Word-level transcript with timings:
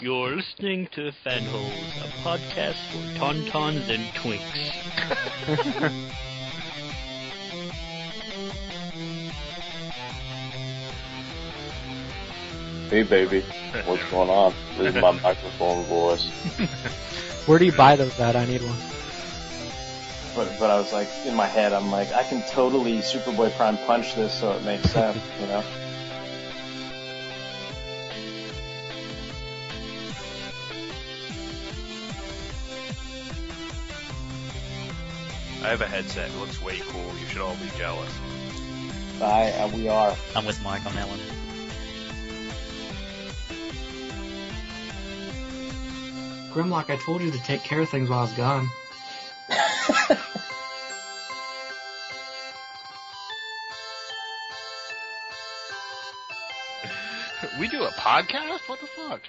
You're 0.00 0.36
listening 0.36 0.86
to 0.92 1.10
Fanholes, 1.26 1.96
a 2.04 2.08
podcast 2.22 2.76
for 2.92 3.02
tauntauns 3.18 3.88
and 3.88 4.04
twinks. 4.14 4.70
Hey 12.88 13.02
baby, 13.02 13.42
what's 13.84 14.02
going 14.10 14.30
on? 14.30 14.54
This 14.78 14.94
is 14.94 15.02
my 15.02 15.10
microphone 15.10 15.84
voice. 15.84 16.24
Where 17.46 17.58
do 17.58 17.66
you 17.66 17.72
buy 17.72 17.96
those 17.96 18.18
at? 18.18 18.34
I 18.34 18.46
need 18.46 18.62
one. 18.62 18.78
But, 20.34 20.58
but 20.58 20.70
I 20.70 20.78
was 20.78 20.90
like, 20.90 21.08
in 21.26 21.34
my 21.34 21.44
head, 21.44 21.74
I'm 21.74 21.90
like, 21.90 22.10
I 22.12 22.22
can 22.22 22.40
totally 22.48 23.00
Superboy 23.00 23.54
Prime 23.56 23.76
punch 23.76 24.14
this 24.14 24.32
so 24.32 24.52
it 24.52 24.62
makes 24.62 24.88
sense, 24.90 25.20
you 25.38 25.48
know? 25.48 25.62
I 35.68 35.72
have 35.72 35.82
a 35.82 35.86
headset. 35.86 36.30
It 36.30 36.36
looks 36.38 36.62
way 36.62 36.78
cool. 36.78 37.12
You 37.20 37.26
should 37.26 37.42
all 37.42 37.54
be 37.56 37.68
jealous. 37.76 38.10
I, 39.20 39.50
uh, 39.50 39.68
we 39.68 39.86
are. 39.86 40.16
I'm 40.34 40.46
with 40.46 40.62
Mike 40.62 40.86
on 40.86 40.94
that 40.94 41.06
one. 41.06 41.18
Grimlock, 46.54 46.88
I 46.88 46.96
told 46.96 47.20
you 47.20 47.30
to 47.30 47.38
take 47.42 47.64
care 47.64 47.82
of 47.82 47.90
things 47.90 48.08
while 48.08 48.20
I 48.20 48.22
was 48.22 48.32
gone. 48.32 48.66
We 57.60 57.68
do 57.68 57.82
a 57.82 57.90
podcast? 57.90 58.68
What 58.68 58.80
the 58.80 58.86
fuck? 58.86 59.20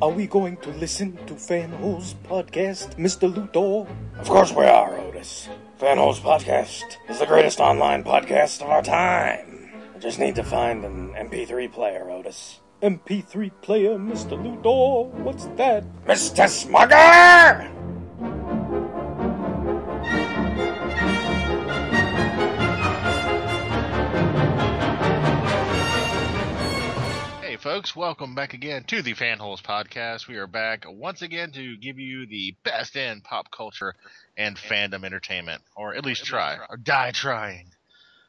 Are 0.00 0.10
we 0.10 0.28
going 0.28 0.56
to 0.58 0.70
listen 0.70 1.16
to 1.26 1.34
Fanholes 1.34 2.14
Podcast, 2.22 2.94
Mr. 2.98 3.26
Luthor? 3.26 3.88
Of 4.20 4.28
course 4.28 4.52
we 4.52 4.64
are, 4.64 4.96
Otis. 4.96 5.48
Fanholes 5.80 6.20
Podcast 6.20 6.84
is 7.08 7.18
the 7.18 7.26
greatest 7.26 7.58
online 7.58 8.04
podcast 8.04 8.62
of 8.62 8.68
our 8.68 8.82
time. 8.82 9.72
I 9.96 9.98
just 9.98 10.20
need 10.20 10.36
to 10.36 10.44
find 10.44 10.84
an 10.84 11.14
MP3 11.14 11.72
player, 11.72 12.08
Otis. 12.10 12.60
MP3 12.80 13.50
player, 13.60 13.98
Mr. 13.98 14.38
Luthor? 14.38 15.10
What's 15.24 15.46
that? 15.56 15.82
Mr. 16.06 16.46
Smugger! 16.46 17.77
Folks, 27.58 27.96
welcome 27.96 28.36
back 28.36 28.54
again 28.54 28.84
to 28.84 29.02
the 29.02 29.14
Fanholes 29.14 29.60
Podcast. 29.60 30.28
We 30.28 30.36
are 30.36 30.46
back 30.46 30.84
once 30.86 31.22
again 31.22 31.50
to 31.52 31.76
give 31.76 31.98
you 31.98 32.24
the 32.24 32.54
best 32.62 32.94
in 32.94 33.20
pop 33.20 33.50
culture 33.50 33.94
and 34.36 34.56
fandom 34.56 35.04
entertainment, 35.04 35.62
or 35.74 35.96
at 35.96 36.04
least 36.04 36.24
try, 36.24 36.56
or 36.70 36.76
die 36.76 37.10
trying. 37.10 37.72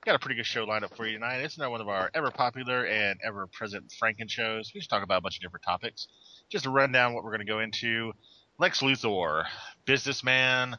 Got 0.03 0.15
a 0.15 0.19
pretty 0.19 0.35
good 0.35 0.47
show 0.47 0.63
lined 0.63 0.83
up 0.83 0.97
for 0.97 1.05
you 1.05 1.13
tonight. 1.13 1.41
It's 1.41 1.57
another 1.57 1.69
one 1.69 1.81
of 1.81 1.87
our 1.87 2.09
ever 2.15 2.31
popular 2.31 2.83
and 2.85 3.19
ever 3.23 3.45
present 3.45 3.93
Franken 4.01 4.31
shows. 4.31 4.71
We 4.73 4.79
just 4.79 4.89
talk 4.89 5.03
about 5.03 5.19
a 5.19 5.21
bunch 5.21 5.37
of 5.37 5.43
different 5.43 5.63
topics. 5.63 6.07
Just 6.49 6.63
to 6.63 6.71
run 6.71 6.91
down 6.91 7.13
what 7.13 7.23
we're 7.23 7.31
going 7.31 7.45
to 7.45 7.53
go 7.53 7.59
into 7.59 8.13
Lex 8.57 8.81
Luthor, 8.81 9.45
businessman, 9.85 10.75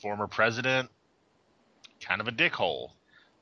former 0.00 0.28
president, 0.28 0.88
kind 2.00 2.22
of 2.22 2.28
a 2.28 2.32
dickhole. 2.32 2.92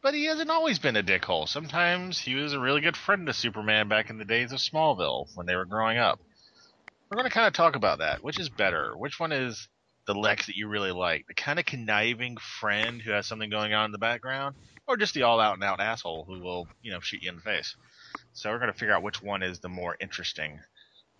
But 0.04 0.12
he 0.12 0.26
hasn't 0.26 0.50
always 0.50 0.78
been 0.78 0.96
a 0.96 1.02
dickhole. 1.02 1.48
Sometimes 1.48 2.18
he 2.18 2.34
was 2.34 2.52
a 2.52 2.60
really 2.60 2.82
good 2.82 2.94
friend 2.94 3.26
to 3.26 3.32
Superman 3.32 3.88
back 3.88 4.10
in 4.10 4.18
the 4.18 4.26
days 4.26 4.52
of 4.52 4.58
Smallville 4.58 5.34
when 5.34 5.46
they 5.46 5.56
were 5.56 5.64
growing 5.64 5.96
up. 5.96 6.20
We're 7.08 7.16
going 7.16 7.26
to 7.26 7.32
kind 7.32 7.46
of 7.46 7.54
talk 7.54 7.74
about 7.74 8.00
that. 8.00 8.22
Which 8.22 8.38
is 8.38 8.50
better? 8.50 8.92
Which 8.98 9.18
one 9.18 9.32
is 9.32 9.66
the 10.06 10.12
Lex 10.12 10.44
that 10.44 10.56
you 10.56 10.68
really 10.68 10.92
like? 10.92 11.26
The 11.26 11.32
kind 11.32 11.58
of 11.58 11.64
conniving 11.64 12.36
friend 12.36 13.00
who 13.00 13.12
has 13.12 13.26
something 13.26 13.48
going 13.48 13.72
on 13.72 13.86
in 13.86 13.92
the 13.92 13.98
background? 13.98 14.56
Or 14.86 14.98
just 14.98 15.14
the 15.14 15.22
all 15.22 15.40
out 15.40 15.54
and 15.54 15.64
out 15.64 15.80
asshole 15.80 16.26
who 16.26 16.38
will, 16.38 16.68
you 16.82 16.92
know, 16.92 17.00
shoot 17.00 17.22
you 17.22 17.30
in 17.30 17.36
the 17.36 17.40
face? 17.40 17.74
So 18.34 18.50
we're 18.50 18.58
going 18.58 18.72
to 18.74 18.78
figure 18.78 18.94
out 18.94 19.02
which 19.02 19.22
one 19.22 19.42
is 19.42 19.60
the 19.60 19.70
more 19.70 19.96
interesting. 19.98 20.60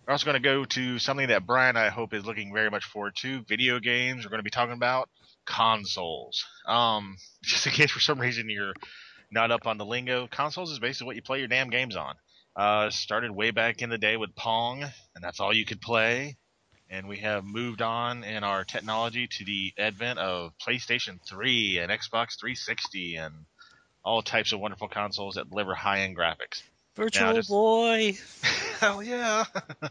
We're 0.05 0.11
also 0.11 0.25
going 0.27 0.39
to 0.39 0.47
go 0.47 0.63
to 0.63 0.99
something 0.99 1.29
that 1.29 1.47
Brian, 1.47 1.75
I 1.75 1.89
hope, 1.89 2.13
is 2.13 2.23
looking 2.23 2.53
very 2.53 2.69
much 2.69 2.85
forward 2.85 3.15
to. 3.21 3.41
Video 3.49 3.79
games. 3.79 4.23
We're 4.23 4.29
going 4.29 4.41
to 4.41 4.43
be 4.43 4.51
talking 4.51 4.75
about 4.75 5.09
consoles. 5.45 6.45
Um, 6.67 7.17
just 7.43 7.67
in 7.67 7.73
case 7.73 7.91
for 7.91 7.99
some 7.99 8.19
reason 8.19 8.49
you're 8.49 8.73
not 9.31 9.51
up 9.51 9.67
on 9.67 9.77
the 9.77 9.85
lingo, 9.85 10.27
consoles 10.27 10.71
is 10.71 10.79
basically 10.79 11.07
what 11.07 11.15
you 11.15 11.21
play 11.21 11.39
your 11.39 11.47
damn 11.47 11.69
games 11.69 11.95
on. 11.95 12.15
Uh, 12.55 12.89
started 12.89 13.31
way 13.31 13.51
back 13.51 13.81
in 13.81 13.89
the 13.89 13.97
day 13.97 14.15
with 14.15 14.33
Pong, 14.35 14.81
and 14.83 15.23
that's 15.23 15.39
all 15.39 15.53
you 15.53 15.65
could 15.65 15.81
play. 15.81 16.37
And 16.89 17.07
we 17.07 17.17
have 17.17 17.43
moved 17.43 17.81
on 17.81 18.23
in 18.23 18.43
our 18.43 18.63
technology 18.63 19.27
to 19.27 19.43
the 19.43 19.73
advent 19.77 20.19
of 20.19 20.53
PlayStation 20.65 21.19
3 21.27 21.79
and 21.79 21.91
Xbox 21.91 22.39
360 22.39 23.15
and 23.15 23.33
all 24.03 24.21
types 24.21 24.53
of 24.53 24.59
wonderful 24.59 24.87
consoles 24.87 25.35
that 25.35 25.49
deliver 25.49 25.73
high-end 25.73 26.15
graphics. 26.15 26.61
Virtual 26.95 27.33
just- 27.33 27.49
Boy. 27.49 28.17
Hell 28.79 29.03
yeah. 29.03 29.45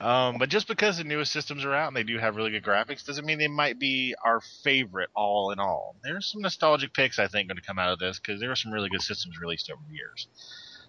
um, 0.00 0.38
but 0.38 0.48
just 0.48 0.66
because 0.66 0.96
the 0.96 1.04
newest 1.04 1.30
systems 1.30 1.64
are 1.64 1.74
out 1.74 1.88
and 1.88 1.96
they 1.96 2.02
do 2.02 2.18
have 2.18 2.36
really 2.36 2.50
good 2.50 2.64
graphics 2.64 3.04
doesn't 3.04 3.26
mean 3.26 3.38
they 3.38 3.48
might 3.48 3.78
be 3.78 4.14
our 4.24 4.40
favorite 4.64 5.10
all 5.14 5.50
in 5.50 5.58
all. 5.58 5.94
There's 6.02 6.26
some 6.26 6.40
nostalgic 6.40 6.94
picks 6.94 7.18
I 7.18 7.28
think 7.28 7.48
going 7.48 7.56
to 7.56 7.62
come 7.62 7.78
out 7.78 7.92
of 7.92 7.98
this 7.98 8.18
because 8.18 8.40
there 8.40 8.50
are 8.50 8.56
some 8.56 8.72
really 8.72 8.88
good 8.88 9.02
systems 9.02 9.38
released 9.38 9.70
over 9.70 9.82
the 9.86 9.94
years. 9.94 10.26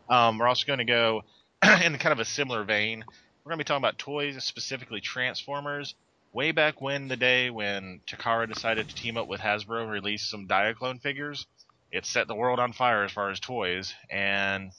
Um, 0.10 0.38
we're 0.38 0.48
also 0.48 0.66
going 0.66 0.80
to 0.80 0.86
go 0.86 1.24
in 1.64 1.98
kind 1.98 2.14
of 2.14 2.20
a 2.20 2.26
similar 2.26 2.64
vein. 2.64 3.04
We're 3.44 3.50
going 3.50 3.60
to 3.60 3.64
be 3.66 3.68
talking 3.68 3.84
about 3.84 3.98
toys, 3.98 4.42
specifically 4.44 5.02
Transformers. 5.02 5.96
Way 6.34 6.52
back 6.54 6.80
when 6.80 7.10
the 7.10 7.18
day 7.18 7.50
when 7.50 8.00
Takara 8.08 8.48
decided 8.48 8.88
to 8.88 8.96
team 8.96 9.18
up 9.18 9.28
with 9.28 9.42
Hasbro 9.42 9.82
and 9.82 9.92
release 9.92 10.30
some 10.30 10.48
Diaclone 10.48 11.02
figures, 11.02 11.46
it 11.92 12.06
set 12.06 12.28
the 12.28 12.36
world 12.36 12.60
on 12.60 12.72
fire 12.72 13.04
as 13.04 13.12
far 13.12 13.30
as 13.30 13.42
toys, 13.42 13.94
and 14.10 14.72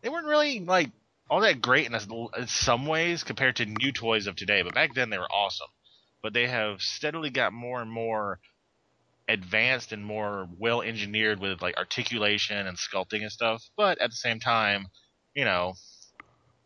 they 0.00 0.08
weren't 0.08 0.26
really 0.26 0.60
like 0.60 0.90
all 1.28 1.40
that 1.40 1.60
great 1.60 1.86
in, 1.86 1.94
a, 1.94 2.38
in 2.38 2.46
some 2.46 2.86
ways 2.86 3.24
compared 3.24 3.56
to 3.56 3.66
new 3.66 3.92
toys 3.92 4.26
of 4.26 4.36
today. 4.36 4.62
But 4.62 4.74
back 4.74 4.94
then 4.94 5.10
they 5.10 5.18
were 5.18 5.30
awesome. 5.30 5.68
But 6.22 6.32
they 6.32 6.46
have 6.46 6.80
steadily 6.80 7.30
got 7.30 7.52
more 7.52 7.80
and 7.80 7.90
more 7.90 8.40
advanced 9.28 9.92
and 9.92 10.04
more 10.04 10.48
well 10.58 10.82
engineered 10.82 11.40
with 11.40 11.60
like 11.62 11.76
articulation 11.76 12.66
and 12.66 12.76
sculpting 12.76 13.22
and 13.22 13.32
stuff. 13.32 13.62
But 13.76 14.00
at 14.00 14.10
the 14.10 14.16
same 14.16 14.40
time, 14.40 14.86
you 15.34 15.44
know, 15.44 15.74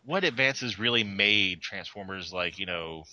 what 0.04 0.24
advances 0.24 0.78
really 0.78 1.04
made 1.04 1.60
Transformers 1.60 2.32
like 2.32 2.58
you 2.58 2.66
know 2.66 3.04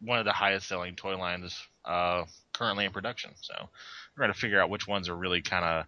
one 0.00 0.18
of 0.18 0.24
the 0.24 0.32
highest 0.32 0.68
selling 0.68 0.94
toy 0.94 1.16
lines 1.16 1.58
uh, 1.84 2.24
currently 2.52 2.84
in 2.84 2.92
production. 2.92 3.30
So 3.40 3.54
we're 4.16 4.22
gonna 4.22 4.34
figure 4.34 4.60
out 4.60 4.70
which 4.70 4.86
ones 4.86 5.08
are 5.08 5.16
really 5.16 5.42
kind 5.42 5.64
of 5.64 5.86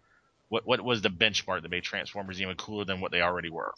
what 0.49 0.67
what 0.67 0.81
was 0.81 1.03
the 1.03 1.11
benchmark 1.11 1.63
that 1.63 1.71
made 1.71 1.83
Transformers 1.83 2.41
even 2.41 2.57
cooler 2.57 2.85
than 2.85 3.01
what 3.01 3.13
they 3.13 3.23
already 3.23 3.51
were. 3.51 3.73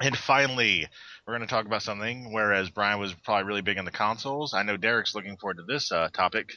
And 0.00 0.16
finally, 0.16 0.86
we're 1.26 1.36
going 1.36 1.46
to 1.46 1.52
talk 1.52 1.66
about 1.66 1.82
something. 1.82 2.32
Whereas 2.32 2.70
Brian 2.70 2.98
was 2.98 3.14
probably 3.24 3.44
really 3.44 3.62
big 3.62 3.78
on 3.78 3.84
the 3.84 3.90
consoles, 3.90 4.54
I 4.54 4.62
know 4.62 4.76
Derek's 4.76 5.14
looking 5.14 5.36
forward 5.36 5.58
to 5.58 5.64
this 5.64 5.92
uh, 5.92 6.08
topic. 6.08 6.48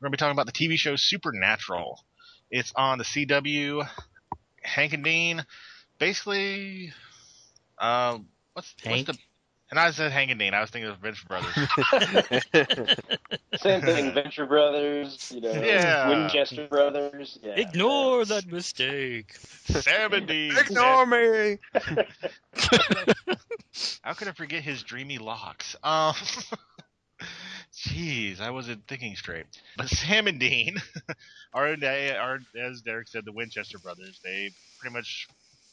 We're 0.00 0.06
going 0.06 0.12
to 0.12 0.16
be 0.16 0.18
talking 0.18 0.32
about 0.32 0.46
the 0.46 0.52
TV 0.52 0.76
show 0.76 0.96
Supernatural. 0.96 2.00
It's 2.50 2.72
on 2.74 2.98
the 2.98 3.04
CW. 3.04 3.86
Hank 4.62 4.92
and 4.92 5.04
Dean, 5.04 5.44
basically, 5.98 6.92
uh, 7.78 8.18
what's 8.52 8.74
what's 8.84 9.02
the? 9.04 9.18
And 9.70 9.78
I 9.78 9.90
said 9.90 10.12
Hank 10.12 10.30
and 10.30 10.40
Dean. 10.40 10.54
I 10.54 10.60
was 10.62 10.70
thinking 10.70 10.90
of 10.90 10.98
Venture 10.98 11.26
Brothers. 11.26 11.54
Same 13.60 13.82
thing, 13.82 14.14
Venture 14.14 14.46
Brothers, 14.46 15.30
you 15.34 15.42
know, 15.42 15.52
Yeah. 15.52 16.08
Winchester 16.08 16.66
Brothers. 16.68 17.38
Yeah. 17.42 17.52
Ignore 17.52 18.24
that 18.26 18.46
mistake. 18.46 19.34
Sam 19.36 20.14
and 20.14 20.26
Dean. 20.26 20.56
Ignore 20.56 21.06
me! 21.06 21.58
How 24.02 24.14
could 24.14 24.28
I 24.28 24.32
forget 24.32 24.62
his 24.62 24.82
dreamy 24.82 25.18
locks? 25.18 25.76
Um, 25.82 26.14
jeez, 27.74 28.40
I 28.40 28.50
wasn't 28.50 28.86
thinking 28.88 29.16
straight. 29.16 29.46
But 29.76 29.88
Sam 29.88 30.28
and 30.28 30.40
Dean 30.40 30.78
are, 31.52 31.76
they 31.76 32.16
are, 32.16 32.38
as 32.58 32.80
Derek 32.80 33.08
said, 33.08 33.26
the 33.26 33.32
Winchester 33.32 33.78
brothers. 33.78 34.18
They 34.24 34.50
pretty 34.80 34.94
much 34.94 35.28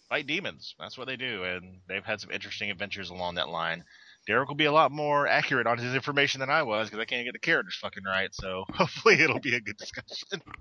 fight 0.09 0.27
demons. 0.27 0.75
That's 0.79 0.97
what 0.97 1.07
they 1.07 1.15
do, 1.15 1.43
and 1.43 1.79
they've 1.87 2.03
had 2.03 2.21
some 2.21 2.31
interesting 2.31 2.71
adventures 2.71 3.09
along 3.09 3.35
that 3.35 3.49
line. 3.49 3.83
Derek 4.27 4.49
will 4.49 4.55
be 4.55 4.65
a 4.65 4.71
lot 4.71 4.91
more 4.91 5.27
accurate 5.27 5.67
on 5.67 5.77
his 5.77 5.93
information 5.93 6.39
than 6.39 6.49
I 6.49 6.63
was 6.63 6.89
because 6.89 7.01
I 7.01 7.05
can't 7.05 7.25
get 7.25 7.33
the 7.33 7.39
characters 7.39 7.77
fucking 7.79 8.03
right. 8.03 8.33
So 8.33 8.65
hopefully 8.73 9.21
it'll 9.21 9.39
be 9.39 9.55
a 9.55 9.61
good 9.61 9.77
discussion. 9.77 10.41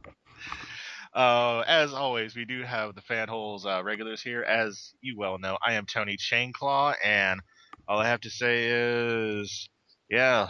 Uh, 1.15 1.63
as 1.69 1.95
always, 1.95 2.35
we 2.35 2.45
do 2.45 2.65
have 2.65 2.97
the 2.97 3.01
fan 3.01 3.29
holes 3.29 3.65
uh, 3.65 3.81
regulars 3.85 4.21
here. 4.21 4.43
As 4.43 4.95
you 5.01 5.17
well 5.17 5.39
know, 5.39 5.57
I 5.65 5.75
am 5.75 5.87
Tony 5.87 6.17
Chainclaw, 6.17 6.95
and 7.05 7.39
all 7.87 8.01
I 8.01 8.09
have 8.09 8.23
to 8.23 8.31
say 8.31 8.67
is, 8.67 9.69
yeah, 10.11 10.49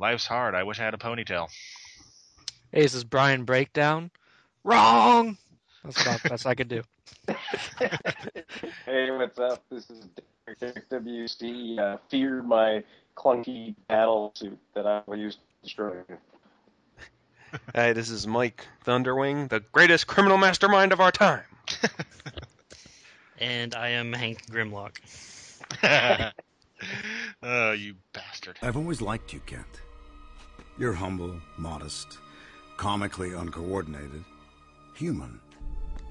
life's 0.00 0.26
hard. 0.26 0.56
I 0.56 0.64
wish 0.64 0.80
I 0.80 0.82
had 0.84 0.94
a 0.94 0.96
ponytail. 0.96 1.46
Hey, 2.72 2.82
this 2.82 2.94
is 2.94 3.04
Brian 3.04 3.44
Breakdown. 3.44 4.10
Wrong. 4.64 5.38
That's 5.84 6.02
about 6.02 6.22
best 6.24 6.44
I 6.44 6.56
could 6.56 6.68
do. 6.68 6.82
Hey, 8.86 9.10
what's 9.10 9.38
up? 9.38 9.62
This 9.70 9.90
is 9.90 10.08
Derek 10.58 10.88
WC. 10.90 11.78
Uh, 11.78 11.98
fear 12.08 12.42
my 12.42 12.82
clunky 13.16 13.74
battle 13.88 14.32
suit 14.34 14.58
that 14.74 14.86
I 14.86 15.02
will 15.06 15.16
use 15.16 15.36
to 15.36 15.40
destroy 15.62 15.92
you. 16.08 16.16
Hi, 17.74 17.92
this 17.92 18.10
is 18.10 18.26
Mike 18.26 18.66
Thunderwing, 18.84 19.48
the 19.48 19.60
greatest 19.72 20.06
criminal 20.06 20.38
mastermind 20.38 20.92
of 20.92 21.00
our 21.00 21.10
time. 21.10 21.42
And 23.40 23.74
I 23.74 23.88
am 23.88 24.12
Hank 24.12 24.46
Grimlock. 24.50 24.98
oh, 27.42 27.72
you 27.72 27.94
bastard. 28.12 28.58
I've 28.62 28.76
always 28.76 29.00
liked 29.00 29.32
you, 29.32 29.40
Kent. 29.46 29.80
You're 30.78 30.92
humble, 30.92 31.40
modest, 31.56 32.18
comically 32.76 33.32
uncoordinated, 33.32 34.24
human. 34.94 35.40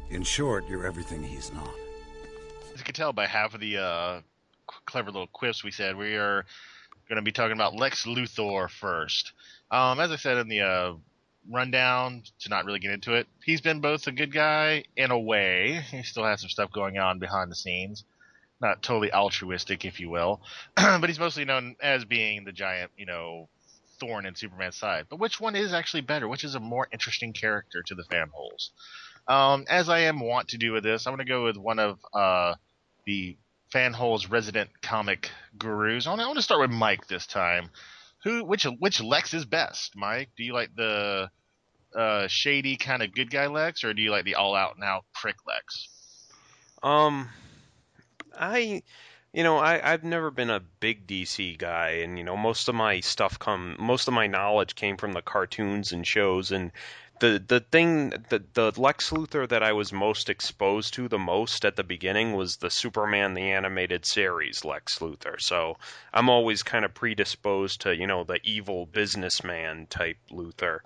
In 0.10 0.24
short, 0.24 0.68
you're 0.68 0.88
everything 0.88 1.22
he's 1.22 1.54
not. 1.54 1.76
As 2.74 2.80
you 2.80 2.84
can 2.84 2.96
tell 2.96 3.14
by 3.14 3.28
half 3.28 3.54
of 3.54 3.60
the 3.60 3.78
uh, 3.78 4.22
clever 4.86 5.12
little 5.12 5.28
quips 5.28 5.64
we 5.64 5.70
said, 5.70 5.96
we 5.96 6.16
are 6.16 6.46
going 7.08 7.18
to 7.18 7.22
be 7.22 7.32
talking 7.32 7.54
about 7.54 7.76
Lex 7.76 8.06
Luthor 8.06 8.70
first. 8.70 9.34
Um, 9.70 10.00
as 10.00 10.12
I 10.12 10.16
said 10.16 10.38
in 10.38 10.48
the 10.48 10.62
uh, 10.62 10.94
rundown, 11.48 12.24
to 12.40 12.50
not 12.50 12.66
really 12.66 12.80
get 12.80 12.92
into 12.92 13.14
it, 13.14 13.28
he's 13.44 13.62
been 13.62 13.82
both 13.82 14.08
a 14.08 14.12
good 14.12 14.34
guy 14.34 14.86
in 14.98 15.12
a 15.12 15.20
way. 15.20 15.82
He 15.92 16.02
still 16.02 16.26
has 16.26 16.42
some 16.42 16.50
stuff 16.50 16.72
going 16.72 16.98
on 16.98 17.20
behind 17.20 17.52
the 17.52 17.56
scenes. 17.56 18.04
Not 18.62 18.82
totally 18.82 19.14
altruistic, 19.14 19.86
if 19.86 20.00
you 20.00 20.10
will. 20.10 20.42
but 20.76 21.08
he's 21.08 21.20
mostly 21.20 21.46
known 21.46 21.76
as 21.82 22.04
being 22.04 22.46
the 22.46 22.52
giant, 22.52 22.92
you 22.98 23.06
know, 23.06 23.48
thorn 24.00 24.26
in 24.26 24.34
Superman's 24.34 24.76
side. 24.76 25.06
But 25.08 25.20
which 25.20 25.40
one 25.40 25.56
is 25.56 25.72
actually 25.72 26.02
better? 26.02 26.28
Which 26.28 26.44
is 26.44 26.56
a 26.56 26.60
more 26.60 26.88
interesting 26.92 27.32
character 27.32 27.84
to 27.84 27.94
the 27.94 28.04
fan 28.04 28.30
holes? 28.34 28.72
Um, 29.30 29.66
as 29.70 29.90
I 29.90 30.00
am 30.00 30.20
wont 30.20 30.50
to 30.50 30.58
do 30.58 30.72
with 30.72 30.84
this, 30.84 31.06
I'm 31.06 31.12
going 31.14 31.26
to 31.26 31.32
go 31.32 31.46
with 31.46 31.56
one 31.56 31.78
of 31.78 32.00
uh, 32.14 32.56
the 33.06 33.38
fanhole's 33.72 34.28
resident 34.28 34.70
comic 34.82 35.30
gurus. 35.58 36.08
I 36.08 36.16
want 36.16 36.36
to 36.36 36.42
start 36.42 36.62
with 36.62 36.72
Mike 36.72 37.08
this 37.08 37.28
time. 37.28 37.70
Who, 38.24 38.44
which, 38.44 38.66
which 38.80 39.02
Lex 39.02 39.36
is 39.36 39.46
best? 39.46 39.96
Mike, 39.96 40.32
do 40.36 40.44
you 40.44 40.54
like 40.54 40.76
the 40.76 41.30
uh, 41.96 42.28
shady 42.28 42.76
kind 42.76 43.04
of 43.04 43.14
good 43.14 43.30
guy 43.30 43.48
Lex, 43.48 43.84
or 43.84 43.94
do 43.94 44.02
you 44.02 44.10
like 44.10 44.26
the 44.26 44.36
all 44.36 44.56
out 44.56 44.76
and 44.76 44.84
out 44.84 45.06
prick 45.14 45.36
Lex? 45.48 45.88
Um, 46.82 47.30
I, 48.38 48.82
you 49.34 49.44
know, 49.44 49.58
I 49.58 49.94
I've 49.94 50.04
never 50.04 50.32
been 50.32 50.50
a 50.50 50.60
big 50.80 51.08
DC 51.08 51.58
guy, 51.58 52.02
and 52.04 52.18
you 52.18 52.24
know, 52.24 52.38
most 52.38 52.68
of 52.68 52.76
my 52.76 53.00
stuff 53.00 53.38
come, 53.38 53.76
most 53.80 54.08
of 54.08 54.14
my 54.14 54.28
knowledge 54.28 54.76
came 54.76 54.98
from 54.98 55.14
the 55.14 55.22
cartoons 55.22 55.92
and 55.92 56.06
shows, 56.06 56.52
and 56.52 56.72
the 57.20 57.44
the 57.46 57.60
thing 57.60 58.10
the 58.30 58.44
the 58.54 58.74
Lex 58.80 59.12
Luthor 59.12 59.48
that 59.48 59.64
I 59.64 59.74
was 59.74 59.92
most 59.92 60.30
exposed 60.30 60.94
to 60.96 61.08
the 61.08 61.20
most 61.20 61.66
at 61.66 61.76
the 61.76 61.84
beginning 61.84 62.34
was 62.34 62.58
the 62.58 62.70
Superman 62.70 63.34
the 63.34 63.52
animated 63.52 64.06
series 64.06 64.66
Lex 64.66 65.00
Luthor. 65.00 65.40
So 65.40 65.78
I'm 66.14 66.30
always 66.30 66.64
kind 66.64 66.86
of 66.86 66.94
predisposed 66.94 67.82
to 67.82 67.96
you 67.96 68.08
know 68.08 68.24
the 68.24 68.40
evil 68.44 68.86
businessman 68.86 69.88
type 69.88 70.18
Luthor. 70.32 70.80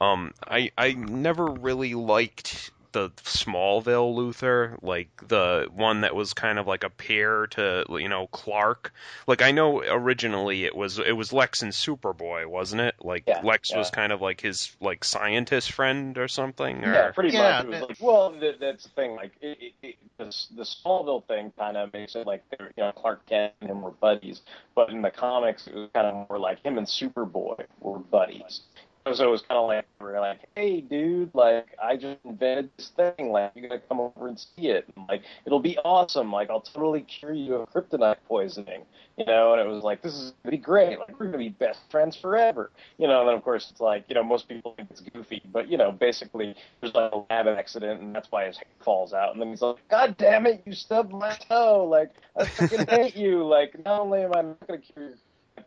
Um, 0.00 0.32
I 0.46 0.70
I 0.78 0.92
never 0.92 1.46
really 1.46 1.94
liked 1.94 2.70
the 2.92 3.10
Smallville 3.24 4.14
Luthor, 4.14 4.78
like 4.82 5.10
the 5.28 5.68
one 5.74 6.02
that 6.02 6.14
was 6.14 6.34
kind 6.34 6.58
of 6.58 6.66
like 6.66 6.84
a 6.84 6.90
pair 6.90 7.46
to 7.48 7.84
you 7.88 8.08
know 8.08 8.26
Clark. 8.28 8.92
Like 9.26 9.42
I 9.42 9.50
know 9.50 9.80
originally 9.82 10.64
it 10.64 10.76
was 10.76 10.98
it 10.98 11.12
was 11.12 11.32
Lex 11.32 11.62
and 11.62 11.72
Superboy, 11.72 12.46
wasn't 12.46 12.82
it? 12.82 12.94
Like 13.00 13.24
Yeah, 13.26 13.40
Lex 13.42 13.74
was 13.74 13.90
kind 13.90 14.12
of 14.12 14.20
like 14.20 14.40
his 14.40 14.74
like 14.80 15.04
scientist 15.04 15.72
friend 15.72 16.16
or 16.18 16.28
something. 16.28 16.84
Or, 16.84 16.92
Yeah, 16.92 17.10
pretty 17.10 17.30
Yeah, 17.30 17.62
much. 17.62 17.64
It 17.64 17.68
was 17.68 17.88
like, 17.88 17.96
well, 18.00 18.32
th- 18.32 18.58
that's 18.60 18.84
the 18.84 18.90
thing. 18.90 19.14
Like, 19.16 19.32
it, 19.40 19.58
it, 19.60 19.72
it, 19.82 19.96
the, 20.18 20.24
the 20.56 20.62
Smallville 20.62 21.26
thing 21.26 21.52
kind 21.58 21.76
of 21.76 21.92
makes 21.92 22.14
it 22.14 22.26
like 22.26 22.42
you 22.58 22.68
know, 22.76 22.92
Clark 22.92 23.26
Kent 23.26 23.54
and 23.60 23.70
him 23.70 23.82
were 23.82 23.90
buddies, 23.90 24.42
but 24.74 24.90
in 24.90 25.02
the 25.02 25.10
comics, 25.10 25.66
it 25.66 25.74
was 25.74 25.90
kind 25.94 26.06
of 26.06 26.28
more 26.28 26.38
like 26.38 26.62
him 26.64 26.78
and 26.78 26.86
Superboy 26.86 27.64
were 27.80 27.98
buddies. 27.98 28.62
So 29.04 29.26
it 29.26 29.30
was 29.30 29.42
kind 29.42 29.58
of 29.58 29.66
like 29.66 29.84
we're 30.00 30.20
like, 30.20 30.48
hey, 30.54 30.80
dude, 30.80 31.34
like 31.34 31.66
I 31.82 31.96
just 31.96 32.18
invented 32.24 32.70
this 32.76 32.92
thing. 32.96 33.32
Like 33.32 33.50
you 33.54 33.62
gotta 33.62 33.80
come 33.80 34.00
over 34.00 34.28
and 34.28 34.38
see 34.38 34.68
it. 34.68 34.86
And, 34.96 35.06
like 35.08 35.22
it'll 35.44 35.60
be 35.60 35.76
awesome. 35.78 36.30
Like 36.30 36.50
I'll 36.50 36.60
totally 36.60 37.00
cure 37.00 37.32
you 37.32 37.56
of 37.56 37.72
kryptonite 37.72 38.18
poisoning. 38.28 38.84
You 39.18 39.26
know, 39.26 39.52
and 39.52 39.60
it 39.60 39.66
was 39.66 39.82
like 39.82 40.02
this 40.02 40.14
is 40.14 40.32
gonna 40.42 40.52
be 40.52 40.62
great. 40.62 41.00
Like 41.00 41.18
we're 41.18 41.26
gonna 41.26 41.38
be 41.38 41.48
best 41.48 41.80
friends 41.90 42.16
forever. 42.16 42.70
You 42.98 43.08
know, 43.08 43.20
and 43.20 43.28
then 43.28 43.34
of 43.34 43.42
course 43.42 43.68
it's 43.70 43.80
like 43.80 44.04
you 44.08 44.14
know 44.14 44.22
most 44.22 44.48
people 44.48 44.74
think 44.76 44.88
it's 44.90 45.00
goofy, 45.00 45.42
but 45.52 45.68
you 45.68 45.76
know 45.76 45.90
basically 45.90 46.54
there's 46.80 46.94
like 46.94 47.10
a 47.12 47.24
lab 47.28 47.48
accident 47.48 48.00
and 48.00 48.14
that's 48.14 48.30
why 48.30 48.46
his 48.46 48.56
hair 48.56 48.66
falls 48.84 49.12
out. 49.12 49.32
And 49.32 49.40
then 49.42 49.48
he's 49.48 49.62
like, 49.62 49.76
God 49.88 50.16
damn 50.16 50.46
it, 50.46 50.62
you 50.64 50.74
stubbed 50.74 51.12
my 51.12 51.36
toe. 51.48 51.86
Like 51.86 52.12
I 52.36 52.46
fucking 52.46 52.86
hate 52.88 53.16
you. 53.16 53.44
Like 53.44 53.84
not 53.84 54.00
only 54.00 54.22
am 54.22 54.32
I 54.34 54.42
not 54.42 54.66
gonna 54.66 54.80
cure 54.80 55.14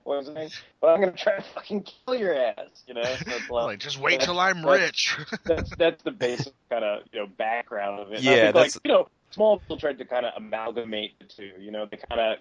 poisoning, 0.04 0.50
but 0.82 0.88
I'm 0.88 1.00
gonna 1.00 1.12
try 1.14 1.36
to 1.38 1.42
fucking 1.42 1.84
kill 1.84 2.16
your 2.16 2.34
ass. 2.36 2.84
You 2.88 2.96
know, 2.96 3.04
so 3.04 3.32
like, 3.54 3.66
Like, 3.66 3.80
just 3.80 4.00
wait 4.00 4.22
till 4.22 4.40
I'm 4.40 4.62
that's- 4.62 4.82
rich. 4.82 5.18
that's 5.46 5.76
that's 5.78 6.04
the 6.04 6.12
basic 6.12 6.54
kind 6.70 6.84
of 6.84 7.04
you 7.12 7.20
know 7.20 7.28
background 7.28 8.00
of 8.00 8.12
it. 8.12 8.16
And 8.18 8.24
Yeah, 8.24 8.32
think, 8.46 8.56
that's- 8.56 8.76
like 8.76 8.82
you 8.86 8.92
know, 8.92 9.08
Smallville 9.36 9.80
tried 9.80 9.98
to 10.00 10.06
kind 10.06 10.26
of 10.26 10.34
amalgamate 10.38 11.18
the 11.20 11.26
two. 11.26 11.52
You 11.60 11.72
know, 11.72 11.86
they 11.90 11.98
kind 12.10 12.22
of 12.22 12.38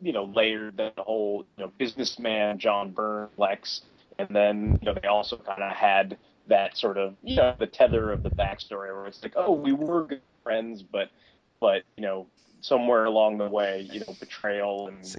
you 0.00 0.12
know 0.12 0.24
layered 0.24 0.76
the 0.76 0.92
whole 0.98 1.44
you 1.56 1.64
know 1.64 1.72
businessman 1.78 2.58
John 2.58 2.90
Byrne 2.90 3.28
Lex, 3.36 3.82
and 4.18 4.28
then 4.30 4.78
you 4.80 4.86
know 4.86 4.94
they 5.00 5.08
also 5.08 5.36
kind 5.36 5.62
of 5.62 5.72
had 5.72 6.16
that 6.48 6.76
sort 6.76 6.98
of 6.98 7.14
you 7.22 7.36
know 7.36 7.54
the 7.58 7.66
tether 7.66 8.10
of 8.10 8.22
the 8.22 8.30
backstory 8.30 8.92
where 8.92 9.06
it's 9.06 9.22
like 9.22 9.34
oh 9.36 9.52
we 9.52 9.72
were 9.72 10.04
good 10.04 10.20
friends 10.42 10.82
but 10.82 11.08
but 11.60 11.82
you 11.96 12.02
know 12.02 12.26
somewhere 12.60 13.04
along 13.04 13.38
the 13.38 13.48
way 13.48 13.88
you 13.92 14.00
know 14.00 14.14
betrayal 14.18 14.88
and 14.88 15.16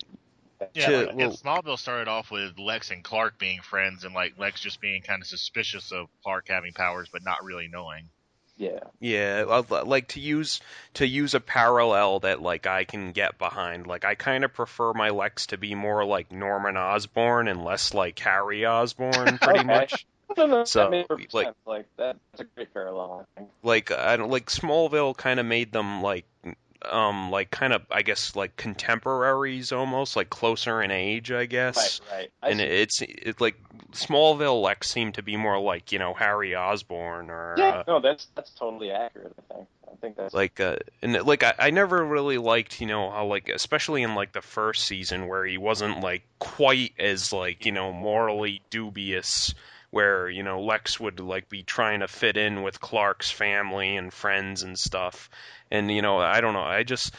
Yeah, 0.73 0.85
To- 0.87 0.97
like, 0.99 1.09
and 1.09 1.17
well- 1.17 1.31
Smallville 1.31 1.79
started 1.79 2.07
off 2.07 2.31
with 2.31 2.57
Lex 2.57 2.91
and 2.91 3.03
Clark 3.03 3.37
being 3.39 3.61
friends, 3.61 4.03
and 4.03 4.13
like 4.13 4.37
Lex 4.37 4.59
just 4.61 4.79
being 4.81 5.01
kind 5.01 5.21
of 5.21 5.27
suspicious 5.27 5.91
of 5.91 6.07
Clark 6.23 6.47
having 6.49 6.73
powers, 6.73 7.09
but 7.11 7.23
not 7.23 7.43
really 7.43 7.67
knowing. 7.67 8.09
yeah 8.57 8.79
Yeah, 8.99 9.61
like 9.67 10.09
to 10.09 10.19
use 10.19 10.61
to 10.95 11.07
use 11.07 11.33
a 11.33 11.39
parallel 11.39 12.19
that 12.21 12.41
like 12.41 12.67
I 12.67 12.83
can 12.85 13.11
get 13.11 13.37
behind. 13.39 13.87
Like 13.87 14.05
I 14.05 14.15
kind 14.15 14.43
of 14.43 14.53
prefer 14.53 14.93
my 14.93 15.09
Lex 15.09 15.47
to 15.47 15.57
be 15.57 15.73
more 15.75 16.05
like 16.05 16.31
Norman 16.31 16.77
Osborn 16.77 17.47
and 17.47 17.63
less 17.63 17.93
like 17.93 18.17
Harry 18.19 18.65
Osborn, 18.65 19.37
pretty 19.41 19.59
Okay. 19.59 19.63
much. 19.67 20.05
no, 20.37 20.45
no, 20.45 20.63
So, 20.65 20.89
that 20.89 21.33
like- 21.33 21.53
like 21.65 21.85
that's 21.97 22.17
a 22.39 22.43
great 22.43 22.73
parallel 22.73 23.25
I 23.35 23.39
think. 23.39 23.51
Like 23.63 23.91
I 23.91 24.17
don't 24.17 24.29
like 24.29 24.45
Smallville 24.47 25.17
kind 25.17 25.39
of 25.39 25.45
made 25.45 25.71
them 25.71 26.01
like 26.03 26.25
um 26.91 27.31
like 27.31 27.51
kind 27.51 27.73
of 27.73 27.83
I 27.91 28.01
guess 28.01 28.35
like 28.35 28.55
contemporaries 28.57 29.71
almost 29.71 30.15
like 30.15 30.29
closer 30.29 30.81
in 30.81 30.91
age 30.91 31.31
I 31.31 31.45
guess. 31.45 32.01
right 32.11 32.17
right 32.19 32.31
I 32.41 32.49
and 32.49 32.59
see. 32.59 32.65
it's 32.65 33.01
it's 33.01 33.41
like 33.41 33.55
Smallville 33.91 34.61
Lex 34.61 34.89
seemed 34.89 35.15
to 35.15 35.23
be 35.23 35.37
more 35.37 35.59
like 35.59 35.91
you 35.91 35.99
know 35.99 36.13
Harry 36.13 36.55
Osborn 36.55 37.29
or 37.29 37.55
Yeah, 37.57 37.69
uh, 37.69 37.83
no, 37.87 37.99
that's 38.01 38.27
that's 38.35 38.51
totally 38.51 38.91
accurate. 38.91 39.33
I 39.49 39.53
think. 39.53 39.67
I 39.91 39.95
think 39.97 40.17
that's 40.17 40.33
like 40.33 40.59
uh 40.59 40.77
and 41.01 41.13
like 41.23 41.43
I, 41.43 41.53
I 41.59 41.69
never 41.69 42.03
really 42.03 42.37
liked 42.37 42.81
you 42.81 42.87
know 42.87 43.11
how 43.11 43.25
like 43.25 43.49
especially 43.49 44.03
in 44.03 44.15
like 44.15 44.33
the 44.33 44.41
first 44.41 44.85
season 44.85 45.27
where 45.27 45.45
he 45.45 45.57
wasn't 45.57 46.01
like 46.01 46.23
quite 46.39 46.93
as 46.99 47.31
like 47.31 47.65
you 47.65 47.71
know 47.71 47.93
morally 47.93 48.61
dubious 48.69 49.53
where 49.91 50.27
you 50.27 50.41
know 50.41 50.63
Lex 50.63 50.99
would 50.99 51.19
like 51.19 51.47
be 51.47 51.61
trying 51.61 51.99
to 51.99 52.07
fit 52.07 52.35
in 52.35 52.63
with 52.63 52.81
Clark's 52.81 53.29
family 53.29 53.95
and 53.95 54.11
friends 54.11 54.63
and 54.63 54.77
stuff 54.77 55.29
and 55.73 55.91
you 55.91 56.01
know 56.01 56.17
I 56.19 56.39
don't 56.39 56.53
know 56.53 56.61
I 56.61 56.83
just 56.83 57.13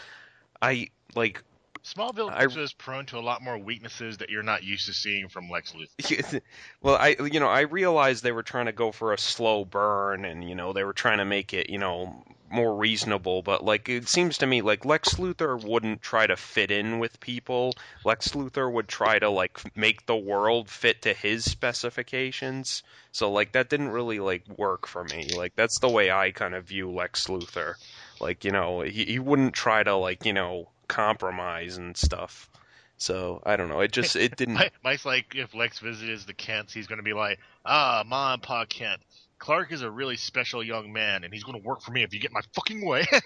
I 0.63 0.89
like 1.15 1.43
Smallville 1.85 2.31
I- 2.31 2.47
is 2.47 2.73
prone 2.73 3.05
to 3.07 3.19
a 3.19 3.21
lot 3.21 3.43
more 3.43 3.59
weaknesses 3.59 4.19
that 4.19 4.31
you're 4.31 4.43
not 4.43 4.65
used 4.65 4.87
to 4.87 4.95
seeing 4.95 5.29
from 5.29 5.51
Lex 5.51 5.75
Luthor. 5.75 6.41
well, 6.83 6.97
I 6.97 7.17
you 7.31 7.41
know 7.41 7.49
I 7.49 7.61
realized 7.63 8.25
they 8.25 8.33
were 8.33 8.43
trying 8.43 8.67
to 8.67 8.73
go 8.73 8.91
for 8.91 9.13
a 9.13 9.19
slow 9.19 9.67
burn, 9.67 10.25
and 10.25 10.49
you 10.49 10.55
know 10.55 10.73
they 10.73 10.83
were 10.83 10.95
trying 10.95 11.19
to 11.19 11.27
make 11.27 11.53
it 11.53 11.69
you 11.69 11.77
know 11.77 12.25
more 12.51 12.75
reasonable. 12.75 13.43
But 13.43 13.63
like 13.63 13.91
it 13.91 14.09
seems 14.09 14.39
to 14.39 14.47
me 14.47 14.63
like 14.63 14.87
Lex 14.87 15.17
Luthor 15.17 15.63
wouldn't 15.63 16.01
try 16.01 16.27
to 16.27 16.37
fit 16.37 16.71
in 16.71 17.01
with 17.01 17.21
people. 17.21 17.75
Lex 18.03 18.29
Luthor 18.31 18.73
would 18.73 18.89
try 18.89 19.19
to 19.19 19.29
like 19.29 19.77
make 19.77 20.07
the 20.07 20.17
world 20.17 20.71
fit 20.71 21.03
to 21.03 21.13
his 21.13 21.45
specifications. 21.45 22.83
So 23.13 23.31
like 23.31 23.53
that 23.53 23.69
didn't 23.69 23.91
really 23.91 24.21
like 24.21 24.45
work 24.57 24.87
for 24.87 25.05
me. 25.05 25.29
Like 25.37 25.55
that's 25.55 25.81
the 25.81 25.91
way 25.91 26.11
I 26.11 26.31
kind 26.31 26.55
of 26.55 26.65
view 26.65 26.91
Lex 26.91 27.27
Luthor. 27.27 27.75
Like 28.25 28.45
you 28.45 28.51
know 28.51 28.81
he 28.81 29.05
he 29.05 29.19
wouldn't 29.19 29.53
try 29.53 29.83
to 29.83 29.95
like 29.97 30.25
you 30.25 30.33
know 30.33 30.71
compromise 30.89 31.77
and 31.77 31.95
stuff. 31.95 32.49
So 32.97 33.43
I 33.45 33.57
don't 33.57 33.69
know. 33.69 33.81
It 33.81 33.93
just 33.93 34.17
it 34.17 34.35
didn't. 34.37 34.55
Mi- 34.55 34.71
Mike's 34.83 35.05
like, 35.05 35.35
if 35.37 35.55
Lex 35.55 35.79
visits 35.79 36.25
the 36.25 36.33
Kents, 36.33 36.73
he's 36.73 36.87
going 36.87 36.97
to 36.97 37.05
be 37.05 37.13
like, 37.13 37.39
ah, 37.67 38.03
Ma 38.07 38.33
and 38.33 38.43
Pa 38.43 38.65
Kent. 38.65 39.03
Clark 39.39 39.73
is 39.73 39.83
a 39.83 39.91
really 39.91 40.17
special 40.17 40.65
young 40.65 40.91
man, 40.93 41.23
and 41.23 41.35
he's 41.35 41.45
going 41.45 41.61
to 41.61 41.69
work 41.69 41.83
for 41.83 41.91
me 41.91 42.03
if 42.03 42.15
you 42.15 42.21
get 42.21 42.33
my 42.33 42.41
fucking 42.55 42.87
way. 42.87 43.07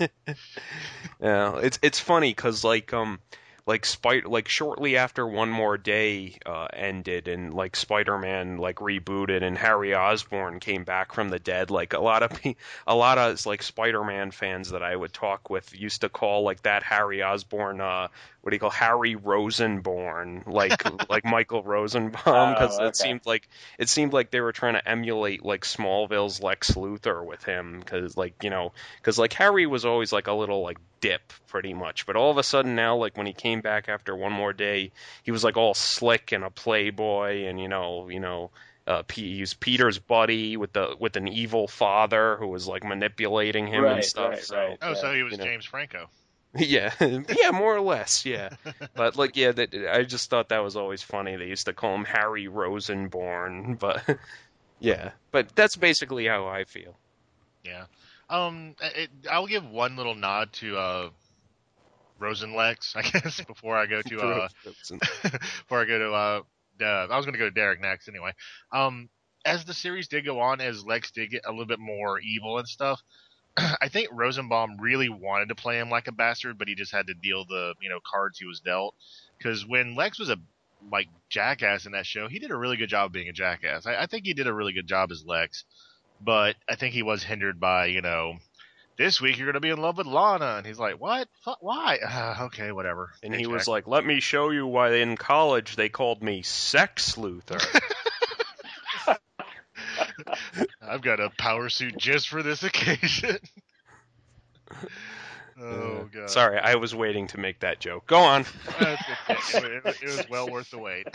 Yeah, 1.20 1.58
it's 1.58 1.78
it's 1.82 1.98
funny 1.98 2.30
because 2.30 2.62
like 2.62 2.92
um 2.92 3.20
like 3.66 3.84
Spider 3.84 4.28
like 4.28 4.48
shortly 4.48 4.96
after 4.96 5.26
One 5.26 5.50
More 5.50 5.76
Day 5.76 6.38
uh, 6.46 6.68
ended 6.72 7.26
and 7.26 7.52
like 7.52 7.74
Spider-Man 7.74 8.58
like 8.58 8.76
rebooted 8.76 9.42
and 9.42 9.58
Harry 9.58 9.94
Osborn 9.94 10.60
came 10.60 10.84
back 10.84 11.12
from 11.12 11.28
the 11.28 11.40
dead, 11.40 11.70
like 11.70 11.92
a 11.92 11.98
lot 11.98 12.22
of 12.22 12.30
pe- 12.30 12.54
a 12.86 12.94
lot 12.94 13.18
of 13.18 13.44
like 13.44 13.62
Spider-Man 13.62 14.30
fans 14.30 14.70
that 14.70 14.84
I 14.84 14.94
would 14.94 15.12
talk 15.12 15.50
with 15.50 15.74
used 15.78 16.02
to 16.02 16.08
call 16.08 16.42
like 16.42 16.62
that 16.62 16.84
Harry 16.84 17.22
Osborn 17.22 17.80
uh 17.80 18.08
what 18.46 18.50
do 18.50 18.54
you 18.54 18.60
call 18.60 18.70
Harry 18.70 19.16
Rosenborn, 19.16 20.44
like 20.46 20.84
like 21.10 21.24
Michael 21.24 21.64
Rosenbaum, 21.64 22.52
because 22.54 22.74
Oh, 22.78 22.82
okay. 22.82 22.86
it 22.90 22.96
seemed 22.96 23.26
like 23.26 23.48
it 23.76 23.88
seemed 23.88 24.12
like 24.12 24.30
they 24.30 24.40
were 24.40 24.52
trying 24.52 24.74
to 24.74 24.88
emulate 24.88 25.44
like 25.44 25.64
Smallville's 25.64 26.40
Lex 26.40 26.70
Luthor 26.72 27.24
with 27.26 27.42
him, 27.42 27.80
because 27.80 28.16
like 28.16 28.44
you 28.44 28.50
know, 28.50 28.72
because 28.98 29.18
like 29.18 29.32
Harry 29.32 29.66
was 29.66 29.84
always 29.84 30.12
like 30.12 30.28
a 30.28 30.32
little 30.32 30.62
like 30.62 30.78
dip 31.00 31.32
pretty 31.48 31.74
much, 31.74 32.06
but 32.06 32.14
all 32.14 32.30
of 32.30 32.38
a 32.38 32.44
sudden 32.44 32.76
now 32.76 32.96
like 32.96 33.16
when 33.16 33.26
he 33.26 33.32
came 33.32 33.62
back 33.62 33.88
after 33.88 34.14
one 34.14 34.32
more 34.32 34.52
day, 34.52 34.92
he 35.24 35.32
was 35.32 35.42
like 35.42 35.56
all 35.56 35.74
slick 35.74 36.30
and 36.30 36.44
a 36.44 36.50
playboy, 36.50 37.46
and 37.46 37.60
you 37.60 37.66
know 37.68 38.08
you 38.08 38.20
know. 38.20 38.52
Uh, 38.88 39.02
P- 39.08 39.34
he 39.34 39.40
was 39.40 39.52
Peter's 39.52 39.98
buddy 39.98 40.56
with 40.56 40.72
the 40.72 40.94
with 41.00 41.16
an 41.16 41.26
evil 41.26 41.66
father 41.66 42.36
who 42.36 42.46
was 42.46 42.68
like 42.68 42.84
manipulating 42.84 43.66
him 43.66 43.84
and 43.84 44.04
stuff. 44.04 44.30
right, 44.30 44.44
so 44.44 44.56
right. 44.56 44.78
Oh, 44.80 44.94
so 44.94 45.12
he 45.12 45.24
was 45.24 45.32
You 45.32 45.38
know. 45.38 45.44
James 45.44 45.64
Franco. 45.64 46.08
yeah, 46.58 46.92
yeah, 47.00 47.50
more 47.52 47.76
or 47.76 47.80
less, 47.80 48.24
yeah. 48.24 48.50
But 48.94 49.16
like, 49.16 49.36
yeah, 49.36 49.52
that 49.52 49.74
I 49.92 50.04
just 50.04 50.30
thought 50.30 50.48
that 50.50 50.62
was 50.62 50.76
always 50.76 51.02
funny. 51.02 51.36
They 51.36 51.46
used 51.46 51.66
to 51.66 51.72
call 51.72 51.94
him 51.94 52.04
Harry 52.04 52.48
Rosenborn, 52.48 53.74
but 53.80 54.02
yeah, 54.80 55.12
but 55.30 55.54
that's 55.54 55.76
basically 55.76 56.26
how 56.26 56.46
I 56.46 56.64
feel. 56.64 56.96
Yeah. 57.64 57.84
Um, 58.28 58.74
it, 58.80 59.10
I'll 59.30 59.46
give 59.46 59.68
one 59.68 59.96
little 59.96 60.14
nod 60.14 60.52
to 60.54 60.76
uh, 60.76 61.10
Rosenlex, 62.20 62.96
I 62.96 63.02
guess, 63.02 63.40
before 63.44 63.76
I 63.76 63.86
go 63.86 64.02
to 64.02 64.20
uh, 64.20 64.48
before 64.64 65.80
I 65.80 65.84
go 65.84 65.98
to 65.98 66.12
uh, 66.12 66.40
uh, 66.80 67.06
I 67.10 67.16
was 67.16 67.24
going 67.24 67.34
to 67.34 67.38
go 67.38 67.46
to 67.46 67.50
Derek 67.50 67.80
next 67.80 68.08
anyway. 68.08 68.32
Um, 68.72 69.08
as 69.44 69.64
the 69.64 69.74
series 69.74 70.08
did 70.08 70.24
go 70.24 70.40
on, 70.40 70.60
as 70.60 70.84
Lex 70.84 71.12
did 71.12 71.30
get 71.30 71.46
a 71.46 71.50
little 71.50 71.66
bit 71.66 71.78
more 71.78 72.18
evil 72.18 72.58
and 72.58 72.68
stuff, 72.68 73.00
I 73.80 73.88
think 73.88 74.08
Rosenbaum 74.12 74.78
really 74.80 75.08
wanted 75.08 75.48
to 75.48 75.54
play 75.54 75.78
him 75.78 75.90
like 75.90 76.08
a 76.08 76.12
bastard, 76.12 76.58
but 76.58 76.68
he 76.68 76.74
just 76.74 76.92
had 76.92 77.06
to 77.08 77.14
deal 77.14 77.44
the 77.44 77.74
you 77.80 77.88
know 77.88 77.98
cards 78.04 78.38
he 78.38 78.46
was 78.46 78.60
dealt. 78.60 78.94
Because 79.38 79.66
when 79.66 79.94
Lex 79.94 80.18
was 80.18 80.30
a 80.30 80.36
like 80.90 81.08
jackass 81.28 81.86
in 81.86 81.92
that 81.92 82.06
show, 82.06 82.28
he 82.28 82.38
did 82.38 82.50
a 82.50 82.56
really 82.56 82.76
good 82.76 82.88
job 82.88 83.06
of 83.06 83.12
being 83.12 83.28
a 83.28 83.32
jackass. 83.32 83.86
I, 83.86 84.02
I 84.02 84.06
think 84.06 84.26
he 84.26 84.34
did 84.34 84.46
a 84.46 84.54
really 84.54 84.72
good 84.72 84.86
job 84.86 85.10
as 85.10 85.24
Lex, 85.24 85.64
but 86.20 86.56
I 86.68 86.76
think 86.76 86.94
he 86.94 87.02
was 87.02 87.22
hindered 87.22 87.60
by 87.60 87.86
you 87.86 88.02
know. 88.02 88.34
This 88.98 89.20
week 89.20 89.36
you're 89.36 89.46
gonna 89.46 89.60
be 89.60 89.68
in 89.68 89.76
love 89.76 89.98
with 89.98 90.06
Lana, 90.06 90.54
and 90.56 90.66
he's 90.66 90.78
like, 90.78 90.98
"What? 90.98 91.28
Fu- 91.44 91.52
Why? 91.60 91.98
Uh, 91.98 92.36
okay, 92.46 92.72
whatever." 92.72 93.10
And 93.22 93.34
he 93.34 93.46
was 93.46 93.68
like, 93.68 93.86
"Let 93.86 94.06
me 94.06 94.20
show 94.20 94.50
you 94.50 94.66
why 94.66 94.94
in 94.94 95.16
college 95.18 95.76
they 95.76 95.90
called 95.90 96.22
me 96.22 96.40
Sex 96.42 97.16
Luthor." 97.16 97.62
I've 100.82 101.02
got 101.02 101.20
a 101.20 101.30
power 101.38 101.68
suit 101.68 101.96
just 101.96 102.28
for 102.28 102.42
this 102.42 102.62
occasion. 102.62 103.38
oh 105.60 106.08
god. 106.12 106.30
Sorry, 106.30 106.58
I 106.58 106.74
was 106.76 106.94
waiting 106.94 107.26
to 107.28 107.38
make 107.38 107.60
that 107.60 107.80
joke. 107.80 108.06
Go 108.06 108.18
on. 108.18 108.44
It, 108.80 108.98
it- 109.84 109.96
it 110.02 110.04
was 110.04 110.26
well 110.28 110.50
worth 110.50 110.70
the 110.70 110.78
wait. 110.78 111.06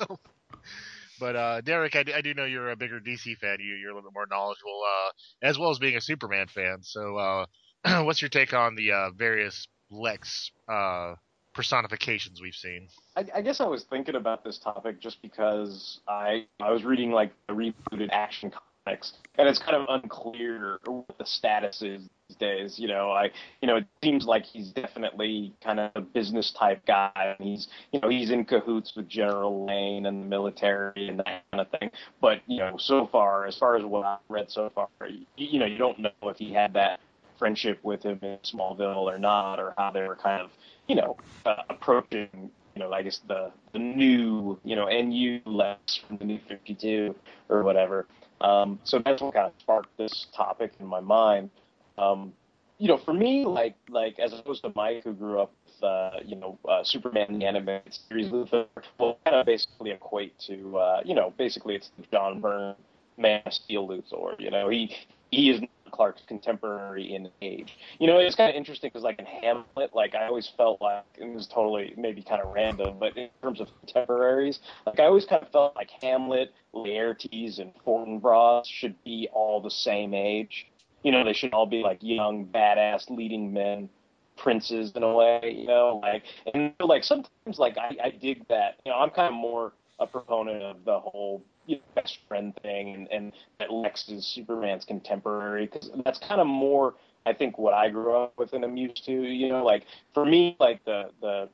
but 1.20 1.36
uh, 1.36 1.60
Derek, 1.62 1.96
I, 1.96 2.02
do- 2.02 2.12
I 2.14 2.20
do 2.20 2.34
know 2.34 2.44
you're 2.44 2.70
a 2.70 2.76
bigger 2.76 3.00
DC 3.00 3.36
fan. 3.38 3.58
You, 3.60 3.74
you're 3.74 3.90
a 3.90 3.94
little 3.94 4.10
bit 4.10 4.14
more 4.14 4.26
knowledgeable, 4.30 4.80
uh, 4.86 5.46
as 5.46 5.58
well 5.58 5.70
as 5.70 5.78
being 5.78 5.96
a 5.96 6.00
Superman 6.00 6.46
fan. 6.48 6.78
So, 6.82 7.16
uh, 7.16 7.46
what's 8.04 8.20
your 8.20 8.28
take 8.28 8.52
on 8.54 8.74
the 8.74 8.92
uh, 8.92 9.10
various 9.16 9.66
Lex 9.90 10.50
uh, 10.68 11.14
personifications 11.56 12.40
we've 12.40 12.54
seen? 12.54 12.86
I, 13.16 13.24
I 13.36 13.40
guess 13.40 13.60
I 13.60 13.64
was 13.64 13.84
thinking 13.88 14.14
about 14.14 14.44
this 14.44 14.58
topic 14.58 15.00
just 15.00 15.22
because 15.22 16.00
I 16.06 16.44
I 16.60 16.70
was 16.70 16.84
reading 16.84 17.10
like 17.10 17.32
the 17.48 17.54
rebooted 17.54 18.10
Action 18.12 18.52
Comics, 18.84 19.14
and 19.38 19.48
it's 19.48 19.58
kind 19.58 19.74
of 19.74 19.86
unclear 19.88 20.78
what 20.84 21.16
the 21.18 21.24
status 21.24 21.80
is 21.80 22.02
these 22.28 22.36
days. 22.36 22.78
You 22.78 22.88
know, 22.88 23.10
I 23.10 23.30
you 23.62 23.68
know 23.68 23.76
it 23.76 23.86
seems 24.04 24.26
like 24.26 24.44
he's 24.44 24.70
definitely 24.72 25.54
kind 25.64 25.80
of 25.80 25.92
a 25.94 26.02
business 26.02 26.52
type 26.52 26.84
guy. 26.86 27.10
And 27.16 27.48
he's 27.48 27.68
you 27.90 28.00
know 28.00 28.10
he's 28.10 28.30
in 28.30 28.44
cahoots 28.44 28.92
with 28.94 29.08
General 29.08 29.64
Lane 29.64 30.04
and 30.04 30.24
the 30.24 30.26
military 30.26 31.08
and 31.08 31.20
that 31.20 31.42
kind 31.52 31.60
of 31.62 31.80
thing. 31.80 31.90
But 32.20 32.42
you 32.46 32.58
know, 32.58 32.76
so 32.76 33.08
far 33.10 33.46
as 33.46 33.56
far 33.56 33.76
as 33.76 33.84
what 33.84 34.04
I've 34.04 34.18
read 34.28 34.50
so 34.50 34.70
far, 34.74 34.88
you, 35.08 35.24
you 35.36 35.58
know, 35.58 35.66
you 35.66 35.78
don't 35.78 35.98
know 36.00 36.10
if 36.24 36.36
he 36.36 36.52
had 36.52 36.74
that 36.74 37.00
friendship 37.38 37.78
with 37.82 38.02
him 38.02 38.18
in 38.22 38.38
Smallville 38.38 38.96
or 38.96 39.18
not, 39.18 39.58
or 39.58 39.74
how 39.76 39.90
they 39.90 40.02
were 40.02 40.16
kind 40.16 40.42
of 40.42 40.50
you 40.88 40.96
know 40.96 41.16
uh, 41.44 41.62
approaching 41.68 42.50
you 42.76 42.82
know, 42.82 42.92
I 42.92 43.02
guess 43.02 43.20
the 43.26 43.50
the 43.72 43.78
new, 43.78 44.58
you 44.62 44.76
know, 44.76 44.86
NU 44.86 45.40
Lex 45.46 45.96
from 45.96 46.18
the 46.18 46.24
new 46.24 46.38
52 46.46 47.14
or 47.48 47.62
whatever. 47.62 48.06
Um, 48.42 48.78
so 48.84 48.98
that's 48.98 49.22
what 49.22 49.32
kind 49.32 49.46
of 49.46 49.54
sparked 49.58 49.96
this 49.96 50.26
topic 50.36 50.72
in 50.78 50.86
my 50.86 51.00
mind. 51.00 51.48
Um, 51.96 52.34
you 52.78 52.88
know, 52.88 52.98
for 52.98 53.14
me, 53.14 53.46
like 53.46 53.76
like 53.88 54.18
as 54.18 54.34
opposed 54.34 54.62
to 54.64 54.72
Mike, 54.76 55.04
who 55.04 55.14
grew 55.14 55.40
up 55.40 55.52
with, 55.64 55.82
uh, 55.82 56.10
you 56.22 56.36
know, 56.36 56.58
uh, 56.68 56.84
Superman 56.84 57.38
the 57.38 57.46
animated 57.46 57.98
series, 58.08 58.28
Luthor, 58.28 58.66
will 58.98 59.18
kind 59.24 59.36
of 59.36 59.46
basically 59.46 59.92
equate 59.92 60.38
to, 60.40 60.76
uh, 60.76 61.00
you 61.02 61.14
know, 61.14 61.32
basically 61.38 61.76
it's 61.76 61.90
the 61.98 62.04
John 62.12 62.40
Byrne 62.40 62.74
Man 63.16 63.40
of 63.46 63.54
Steel 63.54 63.88
Luthor. 63.88 64.38
You 64.38 64.50
know, 64.50 64.68
he 64.68 64.94
he 65.30 65.48
is 65.48 65.62
Clark's 65.90 66.22
contemporary 66.26 67.14
in 67.14 67.28
age. 67.42 67.76
You 67.98 68.06
know, 68.06 68.18
it's 68.18 68.36
kind 68.36 68.50
of 68.50 68.56
interesting 68.56 68.90
because, 68.92 69.02
like 69.02 69.18
in 69.18 69.26
Hamlet, 69.26 69.94
like 69.94 70.14
I 70.14 70.26
always 70.26 70.50
felt 70.56 70.80
like 70.80 71.04
it 71.18 71.32
was 71.32 71.46
totally 71.46 71.94
maybe 71.96 72.22
kind 72.22 72.42
of 72.42 72.52
random, 72.52 72.96
but 72.98 73.16
in 73.16 73.28
terms 73.42 73.60
of 73.60 73.68
contemporaries, 73.80 74.60
like 74.86 75.00
I 75.00 75.04
always 75.04 75.24
kind 75.24 75.42
of 75.42 75.50
felt 75.50 75.76
like 75.76 75.90
Hamlet, 76.02 76.52
Laertes, 76.74 77.58
and 77.58 77.72
Fortinbras 77.86 78.64
should 78.66 79.02
be 79.04 79.28
all 79.32 79.60
the 79.60 79.70
same 79.70 80.14
age. 80.14 80.66
You 81.02 81.12
know, 81.12 81.24
they 81.24 81.32
should 81.32 81.52
all 81.52 81.66
be 81.66 81.82
like 81.82 81.98
young, 82.00 82.46
badass 82.46 83.10
leading 83.10 83.52
men, 83.52 83.88
princes 84.36 84.92
in 84.94 85.02
a 85.02 85.12
way. 85.12 85.54
You 85.56 85.66
know, 85.66 86.00
like 86.02 86.24
and 86.52 86.72
like 86.80 87.04
sometimes 87.04 87.58
like 87.58 87.78
I, 87.78 87.96
I 88.04 88.10
dig 88.10 88.46
that. 88.48 88.76
You 88.84 88.92
know, 88.92 88.98
I'm 88.98 89.10
kind 89.10 89.28
of 89.28 89.34
more 89.34 89.72
a 89.98 90.06
proponent 90.06 90.62
of 90.62 90.84
the 90.84 90.98
whole 90.98 91.42
you 91.66 91.76
know, 91.76 91.82
best 91.94 92.18
friend 92.28 92.54
thing 92.62 92.94
and, 92.94 93.08
and 93.10 93.32
that 93.58 93.72
Lex 93.72 94.08
is 94.08 94.26
Superman's 94.26 94.84
contemporary 94.84 95.66
because 95.66 95.90
that's 96.04 96.18
kind 96.18 96.40
of 96.40 96.46
more 96.46 96.94
I 97.26 97.32
think 97.32 97.58
what 97.58 97.74
I 97.74 97.90
grew 97.90 98.16
up 98.16 98.34
with 98.38 98.52
and 98.52 98.64
am 98.64 98.76
used 98.76 99.04
to. 99.06 99.12
You 99.12 99.48
know, 99.48 99.64
like 99.64 99.84
for 100.14 100.24
me, 100.24 100.56
like 100.60 100.84
the 100.84 101.10
the 101.20 101.48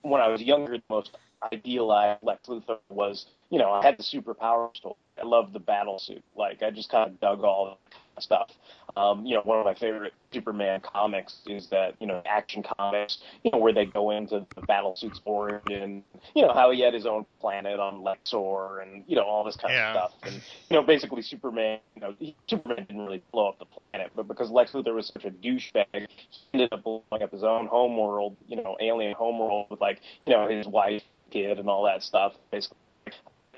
when 0.00 0.20
I 0.20 0.28
was 0.28 0.42
younger, 0.42 0.78
the 0.78 0.82
most 0.88 1.16
idealized 1.52 2.22
Lex 2.22 2.48
Luthor 2.48 2.78
was 2.88 3.26
you 3.50 3.58
know 3.58 3.70
I 3.70 3.84
had 3.84 3.98
the 3.98 4.02
superpower 4.02 4.74
story. 4.74 4.94
I 5.22 5.26
loved 5.26 5.52
the 5.52 5.60
battle 5.60 5.98
suit. 5.98 6.24
Like 6.34 6.62
I 6.62 6.70
just 6.70 6.90
kind 6.90 7.10
of 7.10 7.20
dug 7.20 7.44
all 7.44 7.78
stuff. 8.22 8.50
Um, 8.96 9.26
you 9.26 9.34
know, 9.34 9.42
one 9.42 9.58
of 9.58 9.64
my 9.64 9.74
favorite 9.74 10.14
Superman 10.32 10.80
comics 10.80 11.40
is 11.46 11.68
that 11.70 11.94
you 12.00 12.06
know 12.06 12.22
Action 12.26 12.62
Comics, 12.78 13.18
you 13.42 13.50
know, 13.52 13.58
where 13.58 13.72
they 13.72 13.86
go 13.86 14.10
into 14.10 14.46
the 14.56 14.62
battle 14.62 14.94
suit's 14.96 15.20
origin. 15.24 16.02
You 16.34 16.42
know 16.46 16.52
how 16.54 16.70
he 16.70 16.80
had 16.80 16.94
his 16.94 17.06
own 17.06 17.26
planet 17.40 17.78
on 17.78 18.02
Lexor, 18.02 18.82
and 18.82 19.04
you 19.06 19.16
know 19.16 19.24
all 19.24 19.44
this 19.44 19.56
kind 19.56 19.74
Yeah. 19.74 19.92
of 19.92 20.10
stuff. 20.10 20.20
And 20.24 20.42
you 20.70 20.76
know, 20.76 20.82
basically 20.82 21.22
Superman, 21.22 21.78
you 21.94 22.00
know, 22.00 22.14
he, 22.18 22.36
Superman 22.48 22.86
didn't 22.88 23.02
really 23.04 23.22
blow 23.32 23.48
up 23.48 23.58
the 23.58 23.66
planet, 23.90 24.12
but 24.16 24.26
because 24.28 24.50
Lex 24.50 24.72
Luthor 24.72 24.94
was 24.94 25.08
such 25.12 25.24
a 25.24 25.30
douchebag, 25.30 25.86
he 25.92 26.08
ended 26.54 26.72
up 26.72 26.82
blowing 26.82 27.02
up 27.22 27.30
his 27.32 27.44
own 27.44 27.66
homeworld, 27.66 28.36
you 28.46 28.56
know, 28.56 28.76
alien 28.80 29.14
homeworld 29.14 29.66
with 29.70 29.80
like 29.80 30.00
you 30.26 30.32
know 30.32 30.48
his 30.48 30.66
wife, 30.66 31.02
kid, 31.30 31.58
and 31.58 31.68
all 31.68 31.84
that 31.84 32.02
stuff. 32.02 32.32
Basically, 32.50 32.78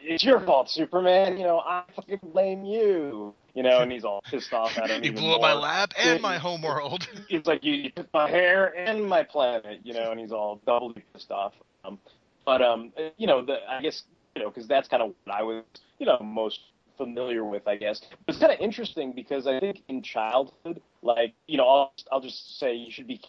it's 0.01 0.25
your 0.25 0.41
fault, 0.41 0.71
Superman. 0.71 1.37
You 1.37 1.45
know, 1.45 1.59
I 1.61 1.85
fucking 1.95 2.21
blame 2.23 2.65
you. 2.65 3.35
You 3.59 3.65
know, 3.65 3.81
and 3.81 3.91
he's 3.97 4.05
all 4.05 4.23
pissed 4.23 4.53
off 4.53 4.79
at 4.79 4.89
him. 4.89 5.03
You 5.03 5.13
blew 5.13 5.33
up 5.33 5.41
my 5.41 5.53
lab 5.53 5.91
and 5.99 6.23
my 6.23 6.39
homeworld. 6.39 7.09
It's 7.29 7.49
like 7.53 7.65
you, 7.65 7.75
you 7.75 7.91
took 7.91 8.07
my 8.15 8.31
hair 8.31 8.73
and 8.79 9.05
my 9.05 9.25
planet, 9.25 9.81
you 9.83 9.95
know, 9.95 10.13
and 10.13 10.21
he's 10.21 10.31
all 10.31 10.61
doubly 10.65 11.03
pissed 11.13 11.33
off. 11.33 11.55
Um, 11.85 11.99
but 12.47 12.63
um, 12.63 12.93
you 13.17 13.27
know, 13.27 13.45
the 13.45 13.57
I 13.69 13.83
guess 13.83 14.05
you 14.37 14.43
know 14.43 14.51
because 14.51 14.69
that's 14.69 14.87
kind 14.87 15.03
of 15.03 15.13
what 15.25 15.35
I 15.35 15.43
was, 15.43 15.65
you 15.99 16.07
know, 16.07 16.21
most 16.23 16.61
familiar 16.97 17.45
with, 17.45 17.67
I 17.67 17.75
guess. 17.75 18.01
It's 18.29 18.39
kind 18.39 18.53
of 18.53 18.61
interesting 18.61 19.13
because 19.13 19.49
I 19.49 19.59
think 19.59 19.83
in 19.89 20.03
childhood, 20.03 20.81
like 21.03 21.35
you 21.49 21.57
know, 21.57 21.69
I'll 21.69 21.93
I'll 22.13 22.21
just 22.21 22.61
say 22.61 22.77
you 22.77 22.93
should 22.93 23.09
be 23.09 23.21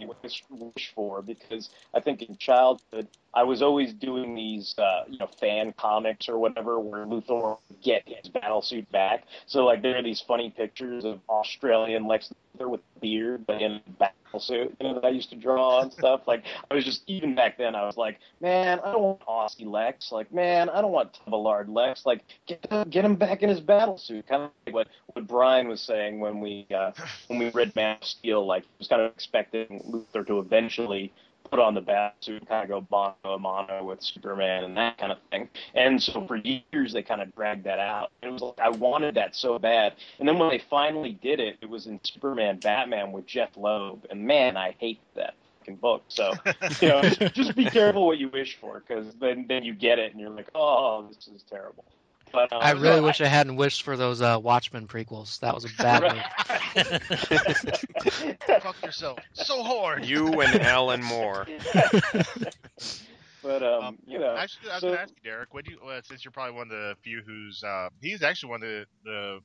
you 0.00 0.12
wish, 0.22 0.44
wish 0.50 0.92
for 0.94 1.22
because 1.22 1.70
I 1.94 2.00
think 2.00 2.22
in 2.22 2.36
childhood 2.36 3.08
I 3.32 3.44
was 3.44 3.62
always 3.62 3.92
doing 3.92 4.34
these, 4.34 4.74
uh, 4.78 5.04
you 5.08 5.18
know, 5.18 5.28
fan 5.38 5.72
comics 5.76 6.28
or 6.28 6.38
whatever 6.38 6.80
where 6.80 7.06
Luthor 7.06 7.58
would 7.68 7.82
get 7.82 8.02
his 8.06 8.28
battle 8.28 8.62
suit 8.62 8.90
back. 8.92 9.24
So 9.46 9.64
like 9.64 9.82
there 9.82 9.96
are 9.96 10.02
these 10.02 10.20
funny 10.20 10.50
pictures 10.50 11.04
of 11.04 11.20
Australian 11.28 12.06
Lex 12.06 12.32
Luthor 12.58 12.68
with 12.68 12.80
beard 13.00 13.46
but 13.46 13.62
in 13.62 13.80
battle 13.98 14.14
suit, 14.38 14.76
you 14.80 14.86
know, 14.86 14.94
that 14.94 15.04
I 15.04 15.08
used 15.08 15.30
to 15.30 15.36
draw 15.36 15.80
and 15.80 15.92
stuff. 15.92 16.22
Like 16.26 16.44
I 16.70 16.74
was 16.74 16.84
just 16.84 17.02
even 17.08 17.34
back 17.34 17.58
then 17.58 17.74
I 17.74 17.84
was 17.86 17.96
like, 17.96 18.20
man, 18.40 18.78
I 18.84 18.92
don't 18.92 19.02
want 19.02 19.20
Aussie 19.26 19.66
Lex. 19.66 20.12
Like 20.12 20.32
man, 20.32 20.68
I 20.68 20.80
don't 20.80 20.92
want 20.92 21.18
Tubalard 21.26 21.68
Lex. 21.68 22.06
Like 22.06 22.22
get 22.46 22.64
get 22.90 23.04
him 23.04 23.16
back 23.16 23.42
in 23.42 23.48
his 23.48 23.60
battle 23.60 23.98
suit. 23.98 24.28
Kind 24.28 24.42
of 24.42 24.50
like 24.66 24.74
what 24.74 24.88
what 25.14 25.26
Brian 25.26 25.66
was 25.66 25.80
saying 25.80 26.20
when 26.20 26.40
we 26.40 26.66
uh, 26.74 26.92
when 27.26 27.38
we 27.38 27.48
read 27.50 27.74
Man 27.74 27.96
of 28.00 28.06
Steel. 28.06 28.46
Like 28.46 28.62
he 28.62 28.68
was 28.78 28.88
kind 28.88 29.02
of 29.02 29.10
expecting 29.10 29.82
Luthor 29.90 30.26
to 30.26 30.38
eventually 30.38 31.12
put 31.50 31.58
on 31.58 31.74
the 31.74 31.80
bat 31.80 32.16
suit, 32.20 32.46
kind 32.48 32.62
of 32.62 32.68
go 32.68 32.86
mono 32.90 33.34
a 33.34 33.38
mono 33.38 33.84
with 33.84 34.02
Superman 34.02 34.64
and 34.64 34.76
that 34.76 34.98
kind 34.98 35.12
of 35.12 35.18
thing. 35.30 35.48
And 35.74 36.02
so 36.02 36.26
for 36.26 36.36
years 36.36 36.92
they 36.92 37.02
kind 37.02 37.20
of 37.20 37.34
dragged 37.34 37.64
that 37.64 37.78
out. 37.78 38.12
It 38.22 38.32
was 38.32 38.42
like 38.42 38.58
I 38.60 38.70
wanted 38.70 39.14
that 39.16 39.34
so 39.36 39.58
bad. 39.58 39.94
And 40.18 40.28
then 40.28 40.38
when 40.38 40.48
they 40.48 40.62
finally 40.70 41.18
did 41.22 41.40
it, 41.40 41.58
it 41.60 41.68
was 41.68 41.86
in 41.86 42.00
Superman 42.02 42.58
Batman 42.58 43.12
with 43.12 43.26
Jeph 43.26 43.56
Loeb, 43.56 44.06
and 44.10 44.24
man, 44.24 44.56
I 44.56 44.74
hate 44.78 45.00
that 45.16 45.34
fucking 45.70 45.76
book. 45.76 46.02
So 46.08 46.32
you 46.80 46.88
know, 46.88 47.02
just 47.34 47.54
be 47.56 47.64
careful 47.64 48.06
what 48.06 48.18
you 48.18 48.28
wish 48.28 48.58
for, 48.60 48.82
because 48.86 49.14
then 49.20 49.46
then 49.48 49.64
you 49.64 49.74
get 49.74 49.98
it 49.98 50.12
and 50.12 50.20
you're 50.20 50.30
like, 50.30 50.50
oh, 50.54 51.06
this 51.08 51.28
is 51.28 51.44
terrible. 51.48 51.84
But 52.32 52.52
um, 52.52 52.58
I 52.62 52.72
really 52.72 53.00
no, 53.00 53.06
wish 53.06 53.20
I 53.20 53.26
hadn't 53.26 53.56
wished 53.56 53.82
for 53.82 53.96
those 53.96 54.22
uh, 54.22 54.38
Watchmen 54.40 54.86
prequels. 54.86 55.40
That 55.40 55.54
was 55.54 55.64
a 55.64 55.68
bad 55.78 56.02
move. 56.02 56.22
Fuck 58.62 58.76
yourself 58.84 59.18
so 59.32 59.62
hard. 59.62 60.04
You 60.04 60.40
and 60.40 60.60
Alan 60.62 61.02
Moore. 61.02 61.46
but 63.42 63.62
um, 63.62 63.84
Um, 63.84 63.98
you 64.06 64.18
know, 64.18 64.36
Actually, 64.36 64.70
I 64.70 64.74
was 64.74 64.80
so- 64.80 64.86
going 64.88 64.96
to 64.98 65.02
ask 65.02 65.14
you, 65.22 65.30
Derek. 65.30 65.54
What 65.54 65.64
do 65.64 65.72
you, 65.72 65.78
well, 65.84 66.00
since 66.04 66.24
you're 66.24 66.32
probably 66.32 66.54
one 66.54 66.66
of 66.66 66.70
the 66.70 66.94
few 67.02 67.22
who's, 67.26 67.62
uh, 67.64 67.88
he's 68.00 68.22
actually 68.22 68.50
one 68.50 68.62
of 68.62 68.68
the, 68.68 68.84
the 69.04 69.38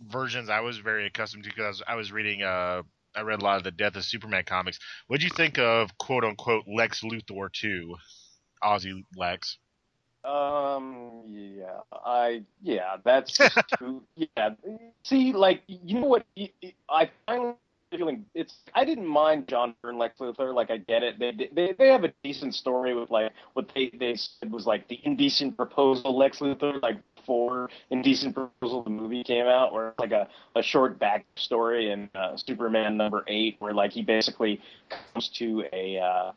versions 0.00 0.48
I 0.50 0.60
was 0.60 0.78
very 0.78 1.06
accustomed 1.06 1.44
to 1.44 1.50
because 1.50 1.82
I 1.86 1.96
was 1.96 2.12
reading, 2.12 2.42
uh, 2.42 2.82
I 3.16 3.20
read 3.22 3.40
a 3.40 3.44
lot 3.44 3.56
of 3.58 3.64
the 3.64 3.70
Death 3.70 3.96
of 3.96 4.04
Superman 4.04 4.44
comics. 4.46 4.78
What 5.06 5.20
do 5.20 5.26
you 5.26 5.30
think 5.34 5.58
of 5.58 5.96
quote 5.98 6.24
unquote 6.24 6.64
Lex 6.66 7.00
Luthor 7.02 7.50
2? 7.52 7.94
Aussie 8.62 9.02
Lex. 9.16 9.58
Um. 10.24 11.22
Yeah. 11.26 11.80
I. 11.92 12.42
Yeah. 12.62 12.96
That's 13.04 13.36
too. 13.78 14.02
Yeah. 14.16 14.50
See, 15.04 15.32
like, 15.32 15.62
you 15.66 16.00
know 16.00 16.06
what? 16.06 16.26
I 16.88 17.10
finally 17.26 17.54
feeling 17.90 18.24
it's. 18.34 18.54
I 18.74 18.84
didn't 18.84 19.06
mind 19.06 19.48
John 19.48 19.74
Byrne 19.82 19.98
Lex 19.98 20.18
Luthor. 20.18 20.54
Like, 20.54 20.70
I 20.70 20.78
get 20.78 21.02
it. 21.02 21.18
They 21.18 21.48
they 21.52 21.72
they 21.78 21.88
have 21.88 22.04
a 22.04 22.12
decent 22.22 22.54
story 22.54 22.94
with 22.94 23.10
like 23.10 23.32
what 23.52 23.70
they 23.74 23.90
they 23.98 24.14
said 24.16 24.50
was 24.50 24.66
like 24.66 24.88
the 24.88 24.98
indecent 25.04 25.56
proposal 25.56 26.16
Lex 26.16 26.38
Luthor 26.38 26.80
like 26.82 26.98
before 27.16 27.70
Indecent 27.90 28.34
Proposal 28.34 28.82
the 28.82 28.90
movie 28.90 29.24
came 29.24 29.46
out, 29.46 29.72
where 29.72 29.88
it's 29.88 29.98
like 29.98 30.12
a 30.12 30.28
a 30.56 30.62
short 30.62 30.98
backstory 30.98 31.90
in 31.92 32.10
uh, 32.14 32.36
Superman 32.36 32.96
number 32.96 33.24
eight, 33.28 33.56
where 33.60 33.72
like 33.72 33.92
he 33.92 34.02
basically 34.02 34.60
comes 34.90 35.28
to 35.30 35.64
a. 35.72 35.98
uh 35.98 36.32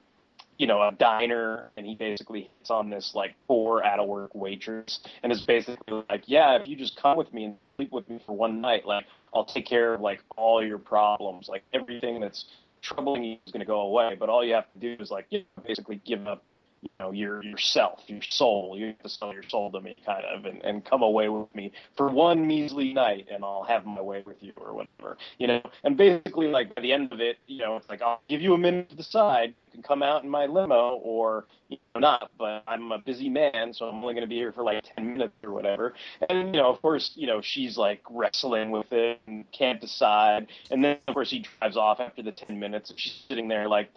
you 0.57 0.67
know, 0.67 0.81
a 0.81 0.91
diner, 0.91 1.71
and 1.77 1.85
he 1.85 1.95
basically 1.95 2.49
hits 2.57 2.71
on 2.71 2.89
this 2.89 3.13
like 3.13 3.35
poor 3.47 3.83
out 3.83 3.99
of 3.99 4.07
work 4.07 4.33
waitress, 4.33 4.99
and 5.23 5.31
is 5.31 5.41
basically 5.41 6.03
like, 6.09 6.23
yeah, 6.25 6.55
if 6.55 6.67
you 6.67 6.75
just 6.75 6.99
come 7.01 7.17
with 7.17 7.31
me 7.33 7.45
and 7.45 7.55
sleep 7.75 7.91
with 7.91 8.09
me 8.09 8.19
for 8.25 8.35
one 8.35 8.59
night, 8.59 8.85
like 8.85 9.05
I'll 9.33 9.45
take 9.45 9.67
care 9.67 9.93
of 9.93 10.01
like 10.01 10.21
all 10.35 10.65
your 10.65 10.79
problems, 10.79 11.47
like 11.47 11.63
everything 11.73 12.19
that's 12.19 12.45
troubling 12.81 13.23
you 13.23 13.37
is 13.45 13.51
going 13.51 13.59
to 13.59 13.65
go 13.65 13.81
away, 13.81 14.15
but 14.19 14.29
all 14.29 14.43
you 14.43 14.53
have 14.53 14.71
to 14.73 14.79
do 14.79 15.01
is 15.01 15.11
like 15.11 15.27
you 15.29 15.39
know, 15.39 15.63
basically 15.65 16.01
give 16.05 16.25
up, 16.27 16.43
you 16.81 16.89
know, 16.99 17.11
your 17.11 17.43
yourself, 17.43 18.01
your 18.07 18.21
soul. 18.21 18.75
You 18.77 18.87
have 18.87 18.99
to 18.99 19.09
sell 19.09 19.33
your 19.33 19.43
soul 19.43 19.71
to 19.71 19.81
me, 19.81 19.95
kind 20.05 20.25
of, 20.25 20.45
and 20.45 20.63
and 20.63 20.85
come 20.85 21.01
away 21.01 21.29
with 21.29 21.53
me 21.55 21.71
for 21.95 22.09
one 22.09 22.45
measly 22.45 22.93
night, 22.93 23.27
and 23.31 23.43
I'll 23.43 23.63
have 23.63 23.85
my 23.85 24.01
way 24.01 24.23
with 24.25 24.41
you 24.41 24.53
or 24.57 24.73
whatever, 24.73 25.17
you 25.37 25.47
know. 25.47 25.61
And 25.83 25.97
basically, 25.97 26.47
like 26.47 26.75
by 26.75 26.81
the 26.81 26.91
end 26.93 27.11
of 27.11 27.19
it, 27.19 27.37
you 27.47 27.59
know, 27.59 27.77
it's 27.77 27.89
like 27.89 28.01
I'll 28.01 28.21
give 28.29 28.41
you 28.41 28.53
a 28.53 28.57
minute 28.57 28.89
to 28.89 28.95
decide. 28.95 29.53
You 29.71 29.71
can 29.73 29.83
come 29.83 30.03
out 30.03 30.23
in 30.23 30.29
my 30.29 30.45
limo 30.45 30.99
or 31.03 31.45
you 31.69 31.77
know, 31.93 32.01
not, 32.01 32.31
but 32.37 32.63
I'm 32.67 32.91
a 32.91 32.99
busy 32.99 33.29
man, 33.29 33.73
so 33.73 33.85
I'm 33.85 33.95
only 33.95 34.13
going 34.13 34.21
to 34.21 34.27
be 34.27 34.35
here 34.35 34.51
for 34.51 34.63
like 34.63 34.83
10 34.95 35.13
minutes 35.13 35.33
or 35.43 35.51
whatever. 35.51 35.93
And, 36.29 36.55
you 36.55 36.61
know, 36.61 36.71
of 36.71 36.81
course, 36.81 37.11
you 37.15 37.27
know, 37.27 37.41
she's 37.41 37.77
like 37.77 38.01
wrestling 38.09 38.71
with 38.71 38.91
it 38.91 39.19
and 39.27 39.45
can't 39.51 39.81
decide. 39.81 40.47
And 40.71 40.83
then, 40.83 40.97
of 41.07 41.13
course, 41.13 41.29
he 41.29 41.45
drives 41.59 41.77
off 41.77 41.99
after 41.99 42.23
the 42.23 42.31
10 42.31 42.59
minutes 42.59 42.89
and 42.89 42.99
she's 42.99 43.23
sitting 43.27 43.47
there 43.47 43.67
like, 43.67 43.89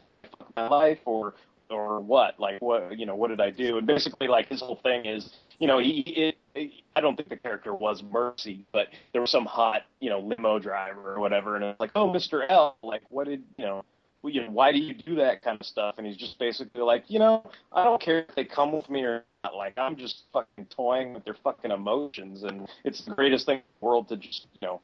my 0.56 0.68
life 0.68 0.98
or, 1.04 1.34
or 1.70 2.00
what? 2.00 2.38
Like, 2.38 2.60
what, 2.60 2.98
you 2.98 3.06
know, 3.06 3.14
what 3.14 3.28
did 3.28 3.40
I 3.40 3.50
do? 3.50 3.78
And 3.78 3.86
basically, 3.86 4.28
like, 4.28 4.48
his 4.48 4.60
whole 4.60 4.80
thing 4.82 5.06
is, 5.06 5.30
you 5.58 5.66
know, 5.66 5.78
he, 5.78 6.34
it, 6.54 6.72
I 6.96 7.00
don't 7.00 7.16
think 7.16 7.28
the 7.28 7.36
character 7.36 7.74
was 7.74 8.02
Mercy, 8.02 8.64
but 8.72 8.88
there 9.12 9.20
was 9.20 9.30
some 9.30 9.44
hot, 9.44 9.82
you 10.00 10.10
know, 10.10 10.20
limo 10.20 10.58
driver 10.58 11.14
or 11.14 11.20
whatever. 11.20 11.56
And 11.56 11.64
it's 11.64 11.80
like, 11.80 11.92
oh, 11.94 12.10
Mr. 12.10 12.44
L, 12.48 12.76
like, 12.82 13.02
what 13.10 13.26
did, 13.26 13.42
you 13.56 13.64
know, 13.64 13.84
you 14.24 14.42
know, 14.42 14.50
why 14.50 14.72
do 14.72 14.78
you 14.78 14.94
do 14.94 15.14
that 15.16 15.42
kind 15.42 15.58
of 15.60 15.66
stuff? 15.66 15.94
And 15.98 16.06
he's 16.06 16.16
just 16.16 16.38
basically 16.38 16.82
like, 16.82 17.04
you 17.08 17.18
know, 17.18 17.50
I 17.72 17.84
don't 17.84 18.00
care 18.00 18.20
if 18.28 18.34
they 18.34 18.44
come 18.44 18.72
with 18.72 18.90
me 18.90 19.02
or 19.02 19.24
not. 19.44 19.54
Like, 19.54 19.78
I'm 19.78 19.96
just 19.96 20.24
fucking 20.32 20.66
toying 20.66 21.14
with 21.14 21.24
their 21.24 21.36
fucking 21.42 21.70
emotions, 21.70 22.42
and 22.42 22.68
it's 22.84 23.04
the 23.04 23.14
greatest 23.14 23.46
thing 23.46 23.58
in 23.58 23.62
the 23.80 23.86
world 23.86 24.08
to 24.10 24.16
just, 24.16 24.46
you 24.60 24.66
know, 24.66 24.80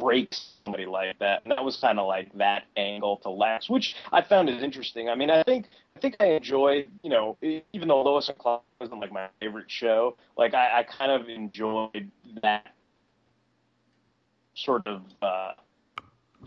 break 0.00 0.34
somebody 0.64 0.86
like 0.86 1.18
that. 1.18 1.42
And 1.42 1.52
that 1.52 1.64
was 1.64 1.76
kind 1.76 1.98
of 1.98 2.06
like 2.06 2.32
that 2.38 2.64
angle 2.76 3.18
to 3.18 3.30
Lex, 3.30 3.68
which 3.68 3.94
I 4.12 4.22
found 4.22 4.48
is 4.48 4.62
interesting. 4.62 5.08
I 5.08 5.14
mean, 5.14 5.30
I 5.30 5.42
think 5.42 5.66
I 5.98 6.00
think 6.00 6.16
I 6.20 6.26
enjoyed, 6.26 6.86
you 7.02 7.10
know, 7.10 7.36
even 7.72 7.88
though 7.88 8.02
Lois 8.02 8.28
and 8.28 8.38
Clark 8.38 8.62
wasn't 8.80 9.00
like 9.00 9.12
my 9.12 9.26
favorite 9.40 9.68
show, 9.68 10.16
like 10.36 10.54
I, 10.54 10.80
I 10.80 10.82
kind 10.84 11.10
of 11.10 11.28
enjoyed 11.28 12.10
that 12.42 12.68
sort 14.54 14.86
of. 14.86 15.02
uh 15.20 15.52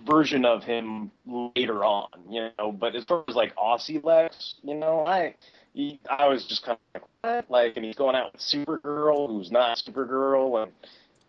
version 0.06 0.46
of 0.46 0.64
him 0.64 1.12
later 1.56 1.84
on, 1.84 2.08
you 2.30 2.50
know. 2.58 2.72
But 2.72 2.96
as 2.96 3.04
far 3.04 3.26
as 3.28 3.36
like 3.36 3.54
Aussie 3.56 4.02
Lex, 4.04 4.56
you 4.64 4.74
know, 4.74 5.06
I 5.06 5.36
he, 5.74 6.00
I 6.10 6.28
was 6.28 6.46
just 6.46 6.64
kind 6.64 6.78
of 6.96 7.02
like, 7.02 7.10
what? 7.22 7.52
Like, 7.52 7.76
and 7.76 7.86
he's 7.86 7.98
going 7.98 8.16
out 8.16 8.32
with 8.32 8.42
Supergirl, 8.42 9.28
who's 9.28 9.52
not 9.52 9.78
Supergirl, 9.78 10.64
and 10.64 10.72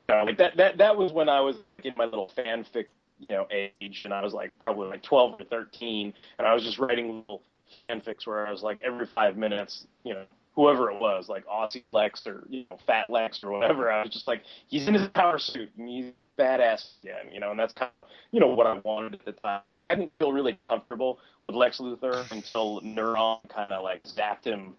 you 0.09 0.15
know, 0.15 0.25
like 0.25 0.39
that 0.39 0.57
that 0.57 0.79
that 0.79 0.97
was 0.97 1.13
when 1.13 1.29
I 1.29 1.41
was 1.41 1.57
in 1.83 1.93
my 1.97 2.05
little 2.05 2.31
fanfic, 2.37 2.87
you 3.19 3.27
know, 3.31 3.47
age, 3.51 4.03
and 4.05 4.15
I 4.15 4.23
was 4.23 4.33
like 4.33 4.53
probably 4.65 4.89
like 4.89 5.03
twelve 5.03 5.41
or 5.41 5.45
thirteen, 5.45 6.15
and 6.39 6.47
I 6.47 6.55
was 6.55 6.63
just 6.63 6.79
writing 6.79 7.19
little 7.19 7.43
fanfics 7.89 8.27
where 8.27 8.47
I 8.47 8.51
was 8.51 8.63
like 8.63 8.81
every 8.85 9.07
five 9.15 9.37
minutes, 9.37 9.87
you 10.05 10.15
know. 10.15 10.25
Whoever 10.55 10.91
it 10.91 11.01
was, 11.01 11.31
like 11.31 11.47
Aussie 11.47 11.83
Lex 11.93 12.27
or 12.27 12.45
you 12.51 12.67
know 12.71 12.77
Fat 12.87 13.09
Lex 13.09 13.43
or 13.43 13.53
whatever, 13.53 13.91
I 13.91 14.03
was 14.03 14.13
just 14.13 14.29
like, 14.29 14.43
he's 14.69 14.87
in 14.87 14.93
his 14.93 15.09
power 15.09 15.39
suit 15.39 15.71
and 15.79 15.89
he's 15.89 16.13
badass 16.39 16.85
again, 17.03 17.33
you 17.33 17.41
know, 17.41 17.53
and 17.53 17.59
that's 17.59 17.73
kind 17.73 17.91
of 18.03 18.11
you 18.33 18.41
know 18.41 18.49
what 18.49 18.67
I 18.67 18.79
wanted 18.85 19.15
at 19.15 19.25
the 19.25 19.33
time. 19.33 19.63
I 19.89 19.95
didn't 19.95 20.13
feel 20.19 20.31
really 20.31 20.59
comfortable 20.69 21.21
with 21.47 21.57
Lex 21.57 21.79
Luthor 21.79 22.31
until 22.31 22.81
Neron 22.83 23.39
kind 23.49 23.73
of 23.73 23.83
like 23.83 24.03
zapped 24.05 24.45
him 24.45 24.75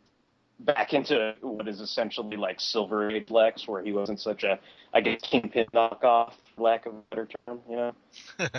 back 0.60 0.94
into 0.94 1.36
what 1.42 1.68
is 1.68 1.80
essentially 1.80 2.38
like 2.38 2.60
Silver 2.60 3.10
Age 3.10 3.30
Lex, 3.30 3.68
where 3.68 3.84
he 3.84 3.92
wasn't 3.92 4.20
such 4.20 4.44
a, 4.44 4.60
I 4.94 5.02
guess, 5.02 5.22
kingpin 5.22 5.66
knockoff, 5.74 6.34
lack 6.58 6.86
of 6.86 6.94
a 6.94 7.02
better 7.10 7.28
term, 7.46 7.60
you 7.70 7.76
know. 7.76 7.94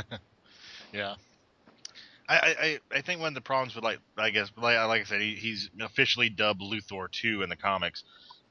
yeah. 0.93 1.15
I, 2.29 2.81
I, 2.93 2.97
I 2.97 3.01
think 3.03 3.21
one 3.21 3.29
of 3.29 3.35
the 3.35 3.41
problems 3.41 3.75
with 3.75 3.85
like 3.85 3.99
I 4.17 4.31
guess 4.31 4.51
like 4.57 4.79
like 4.79 5.03
I 5.03 5.05
said 5.05 5.21
he, 5.21 5.35
he's 5.35 5.71
officially 5.81 6.31
dubbed 6.31 6.63
Luthor 6.63 7.11
two 7.11 7.43
in 7.43 7.49
the 7.49 7.57
comics, 7.57 8.05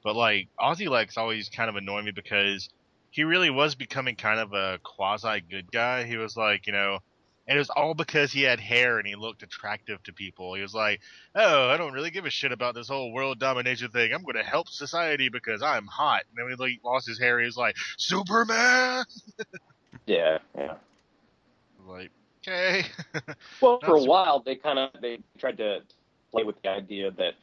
but 0.03 0.15
like 0.15 0.47
Aussie 0.59 0.89
Lex 0.89 1.17
always 1.17 1.49
kind 1.49 1.69
of 1.69 1.75
annoyed 1.75 2.05
me 2.05 2.11
because 2.11 2.69
he 3.09 3.23
really 3.23 3.49
was 3.49 3.75
becoming 3.75 4.15
kind 4.15 4.39
of 4.39 4.53
a 4.53 4.79
quasi 4.83 5.41
good 5.41 5.71
guy. 5.71 6.03
He 6.03 6.17
was 6.17 6.35
like, 6.35 6.67
you 6.67 6.73
know, 6.73 6.99
and 7.47 7.57
it 7.57 7.59
was 7.59 7.69
all 7.69 7.93
because 7.93 8.31
he 8.31 8.43
had 8.43 8.59
hair 8.59 8.99
and 8.99 9.07
he 9.07 9.15
looked 9.15 9.43
attractive 9.43 10.01
to 10.03 10.13
people. 10.13 10.53
He 10.55 10.61
was 10.61 10.73
like, 10.73 11.01
oh, 11.35 11.69
I 11.69 11.77
don't 11.77 11.93
really 11.93 12.09
give 12.09 12.25
a 12.25 12.29
shit 12.29 12.51
about 12.51 12.73
this 12.73 12.87
whole 12.87 13.11
world 13.11 13.39
domination 13.39 13.89
thing. 13.89 14.13
I'm 14.13 14.23
going 14.23 14.37
to 14.37 14.43
help 14.43 14.69
society 14.69 15.29
because 15.29 15.61
I'm 15.61 15.85
hot. 15.85 16.23
And 16.29 16.37
then 16.37 16.45
when 16.45 16.57
he 16.57 16.75
like, 16.75 16.83
lost 16.85 17.07
his 17.07 17.19
hair, 17.19 17.39
he 17.39 17.45
was 17.45 17.57
like, 17.57 17.75
Superman. 17.97 19.05
Yeah, 20.05 20.39
yeah. 20.57 20.73
like, 21.87 22.09
okay. 22.47 22.85
Well, 23.61 23.79
for 23.83 23.95
a 23.95 24.03
while 24.03 24.41
they 24.45 24.55
kind 24.55 24.79
of 24.79 24.89
they 25.01 25.19
tried 25.37 25.57
to 25.57 25.81
play 26.31 26.43
with 26.43 26.61
the 26.61 26.69
idea 26.69 27.11
that 27.11 27.33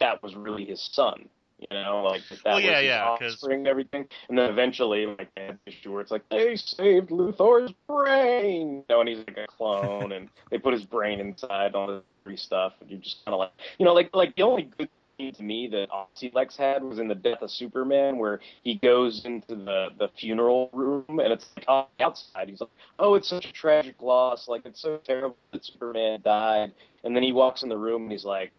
that 0.00 0.22
was 0.22 0.34
really 0.36 0.64
his 0.64 0.80
son. 0.92 1.28
You 1.58 1.66
know, 1.72 2.02
like 2.04 2.22
that, 2.28 2.38
that 2.44 2.52
Well, 2.54 2.60
yeah, 2.60 2.70
was 2.70 2.80
his 2.80 2.86
yeah, 2.88 3.04
offspring 3.04 3.58
and 3.60 3.66
everything. 3.66 4.06
And 4.28 4.38
then 4.38 4.48
eventually, 4.50 5.06
like, 5.06 5.34
they 5.34 5.46
had 5.46 5.58
issue 5.66 5.92
where 5.92 6.00
it's 6.02 6.10
like 6.10 6.28
they 6.30 6.54
saved 6.56 7.10
Luthor's 7.10 7.72
brain. 7.88 8.76
You 8.76 8.84
know, 8.88 9.00
and 9.00 9.08
he's 9.08 9.18
like 9.18 9.36
a 9.38 9.46
clone, 9.46 10.12
and 10.12 10.28
they 10.50 10.58
put 10.58 10.72
his 10.72 10.84
brain 10.84 11.18
inside 11.20 11.74
all 11.74 11.88
the 11.88 12.02
free 12.22 12.36
stuff, 12.36 12.74
and 12.80 12.90
you're 12.90 13.00
just 13.00 13.24
kind 13.24 13.34
of 13.34 13.40
like, 13.40 13.52
you 13.78 13.84
know, 13.86 13.92
like 13.92 14.10
like 14.14 14.36
the 14.36 14.42
only 14.42 14.70
good 14.78 14.88
to 15.18 15.42
me 15.42 15.68
that 15.68 15.88
Lex 16.32 16.56
had 16.56 16.82
was 16.82 16.98
in 16.98 17.08
the 17.08 17.14
Death 17.14 17.42
of 17.42 17.50
Superman, 17.50 18.18
where 18.18 18.40
he 18.62 18.76
goes 18.76 19.24
into 19.24 19.56
the 19.56 19.88
the 19.98 20.08
funeral 20.18 20.70
room, 20.72 21.04
and 21.08 21.32
it's 21.32 21.46
like 21.56 21.64
on 21.68 21.86
the 21.98 22.04
outside. 22.04 22.48
He's 22.48 22.60
like, 22.60 22.70
oh, 22.98 23.14
it's 23.14 23.28
such 23.28 23.46
a 23.46 23.52
tragic 23.52 24.00
loss. 24.00 24.48
Like 24.48 24.62
it's 24.64 24.80
so 24.80 24.98
terrible 25.04 25.36
that 25.52 25.64
Superman 25.64 26.20
died. 26.24 26.72
And 27.04 27.14
then 27.14 27.22
he 27.22 27.32
walks 27.32 27.62
in 27.62 27.68
the 27.68 27.78
room, 27.78 28.02
and 28.02 28.12
he's 28.12 28.24
like 28.24 28.52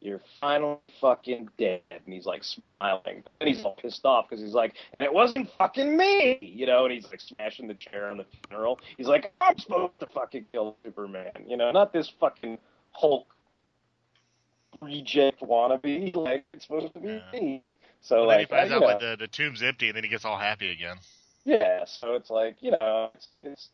you're 0.00 0.20
finally 0.40 0.78
fucking 1.00 1.48
dead. 1.58 1.80
And 1.90 2.14
he's 2.14 2.26
like 2.26 2.42
smiling. 2.44 3.22
And 3.40 3.48
he's 3.48 3.64
all 3.64 3.74
pissed 3.74 4.04
off 4.04 4.26
because 4.28 4.42
he's 4.42 4.54
like, 4.54 4.74
and 4.98 5.06
it 5.06 5.12
wasn't 5.12 5.48
fucking 5.58 5.96
me, 5.96 6.38
you 6.40 6.66
know. 6.66 6.84
And 6.84 6.92
he's 6.92 7.06
like 7.06 7.20
smashing 7.20 7.66
the 7.66 7.74
chair 7.74 8.08
on 8.08 8.18
the 8.18 8.26
funeral. 8.48 8.78
He's 8.96 9.08
like, 9.08 9.32
I'm 9.40 9.58
supposed 9.58 9.98
to 10.00 10.06
fucking 10.06 10.46
kill 10.52 10.76
Superman, 10.84 11.32
you 11.46 11.56
know, 11.56 11.70
not 11.72 11.92
this 11.92 12.10
fucking 12.20 12.58
Hulk 12.92 13.26
reject 14.80 15.40
wannabe. 15.42 16.14
Like 16.16 16.44
it's 16.52 16.66
supposed 16.66 16.92
to 16.94 17.00
be 17.00 17.22
Yeah. 17.22 17.32
me. 17.32 17.64
So 18.00 18.22
And 18.22 18.30
then 18.30 18.38
he 18.38 18.44
like, 18.44 18.46
finds 18.46 18.70
you 18.70 18.78
out 18.78 18.82
know, 18.82 18.86
like 18.86 18.98
the, 18.98 19.16
the 19.18 19.28
tomb's 19.28 19.62
empty 19.62 19.88
and 19.88 19.96
then 19.96 20.04
he 20.04 20.10
gets 20.10 20.24
all 20.24 20.38
happy 20.38 20.70
again. 20.70 20.98
yeah. 21.44 21.84
So 21.86 22.14
it's 22.14 22.30
like, 22.30 22.56
you 22.60 22.72
know, 22.72 23.10
it's 23.14 23.28
it's 23.42 23.70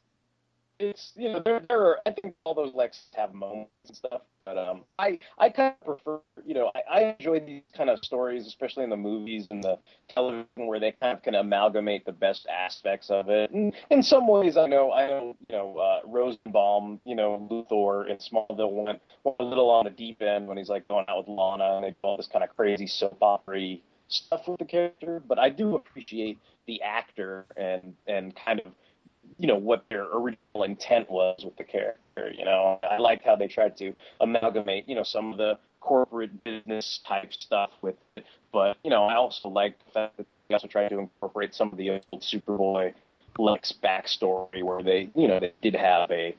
it's 0.83 1.13
you 1.17 1.33
know 1.33 1.41
there 1.45 1.61
there 1.69 1.81
are 1.81 1.99
I 2.07 2.11
think 2.11 2.35
all 2.45 2.55
those 2.55 2.73
Lexes 2.73 3.15
have 3.15 3.33
moments 3.33 3.71
and 3.87 3.97
stuff, 3.97 4.23
but 4.45 4.59
um 4.59 4.85
I 4.99 5.19
I 5.39 5.49
kind 5.49 5.75
of 5.81 5.87
prefer 5.87 6.21
you 6.45 6.55
know 6.55 6.71
I, 6.75 6.99
I 6.99 7.17
enjoy 7.19 7.41
these 7.41 7.63
kind 7.77 7.89
of 7.89 7.99
stories, 8.05 8.47
especially 8.47 8.85
in 8.85 8.91
the 8.91 8.97
movies 8.97 9.47
and 9.51 9.63
the 9.63 9.79
television 10.09 10.47
where 10.55 10.81
they 10.81 10.93
kind 11.01 11.17
of 11.17 11.23
can 11.23 11.35
amalgamate 11.35 12.05
the 12.05 12.13
best 12.13 12.47
aspects 12.49 13.11
of 13.11 13.29
it. 13.29 13.51
And 13.53 13.73
in 13.91 14.03
some 14.03 14.27
ways, 14.27 14.57
I 14.57 14.67
know 14.67 14.93
I 14.93 15.07
know 15.07 15.37
you 15.49 15.57
know 15.57 15.79
uh, 15.79 16.01
Rosenbaum, 16.07 17.01
you 17.05 17.15
know 17.15 17.49
Luthor 17.51 18.09
in 18.09 18.17
Smallville 18.17 18.73
went, 18.73 19.01
went 19.25 19.37
a 19.39 19.45
little 19.45 19.71
on 19.71 19.85
the 19.85 19.91
deep 19.91 20.21
end 20.21 20.47
when 20.47 20.57
he's 20.57 20.69
like 20.69 20.89
going 20.89 21.05
out 21.09 21.19
with 21.19 21.29
Lana 21.29 21.77
and 21.77 21.85
they 21.85 21.91
do 21.91 21.97
all 22.03 22.17
this 22.17 22.29
kind 22.29 22.45
of 22.45 22.55
crazy 22.57 22.87
soap 22.87 23.19
opera 23.23 23.79
stuff 24.13 24.47
with 24.47 24.59
the 24.59 24.65
character, 24.65 25.23
but 25.27 25.39
I 25.39 25.49
do 25.49 25.75
appreciate 25.75 26.39
the 26.67 26.83
actor 26.83 27.47
and 27.57 27.95
and 28.07 28.35
kind 28.37 28.61
of 28.61 28.73
you 29.39 29.47
know 29.47 29.57
what 29.57 29.85
their 29.89 30.05
original 30.13 30.65
intent 30.65 31.11
was 31.11 31.43
with 31.45 31.57
the 31.57 31.65
character. 31.65 32.33
You 32.37 32.45
know, 32.45 32.79
I 32.83 32.99
like 32.99 33.23
how 33.25 33.37
they 33.37 33.49
tried 33.49 33.77
to 33.79 33.95
amalgamate 34.21 34.89
you 34.89 34.95
know 34.95 35.03
some 35.03 35.33
of 35.33 35.39
the 35.39 35.59
corporate 35.81 36.45
business 36.45 37.01
type 37.07 37.33
stuff 37.33 37.71
with 37.83 37.97
it, 38.17 38.25
but 38.53 38.77
you 38.85 38.91
know 38.91 39.05
I 39.05 39.15
also 39.17 39.49
like 39.49 39.79
the 39.85 39.93
fact 39.93 40.17
that 40.17 40.27
they 40.49 40.55
also 40.55 40.69
tried 40.69 40.89
to 40.89 40.99
incorporate 40.99 41.55
some 41.55 41.73
of 41.73 41.79
the 41.79 41.91
old 41.91 42.23
Superboy 42.23 42.95
Lex 43.39 43.73
backstory 43.83 44.63
where 44.63 44.83
they 44.83 45.11
you 45.15 45.29
know 45.29 45.41
they 45.41 45.53
did 45.63 45.75
have 45.75 46.11
a 46.11 46.37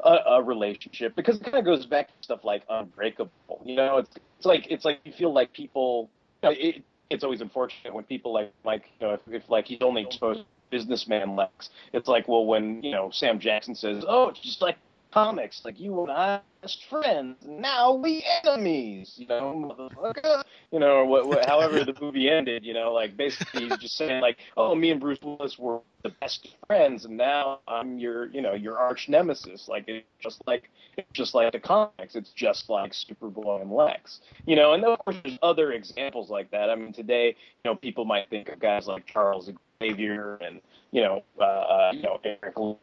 a, 0.00 0.16
a 0.26 0.42
relationship 0.42 1.14
because 1.16 1.40
it 1.40 1.44
kind 1.44 1.56
of 1.56 1.64
goes 1.64 1.86
back 1.86 2.08
to 2.08 2.14
stuff 2.22 2.44
like 2.44 2.62
Unbreakable. 2.68 3.62
You 3.64 3.76
know, 3.76 3.98
it's 3.98 4.10
it's 4.38 4.46
like 4.46 4.66
it's 4.70 4.84
like 4.84 5.00
you 5.04 5.12
feel 5.12 5.32
like 5.32 5.52
people. 5.52 6.10
You 6.42 6.50
know, 6.50 6.56
it, 6.58 6.82
it's 7.10 7.22
always 7.22 7.40
unfortunate 7.40 7.94
when 7.94 8.04
people 8.04 8.32
like 8.32 8.52
like 8.64 8.84
you 9.00 9.06
know 9.06 9.14
if, 9.14 9.20
if 9.28 9.48
like 9.48 9.66
he's 9.66 9.82
only 9.82 10.02
exposed 10.02 10.44
businessman 10.70 11.36
Lex. 11.36 11.70
It's 11.92 12.08
like 12.08 12.28
well 12.28 12.46
when 12.46 12.82
you 12.82 12.92
know 12.92 13.10
Sam 13.12 13.38
Jackson 13.38 13.74
says 13.74 14.04
oh 14.06 14.28
it's 14.28 14.40
just 14.40 14.62
like 14.62 14.76
comics 15.14 15.62
like 15.64 15.78
you 15.78 16.02
and 16.02 16.10
I 16.10 16.40
best 16.60 16.86
friends 16.90 17.36
now 17.46 17.92
we 17.92 18.24
enemies 18.42 19.14
you 19.16 19.28
know 19.28 19.54
motherfucker 19.54 20.42
you 20.72 20.80
know 20.80 20.96
or 20.96 21.06
what, 21.06 21.28
what 21.28 21.46
however 21.46 21.84
the 21.84 21.94
movie 22.00 22.28
ended 22.38 22.64
you 22.64 22.74
know 22.74 22.92
like 22.92 23.16
basically 23.16 23.68
he's 23.68 23.78
just 23.78 23.96
saying 23.96 24.20
like 24.20 24.38
oh 24.56 24.74
me 24.74 24.90
and 24.90 25.00
Bruce 25.00 25.20
Willis 25.22 25.56
were 25.56 25.80
the 26.02 26.08
best 26.20 26.48
friends 26.66 27.04
and 27.04 27.16
now 27.16 27.60
I'm 27.68 27.96
your 27.96 28.26
you 28.26 28.42
know 28.42 28.54
your 28.54 28.76
arch 28.76 29.08
nemesis. 29.08 29.68
Like 29.68 29.84
it's 29.86 30.04
just 30.20 30.42
like 30.48 30.68
it's 30.96 31.06
just 31.12 31.32
like 31.34 31.52
the 31.52 31.60
comics. 31.60 32.16
It's 32.16 32.30
just 32.30 32.68
like 32.68 32.92
Superboy 32.92 33.62
and 33.62 33.70
Lex 33.70 34.20
you 34.46 34.56
know 34.56 34.72
and 34.72 34.84
of 34.84 34.98
course 34.98 35.16
there's 35.22 35.38
other 35.42 35.72
examples 35.72 36.28
like 36.28 36.50
that. 36.50 36.70
I 36.70 36.74
mean 36.74 36.92
today 36.92 37.28
you 37.28 37.70
know 37.70 37.76
people 37.76 38.04
might 38.04 38.28
think 38.30 38.48
of 38.48 38.58
guys 38.58 38.88
like 38.88 39.06
Charles 39.06 39.48
Xavier 39.82 40.36
and 40.36 40.60
you 40.90 41.02
know 41.02 41.22
uh, 41.40 41.92
you 41.92 42.02
know 42.02 42.20
Eric 42.24 42.54
or 42.56 42.78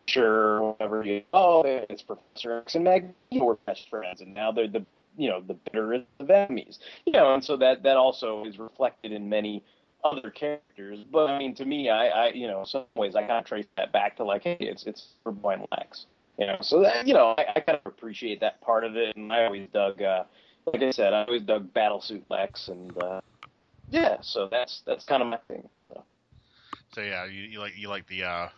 whatever 0.71 1.04
you 1.04 1.23
oh 1.34 1.63
it's 1.65 2.01
Professor 2.01 2.60
X 2.60 2.75
and 2.75 2.84
Magneto 2.84 3.13
were 3.45 3.58
best 3.65 3.89
friends 3.89 4.21
and 4.21 4.34
now 4.34 4.51
they're 4.51 4.67
the 4.67 4.86
you 5.17 5.30
know 5.30 5.41
the 5.41 5.54
bitterest 5.54 6.06
of 6.19 6.30
enemies 6.30 6.80
you 7.06 7.13
know 7.13 7.34
and 7.34 7.43
so 7.43 7.58
that 7.58 7.84
that 7.84 7.97
also 7.97 8.45
is 8.45 8.58
reflected 8.58 9.12
in 9.12 9.27
many 9.30 9.63
other 10.04 10.30
characters. 10.30 10.99
But 11.12 11.30
I 11.30 11.38
mean, 11.38 11.54
to 11.56 11.65
me, 11.65 11.89
I, 11.89 12.08
I 12.08 12.27
you 12.30 12.47
know, 12.47 12.62
in 12.62 12.65
some 12.65 12.86
ways, 12.95 13.15
I 13.15 13.21
kind 13.21 13.39
of 13.39 13.45
trace 13.45 13.65
that 13.77 13.91
back 13.91 14.17
to 14.17 14.23
like, 14.23 14.43
hey, 14.43 14.58
it's 14.60 14.84
it's 14.86 15.13
Superboy 15.25 15.56
and 15.56 15.67
Lex. 15.71 16.06
You 16.38 16.47
know, 16.47 16.58
so 16.62 16.82
that 16.82 17.08
you 17.08 17.13
know, 17.13 17.36
I, 17.38 17.45
I 17.56 17.60
kind 17.60 17.80
of 17.84 17.86
appreciate 17.86 18.39
that 18.41 18.62
part 18.62 18.84
of 18.84 18.95
it, 18.95 19.15
and 19.15 19.32
I 19.32 19.45
always 19.45 19.67
dug, 19.73 20.01
uh, 20.01 20.23
like 20.65 20.82
I 20.82 20.91
said, 20.91 21.13
I 21.13 21.23
always 21.25 21.43
dug 21.43 21.73
Battlesuit 21.73 22.23
Lex, 22.30 22.69
and 22.69 22.97
uh, 23.04 23.21
yeah, 23.89 24.17
so 24.21 24.47
that's 24.49 24.82
that's 24.86 25.06
kind 25.06 25.21
of 25.21 25.30
my 25.30 25.38
thing. 25.47 25.67
So. 26.93 27.01
Yeah, 27.01 27.25
you, 27.25 27.43
you 27.43 27.60
like 27.60 27.77
you 27.77 27.89
like 27.89 28.08
the 28.08 28.23
uh, 28.23 28.47
I 28.47 28.49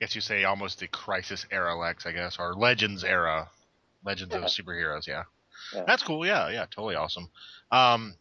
guess 0.00 0.14
you 0.14 0.20
say 0.20 0.44
almost 0.44 0.80
the 0.80 0.88
Crisis 0.88 1.46
era 1.50 1.76
Lex, 1.76 2.06
I 2.06 2.12
guess, 2.12 2.38
or 2.38 2.54
Legends 2.54 3.04
era, 3.04 3.48
Legends 4.04 4.34
of 4.34 4.42
superheroes. 4.44 5.06
Yeah. 5.06 5.24
Yeah. 5.74 5.84
that's 5.86 6.02
cool. 6.02 6.26
Yeah, 6.26 6.50
yeah, 6.50 6.66
totally 6.66 6.96
awesome. 6.96 7.28
Um, 7.70 8.14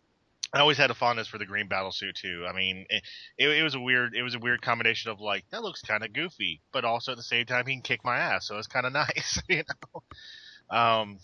I 0.54 0.60
always 0.60 0.78
had 0.78 0.92
a 0.92 0.94
fondness 0.94 1.28
for 1.28 1.38
the 1.38 1.46
green 1.46 1.68
battle 1.68 1.92
suit 1.92 2.16
too. 2.16 2.46
I 2.48 2.54
mean, 2.54 2.86
it, 2.90 3.04
it, 3.38 3.50
it 3.50 3.64
was 3.64 3.74
a 3.74 3.80
weird, 3.80 4.14
it 4.14 4.22
was 4.22 4.36
a 4.36 4.40
weird 4.40 4.62
combination 4.62 5.10
of 5.10 5.22
like 5.22 5.46
that 5.52 5.64
looks 5.64 5.82
kind 5.82 6.04
of 6.04 6.14
goofy, 6.14 6.62
but 6.74 6.84
also 6.84 7.12
at 7.12 7.18
the 7.18 7.24
same 7.24 7.46
time 7.46 7.66
he 7.66 7.74
can 7.74 7.82
kick 7.82 8.04
my 8.04 8.18
ass, 8.18 8.48
so 8.48 8.58
it's 8.58 8.68
kind 8.68 8.86
of 8.86 8.94
nice, 8.94 9.42
you 9.48 9.64
know. 9.64 10.78
Um, 10.78 11.20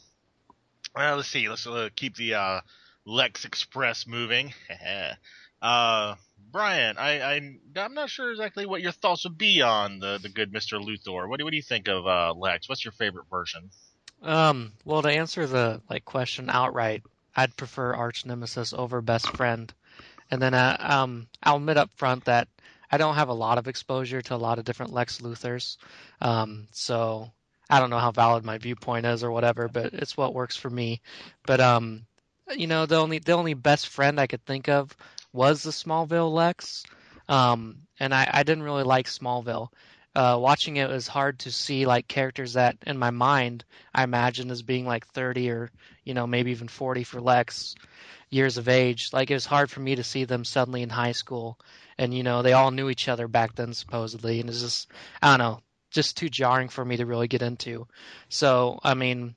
well, 0.95 1.17
let's 1.17 1.27
see, 1.27 1.49
let's 1.49 1.67
uh, 1.67 1.89
keep 1.95 2.15
the 2.15 2.36
uh, 2.36 2.62
Lex 3.06 3.45
Express 3.45 4.08
moving. 4.08 4.53
uh, 5.62 6.15
Brian, 6.52 6.98
I, 6.98 7.22
I 7.22 7.58
I'm 7.76 7.93
not 7.93 8.10
sure 8.10 8.32
exactly 8.32 8.65
what 8.65 8.82
your 8.82 8.91
thoughts 8.91 9.26
would 9.26 9.38
be 9.38 9.62
on 9.62 10.00
the 10.00 10.17
the 10.17 10.30
good 10.30 10.52
Mister 10.52 10.78
Luthor. 10.78 11.28
What 11.28 11.39
do 11.39 11.46
what 11.46 11.52
do 11.52 11.58
you 11.58 11.63
think 11.63 11.88
of 11.88 12.08
uh, 12.08 12.34
Lex? 12.34 12.70
What's 12.70 12.86
your 12.86 12.93
favorite 12.93 13.26
version? 13.30 13.70
Um, 14.22 14.74
well, 14.84 15.02
to 15.02 15.10
answer 15.10 15.46
the 15.46 15.82
like 15.89 16.06
question 16.06 16.50
outright, 16.50 17.04
I'd 17.36 17.56
prefer 17.56 17.93
arch 17.93 18.26
nemesis 18.26 18.74
over 18.74 19.02
best 19.02 19.36
friend. 19.36 19.72
And 20.32 20.41
then, 20.41 20.54
uh, 20.54 20.76
um, 20.80 21.28
I'll 21.41 21.58
admit 21.58 21.78
up 21.78 21.89
front 21.96 22.26
that 22.26 22.48
I 22.91 22.98
don't 22.98 23.15
have 23.15 23.30
a 23.30 23.34
lot 23.34 23.58
of 23.58 23.67
exposure 23.67 24.22
to 24.22 24.36
a 24.36 24.38
lot 24.38 24.60
of 24.60 24.65
different 24.65 24.93
Lex 24.93 25.20
Luthors. 25.22 25.78
Um, 26.20 26.67
so 26.72 27.32
I 27.70 27.80
don't 27.80 27.89
know 27.89 28.00
how 28.00 28.12
valid 28.12 28.43
my 28.43 28.58
viewpoint 28.58 29.06
is 29.06 29.24
or 29.24 29.32
whatever, 29.32 29.67
but 29.67 29.93
it's 29.93 30.17
what 30.17 30.34
works 30.34 30.58
for 30.58 30.70
me. 30.70 31.02
But 31.46 31.60
um, 31.60 32.06
you 32.56 32.67
know, 32.67 32.86
the 32.86 32.96
only 32.96 33.20
the 33.20 33.34
only 33.34 33.54
best 33.54 33.88
friend 33.89 34.20
I 34.20 34.28
could 34.28 34.46
think 34.46 34.67
of 34.70 34.96
was 35.33 35.63
the 35.63 35.71
Smallville 35.71 36.31
Lex. 36.31 36.83
Um, 37.29 37.79
and 37.99 38.13
I, 38.13 38.29
I 38.31 38.43
didn't 38.43 38.63
really 38.63 38.83
like 38.83 39.07
Smallville. 39.07 39.69
Uh, 40.15 40.37
watching 40.39 40.77
it 40.77 40.89
was 40.89 41.07
hard 41.07 41.37
to 41.37 41.51
see 41.51 41.85
like 41.85 42.07
characters 42.07 42.53
that 42.53 42.75
in 42.87 42.97
my 42.97 43.11
mind 43.11 43.63
I 43.93 44.03
imagined 44.03 44.49
as 44.49 44.63
being 44.63 44.87
like 44.87 45.05
30 45.05 45.51
or 45.51 45.69
you 46.05 46.15
know 46.15 46.25
maybe 46.25 46.49
even 46.49 46.67
40 46.67 47.03
for 47.03 47.21
Lex 47.21 47.75
years 48.29 48.57
of 48.57 48.67
age. 48.67 49.11
Like 49.13 49.29
it 49.29 49.35
was 49.35 49.45
hard 49.45 49.69
for 49.69 49.79
me 49.79 49.95
to 49.95 50.03
see 50.03 50.25
them 50.25 50.43
suddenly 50.43 50.81
in 50.81 50.89
high 50.89 51.11
school, 51.11 51.59
and 51.97 52.13
you 52.13 52.23
know 52.23 52.41
they 52.41 52.53
all 52.53 52.71
knew 52.71 52.89
each 52.89 53.07
other 53.07 53.27
back 53.27 53.55
then 53.55 53.73
supposedly, 53.73 54.39
and 54.39 54.49
it's 54.49 54.61
just 54.61 54.89
I 55.21 55.29
don't 55.29 55.39
know, 55.39 55.61
just 55.91 56.17
too 56.17 56.29
jarring 56.29 56.69
for 56.69 56.83
me 56.83 56.97
to 56.97 57.05
really 57.05 57.27
get 57.27 57.41
into. 57.41 57.87
So 58.29 58.79
I 58.83 58.93
mean, 58.93 59.35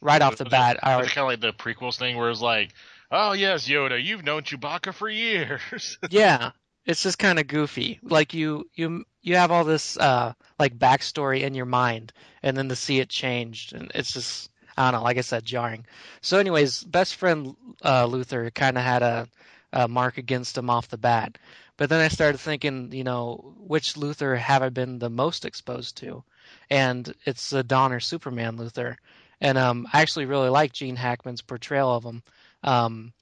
right 0.00 0.22
off 0.22 0.36
the 0.36 0.44
bat, 0.44 0.78
I 0.82 0.96
kind 1.06 1.18
of 1.18 1.26
like 1.26 1.40
the 1.40 1.52
prequels 1.52 1.98
thing 1.98 2.16
where 2.16 2.30
it's 2.30 2.40
like, 2.40 2.74
oh 3.10 3.32
yes, 3.32 3.68
Yoda, 3.68 4.02
you've 4.02 4.24
known 4.24 4.42
Chewbacca 4.42 4.94
for 4.94 5.08
years. 5.08 5.98
yeah 6.10 6.52
it's 6.88 7.02
just 7.02 7.18
kind 7.18 7.38
of 7.38 7.46
goofy. 7.46 8.00
Like 8.02 8.32
you 8.32 8.68
you 8.74 9.04
you 9.20 9.36
have 9.36 9.52
all 9.52 9.64
this 9.64 9.98
uh 9.98 10.32
like 10.58 10.78
backstory 10.78 11.42
in 11.42 11.54
your 11.54 11.66
mind 11.66 12.14
and 12.42 12.56
then 12.56 12.70
to 12.70 12.76
see 12.76 12.98
it 12.98 13.10
changed 13.10 13.74
and 13.74 13.92
it's 13.94 14.12
just 14.14 14.50
i 14.76 14.90
don't 14.90 14.98
know 14.98 15.04
like 15.04 15.18
i 15.18 15.20
said 15.20 15.44
jarring. 15.44 15.84
So 16.22 16.38
anyways 16.38 16.82
best 16.82 17.16
friend 17.16 17.54
uh 17.82 18.06
luthor 18.06 18.52
kind 18.54 18.78
of 18.78 18.84
had 18.84 19.02
a, 19.02 19.28
a 19.74 19.86
mark 19.86 20.16
against 20.16 20.56
him 20.56 20.70
off 20.70 20.88
the 20.88 20.96
bat. 20.96 21.36
But 21.76 21.90
then 21.90 22.00
i 22.00 22.08
started 22.08 22.38
thinking 22.38 22.90
you 22.90 23.04
know 23.04 23.54
which 23.58 23.94
luthor 23.94 24.36
have 24.38 24.62
i 24.62 24.70
been 24.70 24.98
the 24.98 25.10
most 25.10 25.44
exposed 25.44 25.98
to? 25.98 26.24
And 26.70 27.14
it's 27.26 27.50
the 27.50 27.62
donner 27.62 28.00
superman 28.00 28.56
luthor. 28.56 28.96
And 29.42 29.58
um 29.58 29.86
i 29.92 30.00
actually 30.00 30.24
really 30.24 30.48
like 30.48 30.72
gene 30.72 30.96
hackman's 30.96 31.42
portrayal 31.42 31.94
of 31.94 32.02
him 32.02 32.22
um 32.62 33.12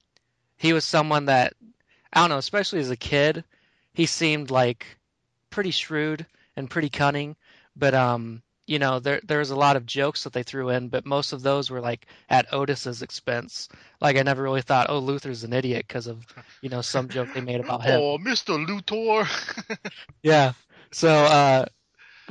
he 0.57 0.73
was 0.73 0.85
someone 0.85 1.25
that 1.25 1.53
I 2.11 2.21
don't 2.21 2.29
know, 2.29 2.37
especially 2.37 2.79
as 2.79 2.89
a 2.89 2.97
kid, 2.97 3.43
he 3.93 4.05
seemed 4.05 4.49
like 4.51 4.85
pretty 5.49 5.71
shrewd 5.71 6.25
and 6.55 6.69
pretty 6.69 6.89
cunning. 6.89 7.35
But 7.75 7.93
um, 7.93 8.41
you 8.65 8.79
know, 8.79 8.99
there 8.99 9.21
there 9.23 9.39
was 9.39 9.51
a 9.51 9.55
lot 9.55 9.75
of 9.75 9.85
jokes 9.85 10.23
that 10.23 10.33
they 10.33 10.43
threw 10.43 10.69
in, 10.69 10.89
but 10.89 11.05
most 11.05 11.31
of 11.31 11.41
those 11.41 11.69
were 11.69 11.79
like 11.79 12.07
at 12.29 12.51
Otis's 12.51 13.01
expense. 13.01 13.69
Like 14.01 14.17
I 14.17 14.23
never 14.23 14.41
really 14.41 14.61
thought, 14.61 14.87
oh, 14.89 15.01
Luthor's 15.01 15.43
an 15.43 15.53
idiot 15.53 15.85
because 15.87 16.07
of 16.07 16.25
you 16.61 16.69
know 16.69 16.81
some 16.81 17.07
joke 17.07 17.29
they 17.33 17.41
made 17.41 17.59
about 17.59 17.83
him. 17.83 17.99
oh, 18.03 18.17
Mister 18.17 18.53
Luthor. 18.53 19.27
Yeah. 20.23 20.53
So 20.91 21.09
uh, 21.09 21.65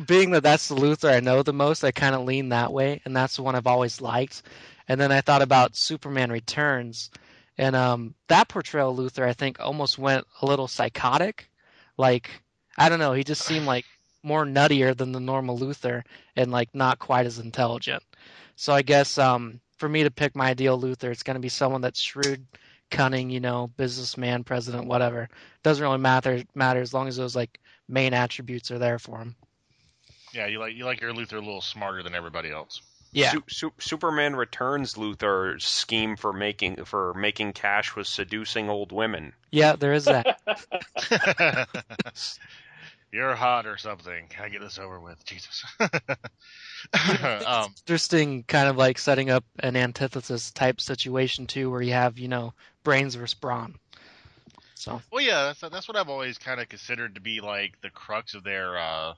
being 0.07 0.31
that 0.33 0.43
that's 0.43 0.69
the 0.69 0.75
Luthor 0.75 1.15
I 1.15 1.21
know 1.21 1.43
the 1.43 1.53
most, 1.53 1.85
I 1.85 1.91
kind 1.91 2.15
of 2.15 2.25
lean 2.25 2.51
that 2.51 2.73
way, 2.73 3.01
and 3.05 3.15
that's 3.17 3.37
the 3.37 3.43
one 3.43 3.55
I've 3.55 3.67
always 3.67 4.01
liked. 4.01 4.43
And 4.89 5.01
then 5.01 5.13
I 5.13 5.21
thought 5.21 5.43
about 5.43 5.77
Superman 5.77 6.31
Returns, 6.31 7.11
and 7.59 7.75
um, 7.75 8.15
that 8.29 8.49
portrayal 8.49 8.91
of 8.91 8.99
Luthor 8.99 9.27
I 9.27 9.33
think 9.33 9.59
almost 9.61 9.99
went 9.99 10.27
a 10.43 10.47
little 10.47 10.69
psychotic. 10.69 11.51
Like 11.97 12.31
I 12.77 12.89
don't 12.89 12.99
know, 12.99 13.13
he 13.13 13.25
just 13.25 13.45
seemed 13.45 13.67
like 13.67 13.85
more 14.23 14.45
nuttier 14.45 14.97
than 14.97 15.13
the 15.13 15.21
normal 15.21 15.59
Luthor, 15.59 16.05
and 16.37 16.51
like 16.51 16.75
not 16.75 16.99
quite 16.99 17.27
as 17.27 17.39
intelligent. 17.39 18.03
So 18.57 18.73
I 18.73 18.83
guess 18.83 19.19
um, 19.19 19.61
for 19.79 19.89
me 19.89 20.05
to 20.05 20.11
pick 20.11 20.35
my 20.37 20.49
ideal 20.51 20.81
Luthor, 20.81 21.11
it's 21.11 21.23
going 21.23 21.37
to 21.37 21.41
be 21.41 21.49
someone 21.49 21.81
that's 21.81 22.01
shrewd, 22.01 22.47
cunning, 22.91 23.31
you 23.31 23.41
know, 23.41 23.69
businessman, 23.77 24.45
president, 24.45 24.87
whatever. 24.87 25.29
Doesn't 25.63 25.83
really 25.83 25.99
matter 25.99 26.43
matter 26.55 26.81
as 26.81 26.95
long 26.95 27.09
as 27.09 27.17
those 27.17 27.37
like 27.37 27.61
main 27.89 28.15
attributes 28.15 28.71
are 28.71 28.79
there 28.79 28.99
for 28.99 29.19
him. 29.19 29.37
yeah, 30.33 30.47
you 30.47 30.59
like 30.59 30.75
you 30.75 30.85
like 30.85 31.01
your 31.01 31.13
Luthor 31.13 31.35
a 31.35 31.41
little 31.41 31.61
smarter 31.61 32.03
than 32.03 32.15
everybody 32.15 32.51
else. 32.51 32.83
Yeah. 33.17 33.31
Su- 33.31 33.45
Su- 33.49 33.73
Superman 33.79 34.37
Returns 34.37 34.95
Luthor's 34.95 35.65
scheme 35.65 36.17
for 36.17 36.35
making 36.35 36.85
for 36.85 37.15
making 37.15 37.55
cash 37.55 37.97
was 37.97 38.11
seducing 38.11 38.69
old 38.69 38.93
women. 38.93 39.33
Yeah, 39.51 39.77
there 39.77 39.95
is 39.95 40.05
that. 40.05 40.39
you're 43.13 43.35
hot 43.35 43.65
or 43.65 43.79
something. 43.79 44.29
I 44.39 44.51
get 44.51 44.61
this 44.61 44.79
over 44.79 45.01
with? 45.01 45.25
Jesus. 45.25 45.65
um, 47.47 47.75
Interesting, 47.87 48.43
kind 48.43 48.69
of 48.69 48.77
like 48.77 48.99
setting 48.99 49.31
up 49.31 49.47
an 49.61 49.77
antithesis 49.77 50.51
type 50.51 50.79
situation 50.79 51.47
too, 51.47 51.71
where 51.71 51.81
you 51.81 51.95
have 51.95 52.19
you 52.19 52.29
know 52.29 52.53
brains 52.85 53.15
versus 53.15 53.33
brawn. 53.33 53.77
So 54.75 55.01
well, 55.11 55.25
yeah, 55.25 55.55
that's 55.59 55.73
that's 55.73 55.89
what 55.89 55.97
I've 55.97 56.11
always 56.11 56.37
kind 56.37 56.61
of 56.61 56.69
considered 56.69 57.15
to 57.15 57.23
be 57.23 57.41
like 57.41 57.81
the 57.81 57.89
crux 57.89 58.35
of 58.35 58.45
their 58.45 58.77
uh, 58.77 59.15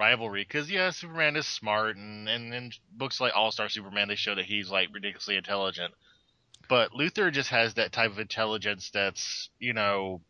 rivalry. 0.00 0.42
Because 0.42 0.70
yeah, 0.70 0.90
Superman 0.90 1.36
is 1.36 1.46
smart, 1.46 1.96
and 1.96 2.28
and 2.28 2.52
in 2.52 2.72
books 2.90 3.20
like 3.20 3.32
All 3.36 3.52
Star 3.52 3.68
Superman, 3.68 4.08
they 4.08 4.16
show 4.16 4.34
that 4.34 4.46
he's 4.46 4.70
like 4.70 4.88
ridiculously 4.92 5.36
intelligent. 5.36 5.92
But 6.68 6.92
Luthor 6.92 7.30
just 7.30 7.50
has 7.50 7.74
that 7.74 7.92
type 7.92 8.10
of 8.10 8.18
intelligence 8.18 8.90
that's 8.92 9.50
you 9.58 9.74
know. 9.74 10.22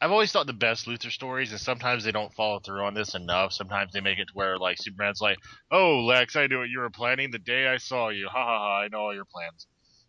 I've 0.00 0.10
always 0.10 0.32
thought 0.32 0.46
the 0.46 0.52
best 0.52 0.86
Luthor 0.86 1.10
stories, 1.10 1.52
and 1.52 1.60
sometimes 1.60 2.04
they 2.04 2.12
don't 2.12 2.34
follow 2.34 2.58
through 2.58 2.84
on 2.84 2.94
this 2.94 3.14
enough. 3.14 3.52
Sometimes 3.52 3.92
they 3.92 4.00
make 4.00 4.18
it 4.18 4.26
to 4.26 4.34
where 4.34 4.58
like 4.58 4.76
Superman's 4.78 5.20
like, 5.20 5.38
"Oh, 5.70 6.00
Lex, 6.00 6.34
I 6.36 6.46
knew 6.46 6.58
what 6.58 6.68
you 6.68 6.80
were 6.80 6.90
planning 6.90 7.30
the 7.30 7.38
day 7.38 7.68
I 7.68 7.76
saw 7.76 8.08
you. 8.08 8.28
Ha 8.28 8.44
ha 8.44 8.58
ha! 8.58 8.80
I 8.80 8.88
know 8.88 8.98
all 8.98 9.14
your 9.14 9.24
plans." 9.24 9.66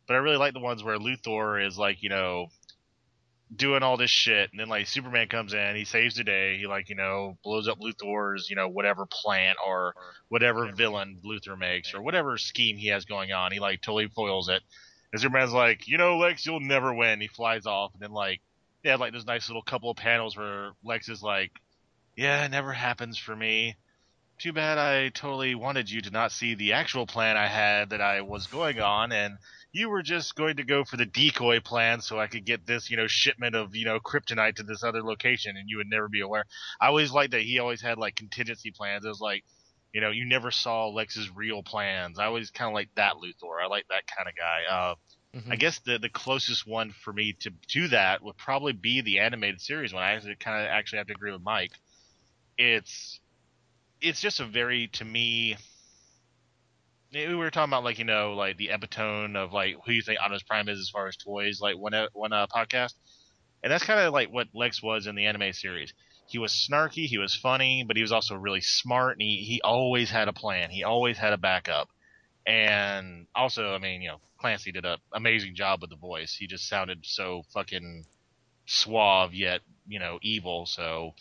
But 0.08 0.16
I 0.16 0.18
really 0.18 0.38
like 0.38 0.54
the 0.54 0.60
ones 0.60 0.84
where 0.84 1.00
Luthor 1.00 1.66
is 1.66 1.78
like, 1.78 2.04
you 2.04 2.10
know, 2.10 2.48
doing 3.54 3.84
all 3.84 3.98
this 3.98 4.10
shit, 4.10 4.52
and 4.52 4.60
then 4.60 4.70
like 4.70 4.88
Superman 4.88 5.28
comes 5.28 5.54
in, 5.54 5.76
he 5.76 5.86
saves 5.86 6.16
the 6.16 6.24
day, 6.24 6.58
he 6.58 6.68
like 6.68 6.90
you 6.90 6.96
know 6.96 7.38
blows 7.44 7.68
up 7.68 7.80
Luthor's 7.80 8.50
you 8.50 8.56
know 8.56 8.68
whatever 8.68 9.06
plant 9.06 9.58
or 9.66 9.94
whatever 10.30 10.72
villain 10.72 11.20
Luthor 11.24 11.58
makes 11.58 11.94
or 11.94 12.02
whatever 12.02 12.38
scheme 12.38 12.78
he 12.78 12.88
has 12.88 13.06
going 13.06 13.32
on, 13.32 13.52
he 13.52 13.60
like 13.60 13.82
totally 13.82 14.08
foils 14.08 14.50
it. 14.50 14.62
And 15.12 15.22
Superman's 15.22 15.54
like, 15.54 15.88
you 15.88 15.98
know, 15.98 16.18
Lex, 16.18 16.46
you'll 16.46 16.60
never 16.60 16.94
win. 16.94 17.22
He 17.22 17.28
flies 17.28 17.66
off, 17.66 17.94
and 17.94 18.02
then 18.02 18.12
like 18.12 18.42
they 18.84 18.90
have 18.90 19.00
like 19.00 19.14
this 19.14 19.26
nice 19.26 19.50
little 19.50 19.64
couple 19.64 19.90
of 19.90 19.98
panels 19.98 20.36
where 20.36 20.72
Lex 20.84 21.10
is 21.10 21.22
like, 21.24 21.52
yeah, 22.16 22.46
it 22.46 22.52
never 22.52 22.74
happens 22.74 23.18
for 23.18 23.36
me. 23.36 23.76
Too 24.38 24.52
bad 24.52 24.78
I 24.78 25.10
totally 25.10 25.56
wanted 25.56 25.90
you 25.90 26.02
to 26.02 26.12
not 26.12 26.32
see 26.32 26.56
the 26.56 26.74
actual 26.74 27.08
plan 27.08 27.38
I 27.38 27.48
had 27.48 27.92
that 27.92 28.02
I 28.02 28.22
was 28.22 28.48
going 28.48 28.82
on, 28.82 29.12
and 29.12 29.38
you 29.76 29.90
were 29.90 30.02
just 30.02 30.36
going 30.36 30.56
to 30.56 30.64
go 30.64 30.86
for 30.86 30.96
the 30.96 31.06
decoy 31.06 31.60
plan 31.60 32.00
so 32.00 32.18
I 32.18 32.28
could 32.28 32.46
get 32.46 32.66
this, 32.66 32.90
you 32.90 32.96
know, 32.96 33.08
shipment 33.08 33.56
of, 33.56 33.76
you 33.76 33.84
know, 33.84 34.00
kryptonite 34.00 34.56
to 34.56 34.64
this 34.64 34.84
other 34.86 35.04
location 35.04 35.58
and 35.58 35.70
you 35.70 35.78
would 35.78 35.90
never 35.90 36.08
be 36.08 36.22
aware. 36.22 36.46
I 36.80 36.88
always 36.88 37.12
liked 37.12 37.32
that 37.32 37.42
he 37.42 37.60
always 37.60 37.82
had 37.82 37.98
like 37.98 38.16
contingency 38.16 38.72
plans. 38.72 39.04
It 39.04 39.10
was 39.10 39.20
like, 39.20 39.44
you 39.92 40.00
know, 40.00 40.12
you 40.12 40.26
never 40.26 40.50
saw 40.50 40.88
Lex's 40.88 41.30
real 41.36 41.62
plans. 41.62 42.20
I 42.20 42.26
always 42.26 42.52
kind 42.52 42.70
of 42.70 42.74
like 42.74 42.90
that 42.96 43.16
Luthor. 43.16 43.62
I 43.62 43.68
like 43.68 43.86
that 43.90 44.04
kind 44.08 44.30
of 44.30 44.36
guy. 44.36 44.62
Uh, 44.74 44.96
mhm. 45.40 45.52
I 45.52 45.58
guess 45.58 45.80
the 45.80 46.00
the 46.00 46.10
closest 46.10 46.66
one 46.66 46.92
for 47.04 47.12
me 47.12 47.34
to 47.42 47.52
to 47.70 47.88
that 47.90 48.24
would 48.24 48.38
probably 48.38 48.74
be 48.74 49.02
the 49.02 49.20
animated 49.20 49.60
series 49.60 49.94
one. 49.94 50.04
I 50.04 50.14
actually 50.14 50.36
kind 50.36 50.62
of 50.64 50.70
actually 50.70 51.00
have 51.00 51.08
to 51.08 51.14
agree 51.14 51.34
with 51.34 51.42
Mike. 51.44 51.72
It's 52.58 53.20
it's 54.00 54.22
just 54.22 54.40
a 54.40 54.46
very 54.46 54.88
to 54.94 55.04
me. 55.06 55.58
We 57.16 57.34
were 57.34 57.50
talking 57.50 57.70
about 57.70 57.86
like 57.86 57.98
you 57.98 58.04
know 58.04 58.34
like 58.34 58.58
the 58.58 58.72
epitome 58.72 59.38
of 59.38 59.54
like 59.54 59.78
who 59.86 59.94
you 59.94 60.02
think 60.02 60.20
Optimus 60.20 60.44
Prime 60.44 60.68
is 60.68 60.80
as 60.80 60.90
far 60.90 61.08
as 61.08 61.16
toys 61.16 61.62
like 61.62 61.78
one 61.78 61.94
one 62.12 62.34
uh, 62.34 62.46
podcast, 62.48 62.94
and 63.64 63.72
that's 63.72 63.86
kind 63.86 64.02
of 64.02 64.12
like 64.12 64.34
what 64.34 64.48
Lex 64.54 64.84
was 64.84 65.08
in 65.08 65.16
the 65.16 65.26
anime 65.26 65.54
series. 65.54 65.94
He 66.28 66.40
was 66.40 66.52
snarky, 66.52 67.06
he 67.06 67.18
was 67.18 67.34
funny, 67.34 67.86
but 67.88 67.96
he 67.96 68.02
was 68.02 68.12
also 68.12 68.36
really 68.36 68.60
smart, 68.60 69.14
and 69.14 69.22
he 69.22 69.38
he 69.38 69.62
always 69.62 70.10
had 70.10 70.28
a 70.28 70.34
plan. 70.34 70.70
He 70.70 70.84
always 70.84 71.18
had 71.18 71.32
a 71.32 71.38
backup, 71.38 71.88
and 72.46 73.28
also 73.34 73.74
I 73.74 73.78
mean 73.78 74.02
you 74.02 74.10
know 74.10 74.20
Clancy 74.38 74.74
did 74.74 74.84
an 74.84 74.98
amazing 75.14 75.56
job 75.56 75.80
with 75.80 75.92
the 75.92 75.96
voice. 75.96 76.36
He 76.38 76.48
just 76.48 76.68
sounded 76.68 77.06
so 77.06 77.44
fucking 77.54 78.04
suave 78.66 79.34
yet 79.34 79.62
you 79.88 80.00
know 80.00 80.20
evil. 80.22 80.66
So 80.66 81.14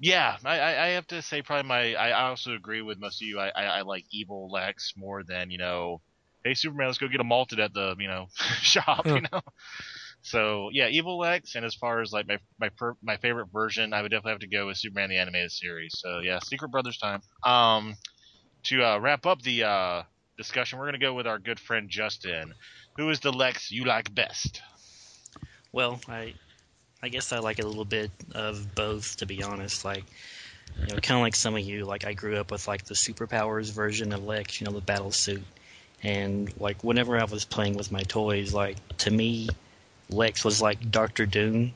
yeah, 0.00 0.36
I, 0.44 0.58
I 0.58 0.84
I 0.84 0.88
have 0.90 1.06
to 1.08 1.22
say 1.22 1.42
probably 1.42 1.68
my 1.68 1.94
I 1.94 2.28
also 2.28 2.54
agree 2.54 2.82
with 2.82 2.98
most 2.98 3.20
of 3.22 3.26
you. 3.26 3.40
I, 3.40 3.48
I, 3.48 3.64
I 3.64 3.82
like 3.82 4.04
evil 4.10 4.50
Lex 4.50 4.94
more 4.96 5.22
than 5.24 5.50
you 5.50 5.58
know. 5.58 6.00
Hey 6.44 6.54
Superman, 6.54 6.86
let's 6.86 6.98
go 6.98 7.08
get 7.08 7.20
a 7.20 7.24
malted 7.24 7.58
at 7.58 7.74
the 7.74 7.96
you 7.98 8.08
know 8.08 8.26
shop. 8.60 9.06
You 9.06 9.22
know. 9.32 9.40
So 10.22 10.70
yeah, 10.72 10.88
evil 10.88 11.18
Lex, 11.18 11.54
and 11.54 11.64
as 11.64 11.74
far 11.74 12.00
as 12.00 12.12
like 12.12 12.28
my 12.28 12.38
my 12.60 12.68
per, 12.70 12.94
my 13.02 13.16
favorite 13.16 13.48
version, 13.52 13.92
I 13.92 14.02
would 14.02 14.10
definitely 14.10 14.32
have 14.32 14.40
to 14.40 14.48
go 14.48 14.66
with 14.66 14.76
Superman 14.76 15.10
the 15.10 15.18
animated 15.18 15.52
series. 15.52 15.94
So 15.98 16.20
yeah, 16.20 16.38
Secret 16.40 16.70
Brothers 16.70 16.98
time. 16.98 17.22
Um, 17.44 17.96
to 18.64 18.84
uh, 18.84 18.98
wrap 18.98 19.26
up 19.26 19.42
the 19.42 19.64
uh, 19.64 20.02
discussion, 20.36 20.78
we're 20.78 20.86
gonna 20.86 20.98
go 20.98 21.14
with 21.14 21.26
our 21.26 21.38
good 21.38 21.58
friend 21.58 21.88
Justin. 21.88 22.54
Who 22.96 23.10
is 23.10 23.20
the 23.20 23.32
Lex 23.32 23.70
you 23.70 23.84
like 23.84 24.14
best? 24.14 24.60
Well, 25.72 26.00
I 26.08 26.34
I 27.02 27.08
guess 27.08 27.32
I 27.32 27.38
like 27.38 27.58
a 27.58 27.66
little 27.66 27.84
bit 27.84 28.10
of 28.34 28.74
both, 28.74 29.18
to 29.18 29.26
be 29.26 29.42
honest. 29.42 29.84
Like, 29.84 30.04
you 30.80 30.94
know, 30.94 31.00
kind 31.00 31.18
of 31.18 31.22
like 31.22 31.36
some 31.36 31.54
of 31.54 31.60
you. 31.60 31.84
Like, 31.84 32.04
I 32.04 32.12
grew 32.12 32.36
up 32.36 32.50
with 32.50 32.66
like 32.66 32.84
the 32.84 32.94
superpowers 32.94 33.72
version 33.72 34.12
of 34.12 34.24
Lex, 34.24 34.60
you 34.60 34.66
know, 34.66 34.72
the 34.72 34.80
battle 34.80 35.12
suit, 35.12 35.44
and 36.02 36.52
like 36.60 36.82
whenever 36.82 37.18
I 37.18 37.24
was 37.24 37.44
playing 37.44 37.76
with 37.76 37.92
my 37.92 38.02
toys, 38.02 38.52
like 38.52 38.76
to 38.98 39.10
me, 39.10 39.48
Lex 40.10 40.44
was 40.44 40.60
like 40.60 40.90
Doctor 40.90 41.26
Doom. 41.26 41.72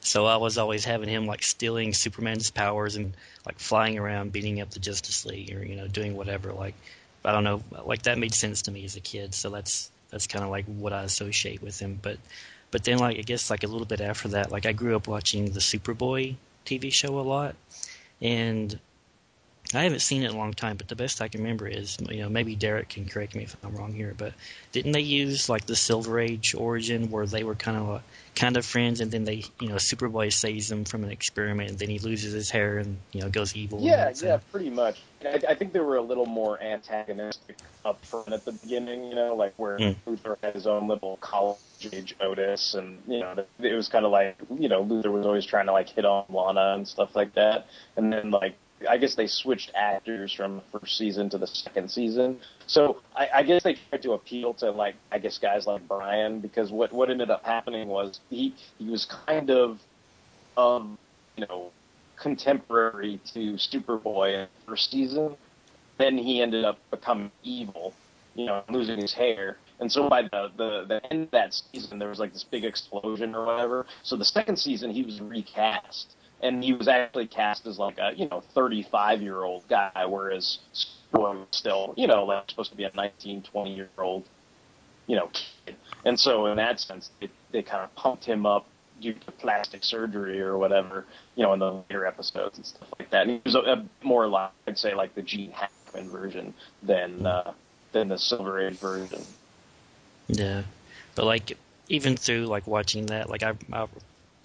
So 0.00 0.26
I 0.26 0.36
was 0.36 0.56
always 0.56 0.84
having 0.84 1.08
him 1.08 1.26
like 1.26 1.42
stealing 1.42 1.92
Superman's 1.92 2.50
powers 2.50 2.94
and 2.94 3.12
like 3.44 3.58
flying 3.58 3.98
around 3.98 4.32
beating 4.32 4.60
up 4.60 4.70
the 4.70 4.78
Justice 4.78 5.26
League 5.26 5.52
or 5.54 5.64
you 5.64 5.76
know 5.76 5.88
doing 5.88 6.16
whatever. 6.16 6.52
Like 6.52 6.74
I 7.24 7.32
don't 7.32 7.44
know, 7.44 7.62
like 7.84 8.02
that 8.02 8.18
made 8.18 8.34
sense 8.34 8.62
to 8.62 8.70
me 8.70 8.84
as 8.84 8.96
a 8.96 9.00
kid. 9.00 9.34
So 9.34 9.50
that's 9.50 9.90
that's 10.10 10.26
kind 10.28 10.44
of 10.44 10.50
like 10.50 10.66
what 10.66 10.92
I 10.92 11.02
associate 11.02 11.60
with 11.60 11.78
him. 11.80 11.98
But 12.00 12.18
but 12.70 12.84
then 12.84 12.98
like 12.98 13.18
I 13.18 13.22
guess 13.22 13.50
like 13.50 13.64
a 13.64 13.66
little 13.68 13.86
bit 13.86 14.00
after 14.00 14.28
that, 14.28 14.50
like 14.50 14.66
I 14.66 14.72
grew 14.72 14.96
up 14.96 15.08
watching 15.08 15.52
the 15.52 15.60
Superboy 15.60 16.36
TV 16.64 16.92
show 16.92 17.18
a 17.18 17.22
lot, 17.22 17.54
and 18.20 18.78
I 19.76 19.84
haven't 19.84 20.00
seen 20.00 20.22
it 20.22 20.30
in 20.30 20.34
a 20.34 20.38
long 20.38 20.52
time. 20.52 20.76
But 20.76 20.88
the 20.88 20.96
best 20.96 21.20
I 21.20 21.28
can 21.28 21.42
remember 21.42 21.66
is 21.66 21.96
you 22.10 22.22
know 22.22 22.28
maybe 22.28 22.56
Derek 22.56 22.88
can 22.88 23.06
correct 23.06 23.34
me 23.34 23.44
if 23.44 23.56
I'm 23.62 23.74
wrong 23.74 23.92
here, 23.92 24.14
but 24.16 24.32
didn't 24.72 24.92
they 24.92 25.00
use 25.00 25.48
like 25.48 25.66
the 25.66 25.76
Silver 25.76 26.18
Age 26.18 26.54
origin 26.56 27.10
where 27.10 27.26
they 27.26 27.44
were 27.44 27.54
kind 27.54 27.76
of 27.76 28.02
kind 28.34 28.56
of 28.56 28.64
friends, 28.64 29.00
and 29.00 29.10
then 29.10 29.24
they 29.24 29.44
you 29.60 29.68
know 29.68 29.76
Superboy 29.76 30.32
saves 30.32 30.68
them 30.68 30.84
from 30.84 31.04
an 31.04 31.10
experiment, 31.10 31.70
and 31.70 31.78
then 31.78 31.88
he 31.90 31.98
loses 31.98 32.32
his 32.32 32.50
hair 32.50 32.78
and 32.78 32.98
you 33.12 33.20
know 33.20 33.28
goes 33.28 33.54
evil. 33.54 33.80
Yeah, 33.82 34.12
yeah, 34.22 34.38
pretty 34.50 34.70
much. 34.70 34.98
I, 35.24 35.40
I 35.48 35.54
think 35.54 35.72
they 35.72 35.80
were 35.80 35.96
a 35.96 36.02
little 36.02 36.26
more 36.26 36.62
antagonistic 36.62 37.56
up 37.84 38.04
front 38.04 38.32
at 38.32 38.44
the 38.44 38.52
beginning, 38.52 39.04
you 39.04 39.14
know, 39.14 39.34
like 39.34 39.54
where 39.56 39.78
Mm. 39.78 39.94
Luthor 40.06 40.36
had 40.42 40.54
his 40.54 40.66
own 40.66 40.88
little 40.88 41.18
college 41.18 41.58
age 41.92 42.14
Otis, 42.20 42.74
and 42.74 43.02
you 43.06 43.20
know, 43.20 43.44
it 43.60 43.74
was 43.74 43.88
kind 43.88 44.06
of 44.06 44.10
like 44.10 44.36
you 44.58 44.68
know 44.68 44.82
Luthor 44.84 45.12
was 45.12 45.26
always 45.26 45.44
trying 45.44 45.66
to 45.66 45.72
like 45.72 45.90
hit 45.90 46.04
on 46.04 46.24
Lana 46.30 46.74
and 46.74 46.88
stuff 46.88 47.14
like 47.14 47.34
that, 47.34 47.66
and 47.96 48.12
then 48.12 48.30
like 48.30 48.56
I 48.88 48.98
guess 48.98 49.14
they 49.14 49.26
switched 49.26 49.72
actors 49.74 50.32
from 50.32 50.56
the 50.56 50.78
first 50.78 50.98
season 50.98 51.30
to 51.30 51.38
the 51.38 51.46
second 51.46 51.90
season, 51.90 52.38
so 52.66 53.00
I, 53.14 53.28
I 53.36 53.42
guess 53.42 53.62
they 53.62 53.76
tried 53.88 54.02
to 54.02 54.12
appeal 54.12 54.54
to 54.54 54.70
like 54.70 54.96
I 55.10 55.18
guess 55.18 55.38
guys 55.38 55.66
like 55.66 55.86
Brian 55.88 56.40
because 56.40 56.70
what 56.70 56.92
what 56.92 57.10
ended 57.10 57.30
up 57.30 57.44
happening 57.44 57.88
was 57.88 58.20
he 58.28 58.54
he 58.78 58.90
was 58.90 59.06
kind 59.26 59.50
of 59.50 59.80
um 60.56 60.98
you 61.36 61.46
know 61.46 61.70
contemporary 62.16 63.20
to 63.32 63.54
Superboy 63.54 64.34
in 64.34 64.40
the 64.40 64.70
first 64.70 64.90
season. 64.90 65.36
Then 65.98 66.18
he 66.18 66.42
ended 66.42 66.64
up 66.64 66.78
becoming 66.90 67.30
evil, 67.42 67.94
you 68.34 68.46
know, 68.46 68.62
losing 68.68 69.00
his 69.00 69.12
hair. 69.12 69.58
And 69.80 69.90
so 69.90 70.08
by 70.08 70.22
the, 70.22 70.50
the, 70.56 70.84
the 70.88 71.12
end 71.12 71.24
of 71.24 71.30
that 71.32 71.54
season, 71.54 71.98
there 71.98 72.08
was 72.08 72.18
like 72.18 72.32
this 72.32 72.44
big 72.44 72.64
explosion 72.64 73.34
or 73.34 73.44
whatever. 73.46 73.86
So 74.02 74.16
the 74.16 74.24
second 74.24 74.56
season, 74.56 74.90
he 74.90 75.02
was 75.02 75.20
recast. 75.20 76.14
And 76.42 76.62
he 76.62 76.72
was 76.72 76.86
actually 76.86 77.26
cast 77.26 77.66
as 77.66 77.78
like 77.78 77.98
a, 77.98 78.12
you 78.14 78.28
know, 78.28 78.42
35 78.54 79.22
year 79.22 79.42
old 79.42 79.66
guy, 79.68 80.04
whereas 80.06 80.58
Superboy 80.74 81.38
was 81.38 81.46
still, 81.50 81.94
you 81.96 82.06
know, 82.06 82.24
like 82.24 82.50
supposed 82.50 82.70
to 82.70 82.76
be 82.76 82.84
a 82.84 82.90
19, 82.94 83.42
20 83.42 83.74
year 83.74 83.88
old, 83.98 84.24
you 85.06 85.16
know, 85.16 85.30
kid. 85.32 85.76
And 86.04 86.18
so 86.18 86.46
in 86.46 86.56
that 86.56 86.80
sense, 86.80 87.10
they, 87.20 87.30
they 87.52 87.62
kind 87.62 87.82
of 87.82 87.94
pumped 87.94 88.24
him 88.24 88.44
up 88.44 88.66
due 89.00 89.14
to 89.14 89.32
plastic 89.32 89.84
surgery 89.84 90.40
or 90.40 90.58
whatever, 90.58 91.04
you 91.34 91.42
know, 91.42 91.52
in 91.52 91.58
the 91.58 91.72
later 91.72 92.06
episodes 92.06 92.56
and 92.56 92.66
stuff 92.66 92.88
like 92.98 93.10
that. 93.10 93.22
And 93.22 93.30
he 93.30 93.40
was 93.44 93.54
a, 93.54 93.60
a 93.60 93.84
more 94.02 94.26
like 94.26 94.50
I'd 94.66 94.78
say 94.78 94.94
like 94.94 95.14
the 95.14 95.22
Gene 95.22 95.52
Hackman 95.52 96.10
version 96.10 96.54
than 96.82 97.26
uh, 97.26 97.52
than 97.92 98.08
the 98.08 98.18
Silver 98.18 98.60
Age 98.60 98.78
version. 98.78 99.22
Yeah, 100.28 100.62
but 101.14 101.24
like 101.24 101.56
even 101.88 102.16
through 102.16 102.46
like 102.46 102.66
watching 102.66 103.06
that, 103.06 103.30
like 103.30 103.42
I 103.42 103.54
I, 103.72 103.86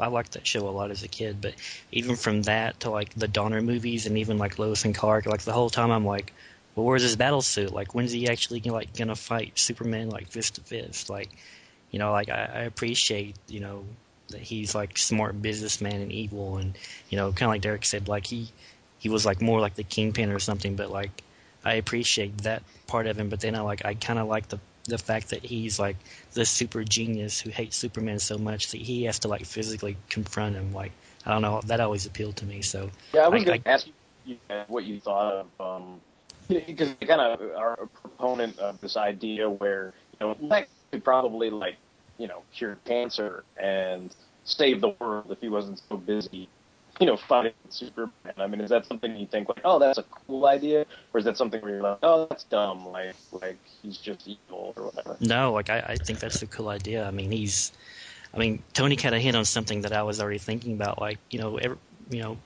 I 0.01 0.07
liked 0.07 0.33
that 0.33 0.47
show 0.47 0.67
a 0.67 0.71
lot 0.71 0.91
as 0.91 1.03
a 1.03 1.07
kid. 1.07 1.41
But 1.41 1.53
even 1.91 2.15
from 2.15 2.41
that 2.43 2.79
to 2.81 2.89
like 2.89 3.13
the 3.13 3.27
Donner 3.27 3.61
movies 3.61 4.07
and 4.07 4.17
even 4.17 4.37
like 4.37 4.59
Lois 4.59 4.83
and 4.83 4.95
Clark, 4.95 5.25
like 5.27 5.41
the 5.41 5.53
whole 5.53 5.69
time 5.69 5.91
I'm 5.91 6.05
like, 6.05 6.33
well, 6.75 6.85
where's 6.85 7.03
his 7.03 7.15
battle 7.15 7.41
suit? 7.41 7.73
Like 7.73 7.93
when's 7.93 8.11
he 8.11 8.27
actually 8.27 8.61
like 8.61 8.95
gonna 8.95 9.15
fight 9.15 9.59
Superman 9.59 10.09
like 10.09 10.27
fist 10.27 10.55
to 10.55 10.61
fist? 10.61 11.09
Like, 11.09 11.29
you 11.91 11.99
know, 11.99 12.11
like 12.11 12.29
I, 12.29 12.49
I 12.53 12.61
appreciate 12.61 13.35
you 13.47 13.59
know 13.59 13.85
that 14.29 14.41
he's 14.41 14.73
like 14.73 14.97
smart 14.97 15.41
businessman 15.41 16.01
and 16.01 16.11
evil 16.11 16.57
and 16.57 16.77
you 17.09 17.17
know 17.17 17.31
kind 17.31 17.43
of 17.43 17.49
like 17.49 17.61
Derek 17.61 17.85
said, 17.85 18.07
like 18.07 18.25
he 18.25 18.49
he 18.99 19.09
was 19.09 19.25
like 19.25 19.41
more 19.41 19.59
like 19.59 19.75
the 19.75 19.83
kingpin 19.83 20.31
or 20.31 20.39
something. 20.39 20.75
But 20.75 20.89
like 20.91 21.23
I 21.63 21.73
appreciate 21.75 22.39
that 22.39 22.63
part 22.87 23.07
of 23.07 23.17
him. 23.17 23.29
But 23.29 23.41
then 23.41 23.55
I 23.55 23.61
like 23.61 23.85
I 23.85 23.93
kind 23.93 24.19
of 24.19 24.27
like 24.27 24.49
the 24.49 24.59
the 24.91 24.97
fact 24.99 25.29
that 25.29 25.43
he's 25.43 25.79
like 25.79 25.97
the 26.33 26.45
super 26.45 26.83
genius 26.83 27.39
who 27.39 27.49
hates 27.49 27.75
Superman 27.75 28.19
so 28.19 28.37
much 28.37 28.71
that 28.71 28.81
he 28.81 29.05
has 29.05 29.19
to 29.19 29.27
like 29.27 29.45
physically 29.45 29.97
confront 30.09 30.55
him 30.55 30.71
like 30.73 30.91
I 31.25 31.31
don't 31.31 31.41
know. 31.41 31.61
That 31.65 31.79
always 31.79 32.05
appealed 32.05 32.37
to 32.37 32.45
me. 32.45 32.61
So 32.61 32.89
Yeah, 33.13 33.21
I 33.21 33.27
was 33.29 33.43
going 33.43 33.61
to 33.61 33.67
ask 33.67 33.87
you 34.25 34.37
what 34.67 34.83
you 34.83 34.99
thought 34.99 35.33
of, 35.33 35.47
um, 35.59 36.01
because 36.47 36.93
kind 37.05 37.21
of 37.21 37.41
are 37.55 37.73
a 37.73 37.87
proponent 37.87 38.59
of 38.59 38.79
this 38.81 38.97
idea 38.97 39.49
where 39.49 39.93
you 40.19 40.27
know 40.27 40.37
Lex 40.39 40.69
could 40.91 41.03
probably 41.03 41.49
like 41.49 41.77
you 42.17 42.27
know 42.27 42.43
cure 42.53 42.77
cancer 42.85 43.43
and 43.57 44.15
save 44.43 44.81
the 44.81 44.89
world 44.99 45.31
if 45.31 45.39
he 45.39 45.49
wasn't 45.49 45.81
so 45.89 45.97
busy, 45.97 46.49
you 47.01 47.07
know, 47.07 47.17
fighting 47.17 47.53
Superman. 47.69 48.11
I 48.37 48.45
mean, 48.45 48.61
is 48.61 48.69
that 48.69 48.85
something 48.85 49.15
you 49.17 49.25
think 49.25 49.49
like, 49.49 49.61
oh, 49.65 49.79
that's 49.79 49.97
a 49.97 50.03
cool 50.03 50.45
idea, 50.45 50.85
or 51.13 51.17
is 51.17 51.25
that 51.25 51.35
something 51.35 51.59
where 51.59 51.71
you're 51.71 51.81
like, 51.81 51.97
oh, 52.03 52.27
that's 52.27 52.43
dumb, 52.43 52.87
like 52.87 53.15
like 53.31 53.57
he's 53.81 53.97
just 53.97 54.27
evil 54.27 54.73
or 54.77 54.83
whatever? 54.85 55.17
No, 55.19 55.51
like 55.51 55.71
I, 55.71 55.79
I 55.79 55.95
think 55.95 56.19
that's 56.19 56.43
a 56.43 56.47
cool 56.47 56.69
idea. 56.69 57.03
I 57.05 57.09
mean, 57.09 57.31
he's, 57.31 57.71
I 58.33 58.37
mean, 58.37 58.61
Tony 58.73 58.95
kind 58.95 59.15
of 59.15 59.21
hit 59.21 59.35
on 59.35 59.45
something 59.45 59.81
that 59.81 59.93
I 59.93 60.03
was 60.03 60.21
already 60.21 60.37
thinking 60.37 60.73
about. 60.73 61.01
Like, 61.01 61.17
you 61.31 61.39
know, 61.39 61.57
every, 61.57 61.77
you 62.11 62.21
know, 62.21 62.37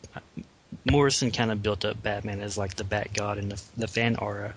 Morrison 0.90 1.32
kind 1.32 1.52
of 1.52 1.62
built 1.62 1.84
up 1.84 2.02
Batman 2.02 2.40
as 2.40 2.58
like 2.58 2.76
the 2.76 2.86
Bat 2.86 3.10
God 3.14 3.38
and 3.38 3.52
the, 3.52 3.62
the 3.76 3.88
fan 3.88 4.16
aura, 4.16 4.54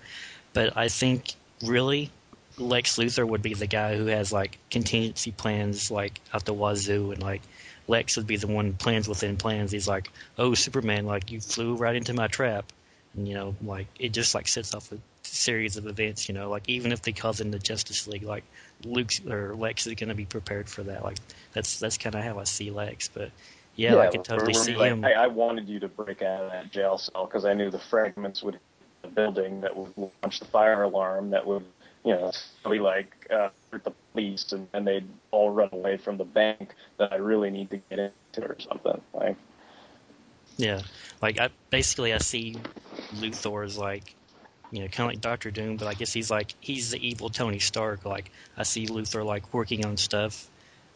but 0.53 0.77
I 0.77 0.87
think 0.87 1.33
really 1.65 2.09
Lex 2.57 2.97
Luthor 2.97 3.27
would 3.27 3.41
be 3.41 3.53
the 3.53 3.67
guy 3.67 3.97
who 3.97 4.05
has 4.05 4.31
like 4.31 4.57
contingency 4.71 5.31
plans 5.31 5.91
like 5.91 6.21
out 6.33 6.45
the 6.45 6.53
wazoo, 6.53 7.11
and 7.11 7.21
like 7.21 7.41
Lex 7.89 8.17
would 8.17 8.27
be 8.27 8.37
the 8.37 8.47
one 8.47 8.73
plans 8.73 9.07
within 9.09 9.35
plans. 9.35 9.71
He's 9.71 9.87
like, 9.87 10.11
oh, 10.37 10.53
Superman, 10.53 11.05
like 11.05 11.31
you 11.31 11.41
flew 11.41 11.75
right 11.75 11.95
into 11.95 12.13
my 12.13 12.27
trap, 12.27 12.71
and 13.15 13.27
you 13.27 13.33
know, 13.33 13.55
like 13.63 13.87
it 13.99 14.09
just 14.09 14.35
like 14.35 14.47
sets 14.47 14.75
off 14.75 14.91
a 14.91 14.97
series 15.23 15.75
of 15.75 15.87
events. 15.87 16.29
You 16.29 16.35
know, 16.35 16.51
like 16.51 16.69
even 16.69 16.91
if 16.91 17.01
they 17.01 17.13
cause 17.13 17.41
in 17.41 17.49
the 17.49 17.57
Justice 17.57 18.07
League, 18.07 18.23
like 18.23 18.43
Luke's 18.85 19.25
or 19.25 19.55
Lex 19.55 19.87
is 19.87 19.95
going 19.95 20.09
to 20.09 20.15
be 20.15 20.25
prepared 20.25 20.69
for 20.69 20.83
that. 20.83 21.03
Like 21.03 21.17
that's 21.53 21.79
that's 21.79 21.97
kind 21.97 22.13
of 22.13 22.23
how 22.23 22.37
I 22.37 22.43
see 22.43 22.69
Lex. 22.69 23.09
But 23.09 23.31
yeah, 23.75 23.97
I 23.97 24.09
could 24.11 24.23
totally 24.23 24.53
see 24.53 24.75
like, 24.75 24.91
him. 24.91 25.03
I, 25.03 25.13
I 25.13 25.27
wanted 25.27 25.67
you 25.67 25.79
to 25.79 25.87
break 25.87 26.21
out 26.21 26.43
of 26.43 26.51
that 26.51 26.71
jail 26.71 26.99
cell 26.99 27.25
because 27.25 27.43
I 27.43 27.55
knew 27.55 27.71
the 27.71 27.79
fragments 27.79 28.43
would 28.43 28.53
hit 28.53 28.61
the 29.01 29.07
building 29.07 29.61
that 29.61 29.75
would 29.75 29.93
launch 29.97 30.39
the 30.39 30.45
fire 30.45 30.83
alarm 30.83 31.31
that 31.31 31.47
would, 31.47 31.65
you 32.05 32.13
know, 32.13 32.31
be 32.69 32.77
like 32.77 33.27
uh, 33.31 33.49
the 33.77 33.91
police 34.13 34.51
and, 34.51 34.67
and 34.73 34.87
they'd 34.87 35.07
all 35.31 35.51
run 35.51 35.69
away 35.71 35.97
from 35.97 36.17
the 36.17 36.25
bank 36.25 36.73
that 36.97 37.13
I 37.13 37.17
really 37.17 37.49
need 37.51 37.69
to 37.71 37.77
get 37.77 37.99
into 37.99 38.49
or 38.49 38.57
something. 38.59 38.99
Like, 39.13 39.37
Yeah, 40.57 40.81
like 41.21 41.39
I 41.39 41.49
basically 41.69 42.13
I 42.13 42.17
see 42.17 42.55
Luthor 43.15 43.65
as 43.65 43.77
like, 43.77 44.15
you 44.71 44.81
know, 44.81 44.87
kind 44.87 45.09
of 45.09 45.15
like 45.15 45.21
Doctor 45.21 45.51
Doom, 45.51 45.77
but 45.77 45.87
I 45.87 45.93
guess 45.93 46.13
he's 46.13 46.31
like 46.31 46.53
he's 46.59 46.91
the 46.91 47.07
evil 47.07 47.29
Tony 47.29 47.59
Stark. 47.59 48.05
Like 48.05 48.31
I 48.57 48.63
see 48.63 48.87
Luthor 48.87 49.25
like 49.25 49.53
working 49.53 49.85
on 49.85 49.97
stuff 49.97 50.49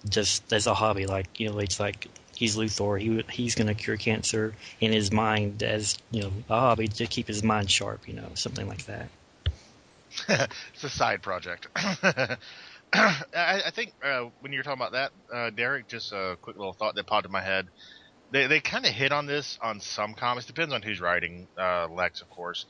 just 0.07 0.51
as 0.53 0.67
a 0.67 0.73
hobby. 0.73 1.05
Like 1.05 1.39
you 1.39 1.49
know, 1.49 1.59
it's 1.59 1.79
like 1.79 2.07
he's 2.35 2.55
Luthor. 2.57 2.99
He 2.99 3.23
he's 3.31 3.55
gonna 3.55 3.75
cure 3.75 3.97
cancer 3.97 4.53
in 4.79 4.91
his 4.91 5.11
mind 5.11 5.63
as 5.63 5.97
you 6.11 6.23
know 6.23 6.33
a 6.49 6.59
hobby 6.59 6.87
to 6.87 7.07
keep 7.07 7.27
his 7.27 7.43
mind 7.43 7.69
sharp. 7.69 8.07
You 8.07 8.15
know, 8.15 8.29
something 8.35 8.67
like 8.67 8.85
that. 8.85 9.09
it's 10.73 10.83
a 10.83 10.89
side 10.89 11.21
project. 11.21 11.67
I, 11.75 12.37
I 13.33 13.71
think 13.73 13.93
uh, 14.03 14.25
when 14.41 14.53
you're 14.53 14.63
talking 14.63 14.81
about 14.81 14.91
that, 14.91 15.11
uh, 15.33 15.49
Derek, 15.49 15.87
just 15.87 16.11
a 16.11 16.37
quick 16.41 16.57
little 16.57 16.73
thought 16.73 16.95
that 16.95 17.07
popped 17.07 17.25
in 17.25 17.31
my 17.31 17.41
head. 17.41 17.67
They 18.31 18.47
they 18.47 18.59
kind 18.59 18.85
of 18.85 18.91
hit 18.91 19.11
on 19.11 19.25
this 19.25 19.57
on 19.61 19.79
some 19.79 20.13
comics. 20.13 20.45
Depends 20.45 20.73
on 20.73 20.81
who's 20.81 20.99
writing 20.99 21.47
uh, 21.57 21.87
Lex, 21.87 22.21
of 22.21 22.29
course, 22.29 22.65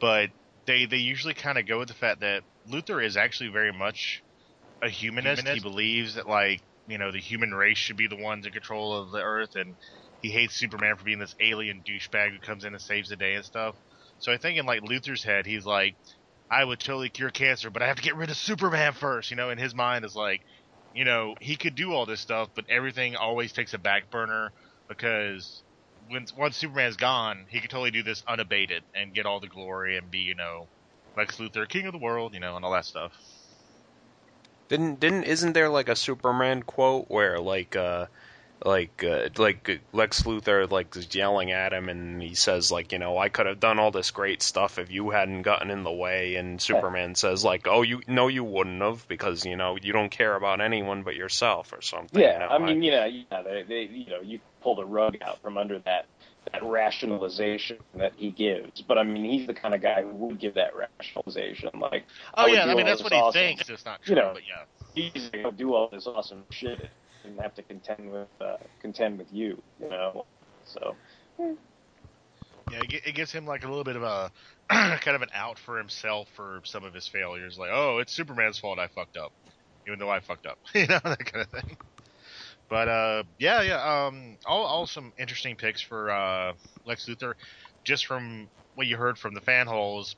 but 0.00 0.30
they 0.66 0.86
they 0.86 0.98
usually 0.98 1.34
kind 1.34 1.58
of 1.58 1.66
go 1.66 1.78
with 1.78 1.88
the 1.88 1.94
fact 1.94 2.20
that 2.20 2.42
Luthor 2.68 3.04
is 3.04 3.16
actually 3.16 3.50
very 3.50 3.72
much 3.72 4.22
a 4.82 4.88
humanist. 4.88 5.46
He 5.46 5.60
believes 5.60 6.14
that 6.14 6.28
like 6.28 6.60
you 6.86 6.98
know 6.98 7.12
the 7.12 7.18
human 7.20 7.52
race 7.52 7.78
should 7.78 7.96
be 7.96 8.06
the 8.06 8.16
ones 8.16 8.46
in 8.46 8.52
control 8.52 9.02
of 9.02 9.10
the 9.10 9.18
Earth, 9.18 9.56
and 9.56 9.74
he 10.22 10.30
hates 10.30 10.54
Superman 10.54 10.96
for 10.96 11.04
being 11.04 11.18
this 11.18 11.34
alien 11.40 11.82
douchebag 11.86 12.32
who 12.32 12.38
comes 12.40 12.64
in 12.64 12.74
and 12.74 12.82
saves 12.82 13.08
the 13.08 13.16
day 13.16 13.34
and 13.34 13.44
stuff. 13.44 13.74
So 14.18 14.32
I 14.32 14.36
think 14.36 14.58
in 14.58 14.66
like 14.66 14.82
Luthor's 14.82 15.24
head, 15.24 15.46
he's 15.46 15.64
like, 15.64 15.96
I 16.50 16.64
would 16.64 16.80
totally 16.80 17.10
cure 17.10 17.30
cancer, 17.30 17.70
but 17.70 17.82
I 17.82 17.88
have 17.88 17.96
to 17.96 18.02
get 18.02 18.16
rid 18.16 18.30
of 18.30 18.36
Superman 18.38 18.94
first. 18.94 19.30
You 19.30 19.36
know, 19.36 19.50
in 19.50 19.58
his 19.58 19.74
mind 19.74 20.04
is 20.04 20.16
like, 20.16 20.42
you 20.92 21.04
know, 21.04 21.36
he 21.40 21.56
could 21.56 21.76
do 21.76 21.92
all 21.92 22.06
this 22.06 22.20
stuff, 22.20 22.50
but 22.54 22.66
everything 22.70 23.16
always 23.16 23.52
takes 23.52 23.74
a 23.74 23.78
back 23.78 24.10
burner 24.10 24.52
because 24.88 25.62
when 26.08 26.26
once 26.36 26.56
Superman's 26.58 26.96
gone, 26.96 27.46
he 27.50 27.60
could 27.60 27.70
totally 27.70 27.92
do 27.92 28.02
this 28.02 28.24
unabated 28.28 28.84
and 28.94 29.14
get 29.14 29.26
all 29.26 29.40
the 29.40 29.48
glory 29.48 29.98
and 29.98 30.10
be, 30.10 30.20
you 30.20 30.34
know, 30.36 30.68
Lex 31.16 31.38
Luthor, 31.38 31.68
king 31.68 31.86
of 31.86 31.92
the 31.92 31.98
world, 32.00 32.34
you 32.34 32.40
know, 32.40 32.56
and 32.56 32.64
all 32.64 32.72
that 32.72 32.86
stuff. 32.86 33.12
Didn't 34.68 35.00
didn't 35.00 35.24
isn't 35.24 35.52
there 35.52 35.68
like 35.68 35.88
a 35.88 35.96
Superman 35.96 36.62
quote 36.64 37.06
where 37.08 37.38
like 37.40 37.76
uh 37.76 38.06
like 38.64 39.02
uh, 39.04 39.28
like 39.38 39.80
Lex 39.92 40.22
Luthor 40.22 40.70
like 40.70 40.94
is 40.96 41.14
yelling 41.14 41.50
at 41.50 41.72
him 41.72 41.88
and 41.88 42.20
he 42.20 42.34
says 42.34 42.70
like 42.70 42.92
you 42.92 42.98
know 42.98 43.16
I 43.16 43.28
could 43.28 43.46
have 43.46 43.60
done 43.60 43.78
all 43.78 43.90
this 43.90 44.10
great 44.10 44.42
stuff 44.42 44.78
if 44.78 44.90
you 44.90 45.10
hadn't 45.10 45.42
gotten 45.42 45.70
in 45.70 45.82
the 45.82 45.92
way 45.92 46.36
and 46.36 46.60
Superman 46.60 47.14
says 47.14 47.44
like 47.44 47.66
oh 47.66 47.82
you 47.82 48.02
no 48.06 48.28
you 48.28 48.44
wouldn't 48.44 48.82
have 48.82 49.06
because 49.08 49.44
you 49.44 49.56
know 49.56 49.76
you 49.80 49.92
don't 49.92 50.10
care 50.10 50.34
about 50.34 50.60
anyone 50.60 51.02
but 51.02 51.16
yourself 51.16 51.72
or 51.72 51.80
something. 51.80 52.20
yeah, 52.20 52.34
you 52.34 52.38
know, 52.40 52.48
I 52.48 52.58
mean, 52.58 52.82
you 52.82 52.90
know, 52.90 53.04
yeah, 53.04 53.42
they, 53.42 53.62
they, 53.62 53.82
you 53.82 54.10
know, 54.10 54.20
you 54.20 54.40
pull 54.62 54.74
the 54.74 54.84
rug 54.84 55.16
out 55.22 55.40
from 55.42 55.56
under 55.56 55.78
that 55.80 56.06
that 56.52 56.62
rationalization 56.62 57.78
that 57.94 58.12
he 58.16 58.30
gives. 58.30 58.80
But 58.82 58.98
I 58.98 59.04
mean, 59.04 59.24
he's 59.24 59.46
the 59.46 59.54
kind 59.54 59.74
of 59.74 59.82
guy 59.82 60.02
who 60.02 60.08
would 60.08 60.38
give 60.38 60.54
that 60.54 60.72
rationalization. 60.76 61.70
Like, 61.78 62.04
Oh 62.34 62.44
would 62.44 62.54
yeah, 62.54 62.64
I 62.64 62.74
mean 62.74 62.86
that's 62.86 63.02
this 63.02 63.10
what 63.10 63.34
he 63.34 63.38
thinks. 63.38 63.68
It's 63.68 63.84
not 63.84 64.02
true, 64.02 64.16
You 64.16 64.22
know, 64.22 64.32
but 64.34 64.42
yeah. 64.46 64.64
he's 64.94 65.28
gonna 65.30 65.52
do 65.52 65.74
all 65.74 65.88
this 65.88 66.06
awesome 66.06 66.44
shit 66.50 66.90
and 67.24 67.38
have 67.40 67.54
to 67.54 67.62
contend 67.62 68.10
with 68.10 68.28
uh, 68.40 68.56
contend 68.80 69.18
with 69.18 69.32
you. 69.32 69.62
You 69.80 69.88
know, 69.88 70.26
so 70.64 70.96
Yeah, 72.70 72.78
it, 72.80 73.02
it 73.06 73.14
gives 73.14 73.32
him 73.32 73.46
like 73.46 73.64
a 73.64 73.68
little 73.68 73.84
bit 73.84 73.96
of 73.96 74.02
a 74.02 74.30
kind 74.70 75.16
of 75.16 75.22
an 75.22 75.28
out 75.34 75.58
for 75.58 75.78
himself 75.78 76.28
for 76.34 76.60
some 76.64 76.84
of 76.84 76.94
his 76.94 77.08
failures. 77.08 77.58
Like, 77.58 77.70
oh, 77.72 77.98
it's 77.98 78.14
Superman's 78.14 78.58
fault 78.58 78.78
I 78.78 78.88
fucked 78.88 79.16
up, 79.16 79.32
even 79.86 79.98
though 79.98 80.10
I 80.10 80.20
fucked 80.20 80.46
up. 80.46 80.58
you 80.74 80.86
know 80.86 81.00
that 81.04 81.24
kind 81.24 81.46
of 81.52 81.62
thing. 81.64 81.76
But 82.68 82.88
uh, 82.88 83.24
yeah, 83.38 83.62
yeah. 83.62 84.06
Um, 84.06 84.38
all, 84.46 84.64
all 84.64 84.86
some 84.86 85.12
interesting 85.18 85.56
picks 85.56 85.82
for 85.82 86.10
uh, 86.10 86.52
Lex 86.86 87.06
Luthor, 87.08 87.34
just 87.84 88.06
from 88.06 88.48
what 88.74 88.86
you 88.86 88.96
heard 88.96 89.18
from 89.18 89.34
the 89.34 89.40
fan 89.40 89.66
holes. 89.66 90.14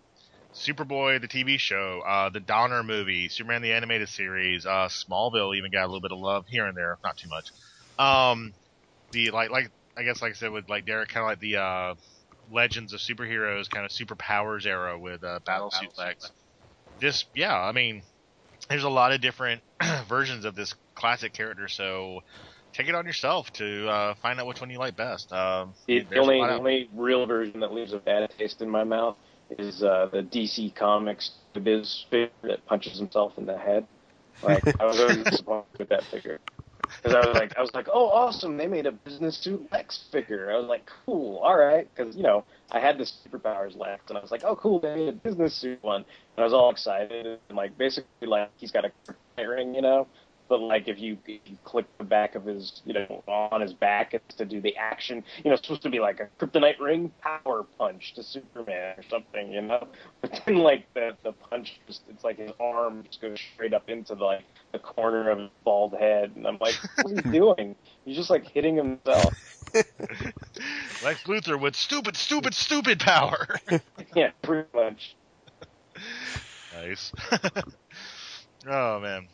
Superboy, 0.54 1.20
the 1.20 1.28
TV 1.28 1.58
show, 1.58 2.02
uh, 2.06 2.28
the 2.28 2.40
Donner 2.40 2.82
movie, 2.82 3.28
Superman 3.28 3.62
the 3.62 3.72
animated 3.72 4.08
series, 4.08 4.66
uh, 4.66 4.88
Smallville 4.88 5.56
even 5.56 5.70
got 5.70 5.84
a 5.84 5.86
little 5.86 6.00
bit 6.00 6.12
of 6.12 6.18
love 6.18 6.44
here 6.46 6.66
and 6.66 6.76
there, 6.76 6.98
not 7.02 7.16
too 7.16 7.28
much. 7.28 7.50
Um, 7.98 8.52
the 9.12 9.30
like, 9.30 9.50
like 9.50 9.70
I 9.96 10.02
guess, 10.02 10.20
like 10.20 10.32
I 10.32 10.34
said 10.34 10.50
with 10.50 10.68
like 10.68 10.84
Derek, 10.84 11.08
kind 11.08 11.24
of 11.24 11.30
like 11.30 11.40
the 11.40 11.56
uh, 11.56 11.94
Legends 12.50 12.92
of 12.92 13.00
Superheroes, 13.00 13.70
kind 13.70 13.86
of 13.86 13.90
superpowers 13.90 14.66
era 14.66 14.98
with 14.98 15.24
uh, 15.24 15.40
Battlesuit 15.46 15.96
Lex. 15.96 16.30
This, 17.00 17.24
yeah, 17.34 17.58
I 17.58 17.72
mean, 17.72 18.02
there's 18.68 18.84
a 18.84 18.90
lot 18.90 19.12
of 19.12 19.22
different 19.22 19.62
versions 20.08 20.44
of 20.44 20.54
this 20.54 20.74
classic 20.94 21.32
character, 21.32 21.66
so 21.66 22.20
take 22.74 22.88
it 22.88 22.94
on 22.94 23.06
yourself 23.06 23.50
to 23.54 23.88
uh, 23.88 24.14
find 24.16 24.38
out 24.38 24.46
which 24.46 24.60
one 24.60 24.68
you 24.68 24.78
like 24.78 24.96
best. 24.96 25.32
Um, 25.32 25.72
the, 25.86 26.00
the 26.00 26.18
only 26.18 26.38
the 26.40 26.54
only 26.54 26.90
real 26.94 27.24
version 27.24 27.60
that 27.60 27.72
leaves 27.72 27.94
a 27.94 27.98
bad 27.98 28.30
taste 28.38 28.60
in 28.60 28.68
my 28.68 28.84
mouth 28.84 29.16
is 29.58 29.82
uh, 29.82 30.08
the 30.12 30.22
DC 30.22 30.74
Comics 30.74 31.30
the 31.54 31.60
Biz 31.60 32.06
figure 32.10 32.30
that 32.44 32.64
punches 32.66 32.98
himself 32.98 33.32
in 33.36 33.46
the 33.46 33.58
head. 33.58 33.86
Like 34.42 34.62
I 34.80 34.84
was 34.84 35.00
always 35.00 35.24
disappointed 35.24 35.78
with 35.78 35.88
that 35.90 36.04
figure 36.04 36.40
because 37.02 37.14
I 37.14 37.26
was 37.26 37.34
like, 37.36 37.56
I 37.56 37.60
was 37.60 37.70
like, 37.74 37.88
oh, 37.92 38.08
awesome! 38.08 38.56
They 38.56 38.66
made 38.66 38.86
a 38.86 38.92
business 38.92 39.36
suit 39.38 39.66
Lex 39.72 40.08
figure. 40.10 40.50
I 40.50 40.58
was 40.58 40.66
like, 40.66 40.88
cool, 41.04 41.38
all 41.38 41.56
right, 41.56 41.88
because 41.94 42.16
you 42.16 42.22
know 42.22 42.44
I 42.70 42.80
had 42.80 42.98
the 42.98 43.04
superpowers 43.04 43.76
Lex, 43.76 44.02
and 44.08 44.18
I 44.18 44.20
was 44.20 44.30
like, 44.30 44.44
oh, 44.44 44.56
cool, 44.56 44.80
they 44.80 44.94
made 44.94 45.08
a 45.08 45.12
business 45.12 45.54
suit 45.54 45.78
one, 45.82 46.04
and 46.36 46.38
I 46.38 46.44
was 46.44 46.52
all 46.52 46.70
excited, 46.70 47.38
and 47.48 47.56
like 47.56 47.76
basically 47.78 48.26
like 48.26 48.50
he's 48.56 48.70
got 48.70 48.84
a 48.84 49.48
ring, 49.48 49.74
you 49.74 49.82
know. 49.82 50.06
But 50.48 50.60
like 50.60 50.88
if 50.88 50.98
you 50.98 51.18
if 51.26 51.40
you 51.46 51.56
click 51.64 51.86
the 51.98 52.04
back 52.04 52.34
of 52.34 52.44
his 52.44 52.82
you 52.84 52.92
know 52.92 53.22
on 53.26 53.60
his 53.60 53.72
back 53.72 54.12
it's 54.14 54.34
to 54.36 54.44
do 54.44 54.60
the 54.60 54.76
action 54.76 55.24
you 55.38 55.50
know 55.50 55.54
it's 55.54 55.62
supposed 55.62 55.82
to 55.82 55.90
be 55.90 56.00
like 56.00 56.20
a 56.20 56.28
kryptonite 56.38 56.78
ring 56.78 57.10
power 57.20 57.64
punch 57.78 58.12
to 58.14 58.22
Superman 58.22 58.94
or 58.98 59.02
something 59.08 59.52
you 59.52 59.62
know 59.62 59.86
but 60.20 60.42
then 60.44 60.56
like 60.56 60.92
the 60.94 61.16
the 61.22 61.32
punch 61.32 61.80
just 61.86 62.02
it's 62.08 62.24
like 62.24 62.38
his 62.38 62.50
arm 62.60 63.04
just 63.04 63.20
goes 63.20 63.38
straight 63.54 63.72
up 63.72 63.88
into 63.88 64.14
the 64.14 64.24
like 64.24 64.44
the 64.72 64.78
corner 64.78 65.30
of 65.30 65.38
his 65.38 65.50
bald 65.64 65.94
head 65.94 66.32
and 66.36 66.46
I'm 66.46 66.58
like 66.60 66.74
what's 67.00 67.20
he 67.24 67.30
doing 67.30 67.74
he's 68.04 68.16
just 68.16 68.30
like 68.30 68.46
hitting 68.46 68.76
himself 68.76 69.32
Lex 71.02 71.22
Luthor 71.24 71.58
with 71.58 71.74
stupid, 71.74 72.14
stupid, 72.14 72.52
stupid 72.52 73.00
power. 73.00 73.46
yeah 74.14 74.32
pretty 74.42 74.68
much 74.74 75.16
nice. 76.74 77.12
oh 78.66 79.00
man. 79.00 79.28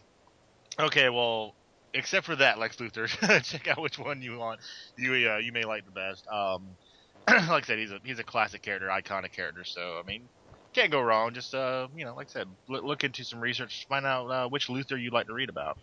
Okay, 0.81 1.09
well, 1.09 1.55
except 1.93 2.25
for 2.25 2.37
that, 2.37 2.59
Lex 2.59 2.77
Luthor, 2.77 3.09
check 3.43 3.67
out 3.69 3.81
which 3.81 3.99
one 3.99 4.23
you 4.23 4.39
want. 4.39 4.61
You 4.97 5.31
uh, 5.31 5.39
you 5.39 5.53
may 5.53 5.65
like 5.65 5.85
the 5.85 5.91
best. 5.91 6.27
Um, 6.29 6.69
like 7.29 7.65
I 7.65 7.67
said, 7.67 7.79
he's 7.79 7.91
a 7.91 7.99
he's 8.05 8.19
a 8.19 8.25
classic 8.25 8.63
character, 8.63 8.89
iconic 8.89 9.33
character. 9.33 9.65
So 9.65 10.01
I 10.03 10.07
mean, 10.07 10.29
can't 10.73 10.93
go 10.93 11.01
wrong. 11.01 11.35
Just 11.35 11.55
uh, 11.55 11.89
you 11.97 12.05
know, 12.05 12.15
like 12.15 12.29
I 12.29 12.31
said, 12.31 12.49
look, 12.69 12.85
look 12.85 13.03
into 13.03 13.25
some 13.25 13.41
research, 13.41 13.87
find 13.89 14.07
out 14.07 14.27
uh, 14.29 14.49
which 14.49 14.69
Luthor 14.69 15.01
you'd 15.01 15.13
like 15.13 15.27
to 15.27 15.35
read 15.35 15.49
about. 15.49 15.79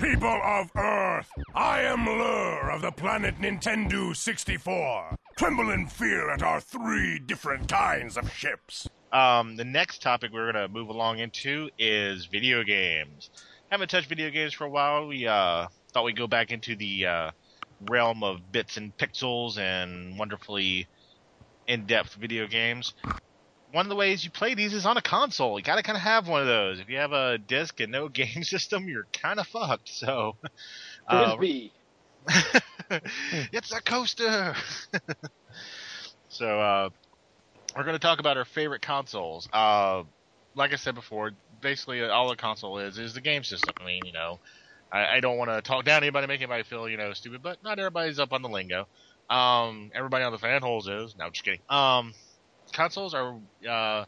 People 0.00 0.40
of 0.42 0.70
Earth, 0.74 1.30
I 1.54 1.82
am 1.82 2.06
Lur 2.06 2.70
of 2.70 2.80
the 2.80 2.90
planet 2.90 3.36
Nintendo 3.38 4.16
64. 4.16 5.16
Tremble 5.36 5.70
in 5.70 5.86
fear 5.86 6.30
at 6.30 6.42
our 6.42 6.60
three 6.60 7.18
different 7.18 7.68
kinds 7.68 8.16
of 8.16 8.32
ships. 8.32 8.88
Um, 9.12 9.56
the 9.56 9.64
next 9.64 10.00
topic 10.00 10.32
we're 10.32 10.50
gonna 10.50 10.68
move 10.68 10.88
along 10.88 11.18
into 11.18 11.68
is 11.78 12.24
video 12.24 12.64
games. 12.64 13.28
Haven't 13.70 13.88
touched 13.88 14.08
video 14.08 14.30
games 14.30 14.52
for 14.52 14.64
a 14.64 14.68
while. 14.68 15.06
We 15.06 15.28
uh, 15.28 15.68
thought 15.92 16.04
we'd 16.04 16.16
go 16.16 16.26
back 16.26 16.50
into 16.50 16.74
the 16.74 17.06
uh, 17.06 17.30
realm 17.88 18.24
of 18.24 18.50
bits 18.50 18.76
and 18.76 18.96
pixels 18.96 19.58
and 19.58 20.18
wonderfully 20.18 20.88
in-depth 21.68 22.14
video 22.14 22.48
games. 22.48 22.94
One 23.70 23.86
of 23.86 23.88
the 23.88 23.94
ways 23.94 24.24
you 24.24 24.32
play 24.32 24.54
these 24.54 24.74
is 24.74 24.86
on 24.86 24.96
a 24.96 25.02
console. 25.02 25.56
You 25.56 25.62
gotta 25.64 25.84
kind 25.84 25.96
of 25.96 26.02
have 26.02 26.26
one 26.26 26.40
of 26.40 26.48
those. 26.48 26.80
If 26.80 26.88
you 26.88 26.96
have 26.96 27.12
a 27.12 27.38
disc 27.38 27.78
and 27.78 27.92
no 27.92 28.08
game 28.08 28.42
system, 28.42 28.88
you're 28.88 29.06
kind 29.12 29.38
of 29.38 29.46
fucked. 29.46 29.88
So, 29.88 30.36
uh, 31.06 31.36
it's 33.52 33.72
a 33.72 33.80
coaster. 33.80 34.56
so, 36.28 36.60
uh, 36.60 36.90
we're 37.76 37.84
going 37.84 37.94
to 37.94 38.00
talk 38.00 38.18
about 38.18 38.36
our 38.36 38.44
favorite 38.44 38.82
consoles. 38.82 39.48
Uh, 39.52 40.02
like 40.56 40.72
I 40.72 40.76
said 40.76 40.96
before, 40.96 41.30
basically 41.60 42.02
all 42.02 42.30
a 42.30 42.36
console 42.36 42.78
is 42.78 42.98
is 42.98 43.14
the 43.14 43.20
game 43.20 43.44
system. 43.44 43.74
I 43.80 43.84
mean, 43.84 44.04
you 44.04 44.12
know, 44.12 44.40
I, 44.92 45.16
I 45.16 45.20
don't 45.20 45.38
want 45.38 45.50
to 45.50 45.62
talk 45.62 45.84
down 45.84 46.02
anybody, 46.02 46.26
make 46.26 46.40
anybody 46.40 46.62
feel 46.62 46.88
you 46.88 46.96
know 46.96 47.12
stupid, 47.12 47.42
but 47.42 47.62
not 47.62 47.78
everybody's 47.78 48.18
up 48.18 48.32
on 48.32 48.42
the 48.42 48.48
lingo. 48.48 48.86
Um, 49.28 49.90
everybody 49.94 50.24
on 50.24 50.32
the 50.32 50.38
fan 50.38 50.62
holes 50.62 50.88
is. 50.88 51.16
No, 51.16 51.30
just 51.30 51.44
kidding. 51.44 51.60
Um, 51.68 52.14
consoles 52.72 53.14
are 53.14 53.38
uh, 53.68 54.04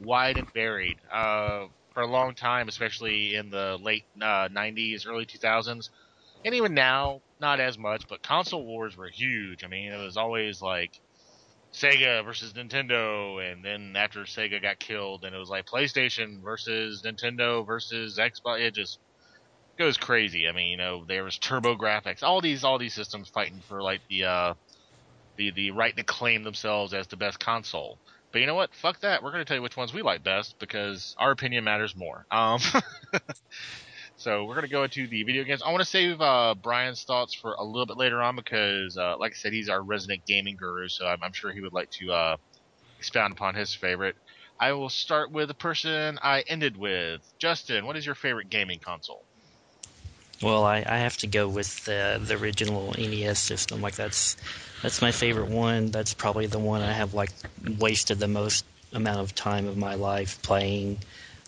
wide 0.00 0.36
and 0.36 0.52
varied. 0.52 0.98
Uh, 1.10 1.66
for 1.96 2.02
a 2.02 2.06
long 2.06 2.34
time, 2.34 2.68
especially 2.68 3.36
in 3.36 3.48
the 3.48 3.78
late 3.80 4.04
uh, 4.20 4.48
90s, 4.48 5.06
early 5.06 5.24
2000s, 5.24 5.88
and 6.44 6.54
even 6.54 6.74
now, 6.74 7.22
not 7.40 7.58
as 7.58 7.78
much. 7.78 8.06
But 8.06 8.22
console 8.22 8.66
wars 8.66 8.98
were 8.98 9.08
huge. 9.08 9.64
I 9.64 9.66
mean, 9.68 9.90
it 9.90 9.96
was 10.04 10.18
always 10.18 10.60
like 10.60 11.00
Sega 11.76 12.24
versus 12.24 12.54
Nintendo, 12.54 13.52
and 13.52 13.62
then 13.62 13.94
after 13.96 14.20
Sega 14.20 14.62
got 14.62 14.78
killed, 14.78 15.24
and 15.24 15.34
it 15.34 15.38
was 15.38 15.50
like 15.50 15.66
PlayStation 15.66 16.42
versus 16.42 17.02
Nintendo 17.02 17.66
versus 17.66 18.18
Xbox. 18.18 18.60
It 18.60 18.74
just 18.74 18.98
goes 19.76 19.98
crazy. 19.98 20.48
I 20.48 20.52
mean, 20.52 20.68
you 20.68 20.78
know, 20.78 21.04
there 21.06 21.22
was 21.22 21.38
TurboGrafx, 21.38 22.22
all 22.22 22.40
these 22.40 22.64
all 22.64 22.78
these 22.78 22.94
systems 22.94 23.28
fighting 23.28 23.60
for 23.68 23.82
like 23.82 24.00
the 24.08 24.24
uh, 24.24 24.54
the 25.36 25.50
the 25.50 25.70
right 25.72 25.94
to 25.94 26.02
claim 26.02 26.44
themselves 26.44 26.94
as 26.94 27.08
the 27.08 27.16
best 27.16 27.38
console. 27.38 27.98
But 28.32 28.40
you 28.40 28.46
know 28.46 28.54
what? 28.54 28.74
Fuck 28.74 29.00
that. 29.00 29.22
We're 29.22 29.32
going 29.32 29.42
to 29.42 29.44
tell 29.44 29.56
you 29.56 29.62
which 29.62 29.76
ones 29.76 29.92
we 29.92 30.02
like 30.02 30.22
best 30.24 30.58
because 30.58 31.14
our 31.18 31.30
opinion 31.30 31.64
matters 31.64 31.94
more. 31.94 32.26
Um, 32.30 32.58
so 34.16 34.44
we're 34.44 34.60
to 34.60 34.68
go 34.68 34.84
into 34.84 35.06
the 35.06 35.22
video 35.24 35.44
games. 35.44 35.62
I 35.62 35.70
want 35.70 35.82
to 35.82 35.88
save 35.88 36.20
uh, 36.20 36.54
Brian's 36.60 37.04
thoughts 37.04 37.34
for 37.34 37.52
a 37.52 37.64
little 37.64 37.86
bit 37.86 37.98
later 37.98 38.20
on 38.22 38.34
because, 38.36 38.96
uh, 38.96 39.16
like 39.18 39.32
I 39.32 39.34
said, 39.34 39.52
he's 39.52 39.68
our 39.68 39.82
resident 39.82 40.24
gaming 40.26 40.56
guru, 40.58 40.88
so 40.88 41.06
I'm, 41.06 41.22
I'm 41.22 41.32
sure 41.32 41.52
he 41.52 41.60
would 41.60 41.72
like 41.74 41.90
to 41.98 42.12
uh, 42.12 42.36
expound 42.98 43.32
upon 43.32 43.54
his 43.54 43.74
favorite. 43.74 44.16
I 44.58 44.72
will 44.72 44.88
start 44.88 45.30
with 45.30 45.48
the 45.48 45.54
person 45.54 46.18
I 46.22 46.42
ended 46.48 46.76
with. 46.76 47.20
Justin, 47.38 47.84
what 47.86 47.96
is 47.96 48.06
your 48.06 48.14
favorite 48.14 48.48
gaming 48.48 48.80
console? 48.82 49.22
Well, 50.42 50.64
I, 50.64 50.84
I 50.86 50.98
have 50.98 51.16
to 51.18 51.26
go 51.26 51.48
with 51.48 51.84
the 51.84 52.20
the 52.22 52.36
original 52.36 52.94
NES 52.96 53.38
system. 53.38 53.80
Like 53.80 53.94
that's 53.94 54.36
that's 54.82 55.00
my 55.00 55.12
favorite 55.12 55.48
one. 55.48 55.86
That's 55.90 56.14
probably 56.14 56.46
the 56.46 56.58
one 56.58 56.82
I 56.82 56.92
have 56.92 57.14
like 57.14 57.30
wasted 57.78 58.18
the 58.18 58.28
most 58.28 58.64
amount 58.92 59.20
of 59.20 59.34
time 59.34 59.66
of 59.66 59.76
my 59.76 59.94
life 59.94 60.42
playing. 60.42 60.98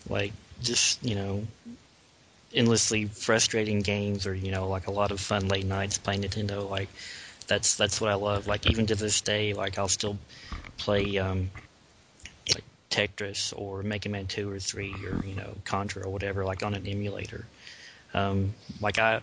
Like 0.07 0.33
just 0.61 1.03
you 1.03 1.15
know, 1.15 1.47
endlessly 2.53 3.05
frustrating 3.05 3.81
games, 3.81 4.25
or 4.25 4.33
you 4.33 4.51
know, 4.51 4.67
like 4.67 4.87
a 4.87 4.91
lot 4.91 5.11
of 5.11 5.19
fun 5.19 5.47
late 5.47 5.65
nights 5.65 5.97
playing 5.97 6.21
Nintendo. 6.21 6.69
Like 6.69 6.89
that's 7.47 7.75
that's 7.75 7.99
what 8.01 8.09
I 8.09 8.15
love. 8.15 8.47
Like 8.47 8.65
even 8.65 8.85
to 8.87 8.95
this 8.95 9.21
day, 9.21 9.53
like 9.53 9.77
I'll 9.77 9.87
still 9.87 10.17
play 10.77 11.17
um, 11.17 11.49
like 12.53 12.63
Tetris 12.89 13.53
or 13.55 13.83
Mega 13.83 14.09
Man 14.09 14.27
Two 14.27 14.51
or 14.51 14.59
Three 14.59 15.05
or 15.05 15.23
you 15.25 15.35
know 15.35 15.53
Contra 15.65 16.05
or 16.05 16.09
whatever, 16.09 16.45
like 16.45 16.63
on 16.63 16.73
an 16.73 16.87
emulator. 16.87 17.45
Um, 18.13 18.53
like 18.81 18.97
I, 18.97 19.21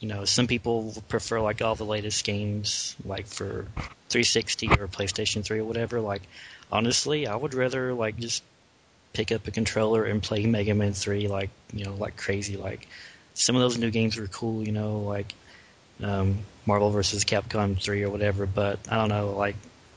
you 0.00 0.08
know, 0.08 0.24
some 0.24 0.46
people 0.46 0.94
prefer 1.08 1.40
like 1.40 1.62
all 1.62 1.74
the 1.74 1.84
latest 1.84 2.24
games, 2.24 2.94
like 3.04 3.26
for 3.26 3.66
360 4.08 4.78
or 4.78 4.88
PlayStation 4.88 5.44
3 5.44 5.60
or 5.60 5.64
whatever. 5.64 6.00
Like, 6.00 6.22
honestly, 6.70 7.26
I 7.26 7.34
would 7.34 7.54
rather 7.54 7.94
like 7.94 8.16
just 8.18 8.42
pick 9.16 9.32
up 9.32 9.48
a 9.48 9.50
controller 9.50 10.04
and 10.04 10.22
play 10.22 10.44
Mega 10.44 10.74
Man 10.74 10.92
3, 10.92 11.28
like 11.28 11.48
you 11.72 11.84
know, 11.86 11.94
like 11.94 12.16
crazy. 12.16 12.56
Like 12.56 12.86
some 13.34 13.56
of 13.56 13.62
those 13.62 13.78
new 13.78 13.90
games 13.90 14.16
were 14.18 14.26
cool, 14.26 14.62
you 14.62 14.72
know, 14.72 14.98
like 15.00 15.32
um, 16.02 16.40
Marvel 16.66 16.90
vs. 16.90 17.24
Capcom 17.24 17.80
3 17.82 18.02
or 18.02 18.10
whatever. 18.10 18.44
But 18.44 18.78
I 18.90 18.96
don't 18.96 19.08
know, 19.08 19.32
like 19.34 19.56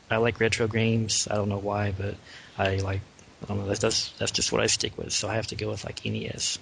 I 0.09 0.17
like 0.17 0.39
retro 0.39 0.67
games. 0.67 1.27
I 1.29 1.35
don't 1.35 1.49
know 1.49 1.59
why, 1.59 1.91
but 1.91 2.15
I 2.57 2.77
like. 2.77 3.01
I 3.43 3.45
don't 3.47 3.59
know. 3.59 3.67
That's 3.67 3.79
that's, 3.79 4.09
that's 4.19 4.31
just 4.31 4.51
what 4.51 4.61
I 4.61 4.67
stick 4.67 4.97
with. 4.97 5.13
So 5.13 5.27
I 5.29 5.35
have 5.35 5.47
to 5.47 5.55
go 5.55 5.69
with 5.69 5.83
like 5.85 6.05
NES. 6.05 6.59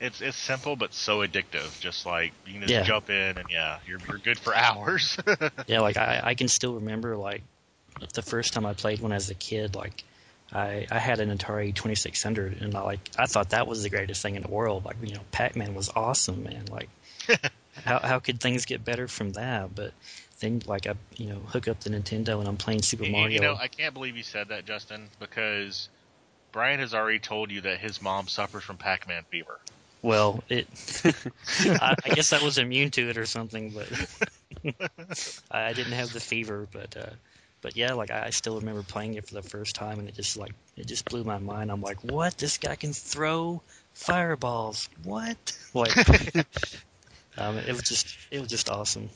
It's 0.00 0.20
it's 0.20 0.36
simple 0.36 0.76
but 0.76 0.92
so 0.92 1.26
addictive. 1.26 1.80
Just 1.80 2.04
like 2.04 2.32
you 2.46 2.52
can 2.52 2.62
just 2.62 2.74
Yeah. 2.74 2.82
jump 2.84 3.10
in 3.10 3.38
and 3.38 3.48
yeah, 3.50 3.78
you're 3.86 3.98
you're 4.08 4.18
good 4.18 4.38
for 4.38 4.54
hours. 4.66 5.16
yeah, 5.66 5.80
like 5.80 5.96
I, 5.96 6.20
I 6.22 6.34
can 6.34 6.48
still 6.48 6.74
remember 6.74 7.16
like 7.16 7.42
the 8.14 8.22
first 8.22 8.52
time 8.52 8.66
I 8.66 8.74
played 8.74 9.00
one 9.00 9.12
as 9.12 9.30
a 9.30 9.34
kid. 9.34 9.74
Like 9.74 10.04
I 10.52 10.86
I 10.90 10.98
had 10.98 11.20
an 11.20 11.36
Atari 11.36 11.74
2600, 11.74 12.60
and 12.60 12.74
I 12.74 12.80
like 12.80 13.00
I 13.18 13.26
thought 13.26 13.50
that 13.50 13.66
was 13.66 13.82
the 13.82 13.90
greatest 13.90 14.22
thing 14.22 14.36
in 14.36 14.42
the 14.42 14.48
world. 14.48 14.84
Like 14.84 14.96
you 15.02 15.14
know, 15.14 15.22
Pac-Man 15.32 15.74
was 15.74 15.90
awesome, 15.94 16.44
man. 16.44 16.64
Like 16.70 16.88
how 17.84 17.98
how 17.98 18.18
could 18.18 18.40
things 18.40 18.64
get 18.64 18.84
better 18.84 19.08
from 19.08 19.32
that? 19.32 19.74
But 19.74 19.92
then 20.40 20.62
like 20.66 20.86
I 20.86 20.94
you 21.16 21.26
know 21.26 21.38
hook 21.38 21.68
up 21.68 21.80
the 21.80 21.90
Nintendo 21.90 22.38
and 22.38 22.48
I'm 22.48 22.56
playing 22.56 22.82
Super 22.82 23.04
You- 23.04 23.12
Mario. 23.12 23.34
You 23.34 23.40
know, 23.40 23.56
I 23.56 23.68
can't 23.68 23.94
believe 23.94 24.16
you 24.16 24.22
said 24.22 24.48
that, 24.48 24.66
Justin, 24.66 25.08
because 25.18 25.88
Brian 26.52 26.80
has 26.80 26.94
already 26.94 27.18
told 27.18 27.50
you 27.50 27.62
that 27.62 27.78
his 27.78 28.00
mom 28.00 28.28
suffers 28.28 28.64
from 28.64 28.76
Pac-Man 28.76 29.24
fever. 29.30 29.58
Well, 30.02 30.44
it. 30.48 30.68
I, 31.60 31.96
I 32.04 32.08
guess 32.10 32.32
I 32.32 32.42
was 32.42 32.58
immune 32.58 32.90
to 32.92 33.10
it 33.10 33.18
or 33.18 33.26
something, 33.26 33.70
but 33.70 33.88
I 35.50 35.72
didn't 35.72 35.92
have 35.92 36.12
the 36.12 36.20
fever. 36.20 36.68
But 36.72 36.96
uh, 36.96 37.10
but 37.66 37.76
yeah, 37.76 37.94
like 37.94 38.12
I 38.12 38.30
still 38.30 38.60
remember 38.60 38.84
playing 38.84 39.14
it 39.14 39.26
for 39.26 39.34
the 39.34 39.42
first 39.42 39.74
time, 39.74 39.98
and 39.98 40.08
it 40.08 40.14
just 40.14 40.36
like 40.36 40.52
it 40.76 40.86
just 40.86 41.04
blew 41.04 41.24
my 41.24 41.38
mind. 41.38 41.72
I'm 41.72 41.80
like, 41.80 42.04
what? 42.04 42.38
This 42.38 42.58
guy 42.58 42.76
can 42.76 42.92
throw 42.92 43.60
fireballs? 43.92 44.88
What? 45.02 45.36
Like, 45.74 45.96
um, 47.36 47.58
it 47.58 47.72
was 47.72 47.82
just 47.82 48.16
it 48.30 48.38
was 48.38 48.48
just 48.48 48.70
awesome. 48.70 49.10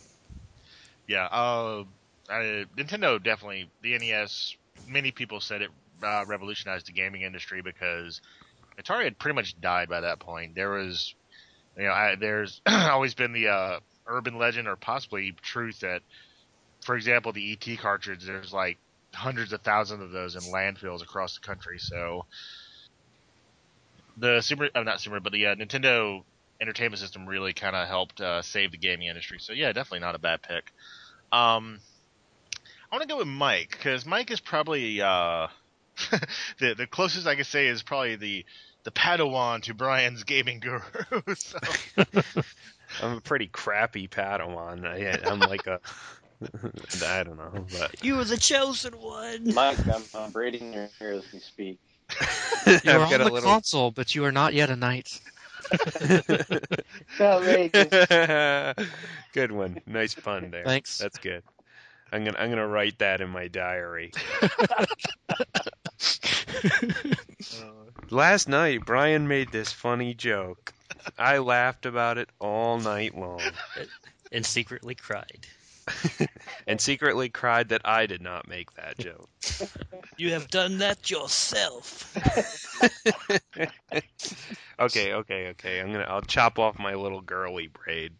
Yeah, 1.06 1.26
uh, 1.26 1.84
I, 2.28 2.66
Nintendo 2.76 3.22
definitely 3.22 3.70
the 3.82 3.96
NES. 3.96 4.56
Many 4.88 5.12
people 5.12 5.38
said 5.40 5.62
it 5.62 5.70
uh, 6.02 6.24
revolutionized 6.26 6.88
the 6.88 6.92
gaming 6.92 7.22
industry 7.22 7.62
because 7.62 8.20
Atari 8.82 9.04
had 9.04 9.16
pretty 9.16 9.36
much 9.36 9.60
died 9.60 9.88
by 9.88 10.00
that 10.00 10.18
point. 10.18 10.56
There 10.56 10.70
was, 10.70 11.14
you 11.78 11.84
know, 11.84 11.92
I, 11.92 12.16
there's 12.16 12.60
always 12.66 13.14
been 13.14 13.32
the 13.32 13.46
uh, 13.48 13.80
urban 14.08 14.38
legend 14.38 14.66
or 14.66 14.74
possibly 14.74 15.34
truth 15.40 15.80
that, 15.80 16.02
for 16.80 16.96
example, 16.96 17.32
the 17.32 17.52
ET 17.52 17.78
cartridge. 17.78 18.24
There's 18.24 18.52
like 18.52 18.78
hundreds 19.14 19.52
of 19.52 19.62
thousands 19.62 20.02
of 20.02 20.10
those 20.10 20.36
in 20.36 20.42
landfills 20.52 21.02
across 21.02 21.34
the 21.34 21.46
country. 21.46 21.78
So 21.78 22.26
the 24.16 24.40
Super, 24.40 24.68
uh, 24.74 24.82
not 24.82 25.00
Super, 25.00 25.20
but 25.20 25.32
the 25.32 25.46
uh, 25.46 25.54
Nintendo 25.54 26.22
Entertainment 26.60 27.00
System 27.00 27.26
really 27.26 27.52
kind 27.52 27.74
of 27.74 27.88
helped 27.88 28.20
uh, 28.20 28.42
save 28.42 28.72
the 28.72 28.78
gaming 28.78 29.08
industry. 29.08 29.38
So 29.40 29.52
yeah, 29.52 29.72
definitely 29.72 30.00
not 30.00 30.14
a 30.14 30.18
bad 30.18 30.42
pick. 30.42 30.72
Um, 31.32 31.80
I 32.90 32.96
want 32.96 33.02
to 33.02 33.08
go 33.08 33.18
with 33.18 33.28
Mike 33.28 33.70
because 33.70 34.04
Mike 34.04 34.30
is 34.30 34.40
probably 34.40 35.00
uh, 35.00 35.48
the 36.58 36.74
the 36.74 36.86
closest 36.86 37.26
I 37.26 37.34
can 37.34 37.44
say 37.44 37.68
is 37.68 37.82
probably 37.82 38.16
the 38.16 38.44
the 38.84 38.90
Padawan 38.90 39.62
to 39.62 39.74
Brian's 39.74 40.24
gaming 40.24 40.60
guru. 40.60 40.80
I'm 43.02 43.18
a 43.18 43.20
pretty 43.20 43.46
crappy 43.46 44.08
Padawan. 44.08 44.84
I, 44.84 45.30
I'm 45.30 45.38
like 45.40 45.66
a, 45.66 45.80
I 47.04 47.22
don't 47.22 47.36
know, 47.36 47.66
but 47.78 48.02
You 48.04 48.16
were 48.16 48.24
the 48.24 48.36
chosen 48.38 48.94
one. 48.94 49.52
Mike, 49.54 49.78
I'm, 49.86 50.02
I'm 50.14 50.30
braiding 50.30 50.72
your 50.72 50.88
hair 50.98 51.12
as 51.12 51.24
we 51.32 51.38
speak. 51.38 51.78
You're 52.84 53.00
on 53.00 53.12
a 53.14 53.18
the 53.18 53.24
little. 53.30 53.48
console, 53.50 53.90
but 53.90 54.14
you 54.14 54.24
are 54.24 54.32
not 54.32 54.52
yet 54.54 54.70
a 54.70 54.76
knight. 54.76 55.20
Good 59.32 59.52
one. 59.52 59.80
Nice 59.86 60.14
pun 60.14 60.50
there. 60.50 60.64
Thanks. 60.64 60.98
That's 60.98 61.18
good. 61.18 61.42
I'm 62.12 62.24
gonna 62.24 62.38
I'm 62.38 62.50
gonna 62.50 62.66
write 62.66 62.98
that 62.98 63.20
in 63.20 63.28
my 63.30 63.46
diary. 63.48 64.12
Uh, 67.52 67.90
last 68.10 68.48
night, 68.48 68.84
Brian 68.84 69.28
made 69.28 69.52
this 69.52 69.72
funny 69.72 70.14
joke. 70.14 70.72
I 71.18 71.38
laughed 71.38 71.86
about 71.86 72.18
it 72.18 72.28
all 72.40 72.78
night 72.78 73.16
long. 73.16 73.40
and 74.32 74.44
secretly 74.44 74.94
cried. 74.94 75.46
and 76.66 76.80
secretly 76.80 77.28
cried 77.28 77.68
that 77.70 77.82
I 77.84 78.06
did 78.06 78.22
not 78.22 78.48
make 78.48 78.72
that 78.74 78.98
joke. 78.98 79.28
You 80.16 80.32
have 80.32 80.48
done 80.50 80.78
that 80.78 81.10
yourself. 81.10 82.14
okay, 84.80 85.14
okay, 85.14 85.48
okay. 85.48 85.80
I'm 85.80 85.92
gonna 85.92 86.06
I'll 86.08 86.22
chop 86.22 86.58
off 86.58 86.78
my 86.78 86.94
little 86.94 87.20
girly 87.20 87.68
braid. 87.68 88.12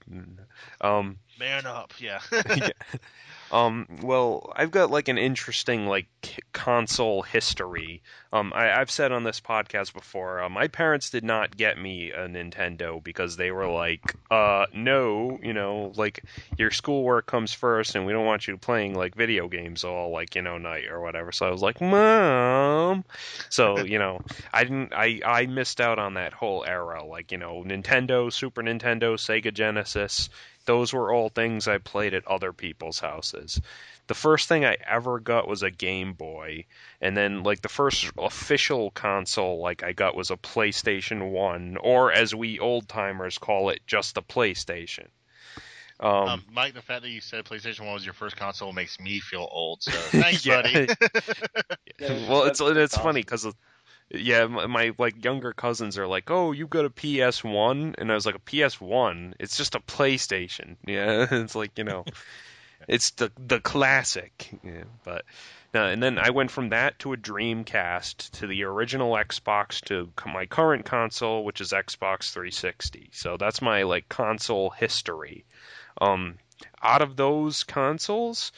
Um, 0.81 1.19
Man 1.39 1.67
up, 1.67 1.93
yeah. 1.99 2.21
yeah. 2.33 2.71
Um, 3.53 3.87
well, 4.03 4.53
I've 4.55 4.71
got 4.71 4.91
like 4.91 5.09
an 5.09 5.19
interesting 5.19 5.87
like 5.87 6.07
console 6.53 7.23
history. 7.23 8.03
Um, 8.33 8.53
I, 8.55 8.73
I've 8.73 8.91
said 8.91 9.11
on 9.11 9.25
this 9.25 9.41
podcast 9.41 9.93
before, 9.93 10.43
uh, 10.43 10.49
my 10.49 10.69
parents 10.69 11.11
did 11.11 11.25
not 11.25 11.57
get 11.57 11.77
me 11.77 12.13
a 12.13 12.29
Nintendo 12.29 13.03
because 13.03 13.37
they 13.37 13.51
were 13.51 13.67
like, 13.67 14.15
uh, 14.31 14.67
no, 14.73 15.41
you 15.43 15.53
know, 15.53 15.93
like 15.97 16.23
your 16.57 16.71
schoolwork 16.71 17.27
comes 17.27 17.53
first, 17.53 17.97
and 17.97 18.07
we 18.07 18.13
don't 18.13 18.27
want 18.27 18.47
you 18.47 18.57
playing 18.57 18.95
like 18.95 19.17
video 19.17 19.49
games 19.49 19.83
all 19.83 20.11
like 20.11 20.37
you 20.37 20.43
know 20.43 20.59
night 20.59 20.87
or 20.89 21.01
whatever. 21.01 21.33
So 21.33 21.47
I 21.47 21.51
was 21.51 21.63
like, 21.63 21.81
mom. 21.81 23.05
So 23.49 23.79
you 23.85 23.99
know, 23.99 24.21
I 24.53 24.63
didn't, 24.63 24.93
I 24.95 25.21
I 25.25 25.47
missed 25.47 25.81
out 25.81 25.99
on 25.99 26.15
that 26.15 26.33
whole 26.33 26.65
era, 26.65 27.05
like 27.05 27.33
you 27.33 27.39
know, 27.39 27.65
Nintendo, 27.67 28.33
Super 28.33 28.63
Nintendo, 28.63 29.15
Sega 29.15 29.53
Genesis 29.53 30.31
those 30.71 30.93
were 30.93 31.13
all 31.13 31.29
things 31.29 31.67
I 31.67 31.79
played 31.79 32.15
at 32.15 32.29
other 32.29 32.53
people's 32.53 33.01
houses. 33.01 33.61
The 34.07 34.15
first 34.15 34.47
thing 34.47 34.65
I 34.65 34.77
ever 34.89 35.19
got 35.19 35.49
was 35.49 35.65
a 35.65 35.71
Game 35.73 36.13
Boy, 36.13 36.67
and 37.01 37.17
then 37.17 37.43
like 37.43 37.61
the 37.61 37.69
first 37.69 38.09
official 38.17 38.93
console 38.93 39.59
like 39.59 39.83
I 39.83 39.91
got 39.91 40.15
was 40.15 40.31
a 40.31 40.37
PlayStation 40.37 41.33
1 41.33 41.77
or 41.77 42.13
as 42.13 42.33
we 42.37 42.61
old 42.61 42.89
timers 42.89 43.37
call 43.37 43.71
it 43.71 43.81
just 43.85 44.15
the 44.15 44.23
PlayStation. 44.23 45.09
Um, 45.99 46.13
Um, 46.13 46.45
Mike, 46.53 46.75
the 46.75 46.83
fact 46.83 47.03
that 47.03 47.11
you 47.11 47.21
said 47.21 47.45
PlayStation 47.47 47.81
One 47.81 47.95
was 47.95 48.05
your 48.05 48.15
first 48.15 48.37
console 48.37 48.73
makes 48.73 49.01
me 49.01 49.19
feel 49.19 49.49
old. 49.51 49.83
So 49.83 49.91
thanks, 50.21 50.47
buddy. 50.47 50.87
well, 52.01 52.45
it's 52.45 52.61
it's 52.61 52.97
funny 52.97 53.23
because 53.23 53.45
yeah, 54.13 54.47
my, 54.47 54.67
my 54.67 54.93
like 54.99 55.25
younger 55.25 55.53
cousins 55.53 55.99
are 55.99 56.07
like, 56.07 56.31
"Oh, 56.31 56.53
you 56.53 56.67
got 56.67 56.85
a 56.85 56.91
PS 57.29 57.45
One," 57.45 57.95
and 57.99 58.11
I 58.11 58.15
was 58.15 58.27
like, 58.27 58.35
"A 58.35 58.39
PS 58.69 58.81
One? 58.81 59.35
It's 59.39 59.57
just 59.57 59.75
a 59.75 59.81
PlayStation." 59.81 60.77
Yeah, 60.87 61.27
it's 61.31 61.55
like 61.55 61.79
you 61.79 61.85
know, 61.85 62.05
it's 62.89 63.13
the 63.13 63.31
the 63.39 63.61
classic. 63.61 64.51
Yeah, 64.65 64.85
but 65.05 65.25
no, 65.73 65.87
and 65.87 66.03
then 66.03 66.19
I 66.19 66.31
went 66.31 66.51
from 66.51 66.71
that 66.71 66.99
to 67.01 67.13
a 67.13 67.17
Dreamcast 67.17 68.31
to 68.41 68.47
the 68.49 68.65
original 68.65 69.13
Xbox 69.13 69.81
to 69.83 70.11
my 70.27 70.47
current 70.47 70.85
console, 70.85 71.45
which 71.45 71.61
is 71.61 71.73
Xbox 71.73 72.33
360. 72.33 73.11
So 73.13 73.37
that's 73.37 73.63
my 73.63 73.85
like 73.85 74.09
console 74.09 74.71
history. 74.71 75.45
Um, 76.01 76.39
out 76.83 77.03
of 77.03 77.17
those 77.17 77.63
consoles, 77.63 78.51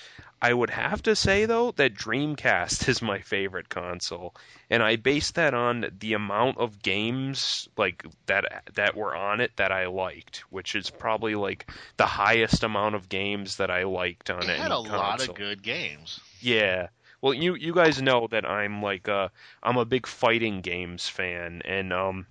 I 0.43 0.53
would 0.53 0.71
have 0.71 1.01
to 1.05 1.15
say 1.15 1.47
though 1.47 1.71
that 1.73 1.95
Dreamcast 1.95 2.89
is 2.89 3.01
my 3.01 3.21
favorite 3.21 3.69
console, 3.69 4.35
and 4.69 4.83
I 4.83 4.97
base 4.97 5.31
that 5.31 5.55
on 5.55 5.87
the 6.01 6.15
amount 6.15 6.59
of 6.59 6.83
games 6.83 7.69
like 7.77 8.05
that 8.27 8.65
that 8.75 8.97
were 8.97 9.15
on 9.15 9.41
it 9.41 9.53
that 9.57 9.71
I 9.71 9.87
liked, 9.87 10.39
which 10.51 10.75
is 10.75 10.91
probably 10.91 11.37
like 11.37 11.71
the 11.97 12.07
highest 12.07 12.65
amount 12.65 12.97
of 12.97 13.09
games 13.09 13.59
that 13.59 13.71
I 13.71 13.85
liked 13.85 14.31
on 14.31 14.43
It 14.51 14.59
had 14.59 14.73
a 14.73 14.79
lot 14.79 15.27
of 15.27 15.37
good 15.37 15.63
games. 15.63 16.19
Yeah. 16.41 16.89
Well, 17.21 17.35
you 17.35 17.55
you 17.55 17.73
guys 17.73 18.03
know 18.03 18.27
that 18.33 18.45
I'm 18.45 18.83
like 18.83 19.09
uh 19.09 19.29
I'm 19.63 19.77
a 19.77 19.85
big 19.85 20.09
fighting 20.09 20.61
games 20.61 21.09
fan 21.09 21.63
and 21.65 21.93
um 21.93 22.27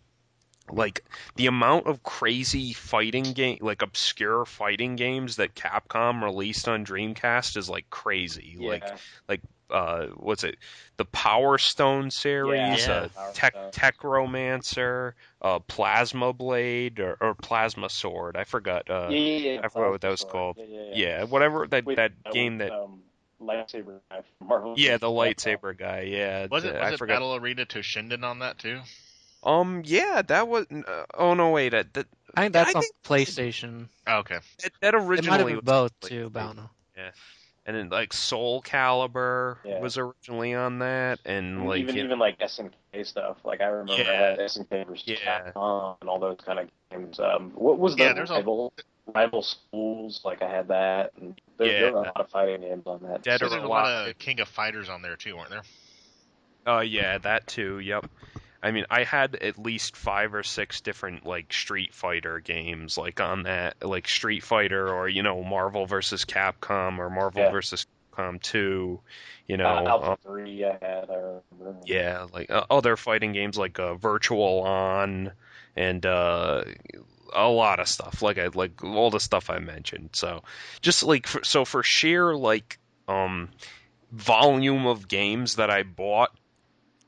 like 0.69 1.03
the 1.35 1.47
amount 1.47 1.87
of 1.87 2.03
crazy 2.03 2.73
fighting 2.73 3.23
game 3.33 3.57
like 3.61 3.81
obscure 3.81 4.45
fighting 4.45 4.95
games 4.95 5.35
that 5.37 5.55
Capcom 5.55 6.23
released 6.23 6.67
on 6.67 6.85
Dreamcast 6.85 7.57
is 7.57 7.69
like 7.69 7.89
crazy. 7.89 8.55
Like 8.59 8.83
Yeah. 8.83 8.95
like 9.27 9.41
uh 9.69 10.07
what's 10.17 10.43
it? 10.43 10.57
The 10.97 11.05
Power 11.05 11.57
Stone 11.57 12.11
series, 12.11 12.85
Yeah. 12.87 12.93
uh 12.93 13.07
Power 13.09 13.31
Tech 13.33 13.53
Stone. 13.53 13.71
Techromancer, 13.71 15.13
uh 15.41 15.59
Plasma 15.59 16.33
Blade 16.33 16.99
or, 16.99 17.17
or 17.19 17.33
Plasma 17.35 17.89
Sword. 17.89 18.37
I 18.37 18.43
forgot 18.43 18.89
uh 18.89 19.07
yeah, 19.09 19.17
yeah, 19.17 19.51
yeah. 19.53 19.61
I 19.63 19.67
forgot 19.67 19.91
what 19.91 20.01
that 20.01 20.09
was 20.09 20.21
Sorry. 20.21 20.31
called. 20.31 20.57
Yeah, 20.57 20.65
yeah, 20.69 20.81
yeah. 20.81 20.95
yeah, 21.19 21.23
whatever 21.23 21.67
that 21.67 21.85
Wait, 21.85 21.95
that 21.97 22.11
was, 22.25 22.33
game 22.33 22.59
that 22.59 22.71
um, 22.71 23.01
lightsaber 23.41 23.99
guy 24.09 24.21
Marvel. 24.39 24.75
yeah, 24.77 24.97
the 24.97 25.07
lightsaber 25.07 25.77
guy. 25.77 26.01
Yeah, 26.01 26.47
Was 26.49 26.63
it 26.63 26.73
the- 26.73 26.79
was 26.79 26.91
I 26.91 26.93
it 26.93 26.97
forgot. 26.97 27.15
Battle 27.15 27.35
Arena 27.35 27.65
Toshinden 27.65 28.23
on 28.23 28.39
that 28.39 28.59
too? 28.59 28.79
Um, 29.43 29.81
yeah, 29.85 30.21
that 30.27 30.47
was. 30.47 30.67
Uh, 30.71 31.05
oh 31.15 31.33
no, 31.33 31.49
wait, 31.51 31.69
that 31.69 31.93
that, 31.95 32.07
I 32.35 32.41
think 32.41 32.53
that's 32.53 32.75
I 32.75 32.79
on 32.79 32.83
think- 32.83 32.95
PlayStation. 33.03 33.87
Oh, 34.07 34.17
okay. 34.19 34.39
that, 34.63 34.71
that 34.81 34.93
It 34.93 34.97
might 34.97 35.01
have 35.01 35.09
originally 35.09 35.43
been 35.45 35.55
was 35.57 35.63
both 35.65 35.91
like- 36.03 36.09
too, 36.09 36.29
but 36.29 36.39
I 36.39 36.45
don't 36.47 36.55
know. 36.57 36.69
and 37.65 37.75
then 37.75 37.89
like 37.89 38.13
Soul 38.13 38.61
Calibur 38.61 39.57
Yeah. 39.65 39.79
was 39.79 39.97
originally 39.97 40.53
on 40.53 40.79
that, 40.79 41.19
and 41.25 41.67
like 41.67 41.79
even 41.81 41.95
you 41.95 42.01
know, 42.03 42.07
even 42.09 42.19
like 42.19 42.39
SNK 42.39 43.05
stuff. 43.05 43.37
Like 43.43 43.61
I 43.61 43.65
remember 43.65 44.01
Yeah. 44.03 44.09
I 44.11 44.13
had 44.13 44.39
SNK 44.39 44.85
versus 44.87 45.03
Yeah. 45.07 45.51
Capcom 45.51 45.97
and 46.01 46.09
all 46.09 46.19
those 46.19 46.37
kind 46.45 46.59
of 46.59 46.69
games. 46.91 47.19
Um, 47.19 47.51
what 47.55 47.79
was 47.79 47.95
the 47.95 48.03
Yeah, 48.03 48.13
there's 48.13 48.29
a- 48.29 48.35
rival 48.35 48.73
rival 49.13 49.41
schools? 49.41 50.21
Like 50.23 50.41
I 50.43 50.49
had 50.49 50.67
that, 50.67 51.13
and 51.19 51.39
there, 51.57 51.67
there 51.81 51.91
were 51.93 51.99
a 51.99 52.01
lot 52.03 52.19
of 52.21 52.29
fighting 52.29 52.61
games 52.61 52.83
on 52.85 53.01
that. 53.03 53.23
Dead 53.23 53.39
So 53.39 53.47
or 53.47 53.49
there's 53.49 53.63
a 53.63 53.67
lot 53.67 54.07
of 54.07 54.17
King 54.19 54.39
of 54.39 54.47
Fighters 54.47 54.87
on 54.89 55.01
there 55.01 55.15
too, 55.15 55.35
weren't 55.35 55.49
there? 55.49 55.63
Oh 56.67 56.79
yeah, 56.81 57.17
that 57.19 57.47
too. 57.47 57.79
Yep. 57.79 58.05
I 58.63 58.71
mean, 58.71 58.85
I 58.89 59.03
had 59.03 59.35
at 59.35 59.57
least 59.57 59.95
five 59.95 60.33
or 60.33 60.43
six 60.43 60.81
different 60.81 61.25
like 61.25 61.51
Street 61.51 61.93
Fighter 61.93 62.39
games, 62.39 62.97
like 62.97 63.19
on 63.19 63.43
that, 63.43 63.83
like 63.83 64.07
Street 64.07 64.43
Fighter, 64.43 64.87
or 64.87 65.09
you 65.09 65.23
know, 65.23 65.43
Marvel 65.43 65.85
versus 65.85 66.25
Capcom, 66.25 66.99
or 66.99 67.09
Marvel 67.09 67.41
Yeah. 67.43 67.51
versus 67.51 67.85
Capcom 68.13 68.41
Two. 68.41 68.99
You 69.47 69.57
know, 69.57 69.65
uh, 69.65 69.83
Alpha 69.87 70.11
uh, 70.11 70.15
Three 70.23 70.63
I 70.63 70.77
had. 70.81 71.09
I. 71.09 71.39
Yeah, 71.85 72.27
like 72.31 72.51
uh, 72.51 72.65
other 72.69 72.95
fighting 72.97 73.33
games 73.33 73.57
like 73.57 73.79
uh, 73.79 73.95
Virtual 73.95 74.61
On 74.61 75.31
and 75.75 76.05
uh, 76.05 76.63
a 77.33 77.47
lot 77.47 77.79
of 77.79 77.87
stuff. 77.87 78.21
Like 78.21 78.37
I 78.37 78.47
like 78.53 78.83
all 78.83 79.09
the 79.09 79.19
stuff 79.19 79.49
I 79.49 79.59
mentioned. 79.59 80.11
So 80.13 80.43
just 80.81 81.03
like 81.03 81.27
for, 81.27 81.43
so 81.43 81.65
for 81.65 81.83
sheer 81.83 82.35
like 82.35 82.77
um 83.07 83.49
volume 84.11 84.85
of 84.85 85.07
games 85.07 85.55
that 85.55 85.69
I 85.69 85.83
bought, 85.83 86.31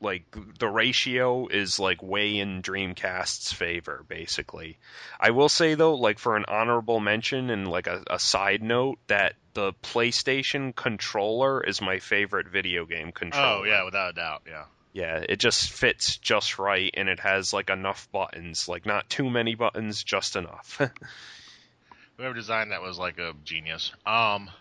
like 0.04 0.24
the 0.60 0.68
ratio 0.68 1.48
is 1.48 1.80
like 1.80 2.04
way 2.04 2.38
in 2.38 2.62
Dreamcast's 2.62 3.54
favor, 3.54 4.06
basically. 4.08 4.78
I 5.20 5.32
will 5.32 5.50
say 5.50 5.76
though, 5.76 5.96
like 5.96 6.20
for 6.20 6.36
an 6.36 6.46
honorable 6.48 7.00
mention 7.00 7.50
and 7.50 7.68
like 7.68 7.88
a, 7.88 8.04
a 8.10 8.20
side 8.20 8.62
note, 8.62 9.00
that 9.08 9.36
the 9.54 9.74
PlayStation 9.82 10.76
controller 10.76 11.64
is 11.64 11.82
my 11.82 12.00
favorite 12.00 12.50
video 12.50 12.86
game 12.86 13.12
controller. 13.12 13.62
Oh 13.62 13.64
yeah, 13.64 13.84
without 13.84 14.12
a 14.12 14.14
doubt, 14.14 14.44
yeah. 14.48 14.66
Yeah, 14.92 15.24
it 15.28 15.40
just 15.40 15.72
fits 15.72 16.18
just 16.18 16.60
right, 16.60 16.92
and 16.94 17.10
it 17.10 17.20
has 17.20 17.52
like 17.52 17.72
enough 17.72 18.08
buttons, 18.12 18.68
like 18.68 18.86
not 18.86 19.10
too 19.10 19.30
many 19.30 19.56
buttons, 19.56 20.04
just 20.04 20.36
enough. 20.36 20.80
Whoever 22.18 22.36
designed 22.36 22.72
that 22.72 22.84
was 22.84 23.00
like 23.00 23.18
a 23.18 23.34
genius. 23.44 23.92
Um, 24.06 24.52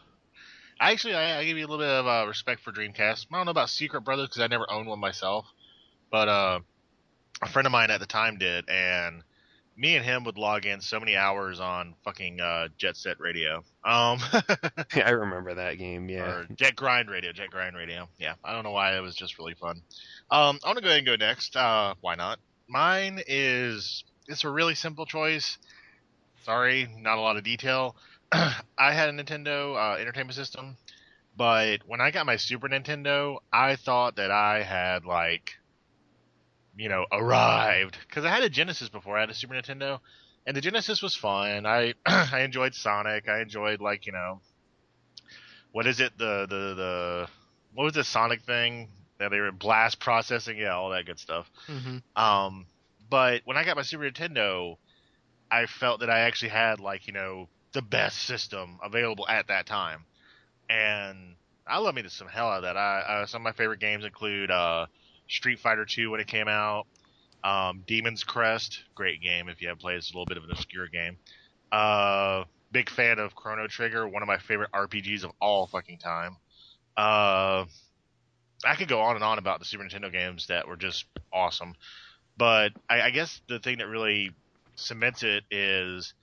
actually, 0.91 1.15
I, 1.15 1.41
I 1.41 1.45
give 1.45 1.57
you 1.57 1.67
a 1.67 1.69
little 1.69 1.85
bit 1.85 1.89
of 1.89 2.07
uh, 2.07 2.27
respect 2.27 2.63
for 2.63 2.73
Dreamcast. 2.73 3.27
I 3.33 3.37
don't 3.37 3.47
know 3.47 3.51
about 3.51 3.71
Secret 3.71 4.03
Brothers 4.03 4.29
because 4.29 4.43
I 4.43 4.47
never 4.49 4.71
owned 4.71 4.89
one 4.89 4.99
myself, 4.99 5.47
but 6.11 6.29
uh, 6.29 6.61
a 7.41 7.49
friend 7.49 7.67
of 7.67 7.73
mine 7.73 7.91
at 7.91 8.01
the 8.01 8.07
time 8.07 8.39
did, 8.39 8.69
and 8.69 9.23
me 9.77 9.97
and 9.97 10.05
him 10.05 10.25
would 10.25 10.39
log 10.39 10.67
in 10.67 10.81
so 10.81 11.01
many 11.01 11.17
hours 11.17 11.61
on 11.61 11.95
fucking 12.05 12.41
uh, 12.41 12.69
Jet 12.77 12.97
Set 12.97 13.21
Radio. 13.21 13.59
Um, 13.85 14.19
I 14.95 15.11
remember 15.11 15.55
that 15.55 15.79
game. 15.79 16.09
Yeah, 16.09 16.25
or 16.25 16.47
Jet 16.55 16.77
Grind 16.77 17.11
Radio, 17.11 17.33
Jet 17.33 17.51
Grind 17.51 17.77
Radio. 17.77 18.09
Yeah, 18.19 18.35
I 18.45 18.53
don't 18.53 18.65
know 18.65 18.73
why 18.73 18.97
it 18.97 19.01
was 19.01 19.15
just 19.15 19.39
really 19.39 19.55
fun. 19.55 19.83
Um, 20.31 20.59
I'm 20.65 20.75
gonna 20.75 20.81
go 20.83 20.89
ahead 20.89 20.99
and 20.99 21.07
go 21.07 21.17
next. 21.17 21.57
Uh, 21.57 21.95
why 22.01 22.15
not? 22.15 22.39
Mine 22.69 23.21
is 23.27 24.05
it's 24.29 24.45
a 24.45 24.51
really 24.51 24.75
simple 24.75 25.07
choice. 25.07 25.59
Sorry, 26.45 26.89
not 26.99 27.19
a 27.19 27.21
lot 27.21 27.37
of 27.37 27.45
detail. 27.45 27.97
I 28.33 28.93
had 28.93 29.09
a 29.09 29.13
Nintendo 29.13 29.77
uh, 29.77 29.99
Entertainment 29.99 30.35
System, 30.35 30.77
but 31.37 31.79
when 31.87 32.01
I 32.01 32.11
got 32.11 32.27
my 32.27 32.37
Super 32.37 32.69
Nintendo, 32.69 33.39
I 33.53 33.77
thought 33.77 34.17
that 34.17 34.31
I 34.31 34.63
had 34.63 35.05
like, 35.05 35.57
you 36.77 36.89
know, 36.89 37.07
arrived 37.13 37.99
because 38.09 38.25
I 38.25 38.31
had 38.31 38.43
a 38.43 38.49
Genesis 38.51 38.89
before. 38.89 39.17
I 39.17 39.21
had 39.21 39.31
a 39.31 39.35
Super 39.35 39.55
Nintendo, 39.55 40.01
and 40.47 40.57
the 40.57 40.61
Genesis 40.61 41.03
was 41.03 41.15
fun. 41.15 41.67
I 41.67 41.95
I 42.07 42.41
enjoyed 42.41 42.75
Sonic. 42.75 43.29
I 43.29 43.41
enjoyed 43.41 43.81
like 43.81 44.07
you 44.07 44.13
know, 44.13 44.41
what 45.73 45.87
is 45.87 46.01
it 46.01 46.17
the 46.19 46.47
the 46.49 46.75
the 46.75 47.29
what 47.75 47.85
was 47.85 47.95
the 47.95 48.05
Sonic 48.05 48.43
thing 48.43 48.89
that 49.19 49.31
they 49.31 49.41
were 49.41 49.53
blast 49.53 50.01
processing? 50.01 50.59
Yeah, 50.59 50.75
all 50.75 50.91
that 50.91 51.07
good 51.07 51.19
stuff. 51.19 51.51
hmm 51.67 51.99
Um, 52.17 52.67
but 53.11 53.43
when 53.45 53.57
I 53.57 53.65
got 53.65 53.77
my 53.77 53.83
Super 53.83 54.05
Nintendo, 54.11 54.77
I 55.51 55.67
felt 55.67 56.01
that 56.01 56.11
I 56.11 56.21
actually 56.21 56.51
had 56.51 56.81
like 56.81 57.07
you 57.07 57.13
know 57.13 57.49
the 57.73 57.83
best 57.83 58.19
system 58.19 58.79
available 58.83 59.27
at 59.29 59.49
that 59.49 59.67
time, 59.67 60.05
and 60.69 61.37
I 61.67 61.79
love 61.79 61.95
me 61.95 62.03
to 62.03 62.11
some 62.11 62.29
hell 62.29 62.49
out 62.49 62.59
of 62.59 62.63
that. 62.65 62.77
I 62.77 63.25
some 63.27 63.43
of 63.43 63.45
my 63.45 63.53
favorite 63.53 63.81
games 63.81 64.05
include 64.05 64.51
uh, 64.51 64.87
Street 65.29 65.59
Fighter 65.61 65.85
Two 65.85 66.11
when 66.11 66.21
it 66.21 66.27
came 66.27 66.49
out, 66.49 66.87
um, 67.45 67.83
Demon's 67.87 68.25
Crest, 68.25 68.83
great 68.95 69.21
game 69.21 69.49
if 69.49 69.61
you 69.61 69.69
have 69.69 69.79
played. 69.79 69.97
It's 69.97 70.11
a 70.11 70.15
little 70.15 70.27
bit 70.27 70.37
of 70.37 70.45
an 70.45 70.51
obscure 70.51 70.89
game. 70.89 71.17
Uh, 71.71 72.45
Big 72.71 72.89
fan 72.89 73.19
of 73.19 73.35
Chrono 73.35 73.67
Trigger, 73.67 74.09
one 74.09 74.23
of 74.23 74.29
my 74.29 74.39
favorite 74.39 74.71
RPGs 74.73 75.25
of 75.25 75.33
all 75.41 75.67
fucking 75.67 75.99
time. 75.99 76.37
Uh, 76.97 77.67
I 78.65 78.77
could 78.77 78.89
go 78.89 79.01
on 79.01 79.17
and 79.17 79.25
on 79.25 79.39
about 79.39 79.59
the 79.59 79.67
Super 79.67 79.85
Nintendo 79.85 80.11
games 80.11 80.47
that 80.47 80.67
were 80.67 80.77
just 80.77 81.05
awesome, 81.33 81.75
but 82.37 82.73
I, 82.89 83.03
I 83.03 83.11
guess 83.11 83.41
the 83.49 83.59
thing 83.59 83.79
that 83.79 83.89
really 83.89 84.31
cements 84.77 85.23
it 85.23 85.45
is 85.51 86.15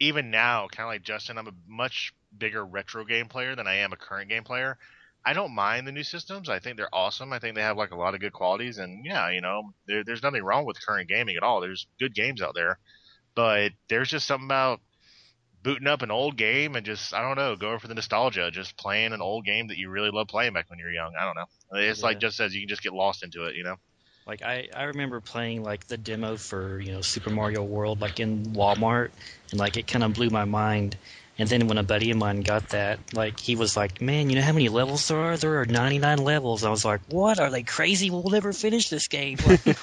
even 0.00 0.30
now, 0.30 0.68
kind 0.68 0.86
of 0.86 0.92
like 0.92 1.02
Justin, 1.02 1.38
I'm 1.38 1.48
a 1.48 1.52
much 1.66 2.12
bigger 2.36 2.64
retro 2.64 3.04
game 3.04 3.28
player 3.28 3.54
than 3.56 3.66
I 3.66 3.76
am 3.76 3.92
a 3.92 3.96
current 3.96 4.28
game 4.28 4.44
player. 4.44 4.78
I 5.24 5.32
don't 5.32 5.54
mind 5.54 5.86
the 5.86 5.92
new 5.92 6.04
systems. 6.04 6.48
I 6.48 6.58
think 6.60 6.76
they're 6.76 6.94
awesome. 6.94 7.32
I 7.32 7.38
think 7.38 7.54
they 7.54 7.62
have 7.62 7.76
like 7.76 7.90
a 7.90 7.96
lot 7.96 8.14
of 8.14 8.20
good 8.20 8.32
qualities, 8.32 8.78
and 8.78 9.04
yeah, 9.04 9.30
you 9.30 9.40
know, 9.40 9.74
there, 9.86 10.04
there's 10.04 10.22
nothing 10.22 10.42
wrong 10.44 10.64
with 10.64 10.84
current 10.84 11.08
gaming 11.08 11.36
at 11.36 11.42
all. 11.42 11.60
There's 11.60 11.86
good 11.98 12.14
games 12.14 12.40
out 12.42 12.54
there, 12.54 12.78
but 13.34 13.72
there's 13.88 14.10
just 14.10 14.26
something 14.26 14.46
about 14.46 14.80
booting 15.62 15.88
up 15.88 16.02
an 16.02 16.10
old 16.10 16.36
game 16.36 16.76
and 16.76 16.86
just 16.86 17.12
I 17.14 17.20
don't 17.22 17.36
know, 17.36 17.56
going 17.56 17.78
for 17.80 17.88
the 17.88 17.94
nostalgia, 17.94 18.50
just 18.50 18.76
playing 18.76 19.12
an 19.12 19.20
old 19.22 19.44
game 19.44 19.68
that 19.68 19.78
you 19.78 19.90
really 19.90 20.10
love 20.10 20.28
playing 20.28 20.52
back 20.54 20.70
when 20.70 20.78
you 20.78 20.84
were 20.86 20.92
young. 20.92 21.12
I 21.18 21.24
don't 21.24 21.36
know. 21.36 21.80
It's 21.80 22.02
like 22.02 22.16
Yeah. 22.16 22.20
just 22.20 22.36
says 22.36 22.54
you 22.54 22.62
can 22.62 22.68
just 22.68 22.82
get 22.82 22.92
lost 22.94 23.22
into 23.24 23.44
it, 23.46 23.56
you 23.56 23.64
know. 23.64 23.76
Like 24.28 24.42
I, 24.42 24.68
I 24.76 24.84
remember 24.84 25.20
playing 25.20 25.62
like 25.64 25.86
the 25.86 25.96
demo 25.96 26.36
for 26.36 26.78
you 26.78 26.92
know 26.92 27.00
Super 27.00 27.30
Mario 27.30 27.62
World 27.62 28.02
like 28.02 28.20
in 28.20 28.44
Walmart, 28.44 29.08
and 29.50 29.58
like 29.58 29.78
it 29.78 29.86
kind 29.86 30.04
of 30.04 30.12
blew 30.12 30.28
my 30.28 30.44
mind. 30.44 30.96
And 31.38 31.48
then 31.48 31.68
when 31.68 31.78
a 31.78 31.82
buddy 31.82 32.10
of 32.10 32.18
mine 32.18 32.42
got 32.42 32.70
that, 32.70 32.98
like 33.14 33.40
he 33.40 33.56
was 33.56 33.74
like, 33.74 34.02
"Man, 34.02 34.28
you 34.28 34.36
know 34.36 34.42
how 34.42 34.52
many 34.52 34.68
levels 34.68 35.08
there 35.08 35.18
are? 35.18 35.36
There 35.38 35.60
are 35.60 35.64
99 35.64 36.18
levels." 36.18 36.62
I 36.62 36.68
was 36.68 36.84
like, 36.84 37.00
"What? 37.08 37.40
Are 37.40 37.48
they 37.48 37.62
crazy? 37.62 38.10
We'll 38.10 38.28
never 38.28 38.52
finish 38.52 38.90
this 38.90 39.08
game." 39.08 39.38
Like, 39.46 39.64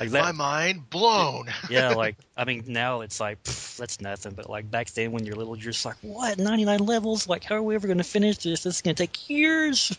like 0.00 0.10
My 0.10 0.32
mind 0.32 0.90
blown. 0.90 1.48
yeah. 1.68 1.90
Like 1.90 2.16
I 2.36 2.44
mean, 2.44 2.64
now 2.66 3.02
it's 3.02 3.20
like 3.20 3.40
pff, 3.44 3.76
that's 3.76 4.00
nothing. 4.00 4.32
But 4.32 4.50
like 4.50 4.68
back 4.68 4.90
then, 4.90 5.12
when 5.12 5.24
you're 5.24 5.36
little, 5.36 5.54
you're 5.54 5.70
just 5.70 5.84
like, 5.84 5.96
"What? 6.02 6.38
99 6.38 6.80
levels? 6.80 7.28
Like, 7.28 7.44
how 7.44 7.54
are 7.54 7.62
we 7.62 7.76
ever 7.76 7.86
going 7.86 7.98
to 7.98 8.04
finish 8.04 8.38
this? 8.38 8.64
This 8.64 8.76
is 8.76 8.82
going 8.82 8.96
to 8.96 9.06
take 9.06 9.30
years." 9.30 9.96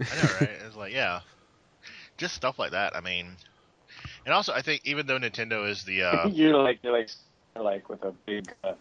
I 0.00 0.04
know, 0.04 0.30
right? 0.40 0.50
It's 0.66 0.76
like, 0.76 0.92
yeah, 0.92 1.20
just 2.24 2.34
stuff 2.34 2.58
like 2.58 2.70
that. 2.70 2.96
I 2.96 3.00
mean, 3.00 3.36
and 4.24 4.32
also 4.32 4.54
I 4.54 4.62
think 4.62 4.80
even 4.84 5.06
though 5.06 5.18
Nintendo 5.18 5.68
is 5.68 5.84
the 5.84 6.02
uh, 6.04 6.28
you're 6.28 6.56
like 6.56 6.78
you're 6.82 6.92
like 6.92 7.10
like 7.54 7.88
with 7.90 8.02
a 8.02 8.12
big 8.24 8.50
uh, 8.64 8.72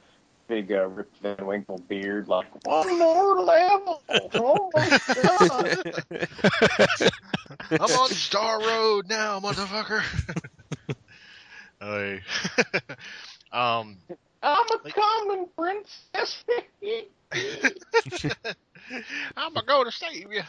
big 0.48 0.72
uh, 0.72 0.88
Rip 0.88 1.12
Van 1.22 1.46
Winkle 1.46 1.80
beard, 1.90 2.30
like 2.30 2.48
one 2.66 2.98
more 2.98 3.42
level. 3.42 4.02
Oh 4.34 4.72
my 4.74 5.00
god! 5.14 5.84
I'm 7.72 7.82
on 7.82 8.10
Star 8.10 8.62
Road 8.62 9.10
now, 9.10 9.40
motherfucker. 9.40 10.04
Hey. 11.82 12.22
um, 13.52 13.98
I'm 14.42 14.66
a 14.72 14.90
common 14.90 15.48
princess. 15.58 16.46
I'm 19.36 19.54
gonna 19.54 19.68
go 19.68 19.84
to 19.84 19.92
save 19.92 20.32
you. 20.32 20.44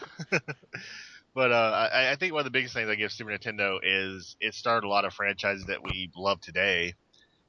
But 1.35 1.51
uh, 1.53 1.89
I, 1.93 2.13
I 2.13 2.17
think 2.17 2.33
one 2.33 2.41
of 2.41 2.45
the 2.45 2.51
biggest 2.51 2.75
things 2.75 2.89
I 2.89 2.95
give 2.95 3.13
Super 3.13 3.31
Nintendo 3.31 3.79
is 3.83 4.37
it 4.41 4.55
started 4.55 4.87
a 4.87 4.91
lot 4.91 5.05
of 5.05 5.13
franchises 5.13 5.67
that 5.67 5.83
we 5.83 6.11
love 6.17 6.41
today, 6.41 6.95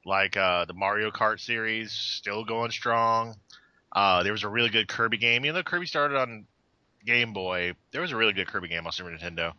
like 0.04 0.36
uh, 0.36 0.64
the 0.64 0.74
Mario 0.74 1.10
Kart 1.10 1.40
series, 1.40 1.92
still 1.92 2.44
going 2.44 2.72
strong. 2.72 3.36
Uh, 3.92 4.22
there 4.22 4.32
was 4.32 4.42
a 4.42 4.48
really 4.48 4.70
good 4.70 4.88
Kirby 4.88 5.18
game. 5.18 5.44
Even 5.44 5.54
though 5.54 5.62
Kirby 5.62 5.86
started 5.86 6.18
on 6.18 6.46
Game 7.04 7.32
Boy, 7.32 7.74
there 7.92 8.02
was 8.02 8.12
a 8.12 8.16
really 8.16 8.32
good 8.32 8.48
Kirby 8.48 8.68
game 8.68 8.86
on 8.86 8.92
Super 8.92 9.10
Nintendo. 9.10 9.52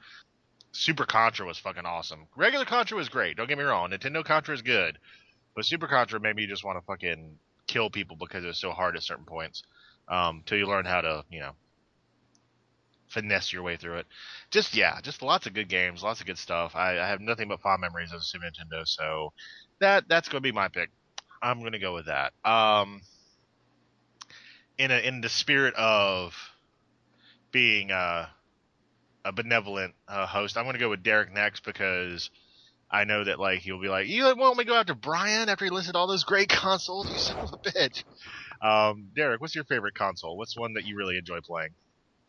Super 0.74 1.06
Contra 1.06 1.46
was 1.46 1.58
fucking 1.58 1.86
awesome. 1.86 2.28
Regular 2.36 2.66
Contra 2.66 2.98
was 2.98 3.10
great. 3.10 3.38
Don't 3.38 3.48
get 3.48 3.58
me 3.58 3.64
wrong. 3.64 3.90
Nintendo 3.90 4.24
Contra 4.24 4.54
is 4.54 4.62
good, 4.62 5.00
but 5.56 5.66
Super 5.66 5.88
Contra 5.88 6.20
made 6.20 6.36
me 6.36 6.46
just 6.46 6.64
want 6.64 6.78
to 6.78 6.86
fucking 6.86 7.40
kill 7.66 7.90
people 7.90 8.16
because 8.16 8.44
it 8.44 8.48
was 8.48 8.60
so 8.60 8.72
hard 8.72 8.96
at 8.96 9.04
certain 9.04 9.26
points. 9.26 9.64
Um, 10.10 10.44
till 10.46 10.58
you 10.58 10.68
learn 10.68 10.86
how 10.86 11.02
to, 11.02 11.26
you 11.30 11.40
know, 11.40 11.52
finesse 13.08 13.54
your 13.54 13.64
way 13.64 13.78
through 13.78 13.98
it. 13.98 14.08
Just 14.52 14.76
yeah, 14.76 15.00
just 15.02 15.22
lots 15.22 15.48
of 15.48 15.54
good 15.54 15.70
games, 15.70 16.04
lots 16.04 16.20
of 16.22 16.28
good 16.28 16.38
stuff. 16.38 16.76
I, 16.76 17.00
I 17.00 17.08
have 17.08 17.22
nothing 17.22 17.48
but 17.48 17.62
fond 17.62 17.82
memories 17.82 18.14
of 18.14 18.24
Super 18.24 18.46
Nintendo, 18.46 18.88
so 18.88 19.32
that 19.80 20.06
that's 20.10 20.30
going 20.30 20.42
to 20.42 20.48
be 20.48 20.52
my 20.54 20.68
pick. 20.68 20.90
I'm 21.42 21.60
going 21.60 21.74
to 21.74 21.80
go 21.80 21.94
with 21.94 22.08
that. 22.08 22.34
Um, 22.44 23.02
in 24.78 24.92
a 24.92 25.00
in 25.00 25.22
the 25.22 25.30
spirit 25.30 25.74
of 25.76 26.36
being 27.52 27.92
uh, 27.92 28.28
a 29.26 29.32
benevolent 29.32 29.94
uh, 30.08 30.28
host, 30.28 30.58
I'm 30.58 30.66
going 30.66 30.74
to 30.76 30.80
go 30.80 30.90
with 30.90 31.04
Derek 31.04 31.34
next 31.34 31.64
because 31.64 32.30
I 32.92 33.04
know 33.04 33.24
that 33.24 33.40
like 33.40 33.60
he'll 33.60 33.82
be 33.82 33.90
like, 33.90 34.08
you 34.08 34.24
want 34.36 34.58
me 34.58 34.66
go 34.66 34.76
after 34.76 34.96
Brian 34.96 35.50
after 35.50 35.66
he 35.66 35.72
listed 35.72 35.96
all 35.96 36.08
those 36.08 36.24
great 36.24 36.50
consoles? 36.50 37.10
You 37.10 37.18
son 37.18 37.38
of 37.44 37.52
a 37.54 37.70
bitch. 37.70 38.04
Um, 38.62 39.10
Derek, 39.16 39.42
what's 39.42 39.56
your 39.56 39.66
favorite 39.66 39.96
console? 39.96 40.38
What's 40.38 40.58
one 40.58 40.74
that 40.74 40.86
you 40.86 40.98
really 40.98 41.18
enjoy 41.18 41.40
playing? 41.46 41.70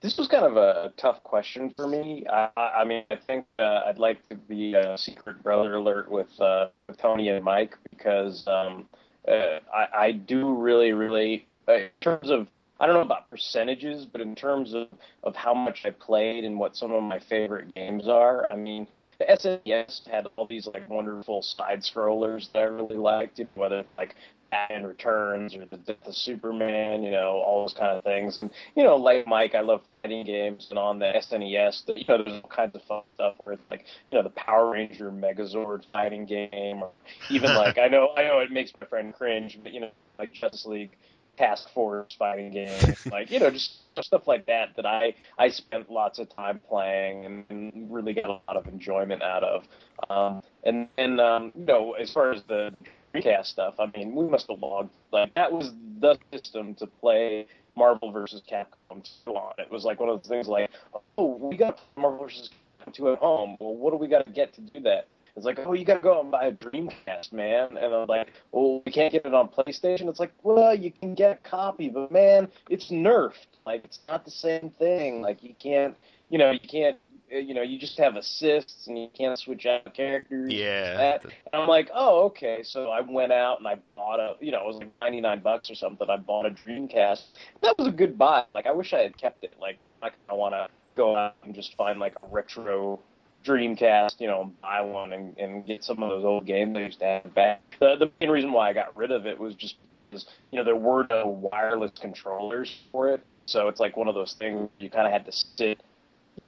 This 0.01 0.17
was 0.17 0.29
kind 0.29 0.45
of 0.45 0.57
a 0.57 0.93
tough 0.97 1.25
question 1.25 1.75
for 1.77 1.89
me. 1.89 2.25
I, 2.31 2.51
I 2.57 2.85
mean, 2.85 3.03
I 3.11 3.17
think 3.17 3.47
uh, 3.59 3.81
I'd 3.87 3.99
like 3.99 4.27
to 4.29 4.37
be 4.37 4.75
a 4.75 4.97
secret 4.97 5.43
brother 5.43 5.75
alert 5.75 6.09
with, 6.09 6.29
uh, 6.41 6.69
with 6.87 6.99
Tony 6.99 7.29
and 7.31 7.45
Mike 7.45 7.75
because 7.91 8.47
um, 8.47 8.89
uh, 9.27 9.59
I, 9.75 9.87
I 9.99 10.13
do 10.13 10.55
really, 10.55 10.93
really, 10.93 11.49
uh, 11.67 11.75
in 11.75 11.89
terms 12.01 12.31
of, 12.31 12.47
I 12.79 12.87
don't 12.87 12.95
know 12.95 13.03
about 13.03 13.29
percentages, 13.29 14.07
but 14.07 14.21
in 14.21 14.37
terms 14.37 14.73
of, 14.73 14.87
of 15.25 15.35
how 15.35 15.53
much 15.53 15.85
I 15.85 15.91
played 15.91 16.45
and 16.45 16.61
what 16.61 16.77
some 16.77 16.93
of 16.93 17.03
my 17.03 17.19
favorite 17.19 17.75
games 17.75 18.07
are, 18.07 18.47
I 18.53 18.55
mean, 18.57 18.87
the 19.19 19.25
SNES 19.25 20.09
had 20.09 20.29
all 20.37 20.47
these 20.47 20.69
like 20.69 20.89
wonderful 20.89 21.43
side 21.43 21.81
scrollers 21.81 22.53
that 22.53 22.61
I 22.61 22.67
really 22.67 22.97
liked, 22.97 23.41
whether 23.55 23.85
like 23.97 24.15
Batman 24.51 24.87
Returns 24.87 25.55
or 25.55 25.67
the 25.67 25.77
Death 25.79 25.97
of 26.07 26.15
Superman, 26.15 27.03
you 27.03 27.11
know, 27.11 27.43
all 27.45 27.63
those 27.63 27.75
kind 27.75 27.97
of 27.97 28.05
things. 28.05 28.39
And 28.41 28.51
you 28.75 28.85
know, 28.85 28.97
like 28.97 29.27
Mike, 29.27 29.55
I 29.55 29.61
love 29.61 29.83
fighting 30.03 30.25
games, 30.25 30.69
and 30.71 30.79
on 30.79 30.99
the 30.99 31.07
SNES, 31.07 31.83
you 31.97 32.05
know, 32.09 32.23
there's 32.23 32.43
all 32.43 32.51
kinds 32.51 32.75
of 32.75 32.83
fun 32.83 33.03
stuff 33.15 33.35
where 33.45 33.55
it's 33.55 33.71
like, 33.71 33.85
you 34.11 34.19
know, 34.19 34.23
the 34.23 34.31
Power 34.31 34.71
Ranger 34.71 35.11
Megazord 35.11 35.85
fighting 35.93 36.25
game, 36.25 36.83
or 36.83 36.91
even 37.31 37.55
like 37.55 37.79
I 37.83 37.89
know, 37.89 38.11
I 38.17 38.25
know 38.25 38.41
it 38.41 38.51
makes 38.51 38.73
my 38.81 38.87
friend 38.87 39.15
cringe, 39.15 39.59
but 39.63 39.73
you 39.73 39.81
know, 39.81 39.91
like 40.19 40.33
Justice 40.33 40.67
League 40.67 40.97
Task 41.37 41.69
Force 41.73 42.15
fighting 42.19 42.51
game, 42.51 42.95
like 43.13 43.31
you 43.31 43.39
know, 43.41 43.51
just 43.51 43.79
stuff 44.03 44.27
like 44.27 44.47
that 44.47 44.71
that 44.77 44.87
I 44.87 45.15
I 45.39 45.49
spent 45.49 45.91
lots 45.91 46.19
of 46.19 46.29
time 46.35 46.61
playing 46.69 47.25
and, 47.25 47.45
and 47.49 47.93
really 47.93 48.15
got 48.15 48.27
a 48.27 48.41
lot 48.47 48.57
of 48.57 48.67
enjoyment 48.67 49.23
out 49.23 49.45
of. 49.45 49.65
Um, 50.11 50.43
and 50.65 50.89
and 50.99 51.21
um, 51.21 51.53
you 51.55 51.65
know, 51.65 51.93
as 51.93 52.13
far 52.13 52.33
as 52.33 52.43
the 52.49 52.75
Dreamcast 53.15 53.47
stuff, 53.47 53.75
I 53.79 53.87
mean, 53.97 54.15
we 54.15 54.29
must 54.29 54.49
have 54.49 54.61
logged 54.61 54.91
like 55.13 55.35
that 55.35 55.53
was 55.53 55.73
the 56.01 56.19
system 56.33 56.75
to 56.77 56.87
play 56.87 57.47
Marvel 57.77 58.11
versus 58.13 58.43
Capcom 58.51 59.09
2 59.25 59.33
on. 59.33 59.55
It 59.59 59.71
was 59.71 59.85
like 59.85 60.01
one 60.01 60.09
of 60.09 60.23
those 60.23 60.29
things 60.29 60.49
like, 60.49 60.71
oh, 61.17 61.37
we 61.37 61.57
got 61.57 61.81
Marvel 61.97 62.25
versus 62.25 62.51
Capcom 62.81 62.93
2 62.93 63.13
at 63.13 63.19
home. 63.19 63.57
Well, 63.61 63.77
what 63.77 63.93
do 63.93 63.97
we 63.97 64.09
got 64.09 64.27
to 64.27 64.33
get 64.33 64.55
to 64.55 64.61
do 64.61 64.81
that? 64.81 65.09
It's 65.37 65.47
like, 65.47 65.61
oh, 65.65 65.73
you 65.73 65.85
got 65.85 65.95
to 65.95 66.01
go 66.01 66.19
out 66.19 66.23
and 66.23 66.33
buy 66.33 66.47
a 66.47 66.53
Dreamcast, 66.53 67.33
man. 67.33 67.77
And 67.77 67.95
I'm 67.95 68.09
like, 68.09 68.33
well, 68.51 68.83
we 68.85 68.91
can't 68.91 69.13
get 69.13 69.25
it 69.25 69.33
on 69.33 69.49
PlayStation. 69.49 70.09
It's 70.09 70.19
like, 70.19 70.33
well, 70.43 70.75
you 70.75 70.91
can 70.91 71.15
get 71.15 71.31
a 71.31 71.49
copy, 71.49 71.89
but 71.89 72.11
man, 72.11 72.49
it's 72.69 72.91
nerfed. 72.91 73.47
Like, 73.65 73.85
it's 73.85 74.01
not 74.09 74.25
the 74.25 74.33
same 74.33 74.73
thing. 74.81 75.23
Like, 75.23 75.45
you 75.45 75.55
can't, 75.63 75.97
you 76.29 76.39
know, 76.39 76.51
you 76.51 76.59
can't, 76.59 76.99
Uh, 77.33 77.39
you 77.39 77.55
know, 77.55 77.63
you 77.63 77.79
just 77.79 77.99
have 77.99 78.17
assists 78.17 78.87
and 78.87 78.99
you 78.99 79.09
can't 79.17 79.39
switch 79.39 79.67
out 79.67 79.95
characters. 79.95 80.53
Yeah. 80.53 81.19
I'm 81.53 81.69
like, 81.69 81.91
oh, 81.95 82.25
okay. 82.27 82.61
So 82.63 82.91
I 82.91 83.01
went 83.01 83.33
out 83.33 83.59
and 83.59 83.67
I 83.67 83.77
bought 83.97 84.21
a, 84.21 84.35
you 84.41 84.53
know, 84.53 84.61
it 84.61 84.67
was 84.67 84.77
like 84.77 84.91
99 85.01 85.41
bucks 85.41 85.71
or 85.71 85.75
something. 85.75 86.09
I 86.09 86.17
bought 86.17 86.47
a 86.47 86.51
Dreamcast. 86.51 87.23
That 87.63 87.77
was 87.79 87.89
a 87.89 87.93
good 87.93 88.19
buy. 88.19 88.45
Like, 88.55 88.67
I 88.67 88.73
wish 88.73 88.93
I 88.93 89.01
had 89.01 89.17
kept 89.17 89.45
it. 89.45 89.55
Like, 89.61 89.79
I 90.03 90.09
kind 90.09 90.21
of 90.29 90.39
want 90.39 90.55
to 90.55 90.69
go 90.97 91.17
out 91.17 91.37
and 91.45 91.55
just 91.55 91.77
find 91.77 91.99
like 91.99 92.15
a 92.23 92.27
retro 92.29 93.01
Dreamcast, 93.45 94.21
you 94.21 94.27
know, 94.27 94.53
buy 94.61 94.81
one 94.81 95.13
and, 95.13 95.37
and 95.39 95.65
get 95.65 95.85
some 95.85 96.03
of 96.03 96.11
those 96.11 96.25
old 96.25 96.45
games 96.47 96.77
I 96.77 96.81
used 96.81 96.99
to 97.01 97.05
have 97.05 97.35
back. 97.35 97.61
The, 97.81 97.97
the 97.97 98.11
main 98.21 98.31
reason 98.31 98.53
why 98.53 98.69
I 98.69 98.73
got 98.73 98.97
rid 98.97 99.11
of 99.11 99.27
it 99.27 99.39
was 99.39 99.55
just 99.55 99.77
because, 100.11 100.27
you 100.51 100.59
know, 100.59 100.65
there 100.65 100.77
were 100.77 101.07
no 101.09 101.29
wireless 101.53 101.93
controllers 102.01 102.75
for 102.91 103.09
it. 103.11 103.25
So 103.47 103.69
it's 103.69 103.81
like 103.81 103.97
one 103.97 104.09
of 104.09 104.15
those 104.15 104.35
things 104.39 104.69
you 104.79 104.91
kind 104.91 105.07
of 105.07 105.13
had 105.13 105.25
to 105.27 105.33
sit. 105.33 105.83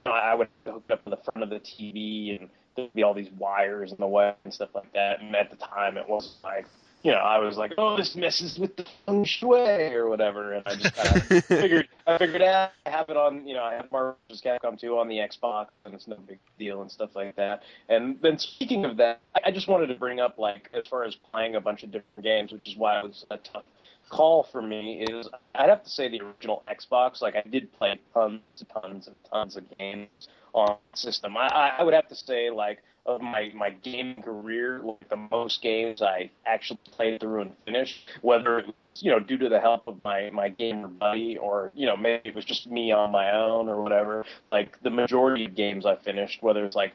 Know, 0.05 0.11
I 0.11 0.33
would 0.35 0.47
hook 0.65 0.83
it 0.89 0.93
up 0.93 1.03
to 1.03 1.09
the 1.09 1.17
front 1.17 1.43
of 1.43 1.49
the 1.49 1.59
TV 1.59 2.39
and 2.39 2.49
there'd 2.75 2.93
be 2.93 3.03
all 3.03 3.13
these 3.13 3.29
wires 3.37 3.91
in 3.91 3.97
the 3.99 4.07
way 4.07 4.33
and 4.43 4.53
stuff 4.53 4.69
like 4.73 4.91
that. 4.93 5.21
And 5.21 5.35
at 5.35 5.49
the 5.49 5.57
time, 5.57 5.97
it 5.97 6.07
was 6.07 6.37
like, 6.43 6.65
you 7.03 7.11
know, 7.11 7.17
I 7.17 7.39
was 7.39 7.57
like, 7.57 7.73
oh, 7.77 7.97
this 7.97 8.15
messes 8.15 8.59
with 8.59 8.75
the 8.75 8.85
feng 9.05 9.23
shui 9.23 9.93
or 9.93 10.07
whatever. 10.07 10.53
And 10.53 10.67
I 10.67 10.75
just 10.75 10.95
kind 10.95 11.15
of 11.17 11.45
figured, 11.45 11.87
I 12.05 12.17
figured 12.17 12.41
out 12.43 12.71
I 12.85 12.89
have 12.91 13.09
it 13.09 13.17
on, 13.17 13.47
you 13.47 13.55
know, 13.55 13.63
I 13.63 13.73
have 13.73 13.91
Marvel 13.91 14.17
vs. 14.29 14.43
Capcom 14.43 14.79
2 14.79 14.97
on 14.97 15.07
the 15.07 15.17
Xbox, 15.17 15.67
and 15.85 15.93
it's 15.95 16.07
no 16.07 16.17
big 16.27 16.39
deal 16.59 16.81
and 16.81 16.91
stuff 16.91 17.15
like 17.15 17.35
that. 17.37 17.63
And 17.89 18.17
then 18.21 18.37
speaking 18.37 18.85
of 18.85 18.97
that, 18.97 19.19
I 19.35 19.41
I 19.51 19.51
just 19.51 19.67
wanted 19.67 19.87
to 19.87 19.95
bring 19.95 20.19
up, 20.19 20.37
like, 20.37 20.69
as 20.73 20.87
far 20.87 21.03
as 21.03 21.15
playing 21.15 21.55
a 21.55 21.61
bunch 21.61 21.83
of 21.83 21.91
different 21.91 22.23
games, 22.23 22.51
which 22.51 22.67
is 22.69 22.77
why 22.77 22.99
it 22.99 23.03
was 23.03 23.25
a 23.31 23.37
tough 23.37 23.63
call 24.11 24.43
for 24.51 24.61
me, 24.61 25.05
is 25.09 25.27
I'd 25.55 25.69
have 25.69 25.83
to 25.83 25.89
say 25.89 26.09
the 26.09 26.21
original 26.21 26.63
Xbox. 26.69 27.21
Like, 27.21 27.35
I 27.35 27.43
did 27.49 27.71
play 27.73 27.99
tons 28.13 28.41
and 28.59 28.69
tons 28.69 29.07
and 29.07 29.15
tons 29.31 29.55
of 29.55 29.63
games 29.77 30.09
on 30.53 30.77
system. 30.93 31.37
I, 31.37 31.73
I 31.79 31.83
would 31.83 31.93
have 31.93 32.07
to 32.09 32.15
say, 32.15 32.49
like, 32.49 32.83
of 33.05 33.21
my 33.21 33.51
my 33.55 33.71
gaming 33.71 34.21
career, 34.21 34.79
like 34.83 35.09
the 35.09 35.15
most 35.31 35.61
games 35.61 36.01
I 36.01 36.29
actually 36.45 36.79
played 36.91 37.19
through 37.19 37.41
and 37.41 37.51
finished, 37.65 38.09
whether 38.21 38.59
it 38.59 38.67
was 38.67 38.75
you 38.97 39.09
know 39.11 39.19
due 39.19 39.37
to 39.37 39.49
the 39.49 39.59
help 39.59 39.87
of 39.87 40.03
my 40.03 40.29
my 40.29 40.49
gamer 40.49 40.87
buddy 40.87 41.37
or 41.37 41.71
you 41.73 41.87
know 41.87 41.97
maybe 41.97 42.29
it 42.29 42.35
was 42.35 42.45
just 42.45 42.67
me 42.67 42.91
on 42.91 43.11
my 43.11 43.31
own 43.31 43.69
or 43.69 43.81
whatever. 43.81 44.25
Like 44.51 44.79
the 44.83 44.91
majority 44.91 45.45
of 45.45 45.55
games 45.55 45.85
I 45.85 45.95
finished, 45.95 46.43
whether 46.43 46.63
it's 46.63 46.75
like 46.75 46.93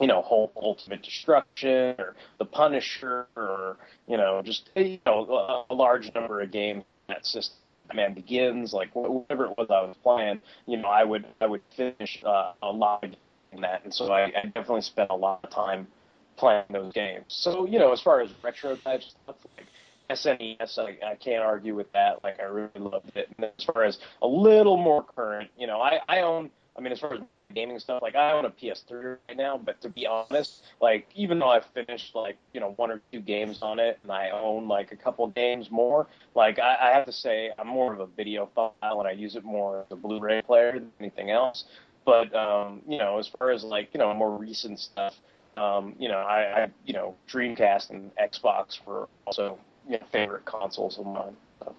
you 0.00 0.06
know, 0.06 0.22
Hulk 0.22 0.52
Ultimate 0.56 1.02
Destruction 1.02 1.94
or 1.98 2.14
The 2.38 2.44
Punisher 2.44 3.26
or, 3.36 3.76
you 4.06 4.16
know, 4.16 4.42
just, 4.44 4.70
you 4.76 4.98
know, 5.06 5.64
a, 5.70 5.74
large 5.74 6.12
number 6.14 6.40
of 6.40 6.50
games 6.50 6.84
that 7.08 7.24
system. 7.24 7.56
Man 7.94 8.14
Begins, 8.14 8.72
like 8.72 8.92
whatever 8.96 9.44
it 9.44 9.56
was 9.56 9.68
I 9.70 9.82
was 9.82 9.96
playing, 10.02 10.40
you 10.66 10.76
know, 10.76 10.88
I 10.88 11.04
would 11.04 11.24
I 11.40 11.46
would 11.46 11.62
finish 11.76 12.20
uh, 12.26 12.54
a 12.60 12.72
lot 12.72 13.04
of 13.04 13.12
in 13.52 13.60
that, 13.60 13.84
and 13.84 13.94
so 13.94 14.12
I, 14.12 14.24
I 14.24 14.46
definitely 14.46 14.82
spent 14.82 15.10
a 15.10 15.14
lot 15.14 15.40
of 15.44 15.50
time 15.50 15.86
playing 16.36 16.64
those 16.70 16.92
games. 16.92 17.24
So 17.28 17.66
you 17.66 17.78
know, 17.78 17.92
as 17.92 18.00
far 18.00 18.20
as 18.20 18.30
retro 18.42 18.76
type 18.76 19.02
stuff, 19.02 19.36
like 19.56 19.66
SNES, 20.10 20.78
I, 20.78 21.12
I 21.12 21.14
can't 21.16 21.42
argue 21.42 21.74
with 21.74 21.90
that. 21.92 22.22
Like 22.22 22.40
I 22.40 22.44
really 22.44 22.70
loved 22.76 23.12
it. 23.14 23.28
And 23.36 23.50
as 23.58 23.64
far 23.64 23.84
as 23.84 23.98
a 24.22 24.26
little 24.26 24.76
more 24.76 25.04
current, 25.04 25.50
you 25.56 25.66
know, 25.66 25.80
I 25.80 26.00
I 26.08 26.20
own. 26.20 26.50
I 26.76 26.82
mean, 26.82 26.92
as 26.92 27.00
far 27.00 27.14
as 27.14 27.20
gaming 27.54 27.78
stuff. 27.78 28.02
Like 28.02 28.14
I 28.14 28.32
own 28.32 28.44
a 28.44 28.50
PS3 28.50 29.18
right 29.28 29.36
now, 29.36 29.56
but 29.56 29.80
to 29.82 29.88
be 29.88 30.06
honest, 30.06 30.62
like 30.80 31.08
even 31.14 31.38
though 31.38 31.48
I've 31.48 31.66
finished 31.66 32.14
like 32.14 32.36
you 32.52 32.60
know 32.60 32.72
one 32.76 32.90
or 32.90 33.00
two 33.12 33.20
games 33.20 33.60
on 33.62 33.78
it, 33.78 33.98
and 34.02 34.12
I 34.12 34.30
own 34.30 34.68
like 34.68 34.92
a 34.92 34.96
couple 34.96 35.26
games 35.28 35.70
more, 35.70 36.06
like 36.34 36.58
I, 36.58 36.76
I 36.80 36.90
have 36.94 37.06
to 37.06 37.12
say 37.12 37.50
I'm 37.58 37.68
more 37.68 37.92
of 37.92 38.00
a 38.00 38.06
videophile 38.06 38.72
and 38.80 39.08
I 39.08 39.12
use 39.12 39.36
it 39.36 39.44
more 39.44 39.80
as 39.80 39.86
a 39.90 39.96
Blu-ray 39.96 40.42
player 40.42 40.72
than 40.72 40.90
anything 41.00 41.30
else. 41.30 41.64
But 42.04 42.34
um, 42.34 42.82
you 42.88 42.98
know, 42.98 43.18
as 43.18 43.28
far 43.28 43.50
as 43.50 43.64
like 43.64 43.90
you 43.92 43.98
know 43.98 44.12
more 44.14 44.36
recent 44.36 44.78
stuff, 44.78 45.14
um, 45.56 45.94
you 45.98 46.08
know, 46.08 46.18
I, 46.18 46.64
I 46.64 46.70
you 46.84 46.94
know 46.94 47.14
Dreamcast 47.28 47.90
and 47.90 48.10
Xbox 48.16 48.84
were 48.86 49.08
also 49.26 49.58
you 49.88 49.98
know, 49.98 50.06
favorite 50.12 50.44
consoles 50.44 50.98
of 50.98 51.06
mine. 51.06 51.36
So. 51.60 51.74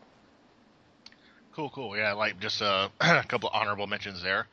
Cool, 1.53 1.70
cool. 1.70 1.97
Yeah, 1.97 2.13
like 2.13 2.39
just 2.39 2.61
uh, 2.61 2.89
a 3.01 3.24
couple 3.24 3.49
honorable 3.53 3.88
mentions 3.88 4.22
there. 4.22 4.47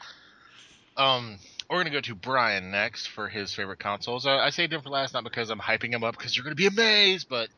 Um, 0.96 1.38
we're 1.68 1.78
gonna 1.78 1.90
go 1.90 2.00
to 2.00 2.14
Brian 2.14 2.70
next 2.70 3.06
for 3.08 3.28
his 3.28 3.52
favorite 3.54 3.78
consoles. 3.78 4.26
Uh, 4.26 4.36
I 4.36 4.50
saved 4.50 4.72
him 4.72 4.82
for 4.82 4.90
last, 4.90 5.14
not 5.14 5.24
because 5.24 5.50
I'm 5.50 5.58
hyping 5.58 5.92
him 5.92 6.04
up, 6.04 6.16
because 6.16 6.36
you're 6.36 6.44
gonna 6.44 6.54
be 6.54 6.66
amazed, 6.66 7.28
but 7.28 7.48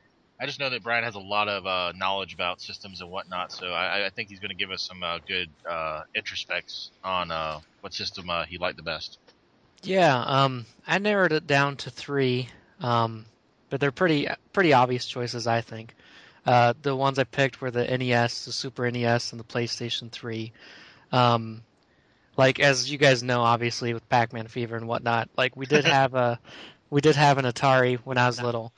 I 0.40 0.46
just 0.46 0.60
know 0.60 0.70
that 0.70 0.82
Brian 0.82 1.04
has 1.04 1.14
a 1.14 1.20
lot 1.20 1.48
of 1.48 1.66
uh, 1.66 1.92
knowledge 1.96 2.34
about 2.34 2.60
systems 2.60 3.00
and 3.00 3.10
whatnot, 3.10 3.52
so 3.52 3.68
I, 3.68 4.06
I 4.06 4.10
think 4.10 4.28
he's 4.28 4.40
gonna 4.40 4.54
give 4.54 4.70
us 4.70 4.82
some 4.82 5.02
uh, 5.02 5.18
good 5.26 5.50
uh, 5.68 6.02
introspects 6.16 6.90
on 7.02 7.30
uh, 7.30 7.60
what 7.80 7.94
system 7.94 8.30
uh, 8.30 8.44
he 8.44 8.58
liked 8.58 8.76
the 8.76 8.82
best. 8.82 9.18
Yeah, 9.82 10.18
um, 10.18 10.66
I 10.86 10.98
narrowed 10.98 11.32
it 11.32 11.46
down 11.46 11.76
to 11.78 11.90
three, 11.90 12.48
um, 12.80 13.26
but 13.70 13.80
they're 13.80 13.92
pretty 13.92 14.28
pretty 14.52 14.72
obvious 14.72 15.06
choices, 15.06 15.46
I 15.46 15.60
think. 15.60 15.94
Uh, 16.46 16.74
the 16.80 16.94
ones 16.94 17.18
I 17.18 17.24
picked 17.24 17.60
were 17.60 17.70
the 17.72 17.84
NES, 17.84 18.44
the 18.44 18.52
Super 18.52 18.88
NES, 18.90 19.32
and 19.32 19.40
the 19.40 19.44
PlayStation 19.44 20.10
3. 20.10 20.52
Um, 21.10 21.62
like 22.36 22.60
as 22.60 22.90
you 22.90 22.98
guys 22.98 23.22
know, 23.22 23.42
obviously 23.42 23.94
with 23.94 24.08
Pac-Man 24.08 24.48
Fever 24.48 24.76
and 24.76 24.86
whatnot, 24.86 25.28
like 25.36 25.56
we 25.56 25.66
did 25.66 25.84
have 25.84 26.14
a 26.14 26.38
we 26.90 27.00
did 27.00 27.16
have 27.16 27.38
an 27.38 27.44
Atari 27.44 27.98
when 27.98 28.18
I 28.18 28.26
was 28.26 28.40
little, 28.40 28.72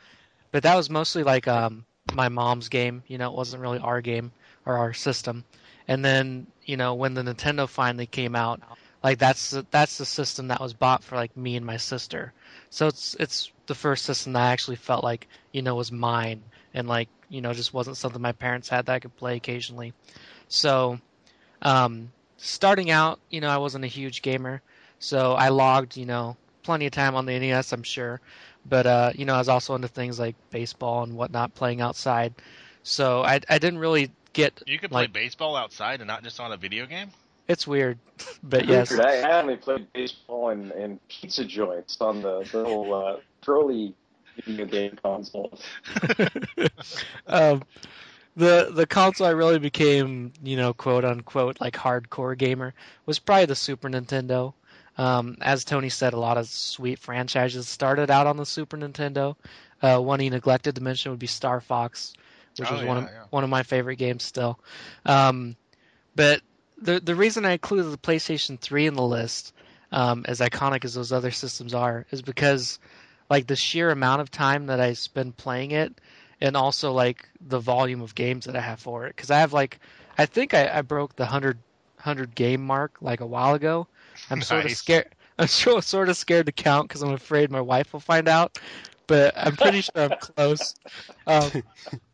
but 0.51 0.63
that 0.63 0.77
was 0.77 0.89
mostly 0.89 1.25
like 1.25 1.49
um, 1.49 1.85
my 2.15 2.29
mom's 2.29 2.69
game. 2.69 3.03
You 3.07 3.19
know, 3.19 3.31
it 3.31 3.37
wasn't 3.37 3.63
really 3.63 3.79
our 3.79 4.01
game 4.01 4.33
or 4.65 4.79
our 4.79 4.93
system. 4.93 5.45
And 5.87 6.05
then 6.05 6.47
you 6.65 6.77
know 6.77 6.95
when 6.95 7.15
the 7.15 7.23
Nintendo 7.23 7.69
finally 7.69 8.07
came 8.07 8.37
out, 8.37 8.61
like 9.03 9.19
that's 9.19 9.51
that's 9.71 9.99
the 9.99 10.05
system 10.05 10.49
that 10.49 10.61
was 10.61 10.75
bought 10.75 11.03
for 11.03 11.17
like 11.17 11.37
me 11.37 11.57
and 11.57 11.67
my 11.67 11.77
sister. 11.77 12.33
So 12.71 12.87
it's 12.87 13.15
it's 13.19 13.51
the 13.67 13.75
first 13.75 14.05
system 14.05 14.35
that 14.35 14.43
I 14.43 14.53
actually 14.53 14.77
felt 14.77 15.03
like 15.05 15.29
you 15.53 15.63
know 15.63 15.75
was 15.75 15.91
mine 15.93 16.43
and 16.75 16.87
like 16.87 17.09
you 17.29 17.41
know 17.41 17.53
just 17.53 17.75
wasn't 17.75 17.97
something 17.97 18.23
my 18.23 18.33
parents 18.33 18.69
had 18.69 18.87
that 18.87 18.95
I 18.95 18.99
could 19.01 19.17
play 19.17 19.37
occasionally. 19.37 19.95
So 20.49 21.01
um, 21.63 22.13
starting 22.39 22.91
out, 22.91 23.21
you 23.29 23.41
know, 23.41 23.49
I 23.49 23.59
wasn't 23.59 23.85
a 23.85 23.89
huge 23.89 24.23
gamer, 24.23 24.63
so 24.99 25.35
I 25.35 25.51
logged, 25.51 25.97
you 25.97 26.07
know, 26.07 26.37
plenty 26.63 26.87
of 26.87 26.93
time 26.93 27.15
on 27.15 27.27
the 27.27 27.39
NES, 27.39 27.73
I'm 27.73 27.83
sure. 27.83 28.21
But 28.67 28.87
uh, 28.87 29.13
you 29.15 29.25
know, 29.25 29.35
I 29.35 29.39
was 29.39 29.49
also 29.49 29.75
into 29.75 29.89
things 29.89 30.19
like 30.19 30.37
baseball 30.51 31.03
and 31.03 31.17
whatnot, 31.17 31.55
playing 31.55 31.81
outside. 31.81 32.35
So 32.83 33.23
I 33.23 33.41
I 33.49 33.59
didn't 33.59 33.79
really 33.79 34.11
get. 34.33 34.63
You 34.67 34.79
could 34.79 34.93
like, 34.93 35.13
play 35.13 35.23
baseball 35.25 35.57
outside 35.57 36.01
and 36.01 36.09
not 36.09 36.23
just 36.23 36.41
on 36.41 36.53
a 36.53 36.57
video 36.57 36.87
game. 36.87 37.11
It's 37.49 37.67
weird, 37.67 37.99
but 38.43 38.67
yes. 38.67 38.93
I, 38.93 39.21
I 39.21 39.41
only 39.41 39.57
played 39.57 39.91
baseball 39.95 40.51
and, 40.51 40.71
and 40.73 41.01
pizza 41.09 41.45
joints 41.45 41.97
on 42.01 42.21
the, 42.21 42.43
the 42.43 42.59
little 42.59 42.93
uh, 42.93 43.17
trolley 43.43 43.95
video 44.45 44.67
game 44.67 44.99
console. 45.03 45.59
um, 47.27 47.63
the 48.39 48.71
the 48.73 48.87
console 48.87 49.27
I 49.27 49.31
really 49.31 49.59
became, 49.59 50.33
you 50.43 50.57
know, 50.57 50.73
quote 50.73 51.05
unquote, 51.05 51.61
like 51.61 51.75
hardcore 51.75 52.39
gamer 52.39 52.73
was 53.05 53.19
probably 53.19 53.47
the 53.47 53.57
Super 53.57 53.89
Nintendo. 53.91 54.55
Um, 54.97 55.37
as 55.41 55.65
Tony 55.65 55.89
said, 55.91 56.13
a 56.13 56.19
lot 56.19 56.39
of 56.39 56.47
sweet 56.49 56.99
franchises 57.01 57.69
started 57.69 58.11
out 58.11 58.27
on 58.27 58.37
the 58.37 58.47
Super 58.47 58.77
Nintendo. 58.77 59.37
Uh, 59.83 59.99
one 59.99 60.21
he 60.21 60.31
neglected 60.31 60.77
to 60.77 60.83
mention 60.83 61.11
would 61.11 61.21
be 61.21 61.27
Star 61.27 61.61
Fox, 61.61 62.15
which 62.57 62.71
Oh, 62.71 62.75
was 62.75 62.83
one 62.85 62.99
of 62.99 63.05
yeah. 63.05 63.25
one 63.31 63.45
of 63.45 63.51
my 63.51 63.65
favorite 63.65 63.97
games 63.97 64.23
still. 64.23 64.59
Um, 65.05 65.57
but 66.15 66.41
the 66.81 67.01
the 67.01 67.17
reason 67.17 67.45
I 67.45 67.53
included 67.53 67.85
the 67.91 67.99
PlayStation 67.99 68.59
3 68.59 68.87
in 68.87 68.95
the 68.95 69.03
list, 69.03 69.53
um, 69.91 70.25
as 70.29 70.41
iconic 70.41 70.85
as 70.85 70.95
those 70.95 71.13
other 71.13 71.33
systems 71.33 71.75
are, 71.75 72.07
is 72.13 72.23
because 72.23 72.79
like 73.29 73.47
the 73.49 73.57
sheer 73.57 73.91
amount 73.91 74.21
of 74.21 74.31
time 74.31 74.67
that 74.67 74.81
I 74.81 74.93
spend 74.95 75.37
playing 75.37 75.73
it, 75.73 76.01
and 76.41 76.57
also 76.57 76.93
like 76.93 77.29
the 77.41 77.59
volume 77.59 78.01
of 78.01 78.15
games 78.15 78.45
that 78.47 78.57
I 78.57 78.61
have 78.61 78.81
for 78.81 79.07
it. 79.07 79.17
Because 79.17 79.31
I 79.31 79.39
have 79.41 79.53
like, 79.53 79.81
I 80.17 80.27
think 80.27 80.55
I, 80.55 80.79
I 80.79 80.83
broke 80.83 81.17
the 81.17 81.25
100, 81.25 81.59
100 81.97 82.35
game 82.35 82.65
mark 82.65 82.97
like 83.01 83.21
a 83.21 83.27
while 83.27 83.55
ago. 83.55 83.87
I'm 84.31 84.43
sort 84.43 84.65
of 84.65 84.71
scared. 84.73 85.09
I'm 85.41 85.47
sort 85.47 85.85
sort 85.85 86.09
of 86.09 86.17
scared 86.17 86.47
to 86.47 86.53
count 86.53 86.89
because 86.89 87.03
I'm 87.03 87.13
afraid 87.13 87.51
my 87.51 87.61
wife 87.61 87.93
will 87.93 88.01
find 88.01 88.29
out. 88.29 88.59
But 89.07 89.35
I'm 89.37 89.57
pretty 89.57 89.83
sure 89.83 89.95
I'm 89.97 90.19
close. 90.19 90.75
Um, 91.27 91.63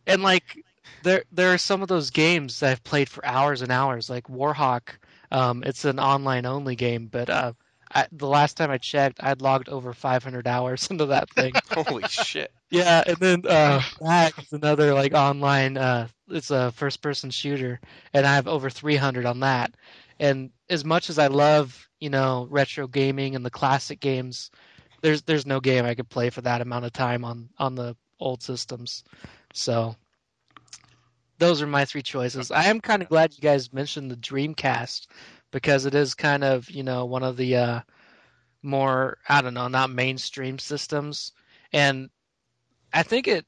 and 0.08 0.24
like 0.24 0.64
there 1.04 1.22
there 1.30 1.54
are 1.54 1.58
some 1.58 1.82
of 1.82 1.88
those 1.88 2.10
games 2.10 2.58
that 2.60 2.72
I've 2.72 2.82
played 2.82 3.08
for 3.08 3.24
hours 3.24 3.62
and 3.62 3.70
hours, 3.70 4.10
like 4.10 4.26
Warhawk. 4.26 4.96
Um, 5.30 5.62
it's 5.64 5.84
an 5.84 6.00
online 6.00 6.46
only 6.46 6.74
game, 6.74 7.06
but 7.06 7.30
uh, 7.30 7.52
I, 7.94 8.06
the 8.10 8.26
last 8.26 8.56
time 8.56 8.70
I 8.70 8.78
checked, 8.78 9.22
I'd 9.22 9.40
logged 9.40 9.68
over 9.68 9.92
500 9.92 10.46
hours 10.48 10.86
into 10.90 11.06
that 11.06 11.30
thing. 11.30 11.52
Holy 11.70 12.04
shit! 12.04 12.52
Yeah, 12.70 13.02
and 13.06 13.16
then 13.16 13.46
uh, 13.46 13.80
Hack 14.04 14.38
is 14.38 14.52
another 14.52 14.94
like 14.94 15.14
online. 15.14 15.76
Uh, 15.76 16.08
it's 16.28 16.50
a 16.50 16.72
first-person 16.72 17.30
shooter, 17.30 17.80
and 18.12 18.26
I 18.26 18.34
have 18.34 18.48
over 18.48 18.68
300 18.68 19.26
on 19.26 19.40
that. 19.40 19.74
And 20.18 20.50
as 20.68 20.84
much 20.84 21.10
as 21.10 21.18
I 21.18 21.28
love, 21.28 21.88
you 22.00 22.10
know, 22.10 22.46
retro 22.50 22.86
gaming 22.86 23.36
and 23.36 23.44
the 23.44 23.50
classic 23.50 24.00
games, 24.00 24.50
there's 25.02 25.22
there's 25.22 25.46
no 25.46 25.60
game 25.60 25.84
I 25.84 25.94
could 25.94 26.08
play 26.08 26.30
for 26.30 26.40
that 26.42 26.60
amount 26.60 26.84
of 26.86 26.92
time 26.92 27.24
on 27.24 27.48
on 27.58 27.74
the 27.74 27.96
old 28.18 28.42
systems. 28.42 29.04
So 29.52 29.94
those 31.38 31.62
are 31.62 31.66
my 31.66 31.84
three 31.84 32.02
choices. 32.02 32.50
I 32.50 32.64
am 32.64 32.80
kind 32.80 33.02
of 33.02 33.08
glad 33.08 33.34
you 33.34 33.40
guys 33.40 33.72
mentioned 33.72 34.10
the 34.10 34.16
Dreamcast 34.16 35.06
because 35.54 35.86
it 35.86 35.96
is 35.96 36.14
kind 36.14 36.44
of 36.44 36.70
you 36.70 36.84
know 36.84 37.06
one 37.06 37.24
of 37.24 37.38
the 37.38 37.56
uh, 37.56 37.82
more 38.62 39.18
I 39.28 39.42
don't 39.42 39.54
know 39.54 39.68
not 39.68 39.90
mainstream 39.90 40.58
systems, 40.58 41.32
and 41.72 42.10
I 42.94 43.02
think 43.04 43.28
it. 43.28 43.46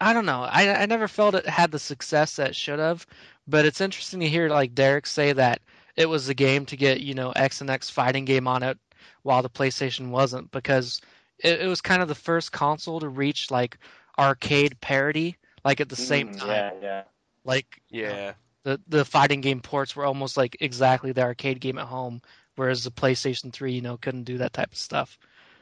I 0.00 0.14
don't 0.14 0.26
know. 0.26 0.42
I 0.42 0.82
I 0.82 0.86
never 0.86 1.08
felt 1.08 1.34
it 1.34 1.46
had 1.48 1.72
the 1.72 1.78
success 1.80 2.36
that 2.36 2.50
it 2.50 2.56
should 2.56 2.80
have, 2.80 3.06
but 3.48 3.66
it's 3.66 3.80
interesting 3.80 4.20
to 4.20 4.28
hear 4.28 4.48
like 4.50 4.74
Derek 4.74 5.06
say 5.06 5.32
that 5.32 5.60
it 5.96 6.08
was 6.08 6.26
the 6.26 6.34
game 6.34 6.66
to 6.66 6.76
get 6.76 7.00
you 7.00 7.14
know 7.14 7.32
X 7.32 7.60
and 7.62 7.70
X 7.70 7.90
fighting 7.90 8.24
game 8.26 8.48
on 8.48 8.62
it, 8.62 8.78
while 9.22 9.42
the 9.42 9.50
PlayStation 9.50 10.10
wasn't 10.10 10.50
because 10.52 11.00
it, 11.38 11.62
it 11.62 11.68
was 11.68 11.82
kind 11.82 12.02
of 12.02 12.08
the 12.08 12.14
first 12.14 12.52
console 12.52 13.00
to 13.00 13.08
reach 13.08 13.50
like 13.50 13.78
arcade 14.18 14.80
parity 14.80 15.36
like 15.64 15.80
at 15.80 15.88
the 15.90 15.96
same 15.96 16.28
Mm, 16.28 16.46
time. 16.46 16.64
Yeah, 16.64 16.82
yeah. 16.82 17.04
Like 17.44 17.82
Yeah, 17.90 18.34
the 18.66 18.80
the 18.88 19.04
fighting 19.04 19.40
game 19.40 19.60
ports 19.60 19.94
were 19.94 20.04
almost 20.04 20.36
like 20.36 20.56
exactly 20.60 21.12
the 21.12 21.22
arcade 21.22 21.60
game 21.60 21.78
at 21.78 21.86
home, 21.86 22.20
whereas 22.56 22.82
the 22.82 22.90
PlayStation 22.90 23.52
3 23.52 23.72
you 23.72 23.80
know 23.80 23.96
couldn't 23.96 24.24
do 24.24 24.38
that 24.38 24.52
type 24.52 24.72
of 24.72 24.76
stuff. 24.78 25.18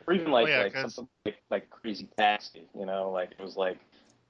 Or 0.07 0.15
even 0.15 0.31
like 0.31 0.47
Oh, 0.47 0.49
yeah, 0.51 0.63
like 0.65 0.73
'cause- 0.73 0.95
something 0.95 1.11
like, 1.27 1.37
like 1.51 1.71
Crazy 1.71 2.09
Taxi, 2.17 2.63
you 2.79 2.87
know, 2.87 3.11
like 3.11 3.33
it 3.39 3.43
was 3.43 3.57
like 3.57 3.79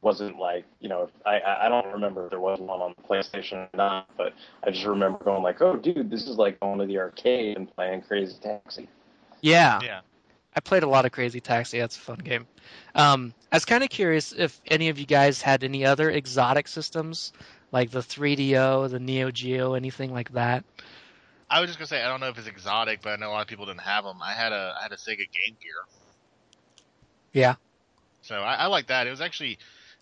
wasn't 0.03 0.39
like 0.39 0.65
you 0.81 0.89
know 0.89 1.09
I 1.25 1.39
I 1.39 1.67
I 1.67 1.69
don't 1.69 1.87
remember 1.93 2.25
if 2.25 2.31
there 2.31 2.41
was 2.41 2.59
one 2.59 2.81
on 2.81 2.95
the 2.97 3.03
PlayStation 3.09 3.59
or 3.59 3.69
not, 3.75 4.09
but 4.17 4.35
I 4.65 4.71
just 4.71 4.85
remember 4.87 5.19
going 5.25 5.43
like, 5.45 5.63
oh 5.63 5.77
dude, 5.77 6.11
this 6.11 6.27
is 6.27 6.37
like 6.37 6.59
going 6.59 6.81
to 6.81 6.87
the 6.87 6.99
arcade 6.99 7.57
and 7.57 7.73
playing 7.77 8.03
Crazy 8.03 8.37
Taxi. 8.43 8.89
Yeah, 9.41 9.81
Yeah. 9.83 10.01
I 10.57 10.61
played 10.61 10.83
a 10.85 10.89
lot 10.89 11.05
of 11.05 11.11
Crazy 11.13 11.41
Taxi. 11.41 11.79
That's 11.81 11.97
a 11.97 12.01
fun 12.01 12.19
game. 12.19 12.47
Um, 12.95 13.35
I 13.51 13.57
was 13.57 13.65
kind 13.65 13.83
of 13.83 13.91
curious 13.91 14.33
if 14.33 14.61
any 14.69 14.89
of 14.89 14.99
you 14.99 15.07
guys 15.07 15.43
had 15.43 15.65
any 15.65 15.85
other 15.85 16.11
exotic 16.11 16.69
systems, 16.69 17.33
like 17.75 17.91
the 17.91 17.99
3DO, 17.99 18.89
the 18.89 19.01
Neo 19.01 19.33
Geo, 19.33 19.75
anything 19.75 20.13
like 20.13 20.33
that. 20.33 20.65
I 21.51 21.61
was 21.61 21.69
just 21.69 21.79
gonna 21.79 21.89
say 21.89 22.01
I 22.01 22.09
don't 22.09 22.21
know 22.21 22.29
if 22.29 22.39
it's 22.39 22.47
exotic, 22.47 23.03
but 23.03 23.11
I 23.11 23.17
know 23.17 23.31
a 23.31 23.33
lot 23.33 23.43
of 23.43 23.49
people 23.49 23.67
didn't 23.67 23.81
have 23.81 24.05
them. 24.05 24.23
I 24.23 24.33
had 24.33 24.53
a 24.53 24.77
I 24.79 24.83
had 24.85 24.93
a 24.93 24.97
Sega 24.97 25.19
Game 25.19 25.57
Gear. 25.61 25.75
Yeah. 27.33 27.57
So 28.23 28.37
I, 28.37 28.55
I 28.55 28.67
like 28.67 28.87
that. 28.87 29.09
It 29.09 29.11
was 29.11 29.21
actually, 29.21 29.59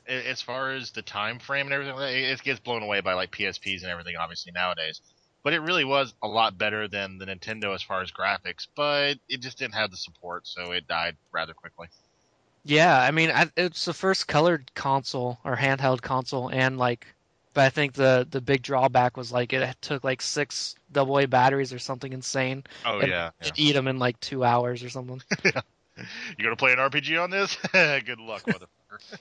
as 0.06 0.42
far 0.42 0.72
as 0.72 0.90
the 0.90 1.00
time 1.00 1.38
frame 1.38 1.66
and 1.66 1.72
everything, 1.72 1.96
it 1.98 2.42
gets 2.42 2.60
blown 2.60 2.82
away 2.82 3.00
by 3.00 3.14
like 3.14 3.32
PSPs 3.32 3.82
and 3.82 3.90
everything, 3.90 4.16
obviously 4.16 4.52
nowadays. 4.52 5.00
But 5.42 5.54
it 5.54 5.60
really 5.60 5.84
was 5.84 6.12
a 6.22 6.28
lot 6.28 6.58
better 6.58 6.86
than 6.88 7.16
the 7.16 7.24
Nintendo 7.24 7.74
as 7.74 7.82
far 7.82 8.02
as 8.02 8.12
graphics, 8.12 8.68
but 8.76 9.14
it 9.30 9.40
just 9.40 9.58
didn't 9.58 9.74
have 9.74 9.90
the 9.90 9.96
support, 9.96 10.46
so 10.46 10.72
it 10.72 10.86
died 10.86 11.16
rather 11.32 11.54
quickly. 11.54 11.88
Yeah, 12.64 12.96
I 12.96 13.10
mean, 13.10 13.30
I, 13.30 13.50
it's 13.56 13.86
the 13.86 13.94
first 13.94 14.28
colored 14.28 14.70
console 14.74 15.38
or 15.42 15.56
handheld 15.56 16.02
console, 16.02 16.48
and 16.48 16.78
like, 16.78 17.06
but 17.54 17.64
I 17.64 17.68
think 17.70 17.94
the 17.94 18.26
the 18.30 18.40
big 18.40 18.62
drawback 18.62 19.16
was 19.16 19.32
like 19.32 19.52
it 19.52 19.76
took 19.80 20.04
like 20.04 20.22
six 20.22 20.74
AA 20.94 21.26
batteries 21.26 21.72
or 21.72 21.78
something 21.78 22.12
insane. 22.12 22.64
Oh 22.84 22.98
and 23.00 23.08
yeah, 23.08 23.30
you'd 23.42 23.58
eat 23.58 23.72
them 23.72 23.88
in 23.88 23.98
like 23.98 24.18
two 24.20 24.44
hours 24.44 24.82
or 24.82 24.88
something. 24.88 25.20
you 25.44 26.44
gonna 26.44 26.56
play 26.56 26.72
an 26.72 26.78
RPG 26.78 27.22
on 27.22 27.30
this? 27.30 27.56
Good 27.72 28.20
luck, 28.20 28.42
motherfucker. 28.44 29.18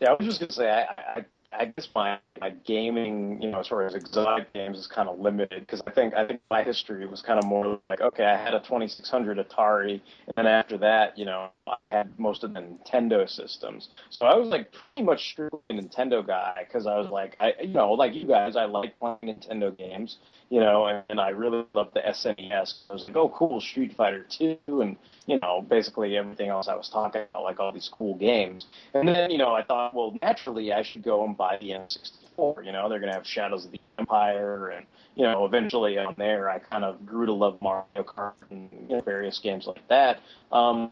Yeah, 0.00 0.10
I 0.10 0.14
was 0.14 0.26
just 0.26 0.40
gonna 0.40 0.52
say, 0.52 0.68
I, 0.68 1.20
I, 1.20 1.24
I 1.52 1.64
guess 1.66 1.88
my, 1.94 2.18
my 2.40 2.50
gaming, 2.50 3.40
you 3.40 3.50
know, 3.50 3.60
as 3.60 3.68
far 3.68 3.86
as 3.86 3.94
exotic 3.94 4.52
games 4.52 4.78
is 4.78 4.86
kind 4.86 5.08
of 5.08 5.20
limited 5.20 5.60
because 5.60 5.82
I 5.86 5.90
think 5.90 6.14
I 6.14 6.26
think 6.26 6.40
my 6.50 6.62
history 6.62 7.06
was 7.06 7.22
kind 7.22 7.38
of 7.38 7.44
more 7.44 7.78
like, 7.90 8.00
okay, 8.00 8.24
I 8.24 8.36
had 8.36 8.54
a 8.54 8.60
2600 8.60 9.38
Atari, 9.38 10.00
and 10.26 10.34
then 10.34 10.46
after 10.46 10.78
that, 10.78 11.16
you 11.18 11.24
know, 11.24 11.50
I 11.66 11.76
had 11.90 12.18
most 12.18 12.42
of 12.42 12.54
the 12.54 12.60
Nintendo 12.60 13.28
systems. 13.28 13.90
So 14.10 14.26
I 14.26 14.34
was 14.34 14.48
like 14.48 14.72
pretty 14.72 15.06
much 15.06 15.30
strictly 15.30 15.60
a 15.70 15.74
Nintendo 15.74 16.26
guy 16.26 16.64
because 16.66 16.86
I 16.86 16.98
was 16.98 17.08
like, 17.08 17.36
I, 17.38 17.52
you 17.62 17.68
know, 17.68 17.92
like 17.92 18.14
you 18.14 18.26
guys, 18.26 18.56
I 18.56 18.64
like 18.64 18.98
playing 18.98 19.18
Nintendo 19.22 19.76
games, 19.76 20.18
you 20.50 20.58
know, 20.58 20.86
and, 20.86 21.04
and 21.08 21.20
I 21.20 21.28
really 21.28 21.64
loved 21.74 21.94
the 21.94 22.00
SNES. 22.00 22.74
I 22.90 22.92
was 22.92 23.04
like, 23.06 23.16
oh, 23.16 23.28
cool, 23.28 23.60
Street 23.60 23.94
Fighter 23.96 24.26
2, 24.28 24.58
and 24.80 24.96
you 25.26 25.38
know, 25.40 25.64
basically 25.68 26.16
everything 26.16 26.48
else 26.48 26.66
I 26.66 26.74
was 26.74 26.88
talking 26.88 27.22
about, 27.30 27.44
like 27.44 27.60
all 27.60 27.72
these 27.72 27.90
cool 27.96 28.16
games. 28.16 28.66
And 28.94 29.06
then, 29.06 29.30
you 29.30 29.38
know, 29.38 29.54
I 29.54 29.62
thought, 29.62 29.94
well, 29.94 30.16
naturally 30.20 30.72
I 30.72 30.82
should 30.82 31.04
go 31.04 31.24
and 31.24 31.36
buy 31.36 31.58
the 31.60 31.70
N64. 31.70 32.66
You 32.66 32.72
know, 32.72 32.88
they're 32.88 32.98
to 32.98 33.12
have 33.12 33.26
Shadows 33.26 33.66
of 33.66 33.70
the 33.70 33.80
Empire, 33.98 34.70
and 34.70 34.86
you 35.14 35.22
know, 35.22 35.44
eventually 35.44 35.98
on 35.98 36.14
there 36.18 36.48
I 36.50 36.58
kind 36.58 36.84
of 36.84 37.06
grew 37.06 37.26
to 37.26 37.32
love 37.32 37.58
Mario 37.60 37.84
Kart 37.98 38.32
and 38.50 38.68
you 38.88 38.96
know, 38.96 39.00
various 39.02 39.38
games 39.38 39.66
like 39.66 39.86
that. 39.88 40.20
Um, 40.50 40.90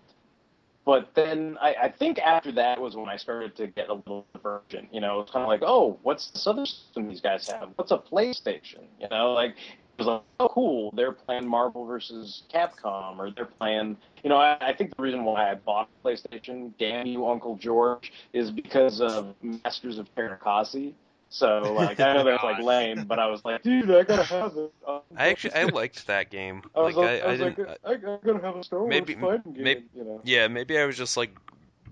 but 0.91 1.15
then 1.15 1.57
I, 1.61 1.73
I 1.85 1.89
think 1.89 2.19
after 2.19 2.51
that 2.51 2.81
was 2.81 2.97
when 2.97 3.09
I 3.09 3.17
started 3.17 3.55
to 3.59 3.69
get 3.69 3.91
a 3.91 3.95
little 3.95 4.27
divergent. 4.33 4.93
You 4.93 5.01
know, 5.01 5.21
it's 5.21 5.31
kind 5.31 5.45
of 5.45 5.49
like, 5.49 5.63
oh, 5.63 6.01
what's 6.03 6.33
this 6.33 6.49
other 6.49 6.67
system 6.67 7.07
these 7.07 7.21
guys 7.21 7.49
have? 7.49 7.69
What's 7.77 7.93
a 7.93 7.99
PlayStation? 7.99 8.87
You 8.99 9.09
know, 9.09 9.31
like 9.31 9.51
it 9.51 9.99
was 9.99 10.09
like, 10.09 10.23
oh, 10.41 10.49
cool, 10.49 10.93
they're 10.97 11.13
playing 11.13 11.47
Marvel 11.47 11.87
versus 11.87 12.43
Capcom, 12.53 13.21
or 13.21 13.31
they're 13.31 13.45
playing. 13.45 13.99
You 14.25 14.31
know, 14.31 14.39
I, 14.39 14.57
I 14.61 14.75
think 14.75 14.97
the 14.97 15.01
reason 15.01 15.23
why 15.23 15.53
I 15.53 15.55
bought 15.55 15.89
PlayStation, 16.05 16.73
damn 16.77 17.07
you, 17.07 17.25
Uncle 17.25 17.57
George, 17.57 18.13
is 18.33 18.51
because 18.51 19.01
of 19.01 19.37
Masters 19.43 19.97
of 19.97 20.13
Teräs 20.17 20.41
Käsi. 20.41 20.95
So 21.31 21.73
like, 21.75 21.99
I 22.01 22.15
know 22.15 22.25
that's 22.25 22.43
like 22.43 22.63
lame, 22.63 23.05
but 23.05 23.19
I 23.19 23.27
was 23.27 23.45
like, 23.45 23.63
dude, 23.63 23.91
I 23.91 24.03
gotta 24.03 24.25
have 24.25 24.57
it. 24.57 24.73
Um, 24.87 25.01
I 25.17 25.29
actually 25.29 25.55
I 25.55 25.65
liked 25.73 26.07
that 26.09 26.29
game. 26.29 26.63
I 26.75 26.81
was 26.81 26.97
like 26.97 27.07
like, 27.07 27.23
I, 27.23 27.27
I 27.27 27.31
was 27.33 27.41
like, 27.41 27.57
didn't. 27.57 27.79
I, 27.85 27.91
I 27.91 27.97
gotta 27.97 28.39
have 28.43 28.57
a 28.57 28.65
Star 28.65 28.81
Wars 28.81 28.91
maybe- 28.91 29.15
fighting 29.15 29.53
game. 29.53 29.63
maybe- 29.65 29.85
you 29.95 30.05
know. 30.05 30.21
yeah, 30.25 30.49
maybe 30.49 30.79
I 30.79 30.85
was 30.85 30.97
just 30.97 31.17
like 31.17 31.31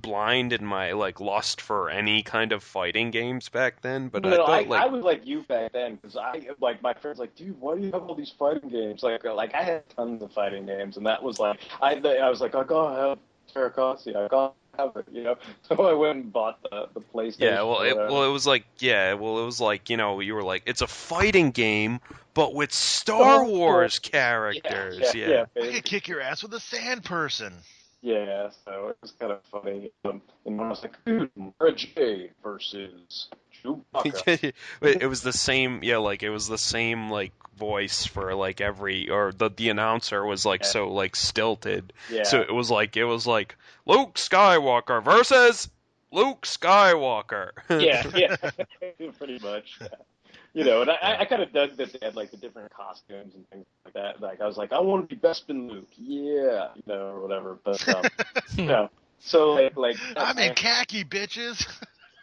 blind 0.02 0.52
in 0.52 0.64
my 0.64 0.92
like 0.92 1.20
lust 1.20 1.60
for 1.60 1.90
any 1.90 2.22
kind 2.22 2.52
of 2.52 2.62
fighting 2.62 3.10
games 3.10 3.48
back 3.48 3.80
then. 3.82 4.08
But 4.08 4.22
no, 4.22 4.32
I 4.32 4.36
thought 4.36 4.50
I, 4.50 4.60
like 4.62 4.82
I 4.82 4.86
was 4.86 5.04
like 5.04 5.26
you 5.26 5.42
back 5.42 5.72
then 5.72 5.96
because 5.96 6.16
I 6.16 6.48
like 6.60 6.82
my 6.82 6.94
friends 6.94 7.18
like, 7.18 7.34
dude, 7.36 7.60
why 7.60 7.76
do 7.76 7.82
you 7.82 7.92
have 7.92 8.02
all 8.02 8.14
these 8.14 8.30
fighting 8.30 8.68
games? 8.70 9.02
Like, 9.02 9.24
like 9.24 9.54
I 9.54 9.62
had 9.62 9.88
tons 9.90 10.22
of 10.22 10.32
fighting 10.32 10.66
games, 10.66 10.96
and 10.96 11.06
that 11.06 11.22
was 11.22 11.38
like, 11.38 11.60
I, 11.80 11.94
I 11.94 12.28
was 12.28 12.40
like, 12.40 12.54
I 12.54 12.64
gotta 12.64 13.08
have 13.08 13.18
Teräs 13.54 13.74
Käsi, 13.74 14.16
I 14.16 14.28
gotta 14.28 14.52
have 14.78 14.96
it, 14.96 15.06
you 15.12 15.24
know. 15.24 15.36
So 15.68 15.82
I 15.86 15.92
went 15.92 16.16
and 16.16 16.32
bought 16.32 16.62
the 16.62 16.88
the 16.94 17.00
PlayStation. 17.00 17.40
Yeah, 17.40 17.62
well, 17.62 17.80
it, 17.82 17.94
well, 17.96 18.24
it 18.24 18.32
was 18.32 18.46
like, 18.46 18.64
yeah, 18.78 19.14
well, 19.14 19.38
it 19.40 19.44
was 19.44 19.60
like, 19.60 19.90
you 19.90 19.96
know, 19.96 20.20
you 20.20 20.34
were 20.34 20.42
like, 20.42 20.62
it's 20.66 20.80
a 20.80 20.86
fighting 20.86 21.50
game, 21.50 22.00
but 22.34 22.54
with 22.54 22.72
Star 22.72 23.44
Oh, 23.44 23.48
Wars 23.48 23.98
characters. 23.98 25.14
yeah, 25.14 25.20
Yeah, 25.28 25.28
yeah, 25.28 25.44
I 25.62 25.72
could 25.72 25.84
kick 25.84 26.08
your 26.08 26.20
ass 26.20 26.42
with 26.42 26.54
a 26.54 26.60
sand 26.60 27.04
person. 27.04 27.52
Yeah, 28.00 28.50
so 28.64 28.88
it 28.88 28.96
was 29.02 29.12
kind 29.12 29.32
of 29.32 29.40
funny. 29.50 29.90
Um, 30.04 30.22
and 30.46 30.60
I 30.60 30.68
was 30.68 30.82
like, 30.82 30.94
dude, 31.04 31.30
Mara 31.36 31.74
Jade 31.74 32.30
versus 32.42 33.28
Chewbacca. 33.64 34.52
it, 34.82 35.02
it 35.02 35.06
was 35.06 35.22
the 35.22 35.32
same, 35.32 35.82
yeah, 35.82 35.98
like 35.98 36.22
it 36.22 36.30
was 36.30 36.48
the 36.48 36.58
same 36.58 37.10
like 37.10 37.32
voice 37.56 38.06
for 38.06 38.34
like 38.34 38.60
every, 38.60 39.10
or 39.10 39.32
the 39.32 39.50
the 39.50 39.68
announcer 39.70 40.24
was 40.24 40.44
like 40.46 40.62
Yeah. 40.62 40.68
so 40.68 40.92
like 40.92 41.16
stilted. 41.16 41.92
yeah. 42.10 42.22
So 42.24 42.40
it 42.40 42.52
was 42.52 42.70
like 42.70 42.96
it 42.96 43.04
was 43.04 43.26
like 43.26 43.56
Luke 43.86 44.14
Skywalker 44.14 45.02
versus 45.02 45.68
Luke 46.10 46.42
Skywalker. 46.42 47.50
yeah, 47.68 48.06
yeah, 48.14 48.36
pretty 49.18 49.38
much. 49.40 49.78
You 50.54 50.64
know, 50.64 50.80
and 50.80 50.90
I, 50.90 51.18
I 51.20 51.24
kind 51.26 51.42
of 51.42 51.52
dug 51.52 51.76
that 51.76 51.92
they 51.92 52.04
had 52.04 52.16
like 52.16 52.30
the 52.30 52.36
different 52.36 52.72
costumes 52.72 53.34
and 53.34 53.48
things 53.50 53.66
like 53.84 53.94
that. 53.94 54.20
Like 54.20 54.40
I 54.40 54.46
was 54.46 54.56
like, 54.56 54.72
I 54.72 54.80
want 54.80 55.08
to 55.08 55.14
be 55.14 55.20
Bespin 55.20 55.70
Luke, 55.70 55.88
yeah, 55.96 56.68
you 56.74 56.82
know, 56.86 57.08
or 57.08 57.20
whatever. 57.20 57.58
But 57.62 57.86
um, 57.88 58.04
you 58.56 58.64
know, 58.64 58.90
so 59.20 59.52
like, 59.52 59.76
like 59.76 59.96
I'm 60.16 60.38
in 60.38 60.54
khaki, 60.54 61.04
bitches. 61.04 61.66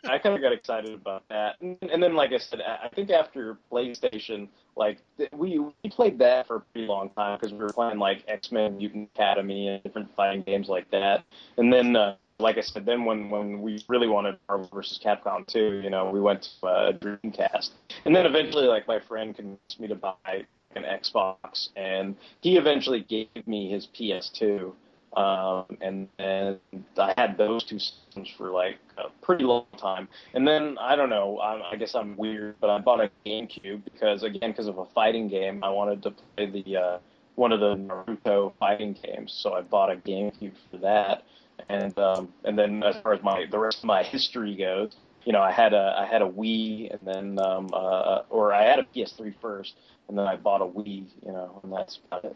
I 0.07 0.17
kind 0.19 0.35
of 0.35 0.41
got 0.41 0.53
excited 0.53 0.93
about 0.93 1.23
that, 1.29 1.55
and, 1.61 1.77
and 1.81 2.01
then 2.01 2.15
like 2.15 2.31
I 2.31 2.37
said, 2.37 2.61
I 2.61 2.89
think 2.89 3.09
after 3.09 3.57
PlayStation, 3.71 4.47
like 4.75 4.99
we 5.33 5.59
we 5.59 5.89
played 5.89 6.19
that 6.19 6.47
for 6.47 6.57
a 6.57 6.61
pretty 6.61 6.87
long 6.87 7.09
time 7.11 7.39
because 7.39 7.53
we 7.53 7.59
were 7.59 7.73
playing 7.73 7.99
like 7.99 8.23
X 8.27 8.51
Men 8.51 8.77
Mutant 8.77 9.09
Academy 9.15 9.67
and 9.67 9.83
different 9.83 10.13
fighting 10.15 10.43
games 10.43 10.69
like 10.69 10.89
that, 10.91 11.23
and 11.57 11.71
then. 11.71 11.95
uh 11.95 12.15
like 12.37 12.57
I 12.57 12.61
said, 12.61 12.85
then 12.85 13.05
when 13.05 13.29
when 13.29 13.61
we 13.61 13.81
really 13.87 14.07
wanted 14.07 14.37
Marvel 14.49 14.69
vs. 14.73 14.99
Capcom 15.01 15.47
2, 15.47 15.81
you 15.81 15.89
know, 15.89 16.09
we 16.09 16.19
went 16.19 16.49
to 16.59 16.67
uh, 16.67 16.91
Dreamcast, 16.91 17.69
and 18.03 18.13
then 18.13 18.25
eventually, 18.25 18.65
like 18.65 18.87
my 18.89 18.99
friend 18.99 19.33
convinced 19.33 19.79
me 19.79 19.87
to 19.87 19.95
buy 19.95 20.45
an 20.75 20.83
Xbox, 20.83 21.69
and 21.77 22.15
he 22.41 22.57
eventually 22.57 22.99
gave 23.01 23.47
me 23.47 23.69
his 23.69 23.87
PS2, 23.87 24.73
um, 25.15 25.65
and 25.81 26.07
and 26.19 26.59
I 26.97 27.13
had 27.17 27.37
those 27.37 27.63
two 27.63 27.79
systems 27.79 28.29
for 28.37 28.51
like 28.51 28.79
a 28.97 29.09
pretty 29.25 29.43
long 29.43 29.65
time, 29.77 30.07
and 30.33 30.47
then 30.47 30.77
I 30.79 30.95
don't 30.95 31.09
know, 31.09 31.39
I, 31.39 31.71
I 31.71 31.75
guess 31.77 31.95
I'm 31.95 32.17
weird, 32.17 32.55
but 32.59 32.69
I 32.69 32.79
bought 32.79 33.01
a 33.01 33.09
GameCube 33.25 33.83
because 33.85 34.23
again, 34.23 34.51
because 34.51 34.67
of 34.67 34.77
a 34.77 34.85
fighting 34.93 35.27
game, 35.27 35.63
I 35.63 35.69
wanted 35.69 36.03
to 36.03 36.11
play 36.11 36.49
the 36.49 36.77
uh, 36.77 36.97
one 37.35 37.51
of 37.51 37.59
the 37.59 37.75
Naruto 37.75 38.53
fighting 38.59 38.97
games, 39.03 39.37
so 39.41 39.53
I 39.53 39.61
bought 39.61 39.91
a 39.91 39.95
GameCube 39.95 40.53
for 40.71 40.77
that. 40.77 41.23
And 41.69 41.97
um, 41.97 42.33
and 42.43 42.57
then 42.59 42.83
as 42.83 42.97
far 43.01 43.13
as 43.13 43.23
my 43.23 43.45
the 43.49 43.59
rest 43.59 43.79
of 43.79 43.85
my 43.85 44.03
history 44.13 44.55
goes, 44.55 44.95
you 45.23 45.33
know, 45.33 45.41
I 45.41 45.51
had 45.51 45.73
a 45.73 45.95
I 45.97 46.05
had 46.05 46.21
a 46.21 46.29
Wii, 46.29 46.91
and 46.91 46.99
then 47.05 47.45
um, 47.45 47.69
uh, 47.73 48.23
or 48.29 48.53
I 48.53 48.63
had 48.63 48.79
a 48.79 48.83
PS3 48.83 49.33
first, 49.41 49.73
and 50.07 50.17
then 50.17 50.27
I 50.27 50.35
bought 50.35 50.61
a 50.61 50.65
Wii, 50.65 51.05
you 51.25 51.31
know, 51.31 51.59
and 51.63 51.71
that's 51.71 51.99
about 52.07 52.25
it. 52.25 52.35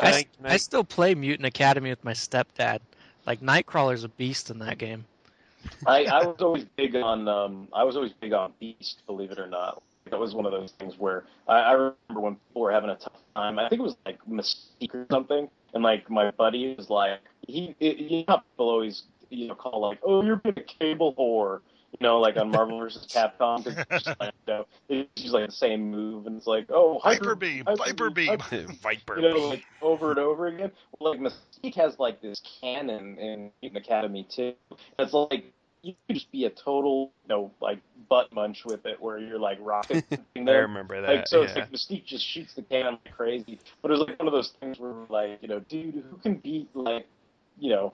I, 0.00 0.08
Night- 0.08 0.26
s- 0.26 0.26
I 0.44 0.56
still 0.56 0.84
play 0.84 1.14
Mutant 1.14 1.46
Academy 1.46 1.90
with 1.90 2.04
my 2.04 2.12
stepdad. 2.12 2.80
Like 3.26 3.40
Nightcrawler's 3.40 4.04
a 4.04 4.08
beast 4.08 4.50
in 4.50 4.58
that 4.60 4.78
game. 4.78 5.06
I, 5.86 6.04
I 6.06 6.22
was 6.22 6.40
always 6.40 6.64
big 6.76 6.94
on 6.96 7.28
um, 7.28 7.68
I 7.72 7.84
was 7.84 7.96
always 7.96 8.12
big 8.12 8.32
on 8.32 8.52
Beast, 8.60 9.02
believe 9.06 9.30
it 9.30 9.38
or 9.38 9.46
not. 9.46 9.82
That 10.10 10.18
was 10.18 10.34
one 10.34 10.46
of 10.46 10.52
those 10.52 10.72
things 10.72 10.98
where 10.98 11.24
I, 11.48 11.58
I 11.60 11.72
remember 11.72 12.20
when 12.20 12.34
people 12.36 12.62
were 12.62 12.72
having 12.72 12.90
a 12.90 12.96
tough 12.96 13.20
time. 13.34 13.58
I 13.58 13.68
think 13.68 13.80
it 13.80 13.82
was 13.84 13.96
like 14.04 14.18
Mystique 14.28 14.94
or 14.94 15.06
something, 15.10 15.48
and 15.74 15.82
like 15.82 16.10
my 16.10 16.30
buddy 16.30 16.74
was 16.76 16.90
like, 16.90 17.20
he, 17.46 17.74
it, 17.80 17.98
you 17.98 18.10
know, 18.18 18.24
how 18.28 18.36
people 18.38 18.68
always 18.68 19.04
you 19.30 19.48
know 19.48 19.54
call 19.54 19.80
like, 19.80 19.98
oh, 20.04 20.22
you're 20.22 20.36
being 20.36 20.58
a 20.58 20.62
cable 20.62 21.14
whore, 21.18 21.60
you 22.00 22.04
know, 22.04 22.18
like 22.18 22.36
on 22.36 22.50
Marvel 22.50 22.78
vs. 22.80 23.06
Capcom, 23.06 23.64
it's 23.66 24.04
just 24.04 24.18
like, 24.18 24.34
you 24.46 24.52
know, 24.52 24.66
it's 24.88 25.22
just 25.22 25.32
like 25.32 25.46
the 25.46 25.52
same 25.52 25.90
move, 25.90 26.26
and 26.26 26.36
it's 26.36 26.46
like, 26.46 26.66
oh, 26.70 26.98
Viper 27.04 27.24
hyper, 27.24 27.34
beam, 27.36 27.64
hyper 27.66 27.84
Viper 27.84 28.10
beam. 28.10 28.26
hyper 28.28 28.66
Viper. 28.82 29.20
you 29.20 29.28
know, 29.28 29.48
like 29.48 29.64
over 29.80 30.10
and 30.10 30.18
over 30.18 30.48
again. 30.48 30.72
Well, 30.98 31.12
like 31.12 31.20
Mystique 31.20 31.76
has 31.76 31.98
like 32.00 32.20
this 32.20 32.42
cannon 32.60 33.16
in 33.18 33.50
Mutant 33.62 33.84
Academy 33.84 34.26
too. 34.28 34.54
It's 34.98 35.12
like 35.12 35.52
you 35.82 35.94
could 36.06 36.16
just 36.16 36.32
be 36.32 36.46
a 36.46 36.50
total, 36.50 37.12
you 37.24 37.28
know, 37.28 37.50
like 37.60 37.78
butt 38.08 38.32
munch 38.34 38.64
with 38.64 38.86
it, 38.86 39.00
where 39.00 39.18
you're 39.18 39.38
like 39.38 39.58
rocking. 39.60 40.02
I 40.36 40.40
remember 40.40 41.00
that. 41.00 41.08
Like 41.08 41.28
so, 41.28 41.42
yeah. 41.42 41.46
it's 41.46 41.54
like 41.56 41.70
Mystique 41.70 42.06
just 42.06 42.26
shoots 42.26 42.54
the 42.54 42.62
cannon 42.62 42.98
like 43.04 43.14
crazy. 43.14 43.60
But 43.82 43.92
it 43.92 43.98
was 43.98 44.08
like 44.08 44.18
one 44.18 44.26
of 44.26 44.34
those 44.34 44.52
things 44.60 44.80
where 44.80 44.92
like, 45.08 45.38
you 45.42 45.48
know, 45.48 45.60
dude, 45.60 46.02
who 46.10 46.16
can 46.16 46.36
beat 46.36 46.74
like, 46.74 47.06
you 47.58 47.70
know, 47.70 47.92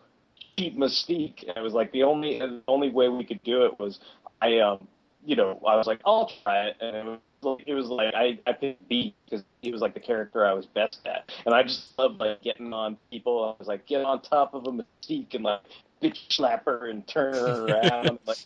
beat 0.61 0.79
Mystique? 0.79 1.49
And 1.49 1.57
it 1.57 1.63
was 1.63 1.73
like 1.73 1.93
the 1.93 2.03
only 2.03 2.39
the 2.39 2.63
only 2.69 2.91
way 2.91 3.09
we 3.09 3.25
could 3.25 3.43
do 3.43 3.65
it 3.65 3.79
was 3.79 4.01
I 4.43 4.59
um, 4.59 4.87
you 5.25 5.37
know, 5.37 5.61
I 5.67 5.77
was 5.77 5.87
like, 5.87 6.01
I'll 6.05 6.31
try 6.43 6.69
it, 6.69 6.77
and 6.81 6.97
it 6.97 7.05
was 7.05 7.19
like 7.43 7.65
it 7.67 7.75
was 7.75 7.87
like 7.87 8.15
I 8.15 8.39
I 8.47 8.53
picked 8.53 8.89
B 8.89 9.15
because 9.25 9.45
he 9.63 9.73
was 9.73 9.81
like 9.81 9.95
the 9.95 10.01
character 10.01 10.45
I 10.45 10.53
was 10.53 10.67
best 10.67 11.01
at, 11.07 11.31
and 11.47 11.55
I 11.55 11.63
just 11.63 11.99
loved 11.99 12.21
like 12.21 12.43
getting 12.43 12.73
on 12.73 12.97
people. 13.11 13.55
I 13.57 13.59
was 13.59 13.69
like, 13.69 13.87
get 13.87 14.05
on 14.05 14.21
top 14.23 14.55
of 14.55 14.67
a 14.67 14.71
Mystique 14.71 15.35
and 15.35 15.45
like 15.45 15.61
bitch 16.03 16.19
slap 16.31 16.65
her 16.65 16.89
and 16.89 17.07
turn 17.07 17.35
her 17.35 17.67
around. 17.67 18.19
like 18.27 18.39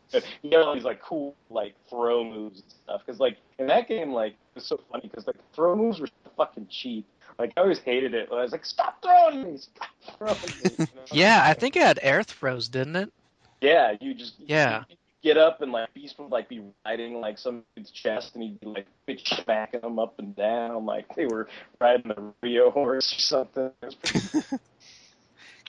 you 0.43 0.51
know, 0.51 0.65
all 0.65 0.75
these 0.75 0.85
like 0.85 1.03
cool 1.03 1.35
like 1.51 1.75
throw 1.89 2.25
moves 2.25 2.61
and 2.61 2.71
stuff. 2.85 3.03
Because 3.05 3.21
like 3.21 3.39
in 3.59 3.67
that 3.69 3.89
game, 3.89 4.12
like 4.12 4.33
it 4.33 4.57
was 4.57 4.67
so 4.67 4.81
funny 4.91 5.09
because 5.09 5.27
like 5.27 5.37
throw 5.55 5.77
moves 5.77 6.01
were 6.01 6.09
fucking 6.37 6.68
cheap. 6.70 7.07
Like 7.39 7.53
I 7.57 7.61
always 7.62 7.78
hated 7.80 8.14
it. 8.14 8.28
I 8.32 8.43
was 8.43 8.53
like, 8.53 8.64
stop 8.64 9.03
throwing 9.03 9.43
me, 9.45 9.59
stop 9.59 9.89
throwing 10.18 10.39
me. 10.62 10.70
You 10.78 10.87
know? 10.95 11.03
Yeah, 11.12 11.43
I 11.45 11.55
think 11.55 11.76
it 11.76 11.82
had 11.82 11.99
air 12.03 12.22
throws, 12.22 12.68
didn't 12.68 12.97
it? 12.97 13.12
Yeah, 13.61 13.97
you 14.01 14.14
just 14.14 14.35
Yeah. 14.39 14.85
you 14.89 14.97
get 15.22 15.37
up 15.39 15.62
and 15.62 15.72
like 15.72 15.93
Beast 15.95 16.18
would 16.18 16.30
like 16.30 16.49
be 16.49 16.62
riding 16.85 17.20
like 17.20 17.39
some 17.39 17.62
dude's 17.76 17.91
chest 17.91 18.35
and 18.35 18.43
he'd 18.43 18.61
be 18.61 18.66
like 18.66 18.87
bitch 19.09 19.26
smacking 19.43 19.80
them 19.80 19.99
up 19.99 20.18
and 20.18 20.37
down 20.37 20.85
like 20.85 21.14
they 21.16 21.26
were 21.26 21.49
riding 21.80 22.11
a 22.11 22.32
Rio 22.43 22.70
horse 22.70 23.12
or 23.12 23.20
something. 23.20 23.70
It 23.82 23.87
was 23.87 23.95
pretty 23.95 24.20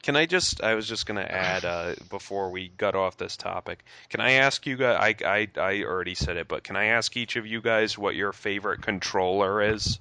Can 0.04 0.16
I 0.16 0.28
just? 0.28 0.62
I 0.62 0.76
was 0.76 0.88
just 0.88 1.08
going 1.08 1.18
to 1.18 1.32
add 1.32 1.66
uh, 1.66 1.96
before 2.12 2.52
we 2.52 2.68
got 2.68 2.94
off 2.94 3.18
this 3.18 3.36
topic. 3.38 3.84
Can 4.10 4.22
I 4.22 4.34
ask 4.34 4.64
you 4.68 4.76
guys? 4.78 5.16
I, 5.26 5.28
I 5.28 5.48
I 5.60 5.84
already 5.84 6.14
said 6.14 6.38
it, 6.38 6.48
but 6.48 6.64
can 6.64 6.76
I 6.76 6.86
ask 6.86 7.18
each 7.18 7.38
of 7.38 7.48
you 7.48 7.60
guys 7.60 7.98
what 7.98 8.14
your 8.14 8.32
favorite 8.32 8.84
controller 8.84 9.64
is? 9.64 9.98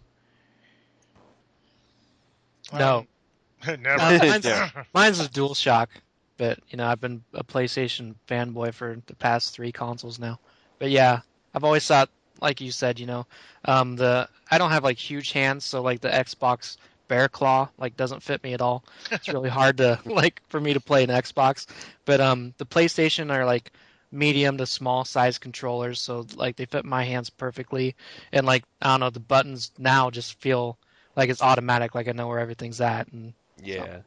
No. 2.72 3.06
Never. 3.66 4.00
Uh, 4.00 4.18
mine's, 4.18 4.44
Yeah. 4.44 4.70
mine's 4.92 5.20
a 5.20 5.28
DualShock, 5.28 5.88
but 6.36 6.58
you 6.68 6.76
know 6.76 6.86
I've 6.86 7.00
been 7.00 7.22
a 7.32 7.44
PlayStation 7.44 8.14
fanboy 8.28 8.74
for 8.74 9.00
the 9.06 9.14
past 9.16 9.54
three 9.54 9.72
consoles 9.72 10.18
now. 10.18 10.38
But 10.78 10.90
yeah, 10.90 11.20
I've 11.54 11.64
always 11.64 11.86
thought, 11.86 12.10
like 12.40 12.60
you 12.60 12.70
said, 12.72 12.98
you 12.98 13.06
know, 13.06 13.26
um, 13.64 13.96
the 13.96 14.28
I 14.50 14.58
don't 14.58 14.70
have 14.70 14.84
like 14.84 14.98
huge 14.98 15.32
hands, 15.32 15.64
so 15.64 15.82
like 15.82 16.00
the 16.00 16.10
Xbox 16.10 16.76
Bear 17.08 17.28
Claw 17.28 17.68
like 17.78 17.96
doesn't 17.96 18.22
fit 18.22 18.42
me 18.42 18.52
at 18.54 18.60
all. 18.60 18.84
It's 19.10 19.28
really 19.28 19.48
hard 19.60 19.78
to 19.78 19.98
like 20.04 20.42
for 20.48 20.60
me 20.60 20.74
to 20.74 20.80
play 20.80 21.04
an 21.04 21.10
Xbox. 21.10 21.66
But 22.04 22.20
um, 22.20 22.54
the 22.58 22.66
PlayStation 22.66 23.32
are 23.32 23.46
like 23.46 23.72
medium 24.12 24.58
to 24.58 24.66
small 24.66 25.04
size 25.04 25.38
controllers, 25.38 26.00
so 26.00 26.26
like 26.34 26.56
they 26.56 26.66
fit 26.66 26.84
my 26.84 27.04
hands 27.04 27.30
perfectly. 27.30 27.94
And 28.32 28.44
like 28.44 28.64
I 28.82 28.88
don't 28.88 29.00
know, 29.00 29.10
the 29.10 29.20
buttons 29.20 29.70
now 29.78 30.10
just 30.10 30.38
feel 30.40 30.76
like 31.16 31.30
it's 31.30 31.42
automatic, 31.42 31.94
like 31.94 32.08
I 32.08 32.12
know 32.12 32.28
where 32.28 32.38
everything's 32.38 32.80
at, 32.80 33.08
and 33.12 33.34
Yeah. 33.62 34.00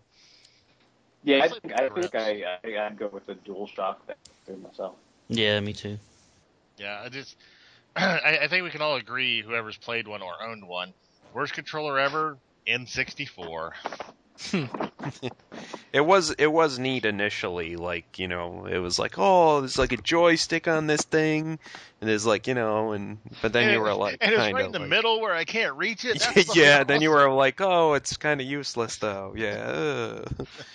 Yeah, 1.24 1.44
I 1.44 1.48
think 1.48 1.74
I 1.74 1.90
think 1.90 2.16
I, 2.16 2.58
I 2.64 2.86
I'd 2.86 2.98
go 2.98 3.10
with 3.12 3.26
the 3.26 3.36
dual 3.36 3.68
shock 3.68 4.02
thing 4.46 4.62
myself. 4.62 4.96
Yeah, 5.28 5.60
me 5.60 5.74
too. 5.74 5.98
Yeah, 6.78 7.02
I 7.04 7.10
just 7.10 7.36
I, 7.96 8.40
I 8.44 8.48
think 8.48 8.64
we 8.64 8.70
can 8.70 8.82
all 8.82 8.96
agree 8.96 9.42
whoever's 9.42 9.78
played 9.78 10.08
one 10.08 10.22
or 10.22 10.42
owned 10.42 10.68
one. 10.68 10.94
Worst 11.34 11.54
controller 11.54 12.00
ever, 12.00 12.38
N64. 12.68 13.72
It 15.94 16.06
was 16.06 16.32
it 16.32 16.52
was 16.52 16.78
neat 16.78 17.06
initially, 17.06 17.76
like 17.76 18.20
you 18.20 18.28
know, 18.28 18.66
it 18.66 18.78
was 18.78 19.00
like, 19.00 19.14
oh, 19.18 19.62
there's 19.62 19.80
like 19.80 19.94
a 19.94 19.98
joystick 19.98 20.68
on 20.68 20.86
this 20.86 21.02
thing, 21.02 21.58
and 22.02 22.10
there's 22.10 22.26
like 22.26 22.46
you 22.46 22.54
know, 22.54 22.92
and 22.92 23.18
but 23.42 23.54
then 23.54 23.64
and 23.64 23.72
you 23.72 23.80
were 23.80 23.94
like, 23.94 24.18
and 24.22 24.34
it's 24.34 24.40
right 24.40 24.54
of 24.54 24.66
in 24.66 24.72
the 24.74 24.80
like, 24.80 24.90
middle 24.90 25.22
where 25.22 25.34
I 25.34 25.46
can't 25.46 25.76
reach 25.76 26.04
it. 26.04 26.20
That's 26.36 26.56
yeah. 26.56 26.84
Then 26.84 27.02
you 27.02 27.10
were 27.10 27.32
like, 27.32 27.62
oh, 27.62 27.94
it's 27.94 28.18
kind 28.18 28.42
of 28.42 28.46
useless 28.46 28.98
though. 28.98 29.34
Yeah. 29.36 30.26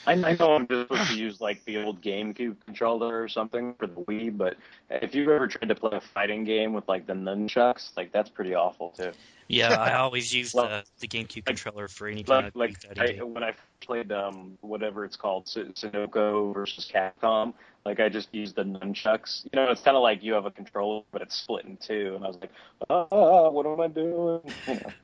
I, 0.07 0.13
I 0.13 0.15
know 0.15 0.55
I'm 0.55 0.67
just 0.67 0.89
supposed 0.89 1.11
to 1.11 1.17
use 1.17 1.41
like 1.41 1.65
the 1.67 1.85
old 1.85 2.01
GameCube 2.01 2.57
controller 2.65 3.23
or 3.23 3.29
something 3.29 3.75
for 3.75 3.87
the 3.87 4.01
Wii, 4.01 4.37
but 4.37 4.57
if 4.91 5.15
you've 5.15 5.29
ever 5.29 5.47
tried 5.47 5.69
to 5.69 5.75
play 5.75 5.97
a 5.97 6.01
fighting 6.01 6.45
game 6.45 6.73
with 6.73 6.89
like 6.89 7.07
the 7.07 7.15
nunchucks, 7.15 7.91
like 7.97 8.13
that's 8.13 8.31
pretty 8.31 8.55
awful 8.55 8.91
too. 8.97 9.13
Yeah, 9.53 9.79
I 9.79 9.95
always 9.99 10.33
use 10.35 10.53
Well, 10.53 10.69
the, 10.69 10.85
the 11.01 11.09
GameCube 11.09 11.45
controller 11.45 11.87
for 11.87 12.09
any 12.09 12.25
kind 12.25 12.47
Like, 12.55 12.55
of 12.55 12.57
like 12.57 12.77
I, 12.99 13.23
when 13.23 13.45
I 13.45 13.53
played 13.81 14.11
um 14.11 14.57
whatever 14.63 15.05
it's 15.05 15.17
called, 15.17 15.47
Su- 15.49 15.73
Sunoco 15.75 16.55
versus 16.55 16.91
Capcom, 16.93 17.53
like 17.85 18.01
I 18.01 18.09
just 18.09 18.35
used 18.35 18.57
the 18.57 18.65
nunchucks. 18.65 19.45
You 19.45 19.51
know, 19.55 19.71
it's 19.71 19.83
kind 19.83 19.97
of 19.97 20.03
like 20.03 20.23
you 20.23 20.33
have 20.33 20.47
a 20.47 20.51
controller, 20.51 21.03
but 21.13 21.21
it's 21.23 21.37
split 21.37 21.67
in 21.67 21.77
two, 21.77 22.15
and 22.17 22.25
I 22.25 22.29
was 22.29 22.39
like, 22.41 22.51
ah, 22.89 23.51
what 23.51 23.67
am 23.67 23.81
I 23.81 23.89
doing? 23.89 24.41
You 24.67 24.75
know. 24.77 24.95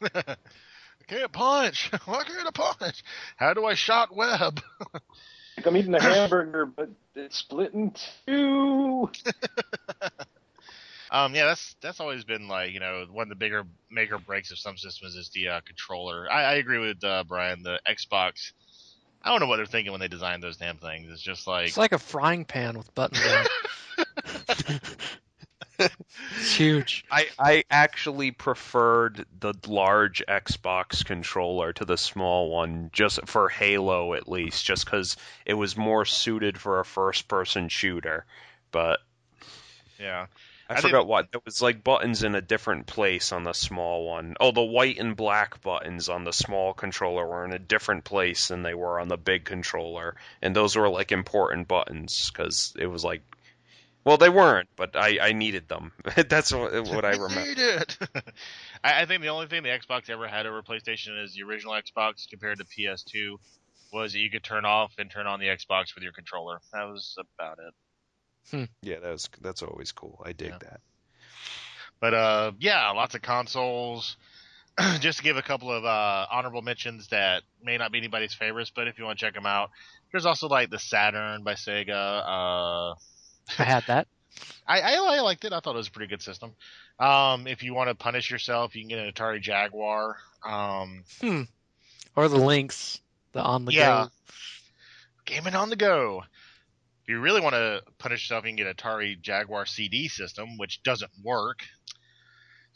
I 0.14 1.04
can't 1.06 1.32
punch. 1.32 1.90
Why 2.06 2.24
can't 2.24 2.46
I 2.46 2.50
punch? 2.52 3.02
How 3.36 3.52
do 3.54 3.66
I 3.66 3.74
shot 3.74 4.14
web? 4.14 4.60
Like 5.56 5.66
I'm 5.66 5.76
eating 5.76 5.94
a 5.94 6.00
hamburger, 6.00 6.66
but 6.66 6.90
it's 7.14 7.36
split 7.36 7.74
in 7.74 7.92
two. 8.26 9.10
Um, 11.12 11.34
yeah, 11.34 11.46
that's 11.46 11.74
that's 11.80 11.98
always 11.98 12.24
been 12.24 12.46
like 12.46 12.72
you 12.72 12.78
know 12.78 13.04
one 13.10 13.24
of 13.24 13.28
the 13.28 13.34
bigger 13.34 13.64
make 13.90 14.12
or 14.12 14.18
breaks 14.18 14.52
of 14.52 14.58
some 14.58 14.76
systems 14.76 15.16
is 15.16 15.28
the 15.30 15.48
uh, 15.48 15.60
controller. 15.62 16.30
I, 16.30 16.44
I 16.44 16.52
agree 16.54 16.78
with 16.78 17.02
uh, 17.02 17.24
Brian. 17.26 17.64
The 17.64 17.80
Xbox, 17.88 18.52
I 19.22 19.30
don't 19.30 19.40
know 19.40 19.46
what 19.46 19.56
they're 19.56 19.66
thinking 19.66 19.90
when 19.90 20.00
they 20.00 20.08
designed 20.08 20.42
those 20.42 20.56
damn 20.56 20.78
things. 20.78 21.10
It's 21.10 21.20
just 21.20 21.48
like 21.48 21.68
it's 21.68 21.76
like 21.76 21.92
a 21.92 21.98
frying 21.98 22.44
pan 22.44 22.78
with 22.78 22.94
buttons 22.94 23.24
on. 23.26 24.80
it's 26.36 26.54
huge. 26.54 27.04
I, 27.10 27.26
I 27.38 27.64
actually 27.70 28.30
preferred 28.30 29.24
the 29.40 29.54
large 29.66 30.22
Xbox 30.28 31.04
controller 31.04 31.72
to 31.72 31.84
the 31.84 31.96
small 31.96 32.50
one, 32.50 32.90
just 32.92 33.26
for 33.26 33.48
Halo 33.48 34.14
at 34.14 34.28
least, 34.28 34.64
just 34.64 34.84
because 34.84 35.16
it 35.44 35.54
was 35.54 35.76
more 35.76 36.04
suited 36.04 36.58
for 36.60 36.80
a 36.80 36.84
first 36.84 37.28
person 37.28 37.68
shooter. 37.68 38.26
But 38.70 39.00
yeah, 39.98 40.26
I, 40.70 40.74
I 40.74 40.80
forgot 40.80 41.08
what. 41.08 41.28
It 41.32 41.44
was 41.44 41.60
like 41.60 41.82
buttons 41.82 42.22
in 42.22 42.36
a 42.36 42.40
different 42.40 42.86
place 42.86 43.32
on 43.32 43.42
the 43.42 43.52
small 43.52 44.06
one. 44.06 44.36
Oh, 44.38 44.52
the 44.52 44.62
white 44.62 44.98
and 44.98 45.16
black 45.16 45.60
buttons 45.62 46.08
on 46.08 46.22
the 46.22 46.32
small 46.32 46.74
controller 46.74 47.26
were 47.26 47.44
in 47.44 47.52
a 47.52 47.58
different 47.58 48.04
place 48.04 48.48
than 48.48 48.62
they 48.62 48.74
were 48.74 49.00
on 49.00 49.08
the 49.08 49.16
big 49.16 49.44
controller, 49.44 50.14
and 50.40 50.54
those 50.54 50.76
were 50.76 50.88
like 50.88 51.10
important 51.10 51.66
buttons 51.66 52.30
because 52.30 52.72
it 52.78 52.86
was 52.86 53.04
like. 53.04 53.22
Well, 54.02 54.16
they 54.16 54.30
weren't, 54.30 54.70
but 54.76 54.96
I, 54.96 55.18
I 55.20 55.32
needed 55.34 55.68
them. 55.68 55.92
That's 56.16 56.54
what, 56.54 56.72
what 56.88 57.04
I 57.04 57.10
remember. 57.16 57.44
Need 57.44 57.58
it. 57.58 57.98
I, 58.82 59.02
I 59.02 59.04
think 59.04 59.20
the 59.20 59.28
only 59.28 59.46
thing 59.46 59.62
the 59.62 59.68
Xbox 59.68 60.08
ever 60.08 60.26
had 60.26 60.46
over 60.46 60.62
PlayStation 60.62 61.22
is 61.22 61.34
the 61.34 61.42
original 61.42 61.74
Xbox 61.74 62.26
compared 62.26 62.58
to 62.58 62.64
PS2 62.64 63.36
was 63.92 64.14
that 64.14 64.20
you 64.20 64.30
could 64.30 64.42
turn 64.42 64.64
off 64.64 64.94
and 64.98 65.10
turn 65.10 65.26
on 65.26 65.38
the 65.38 65.48
Xbox 65.48 65.94
with 65.94 66.02
your 66.02 66.14
controller. 66.14 66.60
That 66.72 66.84
was 66.84 67.18
about 67.18 67.58
it. 67.58 67.74
Yeah, 68.82 68.98
that's 69.02 69.28
that's 69.40 69.62
always 69.62 69.92
cool. 69.92 70.22
I 70.24 70.32
dig 70.32 70.48
Yeah. 70.50 70.58
that. 70.58 70.80
But 72.00 72.14
uh, 72.14 72.52
yeah, 72.58 72.90
lots 72.90 73.14
of 73.14 73.22
consoles. 73.22 74.16
Just 75.00 75.18
to 75.18 75.24
give 75.24 75.36
a 75.36 75.42
couple 75.42 75.70
of 75.70 75.84
uh, 75.84 76.26
honorable 76.30 76.62
mentions 76.62 77.08
that 77.08 77.42
may 77.62 77.76
not 77.76 77.92
be 77.92 77.98
anybody's 77.98 78.32
favorites, 78.32 78.72
but 78.74 78.88
if 78.88 78.98
you 78.98 79.04
want 79.04 79.18
to 79.18 79.24
check 79.26 79.34
them 79.34 79.44
out, 79.46 79.70
there's 80.10 80.24
also 80.26 80.48
like 80.48 80.70
the 80.70 80.78
Saturn 80.78 81.42
by 81.42 81.54
Sega. 81.54 81.90
Uh, 81.90 82.94
I 83.58 83.64
had 83.64 83.84
that. 83.88 84.06
I, 84.66 84.80
I 84.80 85.16
I 85.16 85.20
liked 85.20 85.44
it. 85.44 85.52
I 85.52 85.60
thought 85.60 85.74
it 85.74 85.78
was 85.78 85.88
a 85.88 85.90
pretty 85.90 86.08
good 86.08 86.22
system. 86.22 86.52
Um, 86.98 87.46
if 87.46 87.62
you 87.62 87.74
want 87.74 87.88
to 87.90 87.94
punish 87.94 88.30
yourself, 88.30 88.74
you 88.74 88.82
can 88.82 88.88
get 88.88 88.98
an 89.00 89.12
Atari 89.12 89.40
Jaguar. 89.40 90.16
Um, 90.46 91.04
Hmm. 91.20 91.42
Or 92.16 92.28
the 92.28 92.38
Lynx, 92.38 93.00
the 93.32 93.42
on 93.42 93.64
the 93.66 93.72
Yeah. 93.72 94.06
go. 94.06 94.10
gaming 95.26 95.54
on 95.54 95.68
the 95.70 95.76
go. 95.76 96.24
If 97.10 97.14
you 97.14 97.20
really 97.22 97.40
want 97.40 97.54
to 97.54 97.82
punish 97.98 98.22
yourself, 98.22 98.44
you 98.44 98.50
can 98.50 98.56
get 98.64 98.76
Atari 98.76 99.20
Jaguar 99.20 99.66
CD 99.66 100.06
system, 100.06 100.58
which 100.58 100.80
doesn't 100.84 101.10
work. 101.24 101.64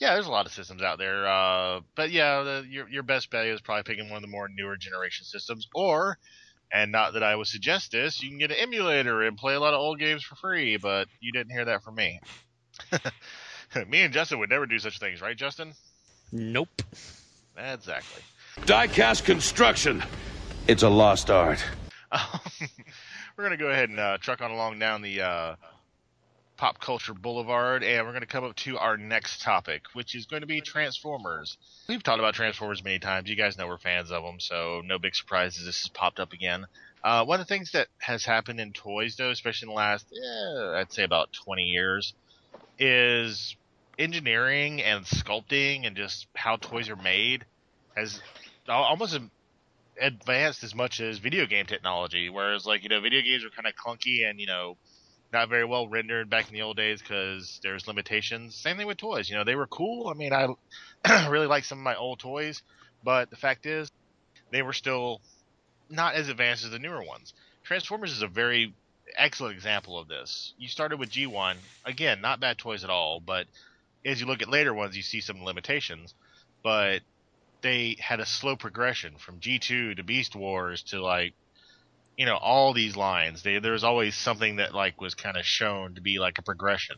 Yeah, 0.00 0.14
there's 0.14 0.26
a 0.26 0.32
lot 0.32 0.44
of 0.44 0.52
systems 0.52 0.82
out 0.82 0.98
there. 0.98 1.24
Uh, 1.24 1.82
but 1.94 2.10
yeah, 2.10 2.42
the, 2.42 2.66
your 2.68 2.88
your 2.88 3.04
best 3.04 3.30
bet 3.30 3.46
is 3.46 3.60
probably 3.60 3.84
picking 3.84 4.10
one 4.10 4.16
of 4.16 4.22
the 4.22 4.28
more 4.28 4.48
newer 4.48 4.76
generation 4.76 5.24
systems, 5.24 5.68
or, 5.72 6.18
and 6.72 6.90
not 6.90 7.12
that 7.12 7.22
I 7.22 7.36
would 7.36 7.46
suggest 7.46 7.92
this, 7.92 8.24
you 8.24 8.28
can 8.28 8.38
get 8.38 8.50
an 8.50 8.56
emulator 8.58 9.22
and 9.22 9.36
play 9.36 9.54
a 9.54 9.60
lot 9.60 9.72
of 9.72 9.78
old 9.78 10.00
games 10.00 10.24
for 10.24 10.34
free. 10.34 10.78
But 10.78 11.06
you 11.20 11.30
didn't 11.30 11.52
hear 11.52 11.66
that 11.66 11.84
from 11.84 11.94
me. 11.94 12.18
me 13.86 14.00
and 14.00 14.12
Justin 14.12 14.40
would 14.40 14.50
never 14.50 14.66
do 14.66 14.80
such 14.80 14.98
things, 14.98 15.22
right, 15.22 15.36
Justin? 15.36 15.74
Nope. 16.32 16.82
Exactly. 17.56 18.22
Diecast 18.62 19.26
construction. 19.26 20.02
It's 20.66 20.82
a 20.82 20.88
lost 20.88 21.30
art. 21.30 21.64
We're 23.36 23.44
gonna 23.44 23.56
go 23.56 23.68
ahead 23.68 23.88
and 23.88 23.98
uh, 23.98 24.18
truck 24.18 24.40
on 24.40 24.52
along 24.52 24.78
down 24.78 25.02
the 25.02 25.22
uh, 25.22 25.56
pop 26.56 26.80
culture 26.80 27.14
boulevard, 27.14 27.82
and 27.82 28.06
we're 28.06 28.12
gonna 28.12 28.26
come 28.26 28.44
up 28.44 28.54
to 28.56 28.78
our 28.78 28.96
next 28.96 29.42
topic, 29.42 29.86
which 29.92 30.14
is 30.14 30.26
going 30.26 30.42
to 30.42 30.46
be 30.46 30.60
Transformers. 30.60 31.58
We've 31.88 32.02
talked 32.02 32.20
about 32.20 32.34
Transformers 32.34 32.84
many 32.84 33.00
times. 33.00 33.28
You 33.28 33.34
guys 33.34 33.58
know 33.58 33.66
we're 33.66 33.78
fans 33.78 34.12
of 34.12 34.22
them, 34.22 34.38
so 34.38 34.82
no 34.84 35.00
big 35.00 35.16
surprises. 35.16 35.64
This 35.66 35.82
has 35.82 35.88
popped 35.88 36.20
up 36.20 36.32
again. 36.32 36.66
Uh, 37.02 37.24
one 37.24 37.40
of 37.40 37.46
the 37.46 37.52
things 37.52 37.72
that 37.72 37.88
has 37.98 38.24
happened 38.24 38.60
in 38.60 38.72
toys, 38.72 39.16
though, 39.16 39.30
especially 39.30 39.66
in 39.66 39.70
the 39.70 39.76
last, 39.76 40.06
eh, 40.12 40.78
I'd 40.78 40.92
say 40.92 41.02
about 41.02 41.32
20 41.44 41.64
years, 41.64 42.14
is 42.78 43.56
engineering 43.98 44.80
and 44.80 45.04
sculpting 45.04 45.86
and 45.86 45.96
just 45.96 46.26
how 46.34 46.56
toys 46.56 46.88
are 46.88 46.96
made 46.96 47.44
has 47.96 48.20
almost 48.68 49.18
advanced 50.00 50.64
as 50.64 50.74
much 50.74 51.00
as 51.00 51.18
video 51.18 51.46
game 51.46 51.66
technology. 51.66 52.28
Whereas, 52.28 52.66
like 52.66 52.82
you 52.82 52.88
know, 52.88 53.00
video 53.00 53.22
games 53.22 53.44
were 53.44 53.50
kind 53.50 53.66
of 53.66 53.74
clunky 53.74 54.28
and 54.28 54.40
you 54.40 54.46
know 54.46 54.76
not 55.32 55.48
very 55.48 55.64
well 55.64 55.88
rendered 55.88 56.30
back 56.30 56.48
in 56.48 56.54
the 56.54 56.62
old 56.62 56.76
days 56.76 57.00
because 57.02 57.60
there's 57.62 57.86
limitations. 57.86 58.54
Same 58.54 58.76
thing 58.76 58.86
with 58.86 58.98
toys. 58.98 59.28
You 59.28 59.36
know, 59.36 59.44
they 59.44 59.56
were 59.56 59.66
cool. 59.66 60.08
I 60.08 60.14
mean, 60.14 60.32
I 60.32 60.48
really 61.28 61.46
like 61.46 61.64
some 61.64 61.78
of 61.78 61.84
my 61.84 61.96
old 61.96 62.20
toys, 62.20 62.62
but 63.02 63.30
the 63.30 63.36
fact 63.36 63.66
is, 63.66 63.90
they 64.50 64.62
were 64.62 64.72
still 64.72 65.20
not 65.90 66.14
as 66.14 66.28
advanced 66.28 66.64
as 66.64 66.70
the 66.70 66.78
newer 66.78 67.02
ones. 67.02 67.34
Transformers 67.64 68.12
is 68.12 68.22
a 68.22 68.28
very 68.28 68.74
excellent 69.16 69.54
example 69.54 69.98
of 69.98 70.08
this. 70.08 70.54
You 70.58 70.68
started 70.68 70.98
with 70.98 71.10
G1, 71.10 71.56
again, 71.84 72.20
not 72.20 72.40
bad 72.40 72.58
toys 72.58 72.84
at 72.84 72.90
all, 72.90 73.20
but 73.20 73.46
as 74.04 74.20
you 74.20 74.26
look 74.26 74.42
at 74.42 74.48
later 74.48 74.74
ones, 74.74 74.96
you 74.96 75.02
see 75.02 75.20
some 75.20 75.44
limitations. 75.44 76.14
But 76.62 77.00
they 77.64 77.96
had 77.98 78.20
a 78.20 78.26
slow 78.26 78.56
progression 78.56 79.14
from 79.16 79.40
G2 79.40 79.96
to 79.96 80.02
Beast 80.04 80.36
Wars 80.36 80.82
to 80.90 81.02
like, 81.02 81.32
you 82.16 82.26
know, 82.26 82.36
all 82.36 82.74
these 82.74 82.94
lines. 82.94 83.42
They, 83.42 83.58
there 83.58 83.72
was 83.72 83.82
always 83.82 84.14
something 84.14 84.56
that 84.56 84.74
like 84.74 85.00
was 85.00 85.14
kind 85.14 85.38
of 85.38 85.46
shown 85.46 85.94
to 85.94 86.02
be 86.02 86.18
like 86.18 86.38
a 86.38 86.42
progression 86.42 86.96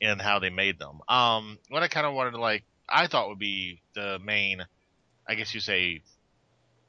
in 0.00 0.18
how 0.18 0.40
they 0.40 0.50
made 0.50 0.80
them. 0.80 1.00
Um, 1.08 1.56
what 1.68 1.84
I 1.84 1.88
kind 1.88 2.04
of 2.04 2.14
wanted 2.14 2.32
to 2.32 2.40
like, 2.40 2.64
I 2.88 3.06
thought 3.06 3.28
would 3.28 3.38
be 3.38 3.80
the 3.94 4.18
main, 4.18 4.66
I 5.26 5.36
guess 5.36 5.54
you 5.54 5.60
say, 5.60 6.02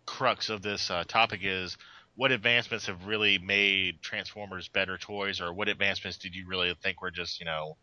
crux 0.07 0.49
of 0.49 0.63
this 0.63 0.89
uh, 0.89 1.03
topic 1.07 1.41
is 1.43 1.77
what 2.15 2.31
advancements 2.31 2.87
have 2.87 3.05
really 3.05 3.37
made 3.37 4.01
Transformers 4.01 4.67
better 4.69 4.97
toys, 4.97 5.39
or 5.39 5.53
what 5.53 5.67
advancements 5.69 6.17
did 6.17 6.33
you 6.33 6.47
really 6.47 6.75
think 6.81 7.01
were 7.01 7.11
just, 7.11 7.39
you 7.39 7.45
know, 7.45 7.77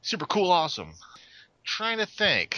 super 0.00 0.26
cool, 0.26 0.52
awesome? 0.52 0.94
Trying 1.64 1.98
to 1.98 2.06
think. 2.06 2.56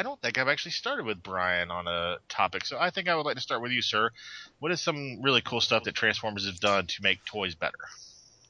I 0.00 0.02
don't 0.02 0.18
think 0.22 0.38
I've 0.38 0.48
actually 0.48 0.70
started 0.70 1.04
with 1.04 1.22
Brian 1.22 1.70
on 1.70 1.86
a 1.86 2.16
topic, 2.26 2.64
so 2.64 2.78
I 2.80 2.88
think 2.88 3.06
I 3.06 3.14
would 3.14 3.26
like 3.26 3.36
to 3.36 3.42
start 3.42 3.60
with 3.60 3.70
you, 3.70 3.82
sir. 3.82 4.08
What 4.58 4.72
is 4.72 4.80
some 4.80 5.20
really 5.20 5.42
cool 5.42 5.60
stuff 5.60 5.84
that 5.84 5.94
Transformers 5.94 6.46
have 6.46 6.58
done 6.58 6.86
to 6.86 7.02
make 7.02 7.22
toys 7.26 7.54
better? 7.54 7.76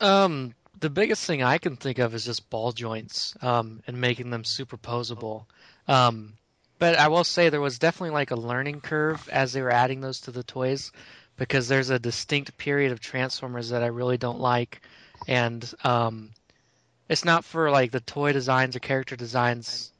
Um, 0.01 0.55
the 0.79 0.91
biggest 0.91 1.27
thing 1.27 1.43
I 1.43 1.59
can 1.59 1.75
think 1.75 1.99
of 1.99 2.15
is 2.15 2.25
just 2.25 2.51
ball 2.51 2.71
joints, 2.71 3.35
um, 3.43 3.83
and 3.89 4.01
making 4.01 4.31
them 4.31 4.45
superposable. 4.45 5.47
Um, 5.89 6.35
but 6.79 6.97
I 6.97 7.09
will 7.09 7.25
say 7.25 7.49
there 7.49 7.61
was 7.61 7.81
definitely 7.81 8.15
like 8.15 8.31
a 8.31 8.37
learning 8.37 8.81
curve 8.81 9.29
as 9.29 9.53
they 9.53 9.61
were 9.61 9.73
adding 9.73 10.01
those 10.01 10.21
to 10.21 10.31
the 10.31 10.45
toys, 10.45 10.93
because 11.37 11.67
there's 11.67 11.91
a 11.91 11.99
distinct 11.99 12.59
period 12.59 12.93
of 12.93 13.01
Transformers 13.01 13.71
that 13.71 13.83
I 13.83 13.89
really 13.89 14.19
don't 14.19 14.39
like, 14.39 14.83
and 15.27 15.69
um, 15.83 16.31
it's 17.09 17.25
not 17.25 17.45
for 17.45 17.73
like 17.73 17.91
the 17.91 17.99
toy 17.99 18.33
designs 18.33 18.77
or 18.77 18.79
character 18.79 19.17
designs. 19.17 19.91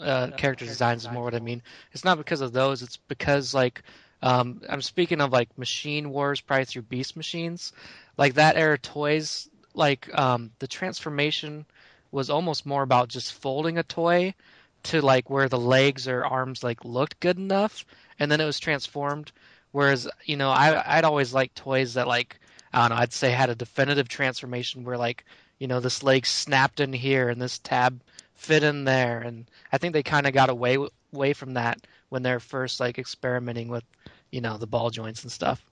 Uh, 0.00 0.30
character 0.36 0.64
designs 0.64 1.04
is 1.04 1.10
more 1.10 1.24
what 1.24 1.34
I 1.34 1.40
mean. 1.40 1.62
It's 1.92 2.04
not 2.04 2.18
because 2.18 2.40
of 2.40 2.52
those. 2.52 2.82
It's 2.82 2.96
because 2.96 3.54
like 3.54 3.82
um, 4.22 4.62
I'm 4.68 4.82
speaking 4.82 5.20
of 5.20 5.32
like 5.32 5.56
Machine 5.58 6.10
Wars, 6.10 6.40
probably 6.40 6.64
through 6.64 6.82
Beast 6.82 7.16
Machines, 7.16 7.72
like 8.16 8.34
that 8.34 8.56
era 8.56 8.78
toys. 8.78 9.48
Like 9.74 10.08
um, 10.18 10.50
the 10.58 10.66
transformation 10.66 11.64
was 12.10 12.30
almost 12.30 12.66
more 12.66 12.82
about 12.82 13.08
just 13.08 13.34
folding 13.34 13.78
a 13.78 13.82
toy 13.82 14.34
to 14.84 15.02
like 15.02 15.30
where 15.30 15.48
the 15.48 15.58
legs 15.58 16.08
or 16.08 16.24
arms 16.24 16.64
like 16.64 16.84
looked 16.84 17.20
good 17.20 17.38
enough, 17.38 17.84
and 18.18 18.30
then 18.30 18.40
it 18.40 18.46
was 18.46 18.58
transformed. 18.58 19.30
Whereas 19.70 20.08
you 20.24 20.36
know 20.36 20.50
I 20.50 20.98
I'd 20.98 21.04
always 21.04 21.32
like 21.32 21.54
toys 21.54 21.94
that 21.94 22.08
like 22.08 22.40
I 22.72 22.80
don't 22.80 22.96
know 22.96 23.02
I'd 23.02 23.12
say 23.12 23.30
had 23.30 23.50
a 23.50 23.54
definitive 23.54 24.08
transformation 24.08 24.84
where 24.84 24.98
like 24.98 25.24
you 25.58 25.68
know 25.68 25.80
this 25.80 26.02
leg 26.02 26.26
snapped 26.26 26.80
in 26.80 26.92
here 26.92 27.28
and 27.28 27.40
this 27.40 27.58
tab 27.58 28.00
fit 28.38 28.62
in 28.62 28.84
there, 28.84 29.20
and 29.20 29.50
I 29.72 29.78
think 29.78 29.92
they 29.92 30.02
kind 30.02 30.26
of 30.26 30.32
got 30.32 30.48
away 30.48 30.78
away 31.12 31.32
from 31.34 31.54
that 31.54 31.86
when 32.08 32.22
they're 32.22 32.40
first 32.40 32.80
like 32.80 32.98
experimenting 32.98 33.68
with 33.68 33.84
you 34.32 34.40
know 34.40 34.56
the 34.56 34.66
ball 34.66 34.88
joints 34.90 35.22
and 35.24 35.30
stuff. 35.30 35.64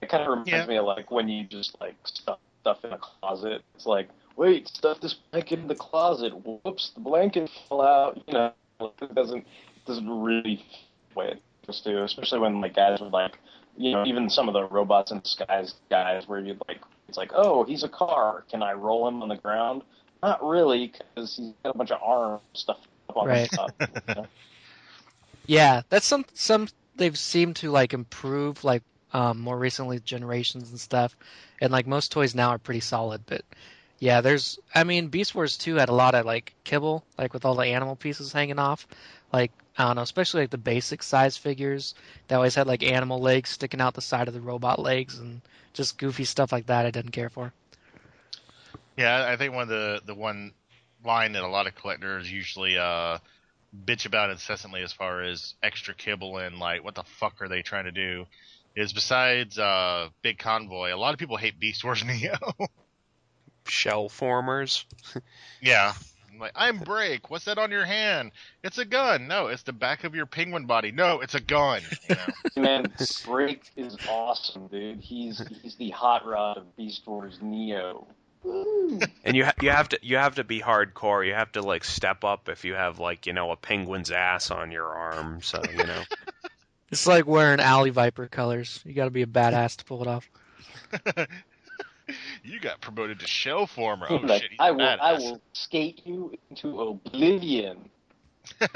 It 0.00 0.08
kind 0.08 0.22
of 0.22 0.30
reminds 0.30 0.48
Yeah. 0.50 0.66
me 0.66 0.76
of 0.78 0.86
like 0.86 1.10
when 1.10 1.28
you 1.28 1.44
just 1.44 1.78
like 1.80 1.94
stuff 2.04 2.38
stuff 2.62 2.84
in 2.84 2.92
a 2.92 2.98
closet. 2.98 3.62
It's 3.74 3.86
like, 3.86 4.08
wait, 4.36 4.68
stuff 4.68 5.00
this 5.00 5.14
blanket 5.14 5.58
in 5.58 5.66
the 5.68 5.74
closet. 5.74 6.32
Whoops, 6.46 6.90
the 6.94 7.00
blanket 7.00 7.50
fell 7.68 7.82
out. 7.82 8.22
You 8.26 8.34
know, 8.34 8.52
it 8.80 9.14
doesn't 9.14 9.38
it 9.38 9.84
doesn't 9.86 10.08
really 10.08 10.56
fit 10.56 10.64
the 11.12 11.18
way 11.18 11.26
it 11.32 11.42
supposed 11.62 11.84
to, 11.84 12.04
especially 12.04 12.38
when 12.38 12.60
like 12.60 12.74
guys 12.76 13.00
would 13.00 13.12
like, 13.12 13.38
you 13.76 13.92
know, 13.92 14.04
even 14.04 14.30
some 14.30 14.48
of 14.48 14.54
the 14.54 14.66
robots 14.68 15.10
in 15.10 15.20
disguise 15.20 15.74
guys 15.90 16.28
where 16.28 16.40
you'd 16.40 16.60
like, 16.68 16.80
it's 17.08 17.18
like, 17.18 17.32
oh, 17.34 17.64
he's 17.64 17.82
a 17.84 17.88
car. 17.88 18.44
Can 18.50 18.62
I 18.62 18.72
roll 18.72 19.06
him 19.08 19.22
on 19.22 19.28
the 19.28 19.36
ground? 19.36 19.82
Not 20.22 20.44
really, 20.44 20.86
because 20.88 21.36
he's 21.36 21.52
got 21.64 21.74
a 21.74 21.78
bunch 21.78 21.90
of 21.90 22.00
arms 22.02 22.42
stuff 22.54 22.78
up 23.08 23.16
on 23.16 23.28
Right. 23.28 23.50
the 23.50 23.56
top. 23.56 23.74
you 24.08 24.14
know? 24.22 24.26
Yeah, 25.46 25.82
that's 25.88 26.06
some 26.06 26.24
some 26.34 26.68
they've 26.96 27.18
seemed 27.18 27.56
to 27.56 27.70
like 27.70 27.92
improve 27.94 28.64
like 28.64 28.82
um, 29.12 29.40
more 29.40 29.58
recently 29.58 29.98
generations 30.00 30.70
and 30.70 30.80
stuff, 30.80 31.16
and 31.60 31.72
like 31.72 31.86
most 31.86 32.12
toys 32.12 32.34
now 32.34 32.50
are 32.50 32.58
pretty 32.58 32.80
solid. 32.80 33.22
But 33.26 33.42
yeah, 33.98 34.20
there's 34.20 34.58
I 34.74 34.84
mean 34.84 35.08
Beast 35.08 35.34
Wars 35.34 35.56
2 35.56 35.76
had 35.76 35.88
a 35.88 35.94
lot 35.94 36.14
of 36.14 36.24
like 36.26 36.54
kibble 36.64 37.04
like 37.18 37.32
with 37.34 37.44
all 37.44 37.54
the 37.56 37.66
animal 37.66 37.96
pieces 37.96 38.32
hanging 38.32 38.58
off, 38.58 38.86
like 39.32 39.52
I 39.76 39.84
don't 39.86 39.96
know, 39.96 40.02
especially 40.02 40.42
like 40.42 40.50
the 40.50 40.58
basic 40.58 41.02
size 41.02 41.36
figures 41.36 41.94
that 42.28 42.36
always 42.36 42.54
had 42.54 42.66
like 42.66 42.82
animal 42.84 43.20
legs 43.20 43.50
sticking 43.50 43.80
out 43.80 43.94
the 43.94 44.00
side 44.02 44.28
of 44.28 44.34
the 44.34 44.40
robot 44.40 44.78
legs 44.78 45.18
and 45.18 45.40
just 45.72 45.98
goofy 45.98 46.24
stuff 46.24 46.52
like 46.52 46.66
that. 46.66 46.86
I 46.86 46.90
didn't 46.90 47.12
care 47.12 47.30
for. 47.30 47.52
Yeah, 48.96 49.26
I 49.26 49.36
think 49.36 49.54
one 49.54 49.62
of 49.62 49.68
the 49.68 50.02
the 50.04 50.14
one 50.14 50.52
line 51.04 51.32
that 51.32 51.42
a 51.42 51.48
lot 51.48 51.66
of 51.66 51.74
collectors 51.74 52.30
usually 52.30 52.78
uh 52.78 53.18
bitch 53.84 54.06
about 54.06 54.30
incessantly 54.30 54.82
as 54.82 54.92
far 54.92 55.22
as 55.22 55.54
extra 55.62 55.94
kibble 55.94 56.38
and 56.38 56.58
like 56.58 56.84
what 56.84 56.94
the 56.94 57.02
fuck 57.18 57.40
are 57.40 57.48
they 57.48 57.62
trying 57.62 57.84
to 57.84 57.92
do 57.92 58.26
is 58.76 58.92
besides 58.92 59.58
uh 59.58 60.08
Big 60.22 60.38
Convoy, 60.38 60.94
a 60.94 60.96
lot 60.96 61.12
of 61.12 61.18
people 61.18 61.36
hate 61.36 61.58
Beast 61.58 61.84
Wars 61.84 62.04
Neo. 62.06 62.36
Shell 63.66 64.08
formers. 64.08 64.84
yeah. 65.60 65.92
I'm 66.32 66.38
Like 66.38 66.52
I'm 66.54 66.78
break. 66.78 67.30
What's 67.30 67.44
that 67.46 67.58
on 67.58 67.70
your 67.70 67.84
hand? 67.84 68.32
It's 68.62 68.78
a 68.78 68.84
gun. 68.84 69.28
No, 69.28 69.48
it's 69.48 69.62
the 69.62 69.72
back 69.72 70.04
of 70.04 70.14
your 70.14 70.26
penguin 70.26 70.66
body. 70.66 70.90
No, 70.90 71.20
it's 71.20 71.34
a 71.34 71.40
gun. 71.40 71.82
You 72.08 72.16
know? 72.16 72.62
Man, 72.62 72.92
Break 73.24 73.70
is 73.76 73.96
awesome, 74.08 74.66
dude. 74.66 75.00
He's 75.00 75.42
he's 75.62 75.76
the 75.76 75.90
hot 75.90 76.26
rod 76.26 76.58
of 76.58 76.76
Beast 76.76 77.06
Wars 77.06 77.38
Neo. 77.40 78.06
Woo. 78.42 79.00
And 79.24 79.36
you 79.36 79.44
ha- 79.44 79.54
you 79.60 79.70
have 79.70 79.88
to 79.90 79.98
you 80.02 80.16
have 80.16 80.36
to 80.36 80.44
be 80.44 80.60
hardcore. 80.60 81.26
You 81.26 81.34
have 81.34 81.52
to 81.52 81.62
like 81.62 81.84
step 81.84 82.24
up 82.24 82.48
if 82.48 82.64
you 82.64 82.74
have 82.74 82.98
like 82.98 83.26
you 83.26 83.32
know 83.32 83.50
a 83.50 83.56
penguin's 83.56 84.10
ass 84.10 84.50
on 84.50 84.70
your 84.70 84.86
arm. 84.86 85.40
So 85.42 85.62
you 85.70 85.86
know. 85.86 86.02
It's 86.90 87.06
like 87.06 87.26
wearing 87.26 87.58
Alley 87.58 87.88
Viper 87.88 88.26
colors. 88.28 88.82
You 88.84 88.92
got 88.92 89.06
to 89.06 89.10
be 89.10 89.22
a 89.22 89.26
badass 89.26 89.76
to 89.76 89.84
pull 89.86 90.02
it 90.02 90.08
off. 90.08 90.28
you 92.44 92.60
got 92.60 92.82
promoted 92.82 93.20
to 93.20 93.26
shell 93.26 93.66
former. 93.66 94.06
Oh 94.10 94.16
Like, 94.16 94.42
shit, 94.42 94.50
he's 94.50 94.60
I 94.60 94.72
will 94.72 94.78
badass. 94.78 94.98
I 95.00 95.12
will 95.14 95.40
skate 95.54 96.02
you 96.04 96.34
into 96.50 96.78
oblivion. 96.82 97.88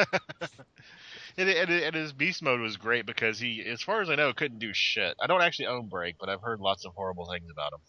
And, 1.39 1.51
and, 1.51 1.71
and 1.71 1.95
his 1.95 2.13
beast 2.13 2.43
mode 2.43 2.61
was 2.61 2.77
great 2.79 3.05
because 3.05 3.39
he, 3.39 3.63
as 3.67 3.83
far 3.83 4.01
as 4.01 4.09
I 4.09 4.15
know, 4.15 4.33
couldn't 4.33 4.59
do 4.59 4.73
shit. 4.73 5.15
I 5.21 5.27
don't 5.27 5.43
actually 5.43 5.67
own 5.67 5.89
Break, 5.89 6.17
but 6.19 6.29
I've 6.31 6.41
heard 6.41 6.61
lots 6.61 6.87
of 6.87 6.95
horrible 6.95 7.27
things 7.27 7.51
about 7.51 7.75
him. 7.75 7.81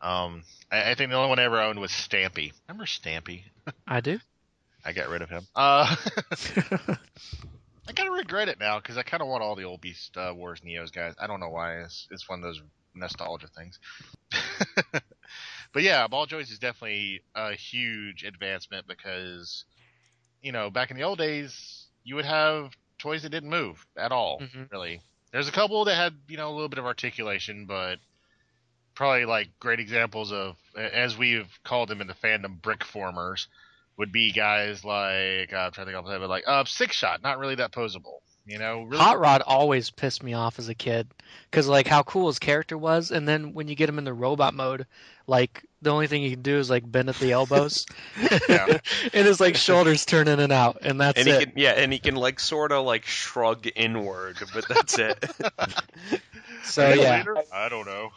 Um, 0.00 0.42
I, 0.70 0.90
I 0.90 0.94
think 0.94 1.10
the 1.10 1.16
only 1.16 1.28
one 1.28 1.38
I 1.38 1.44
ever 1.44 1.60
owned 1.60 1.78
was 1.78 1.90
Stampy. 1.90 2.52
Remember 2.68 2.84
Stampy? 2.86 3.42
I 3.86 4.00
do. 4.00 4.18
I 4.84 4.92
got 4.92 5.08
rid 5.10 5.20
of 5.22 5.28
him. 5.28 5.46
Uh, 5.54 5.94
I 7.88 7.92
kind 7.92 8.08
of 8.08 8.14
regret 8.14 8.48
it 8.48 8.58
now 8.60 8.78
because 8.78 8.96
I 8.96 9.02
kind 9.02 9.20
of 9.22 9.28
want 9.28 9.42
all 9.42 9.56
the 9.56 9.64
old 9.64 9.80
Beast 9.80 10.16
uh, 10.16 10.32
Wars 10.34 10.60
Neos 10.66 10.92
guys. 10.92 11.14
I 11.20 11.26
don't 11.26 11.40
know 11.40 11.48
why. 11.50 11.80
It's, 11.80 12.06
it's 12.10 12.28
one 12.28 12.38
of 12.38 12.42
those 12.44 12.62
nostalgia 12.94 13.48
things. 13.48 13.78
but 15.72 15.82
yeah, 15.82 16.06
ball 16.06 16.26
joints 16.26 16.50
is 16.50 16.58
definitely 16.58 17.20
a 17.34 17.52
huge 17.52 18.24
advancement 18.24 18.86
because, 18.86 19.64
you 20.42 20.52
know, 20.52 20.70
back 20.70 20.90
in 20.90 20.96
the 20.96 21.02
old 21.02 21.18
days, 21.18 21.86
you 22.04 22.14
would 22.14 22.24
have 22.24 22.70
toys 22.98 23.22
that 23.22 23.30
didn't 23.30 23.50
move 23.50 23.84
at 23.96 24.12
all, 24.12 24.40
Mhm. 24.40 24.70
really. 24.70 25.00
There's 25.32 25.48
a 25.48 25.52
couple 25.52 25.84
that 25.84 25.94
had, 25.94 26.14
you 26.28 26.36
know, 26.36 26.48
a 26.48 26.54
little 26.54 26.68
bit 26.68 26.78
of 26.78 26.86
articulation, 26.86 27.66
but 27.66 27.98
probably 29.00 29.24
like 29.24 29.48
great 29.58 29.80
examples 29.80 30.30
of, 30.30 30.56
as 30.76 31.16
we've 31.16 31.48
called 31.64 31.88
them 31.88 32.02
in 32.02 32.06
the 32.06 32.12
fandom, 32.12 32.60
brick 32.60 32.84
formers 32.84 33.48
would 33.96 34.12
be 34.12 34.30
guys 34.30 34.84
like 34.84 35.54
uh, 35.54 35.56
I'm 35.56 35.72
trying 35.72 35.86
to 35.86 35.92
think 35.92 35.96
off 35.96 36.04
the 36.04 36.10
head, 36.10 36.20
but 36.20 36.28
like 36.28 36.44
uh, 36.46 36.66
six 36.66 36.96
shot, 36.96 37.22
not 37.22 37.38
really 37.38 37.54
that 37.54 37.72
posable. 37.72 38.18
You 38.44 38.58
know, 38.58 38.82
really 38.82 39.02
Hot 39.02 39.18
Rod 39.18 39.40
always 39.46 39.88
pissed 39.88 40.22
me 40.22 40.34
off 40.34 40.58
as 40.58 40.68
a 40.68 40.74
kid 40.74 41.08
because 41.50 41.66
like 41.66 41.86
how 41.86 42.02
cool 42.02 42.26
his 42.26 42.38
character 42.38 42.76
was, 42.76 43.10
and 43.10 43.26
then 43.26 43.54
when 43.54 43.68
you 43.68 43.74
get 43.74 43.88
him 43.88 43.96
in 43.96 44.04
the 44.04 44.12
robot 44.12 44.52
mode, 44.52 44.86
like 45.26 45.64
the 45.82 45.90
only 45.90 46.06
thing 46.06 46.22
he 46.22 46.30
can 46.30 46.42
do 46.42 46.58
is 46.58 46.70
like 46.70 46.90
bend 46.90 47.08
at 47.08 47.16
the 47.16 47.32
elbows, 47.32 47.86
Yeah. 48.48 48.78
and 49.12 49.26
his 49.26 49.40
like 49.40 49.56
shoulders 49.56 50.04
turn 50.04 50.28
in 50.28 50.40
and 50.40 50.52
out, 50.52 50.78
and 50.82 51.00
that's 51.00 51.18
and 51.18 51.28
he 51.28 51.34
it. 51.34 51.44
can 51.44 51.52
yeah, 51.56 51.70
and 51.72 51.92
he 51.92 51.98
can 51.98 52.16
like 52.16 52.40
sort 52.40 52.72
of 52.72 52.84
like 52.84 53.06
shrug 53.06 53.66
inward, 53.74 54.36
but 54.54 54.66
that's 54.68 54.98
it. 54.98 55.24
So 56.62 56.88
Maybe 56.88 57.00
yeah, 57.00 57.16
later? 57.16 57.36
I 57.52 57.68
don't 57.68 57.86
know. 57.86 58.10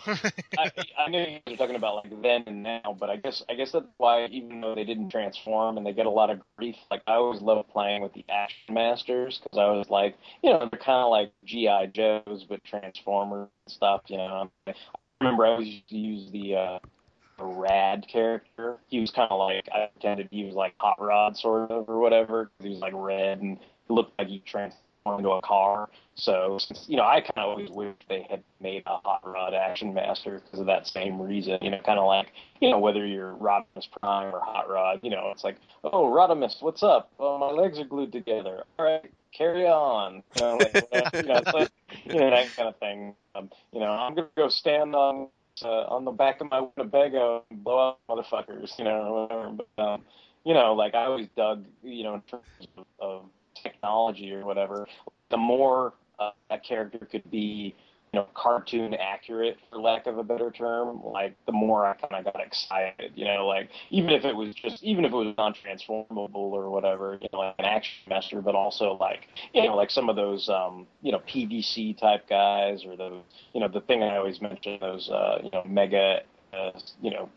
I, 0.57 0.71
I 0.97 1.09
know 1.09 1.19
you 1.19 1.39
were 1.47 1.57
talking 1.57 1.75
about 1.75 1.95
like 2.03 2.21
then 2.21 2.43
and 2.45 2.63
now, 2.63 2.95
but 2.99 3.09
I 3.09 3.15
guess 3.15 3.41
I 3.49 3.55
guess 3.55 3.71
that's 3.71 3.87
why 3.97 4.25
even 4.25 4.61
though 4.61 4.75
they 4.75 4.83
didn't 4.83 5.09
transform 5.09 5.77
and 5.77 5.85
they 5.85 5.93
get 5.93 6.05
a 6.05 6.09
lot 6.11 6.29
of 6.29 6.41
grief, 6.57 6.75
like 6.91 7.01
I 7.07 7.13
always 7.13 7.41
loved 7.41 7.69
playing 7.69 8.01
with 8.03 8.13
the 8.13 8.25
Action 8.29 8.73
Masters 8.73 9.39
because 9.41 9.57
I 9.57 9.71
was 9.71 9.89
like, 9.89 10.17
you 10.43 10.51
know, 10.51 10.59
they're 10.59 10.79
kind 10.79 11.03
of 11.03 11.09
like 11.09 11.31
GI 11.45 11.87
Joes 11.93 12.45
but 12.47 12.63
Transformers 12.63 13.47
and 13.65 13.73
stuff. 13.73 14.01
You 14.07 14.17
know, 14.17 14.49
I 14.67 14.73
remember 15.21 15.45
I 15.45 15.49
always 15.49 15.67
used 15.67 15.89
to 15.89 15.97
use 15.97 16.31
the 16.31 16.55
uh, 16.55 16.79
the 16.83 17.02
A 17.39 17.45
rad 17.45 18.07
character. 18.07 18.77
He 18.87 18.99
was 18.99 19.11
kind 19.11 19.29
of 19.31 19.39
like 19.39 19.67
I 19.73 19.89
pretended 19.93 20.29
he 20.31 20.45
was 20.45 20.55
like 20.55 20.75
Hot 20.77 21.01
Rod 21.01 21.35
sort 21.37 21.71
of 21.71 21.89
or 21.89 21.99
whatever. 21.99 22.51
he 22.61 22.69
was 22.69 22.79
like 22.79 22.93
red 22.95 23.41
and 23.41 23.57
he 23.87 23.93
looked 23.93 24.17
like 24.19 24.27
he 24.27 24.39
transformed 24.39 25.19
into 25.19 25.29
a 25.31 25.41
car. 25.41 25.89
So, 26.15 26.57
since, 26.59 26.85
you 26.87 26.95
know, 26.95 27.03
I 27.03 27.21
kind 27.21 27.37
of 27.37 27.49
always 27.49 27.69
wish 27.69 27.95
they 28.07 28.25
had 28.29 28.43
made 28.61 28.83
a 28.85 28.97
Hot 28.97 29.21
Rod 29.23 29.53
Action 29.53 29.93
Master 29.93 30.41
because 30.43 30.59
of 30.59 30.67
that 30.67 30.87
same 30.87 31.21
reason. 31.21 31.57
You 31.61 31.71
know, 31.71 31.79
kind 31.83 31.99
of 31.99 32.05
like, 32.05 32.31
you 32.61 32.69
know, 32.69 32.79
whether 32.79 33.05
you're 33.05 33.33
Rodimus 33.33 33.89
Prime 33.99 34.33
or 34.33 34.39
Hot 34.39 34.69
Rod, 34.69 34.99
you 35.01 35.09
know, 35.09 35.29
it's 35.31 35.43
like, 35.43 35.57
oh, 35.83 36.05
Rodimus, 36.05 36.61
what's 36.61 36.83
up? 36.83 37.11
Oh, 37.19 37.37
my 37.39 37.49
legs 37.49 37.79
are 37.79 37.85
glued 37.85 38.11
together. 38.11 38.63
All 38.77 38.85
right, 38.85 39.11
carry 39.35 39.65
on. 39.67 40.23
You 40.35 40.41
know, 40.41 40.57
like, 40.57 40.73
you 41.13 41.23
know, 41.23 41.35
it's 41.35 41.53
like, 41.53 41.71
you 42.05 42.19
know 42.19 42.29
that 42.29 42.55
kind 42.55 42.69
of 42.69 42.77
thing. 42.77 43.15
Um, 43.35 43.49
you 43.71 43.79
know, 43.79 43.91
I'm 43.91 44.13
gonna 44.13 44.27
go 44.37 44.49
stand 44.49 44.95
on 44.95 45.29
uh, 45.63 45.83
on 45.83 46.05
the 46.05 46.11
back 46.11 46.41
of 46.41 46.49
my 46.49 46.65
Winnebago 46.75 47.43
and 47.49 47.63
blow 47.63 47.89
up 47.89 47.99
motherfuckers. 48.09 48.77
You 48.77 48.85
know, 48.85 49.27
whatever. 49.29 49.57
But 49.75 49.83
um, 49.83 50.01
you 50.43 50.53
know, 50.53 50.73
like 50.73 50.95
I 50.95 51.05
always 51.05 51.27
dug, 51.35 51.65
you 51.83 52.03
know, 52.03 52.15
in 52.15 52.21
terms 52.21 52.43
of, 52.77 52.85
of 52.99 53.25
technology 53.61 54.33
or 54.33 54.45
whatever. 54.45 54.87
The 55.29 55.37
more 55.37 55.93
uh, 56.19 56.31
that 56.49 56.63
character 56.63 56.99
could 57.09 57.29
be, 57.29 57.75
know, 58.19 58.27
cartoon 58.35 58.93
accurate, 58.93 59.57
for 59.69 59.79
lack 59.79 60.05
of 60.07 60.17
a 60.17 60.23
better 60.23 60.51
term, 60.51 61.01
like 61.03 61.35
the 61.45 61.51
more 61.51 61.85
I 61.85 61.95
kind 61.95 62.25
of 62.25 62.33
got 62.33 62.43
excited. 62.45 63.11
You 63.15 63.25
know, 63.25 63.47
like 63.47 63.69
even 63.89 64.11
if 64.11 64.23
it 64.25 64.35
was 64.35 64.53
just, 64.55 64.83
even 64.83 65.05
if 65.05 65.11
it 65.11 65.15
was 65.15 65.33
non-transformable 65.37 66.29
or 66.35 66.69
whatever, 66.69 67.17
you 67.21 67.27
know, 67.33 67.39
like 67.39 67.55
an 67.59 67.65
action 67.65 67.93
master, 68.07 68.41
but 68.41 68.55
also 68.55 68.97
like, 68.99 69.27
you 69.53 69.63
know, 69.63 69.75
like 69.75 69.89
some 69.91 70.09
of 70.09 70.15
those, 70.15 70.47
um, 70.49 70.87
you 71.01 71.11
know, 71.11 71.19
PVC 71.19 71.97
type 71.97 72.27
guys 72.29 72.85
or 72.85 72.95
the, 72.95 73.21
you 73.53 73.59
know, 73.61 73.67
the 73.67 73.81
thing 73.81 74.03
I 74.03 74.17
always 74.17 74.41
mention, 74.41 74.77
those, 74.79 75.09
uh, 75.09 75.39
you 75.43 75.49
know, 75.51 75.63
mega, 75.65 76.21
uh, 76.53 76.71
you 77.01 77.11
know, 77.11 77.29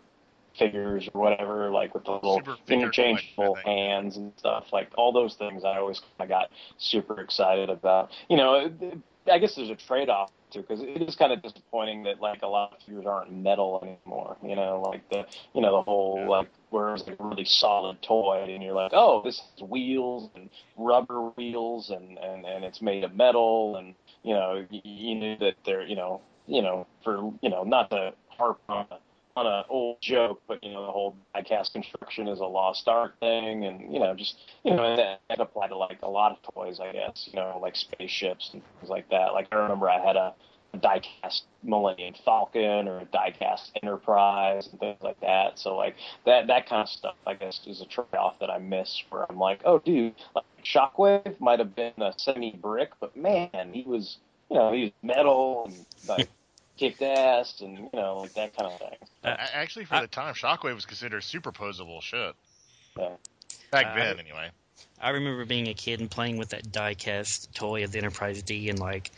figures 0.58 1.08
or 1.14 1.20
whatever, 1.20 1.70
like 1.70 1.94
with 1.94 2.04
the 2.04 2.12
little 2.12 2.42
interchangeable 2.68 3.54
collection, 3.54 3.70
hands 3.70 4.16
and 4.16 4.32
stuff, 4.38 4.64
like 4.72 4.90
all 4.96 5.12
those 5.12 5.34
things 5.34 5.64
I 5.64 5.78
always 5.78 6.00
kind 6.00 6.10
of 6.20 6.28
got 6.28 6.50
super 6.78 7.20
excited 7.20 7.68
about. 7.70 8.10
You 8.28 8.36
know, 8.36 8.54
it- 8.54 8.98
I 9.30 9.38
guess 9.38 9.54
there's 9.56 9.70
a 9.70 9.76
trade-off 9.76 10.30
too, 10.52 10.60
because 10.60 10.80
it 10.82 11.02
is 11.02 11.16
kind 11.16 11.32
of 11.32 11.42
disappointing 11.42 12.04
that 12.04 12.20
like 12.20 12.42
a 12.42 12.46
lot 12.46 12.72
of 12.72 12.82
figures 12.82 13.04
aren't 13.06 13.32
metal 13.32 13.80
anymore. 13.82 14.36
You 14.42 14.56
know, 14.56 14.82
like 14.84 15.08
the 15.10 15.24
you 15.54 15.60
know 15.62 15.76
the 15.76 15.82
whole 15.82 16.28
like 16.28 16.48
where 16.70 16.94
it's 16.94 17.04
a 17.08 17.16
really 17.18 17.44
solid 17.44 18.00
toy, 18.02 18.44
and 18.48 18.62
you're 18.62 18.74
like, 18.74 18.92
oh, 18.94 19.22
this 19.24 19.40
has 19.40 19.68
wheels 19.68 20.30
and 20.34 20.50
rubber 20.76 21.30
wheels, 21.36 21.90
and 21.90 22.18
and 22.18 22.44
and 22.44 22.64
it's 22.64 22.80
made 22.80 23.04
of 23.04 23.14
metal, 23.14 23.76
and 23.76 23.94
you 24.22 24.34
know 24.34 24.64
you, 24.70 24.80
you 24.84 25.14
knew 25.14 25.36
that 25.38 25.54
they're 25.64 25.86
you 25.86 25.96
know 25.96 26.20
you 26.46 26.62
know 26.62 26.86
for 27.02 27.32
you 27.42 27.50
know 27.50 27.64
not 27.64 27.90
to 27.90 28.12
harp 28.28 28.60
on 28.68 28.86
on 29.36 29.46
an 29.46 29.64
old 29.68 30.00
joke, 30.00 30.40
but 30.48 30.64
you 30.64 30.72
know 30.72 30.86
the 30.86 30.92
whole 30.92 31.14
diecast 31.34 31.72
construction 31.72 32.26
is 32.26 32.40
a 32.40 32.46
lost 32.46 32.88
art 32.88 33.14
thing, 33.20 33.66
and 33.66 33.92
you 33.92 34.00
know 34.00 34.14
just 34.14 34.38
you 34.64 34.74
know 34.74 34.82
and 34.82 34.98
that, 34.98 35.20
that 35.28 35.40
applied 35.40 35.68
to 35.68 35.76
like 35.76 36.00
a 36.02 36.08
lot 36.08 36.32
of 36.32 36.54
toys, 36.54 36.80
I 36.80 36.92
guess. 36.92 37.28
You 37.30 37.36
know 37.36 37.58
like 37.62 37.76
spaceships 37.76 38.50
and 38.52 38.62
things 38.62 38.90
like 38.90 39.08
that. 39.10 39.34
Like 39.34 39.48
I 39.52 39.56
remember 39.56 39.90
I 39.90 40.04
had 40.04 40.16
a, 40.16 40.34
a 40.72 40.78
diecast 40.78 41.42
Millennium 41.62 42.14
Falcon 42.24 42.88
or 42.88 43.00
a 43.00 43.04
diecast 43.06 43.72
Enterprise 43.82 44.68
and 44.70 44.80
things 44.80 44.98
like 45.02 45.20
that. 45.20 45.58
So 45.58 45.76
like 45.76 45.96
that 46.24 46.46
that 46.46 46.66
kind 46.68 46.82
of 46.82 46.88
stuff, 46.88 47.16
I 47.26 47.34
guess, 47.34 47.60
is 47.66 47.82
a 47.82 47.86
trade-off 47.86 48.38
that 48.40 48.50
I 48.50 48.58
miss. 48.58 49.02
Where 49.10 49.26
I'm 49.30 49.38
like, 49.38 49.60
oh 49.66 49.78
dude, 49.78 50.14
like 50.34 50.44
Shockwave 50.64 51.38
might 51.40 51.58
have 51.58 51.76
been 51.76 51.92
a 51.98 52.14
semi 52.16 52.52
brick, 52.52 52.90
but 53.00 53.14
man, 53.16 53.70
he 53.72 53.82
was 53.82 54.16
you 54.50 54.56
know 54.56 54.72
he 54.72 54.84
was 54.84 54.92
metal 55.02 55.66
and 55.66 55.86
like 56.08 56.28
kicked 56.76 57.02
ass 57.02 57.60
and 57.60 57.78
you 57.78 57.90
know 57.94 58.18
like 58.18 58.34
that 58.34 58.56
kind 58.56 58.72
of 58.72 58.78
thing. 58.78 58.98
A- 59.24 59.28
a- 59.30 59.56
Actually, 59.56 59.84
for 59.86 60.00
the 60.00 60.06
time, 60.06 60.34
Shockwave 60.34 60.74
was 60.74 60.86
considered 60.86 61.22
superposable 61.22 62.02
shit. 62.02 62.34
Yeah. 62.98 63.10
Back 63.70 63.86
Uh, 63.86 63.94
then, 63.96 64.18
anyway. 64.20 64.50
I 65.00 65.10
remember 65.10 65.44
being 65.44 65.68
a 65.68 65.74
kid 65.74 66.00
and 66.00 66.10
playing 66.10 66.38
with 66.38 66.50
that 66.50 66.72
die-cast 66.72 67.54
toy 67.54 67.84
of 67.84 67.92
the 67.92 67.98
Enterprise 67.98 68.42
D, 68.42 68.68
and 68.70 68.78
like 68.78 69.10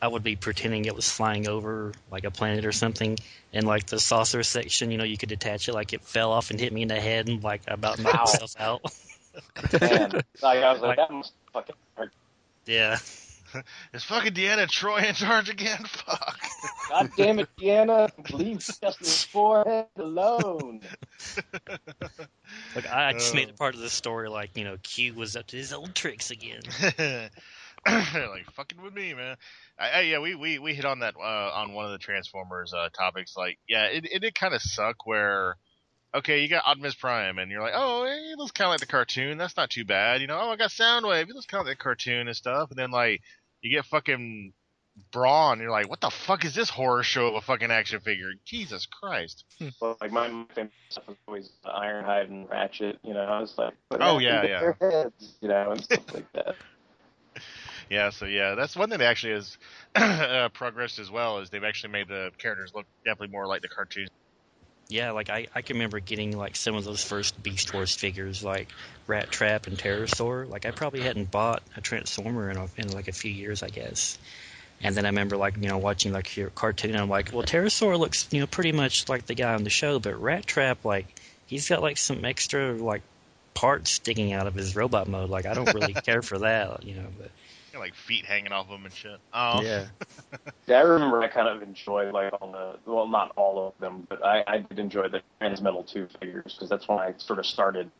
I 0.00 0.08
would 0.08 0.22
be 0.22 0.36
pretending 0.36 0.86
it 0.86 0.94
was 0.96 1.10
flying 1.10 1.46
over 1.46 1.92
like 2.10 2.24
a 2.24 2.30
planet 2.30 2.64
or 2.64 2.72
something, 2.72 3.18
and 3.52 3.66
like 3.66 3.86
the 3.86 3.98
saucer 4.00 4.42
section, 4.42 4.90
you 4.90 4.96
know, 4.98 5.04
you 5.04 5.18
could 5.18 5.28
detach 5.28 5.68
it, 5.68 5.74
like 5.74 5.92
it 5.92 6.02
fell 6.02 6.32
off 6.32 6.50
and 6.50 6.58
hit 6.58 6.72
me 6.72 6.82
in 6.82 6.88
the 6.88 7.00
head, 7.00 7.28
and 7.28 7.42
like 7.42 7.62
about 7.68 7.98
knocked 7.98 8.16
Ow. 8.16 8.24
myself 8.24 8.54
out. 8.58 8.80
Man, 9.80 10.12
like 10.42 10.58
I 10.62 10.72
was 10.72 10.80
like, 10.80 10.96
that 10.96 11.10
must 11.10 11.32
fucking 11.52 11.74
hurt. 11.96 12.12
yeah, 12.66 12.98
Is 13.94 14.04
fucking 14.04 14.34
Deanna 14.34 14.66
Troi 14.66 15.08
in 15.08 15.14
charge 15.14 15.48
again? 15.48 15.78
Fuck. 15.86 16.38
God 16.88 17.10
damn 17.16 17.38
it, 17.38 17.48
Deanna, 17.58 18.10
leave 18.32 18.58
Justice's 18.58 19.24
forehead 19.24 19.86
alone. 19.96 20.80
Look, 22.74 22.92
I 22.92 23.12
just 23.12 23.34
made 23.34 23.48
Uh. 23.48 23.50
it 23.50 23.56
part 23.56 23.74
of 23.74 23.80
the 23.80 23.90
story, 23.90 24.28
like 24.28 24.56
you 24.56 24.64
know, 24.64 24.76
Q 24.82 25.14
was 25.14 25.36
up 25.36 25.46
to 25.48 25.56
his 25.56 25.72
old 25.72 25.94
tricks 25.94 26.30
again. 26.30 26.60
like 27.86 28.50
fucking 28.52 28.82
with 28.82 28.94
me, 28.94 29.14
man. 29.14 29.36
I, 29.78 29.90
I, 29.90 30.00
yeah, 30.02 30.18
we, 30.18 30.34
we 30.34 30.58
we 30.58 30.74
hit 30.74 30.84
on 30.84 31.00
that 31.00 31.14
uh, 31.16 31.50
on 31.54 31.72
one 31.72 31.86
of 31.86 31.92
the 31.92 31.98
Transformers 31.98 32.74
uh, 32.74 32.88
topics. 32.90 33.36
Like, 33.36 33.58
yeah, 33.68 33.86
it 33.86 34.06
it 34.10 34.18
did 34.20 34.34
kind 34.34 34.54
of 34.54 34.62
suck 34.62 35.06
where. 35.06 35.56
Okay, 36.12 36.40
you 36.42 36.48
got 36.48 36.66
Optimus 36.66 36.96
Prime, 36.96 37.38
and 37.38 37.52
you're 37.52 37.62
like, 37.62 37.74
oh, 37.76 38.04
he 38.04 38.34
looks 38.36 38.50
kind 38.50 38.66
of 38.66 38.72
like 38.72 38.80
the 38.80 38.86
cartoon. 38.86 39.38
That's 39.38 39.56
not 39.56 39.70
too 39.70 39.84
bad, 39.84 40.20
you 40.20 40.26
know. 40.26 40.40
Oh, 40.42 40.50
I 40.50 40.56
got 40.56 40.70
Soundwave. 40.70 41.26
He 41.26 41.32
looks 41.32 41.46
kind 41.46 41.60
of 41.60 41.68
like 41.68 41.78
the 41.78 41.82
cartoon 41.84 42.26
and 42.26 42.36
stuff. 42.36 42.70
And 42.70 42.76
then 42.76 42.90
like, 42.90 43.22
you 43.62 43.70
get 43.70 43.86
fucking 43.86 44.52
Brawn, 45.12 45.60
you're 45.60 45.70
like, 45.70 45.88
what 45.88 46.00
the 46.00 46.10
fuck 46.10 46.44
is 46.44 46.54
this 46.54 46.68
horror 46.68 47.02
show 47.02 47.28
of 47.28 47.34
a 47.36 47.40
fucking 47.40 47.70
action 47.70 48.00
figure? 48.00 48.30
Jesus 48.44 48.86
Christ. 48.86 49.44
Well, 49.80 49.96
like 50.00 50.12
my 50.12 50.28
favorite 50.54 50.72
stuff 50.90 51.04
was 51.08 51.16
always 51.26 51.50
Ironhide 51.64 52.28
and 52.28 52.48
Ratchet. 52.50 52.98
You 53.02 53.14
know, 53.14 53.20
I 53.20 53.40
was 53.40 53.56
like, 53.56 53.74
Oh, 53.92 54.18
yeah, 54.18 54.44
yeah. 54.44 54.72
heads? 54.80 55.34
You 55.40 55.48
know, 55.48 55.70
and 55.72 55.82
stuff 55.82 56.14
like 56.14 56.30
that. 56.32 56.56
Yeah, 57.88 58.10
so 58.10 58.24
yeah, 58.26 58.54
that's 58.54 58.76
one 58.76 58.88
thing 58.88 59.00
that 59.00 59.08
actually 59.08 59.32
has 59.32 59.58
uh, 59.96 60.48
progressed 60.50 61.00
as 61.00 61.10
well. 61.10 61.40
Is 61.40 61.50
they've 61.50 61.64
actually 61.64 61.90
made 61.90 62.06
the 62.06 62.30
characters 62.38 62.70
look 62.72 62.86
definitely 63.04 63.32
more 63.32 63.48
like 63.48 63.62
the 63.62 63.68
cartoon. 63.68 64.06
Yeah, 64.90 65.12
like 65.12 65.30
I, 65.30 65.46
I 65.54 65.62
can 65.62 65.76
remember 65.76 66.00
getting 66.00 66.36
like 66.36 66.56
some 66.56 66.74
of 66.74 66.84
those 66.84 67.02
first 67.02 67.40
Beast 67.42 67.72
Wars 67.72 67.94
figures, 67.94 68.42
like 68.42 68.68
Rat 69.06 69.30
Trap 69.30 69.66
and 69.66 69.78
Terrorsaur. 69.78 70.48
Like 70.48 70.66
I 70.66 70.72
probably 70.72 71.00
hadn't 71.00 71.30
bought 71.30 71.62
a 71.76 71.80
Transformer 71.80 72.50
in, 72.50 72.56
a, 72.56 72.68
in 72.76 72.92
like 72.92 73.08
a 73.08 73.12
few 73.12 73.30
years, 73.30 73.62
I 73.62 73.68
guess. 73.68 74.18
And 74.82 74.94
then 74.94 75.04
I 75.04 75.08
remember 75.08 75.36
like 75.36 75.56
you 75.56 75.68
know 75.68 75.78
watching 75.78 76.12
like 76.12 76.36
your 76.36 76.50
cartoon. 76.50 76.92
And 76.92 77.00
I'm 77.00 77.08
like, 77.08 77.30
well, 77.32 77.44
Terrorsaur 77.44 77.98
looks 77.98 78.28
you 78.30 78.40
know 78.40 78.46
pretty 78.46 78.72
much 78.72 79.08
like 79.08 79.26
the 79.26 79.34
guy 79.34 79.54
on 79.54 79.64
the 79.64 79.70
show, 79.70 79.98
but 79.98 80.20
Rat 80.20 80.46
Trap 80.46 80.84
like 80.84 81.06
he's 81.46 81.68
got 81.68 81.82
like 81.82 81.98
some 81.98 82.24
extra 82.24 82.72
like 82.72 83.02
parts 83.54 83.90
sticking 83.90 84.32
out 84.32 84.46
of 84.46 84.54
his 84.54 84.74
robot 84.74 85.06
mode. 85.06 85.30
Like 85.30 85.46
I 85.46 85.54
don't 85.54 85.72
really 85.74 85.92
care 86.04 86.22
for 86.22 86.38
that, 86.38 86.82
you 86.84 86.94
know. 86.94 87.06
But 87.18 87.30
You 87.80 87.86
know, 87.86 87.86
like 87.86 87.94
feet 87.94 88.24
hanging 88.24 88.52
off 88.52 88.68
them 88.68 88.84
and 88.84 88.94
shit. 88.94 89.18
Um, 89.32 89.64
yeah, 89.64 89.86
Yeah, 90.66 90.78
I 90.78 90.82
remember 90.82 91.22
I 91.22 91.28
kind 91.28 91.48
of 91.48 91.62
enjoyed 91.62 92.12
like 92.12 92.32
all 92.40 92.52
the 92.52 92.90
well, 92.90 93.08
not 93.08 93.32
all 93.36 93.68
of 93.68 93.78
them, 93.80 94.06
but 94.08 94.24
I, 94.24 94.44
I 94.46 94.58
did 94.58 94.78
enjoy 94.78 95.08
the 95.08 95.22
Transmetal 95.40 95.86
two 95.90 96.08
figures 96.20 96.54
because 96.54 96.68
that's 96.68 96.88
when 96.88 96.98
I 96.98 97.14
sort 97.18 97.38
of 97.38 97.46
started 97.46 97.90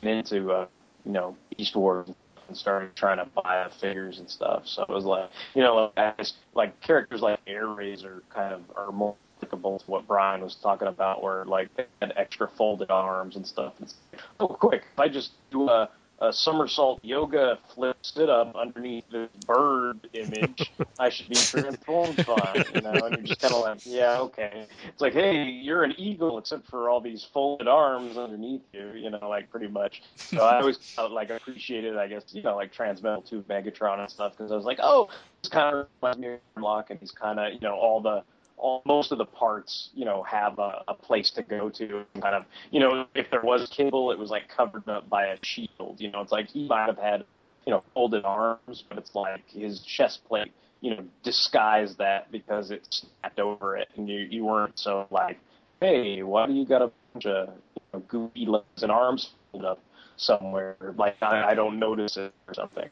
getting 0.00 0.18
into 0.18 0.50
uh, 0.52 0.66
you 1.04 1.12
know 1.12 1.36
Beast 1.56 1.74
Wars 1.74 2.08
and 2.48 2.56
started 2.56 2.94
trying 2.94 3.18
to 3.18 3.26
buy 3.34 3.66
the 3.68 3.74
figures 3.74 4.18
and 4.18 4.28
stuff. 4.28 4.62
So 4.66 4.82
it 4.82 4.88
was 4.88 5.04
like 5.04 5.30
you 5.54 5.62
know 5.62 5.92
like, 5.96 6.16
I 6.18 6.22
just, 6.22 6.36
like 6.54 6.80
characters 6.80 7.20
like 7.20 7.44
Airazor 7.46 8.20
kind 8.30 8.54
of 8.54 8.62
are 8.76 8.92
more 8.92 9.16
applicable 9.38 9.80
to 9.80 9.90
what 9.90 10.06
Brian 10.06 10.42
was 10.42 10.56
talking 10.56 10.88
about, 10.88 11.22
where 11.22 11.44
like 11.44 11.74
they 11.76 11.86
had 12.00 12.12
extra 12.16 12.48
folded 12.56 12.90
arms 12.90 13.36
and 13.36 13.46
stuff. 13.46 13.74
It's 13.80 13.94
like, 14.12 14.22
oh, 14.40 14.48
quick! 14.48 14.84
If 14.92 15.00
I 15.00 15.08
just 15.08 15.32
do 15.50 15.68
a 15.68 15.88
a 16.28 16.32
somersault 16.32 17.00
yoga 17.02 17.58
flip 17.74 17.96
sit 18.02 18.28
up 18.28 18.54
underneath 18.54 19.04
the 19.10 19.28
bird 19.46 20.08
image, 20.12 20.72
I 20.98 21.10
should 21.10 21.28
be 21.28 21.34
transformed 21.36 22.24
fine, 22.24 22.64
you 22.74 22.80
know, 22.80 22.92
and 22.92 23.16
you're 23.16 23.26
just 23.26 23.40
kind 23.40 23.54
of 23.54 23.60
like, 23.60 23.78
yeah, 23.84 24.20
okay. 24.20 24.66
It's 24.88 25.00
like, 25.00 25.12
hey, 25.12 25.44
you're 25.44 25.84
an 25.84 25.94
eagle 25.98 26.38
except 26.38 26.66
for 26.68 26.88
all 26.88 27.00
these 27.00 27.24
folded 27.32 27.68
arms 27.68 28.16
underneath 28.16 28.62
you, 28.72 28.92
you 28.94 29.10
know, 29.10 29.28
like 29.28 29.50
pretty 29.50 29.68
much. 29.68 30.02
So 30.16 30.38
I 30.42 30.60
always 30.60 30.78
kind 30.96 31.06
of, 31.06 31.12
like 31.12 31.30
appreciated, 31.30 31.96
I 31.96 32.08
guess, 32.08 32.24
you 32.28 32.42
know, 32.42 32.56
like 32.56 32.72
Transmetal 32.72 33.28
2 33.28 33.42
Megatron 33.42 34.00
and 34.00 34.10
stuff 34.10 34.32
because 34.36 34.50
I 34.52 34.56
was 34.56 34.64
like, 34.64 34.78
oh, 34.82 35.08
it's 35.40 35.48
kind 35.48 35.76
of 35.76 35.86
reminds 36.02 36.18
me 36.18 36.28
of 36.28 36.40
Grimlock 36.56 36.90
and 36.90 36.98
he's 36.98 37.10
kind 37.10 37.38
of, 37.38 37.52
you 37.52 37.60
know, 37.60 37.74
all 37.74 38.00
the 38.00 38.22
all, 38.56 38.82
most 38.86 39.12
of 39.12 39.18
the 39.18 39.24
parts, 39.24 39.90
you 39.94 40.04
know, 40.04 40.22
have 40.22 40.58
a, 40.58 40.82
a 40.88 40.94
place 40.94 41.30
to 41.32 41.42
go 41.42 41.68
to. 41.70 42.04
And 42.14 42.22
kind 42.22 42.34
of, 42.34 42.44
you 42.70 42.80
know, 42.80 43.06
if 43.14 43.30
there 43.30 43.42
was 43.42 43.68
kibble, 43.70 44.10
it 44.10 44.18
was 44.18 44.30
like 44.30 44.48
covered 44.48 44.88
up 44.88 45.08
by 45.08 45.26
a 45.26 45.36
shield. 45.42 45.96
You 45.98 46.10
know, 46.10 46.20
it's 46.20 46.32
like 46.32 46.48
he 46.48 46.66
might 46.66 46.86
have 46.86 46.98
had, 46.98 47.24
you 47.66 47.72
know, 47.72 47.82
folded 47.94 48.24
arms, 48.24 48.84
but 48.88 48.98
it's 48.98 49.14
like 49.14 49.48
his 49.48 49.80
chest 49.80 50.24
plate, 50.26 50.52
you 50.80 50.94
know, 50.94 51.04
disguised 51.22 51.98
that 51.98 52.30
because 52.30 52.70
it 52.70 52.86
snapped 52.90 53.40
over 53.40 53.76
it, 53.76 53.88
and 53.96 54.08
you 54.08 54.18
you 54.18 54.44
weren't 54.44 54.78
so 54.78 55.06
like, 55.10 55.38
hey, 55.80 56.22
why 56.22 56.46
do 56.46 56.52
you 56.52 56.66
got 56.66 56.82
a 56.82 56.90
bunch 57.12 57.26
of 57.26 57.48
you 57.48 57.82
know, 57.92 58.00
goofy 58.00 58.46
legs 58.46 58.82
and 58.82 58.92
arms 58.92 59.30
folded 59.50 59.66
up 59.66 59.80
somewhere? 60.16 60.76
Like 60.96 61.16
I, 61.22 61.50
I 61.50 61.54
don't 61.54 61.78
notice 61.78 62.16
it 62.16 62.32
or 62.46 62.54
something. 62.54 62.88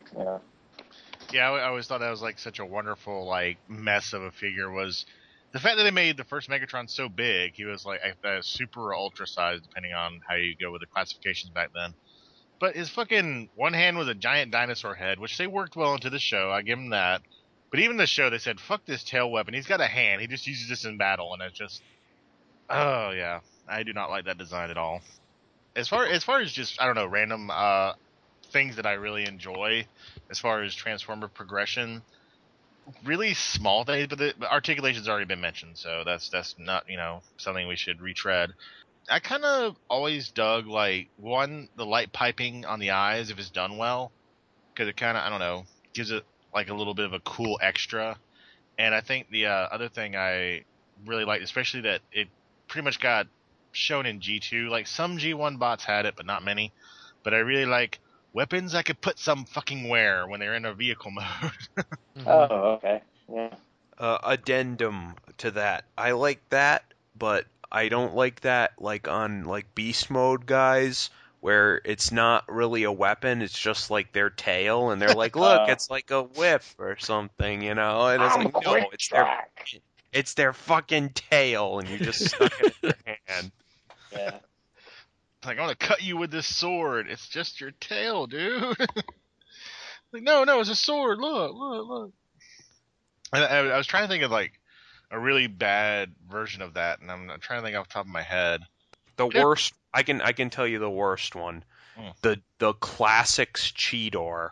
Yeah, 1.32 1.51
I 1.51 1.60
I 1.60 1.68
always 1.68 1.86
thought 1.86 2.01
that 2.01 2.10
was 2.10 2.22
like 2.22 2.39
such 2.39 2.59
a 2.59 2.64
wonderful 2.64 3.26
like 3.26 3.59
mess 3.68 4.12
of 4.12 4.22
a 4.22 4.30
figure 4.30 4.70
was 4.70 5.06
the 5.53 5.61
fact 5.61 5.77
that 5.77 5.85
they 5.85 5.91
made 5.91 6.16
the 6.16 6.24
first 6.24 6.49
Megatron 6.49 6.89
so 6.89 7.09
big. 7.09 7.55
He 7.55 7.65
was 7.65 7.85
like 7.85 8.01
a, 8.24 8.43
super 8.43 8.95
ultra 8.95 9.27
size, 9.27 9.61
depending 9.61 9.93
on 9.93 10.20
how 10.27 10.35
you 10.35 10.55
go 10.59 10.73
with 10.73 10.81
the 10.81 10.87
classifications 10.87 11.51
back 11.51 11.70
then. 11.74 11.95
But 12.59 12.74
his 12.74 12.89
fucking 12.89 13.51
one 13.55 13.74
hand 13.74 13.99
was 13.99 14.09
a 14.09 14.15
giant 14.15 14.51
dinosaur 14.51 14.95
head, 14.95 15.19
which 15.19 15.37
they 15.37 15.47
worked 15.47 15.77
well 15.77 15.95
into 15.95 16.11
the 16.11 16.19
show. 16.19 16.51
I 16.51 16.62
give 16.62 16.79
him 16.79 16.91
that. 16.91 17.23
But 17.70 17.81
even 17.81 17.97
the 17.97 18.07
show, 18.07 18.31
they 18.31 18.39
said, 18.39 18.61
"Fuck 18.61 18.85
this 18.85 19.03
tail 19.03 19.31
weapon. 19.31 19.55
He's 19.55 19.66
got 19.66 19.81
a 19.81 19.87
hand. 19.87 20.20
He 20.20 20.27
just 20.27 20.47
uses 20.47 20.69
this 20.69 20.85
in 20.85 20.99
battle," 20.99 21.33
and 21.33 21.43
it's 21.43 21.59
just, 21.59 21.83
oh 22.69 23.11
yeah, 23.11 23.41
I 23.66 23.83
do 23.83 23.93
not 23.93 24.11
like 24.11 24.27
that 24.27 24.39
design 24.39 24.70
at 24.70 24.77
all. 24.77 25.01
As 25.74 25.89
far 25.89 26.07
as 26.07 26.23
far 26.23 26.41
as 26.41 26.53
just 26.53 26.81
I 26.81 26.87
don't 26.87 26.95
know 26.95 27.07
random 27.07 27.51
uh, 27.51 27.95
things 28.53 28.77
that 28.77 28.87
I 28.87 28.93
really 28.93 29.24
enjoy, 29.24 29.87
as 30.31 30.39
far 30.39 30.62
as 30.62 30.74
Transformer 30.74 31.29
progression, 31.29 32.03
really 33.04 33.34
small 33.34 33.84
things, 33.84 34.09
but 34.09 34.18
the 34.18 34.34
articulation's 34.50 35.09
already 35.09 35.26
been 35.26 35.40
mentioned, 35.40 35.78
so 35.78 36.02
that's 36.04 36.28
that's 36.28 36.54
not 36.59 36.88
you 36.88 36.96
know 36.96 37.22
something 37.36 37.66
we 37.66 37.76
should 37.76 38.00
retread. 38.00 38.50
I 39.09 39.18
kind 39.18 39.44
of 39.44 39.76
always 39.88 40.30
dug 40.30 40.66
like 40.66 41.09
one 41.16 41.68
the 41.76 41.86
light 41.86 42.12
piping 42.12 42.64
on 42.64 42.78
the 42.78 42.90
eyes 42.90 43.30
if 43.30 43.38
it's 43.38 43.50
done 43.50 43.76
well, 43.78 44.12
because 44.72 44.88
it 44.88 44.96
kind 44.96 45.16
of 45.16 45.24
I 45.24 45.30
don't 45.30 45.40
know 45.40 45.64
gives 45.92 46.10
it 46.10 46.24
like 46.54 46.68
a 46.68 46.74
little 46.74 46.94
bit 46.94 47.06
of 47.06 47.12
a 47.12 47.20
cool 47.20 47.59
extra. 47.60 48.16
And 48.78 48.94
I 48.94 49.00
think 49.00 49.30
the 49.30 49.46
uh, 49.46 49.68
other 49.70 49.88
thing 49.88 50.16
I 50.16 50.64
really 51.04 51.24
liked, 51.24 51.44
especially 51.44 51.82
that 51.82 52.00
it 52.12 52.28
pretty 52.68 52.84
much 52.84 53.00
got 53.00 53.26
shown 53.72 54.06
in 54.06 54.20
G2. 54.20 54.68
Like 54.68 54.86
some 54.86 55.18
G1 55.18 55.59
bots 55.59 55.84
had 55.84 56.06
it, 56.06 56.14
but 56.16 56.26
not 56.26 56.42
many. 56.42 56.72
But 57.22 57.34
I 57.34 57.38
really 57.38 57.66
like 57.66 58.00
weapons 58.32 58.74
I 58.74 58.82
could 58.82 59.00
put 59.00 59.18
some 59.18 59.44
fucking 59.44 59.88
wear 59.88 60.26
when 60.26 60.40
they're 60.40 60.54
in 60.54 60.64
a 60.64 60.74
vehicle 60.74 61.10
mode. 61.10 61.86
Oh, 62.26 62.74
okay. 62.74 63.00
Yeah. 63.32 63.54
uh, 63.98 64.18
addendum 64.22 65.14
to 65.38 65.52
that. 65.52 65.84
I 65.96 66.12
like 66.12 66.46
that, 66.50 66.84
but 67.18 67.46
I 67.70 67.88
don't 67.88 68.14
like 68.14 68.40
that 68.42 68.72
like 68.78 69.09
on 69.09 69.44
like 69.44 69.74
beast 69.74 70.10
mode 70.10 70.44
guys 70.44 71.09
where 71.40 71.80
it's 71.84 72.12
not 72.12 72.44
really 72.48 72.84
a 72.84 72.92
weapon, 72.92 73.42
it's 73.42 73.59
just 73.59 73.90
like 73.90 74.12
their 74.12 74.28
tail 74.30 74.90
and 74.90 75.00
they're 75.00 75.14
like, 75.14 75.34
"Look, 75.44 75.68
it's 75.68 75.90
like 75.90 76.10
a 76.10 76.22
whip 76.22 76.62
or 76.78 76.96
something," 76.98 77.62
you 77.62 77.74
know. 77.74 78.06
And 78.09 78.22
it's 78.22 78.34
I'm 78.34 78.44
like, 78.44 78.54
no, 78.54 78.72
quick 78.72 78.88
it's 78.92 79.09
their 79.09 79.48
it's 80.12 80.34
their 80.34 80.52
fucking 80.52 81.10
tail 81.10 81.78
and 81.78 81.88
you 81.88 81.98
just 81.98 82.26
stuck 82.26 82.52
it 82.60 82.74
in 82.82 82.88
your 82.90 83.16
hand. 83.26 83.52
Yeah. 84.12 84.38
Like 85.44 85.59
I 85.59 85.66
want 85.66 85.78
to 85.78 85.86
cut 85.86 86.02
you 86.02 86.16
with 86.16 86.31
this 86.31 86.47
sword. 86.47 87.09
It's 87.09 87.28
just 87.28 87.60
your 87.60 87.73
tail, 87.73 88.27
dude. 88.27 88.77
like 90.12 90.23
no, 90.23 90.44
no, 90.44 90.60
it's 90.60 90.70
a 90.70 90.77
sword. 90.77 91.19
Look, 91.19 91.55
look, 91.55 91.89
look. 91.89 92.12
And 93.32 93.44
I, 93.44 93.74
I 93.74 93.77
was 93.77 93.86
trying 93.86 94.05
to 94.05 94.09
think 94.09 94.24
of 94.24 94.31
like 94.31 94.52
a 95.10 95.19
really 95.19 95.47
bad 95.47 96.14
version 96.31 96.62
of 96.62 96.74
that, 96.74 97.01
and 97.01 97.10
I'm 97.10 97.31
trying 97.40 97.60
to 97.60 97.64
think 97.64 97.77
off 97.77 97.89
the 97.89 97.94
top 97.94 98.06
of 98.06 98.12
my 98.12 98.23
head. 98.23 98.62
The 99.16 99.28
Yeah. 99.28 99.44
worst 99.44 99.74
I 99.93 100.02
can 100.02 100.20
I 100.20 100.32
can 100.32 100.51
tell 100.51 100.66
you 100.66 100.78
the 100.78 100.90
worst 100.90 101.35
one. 101.35 101.64
Hmm. 101.97 102.09
The 102.23 102.40
the 102.59 102.73
classics 102.74 103.70
Cheetor 103.73 104.51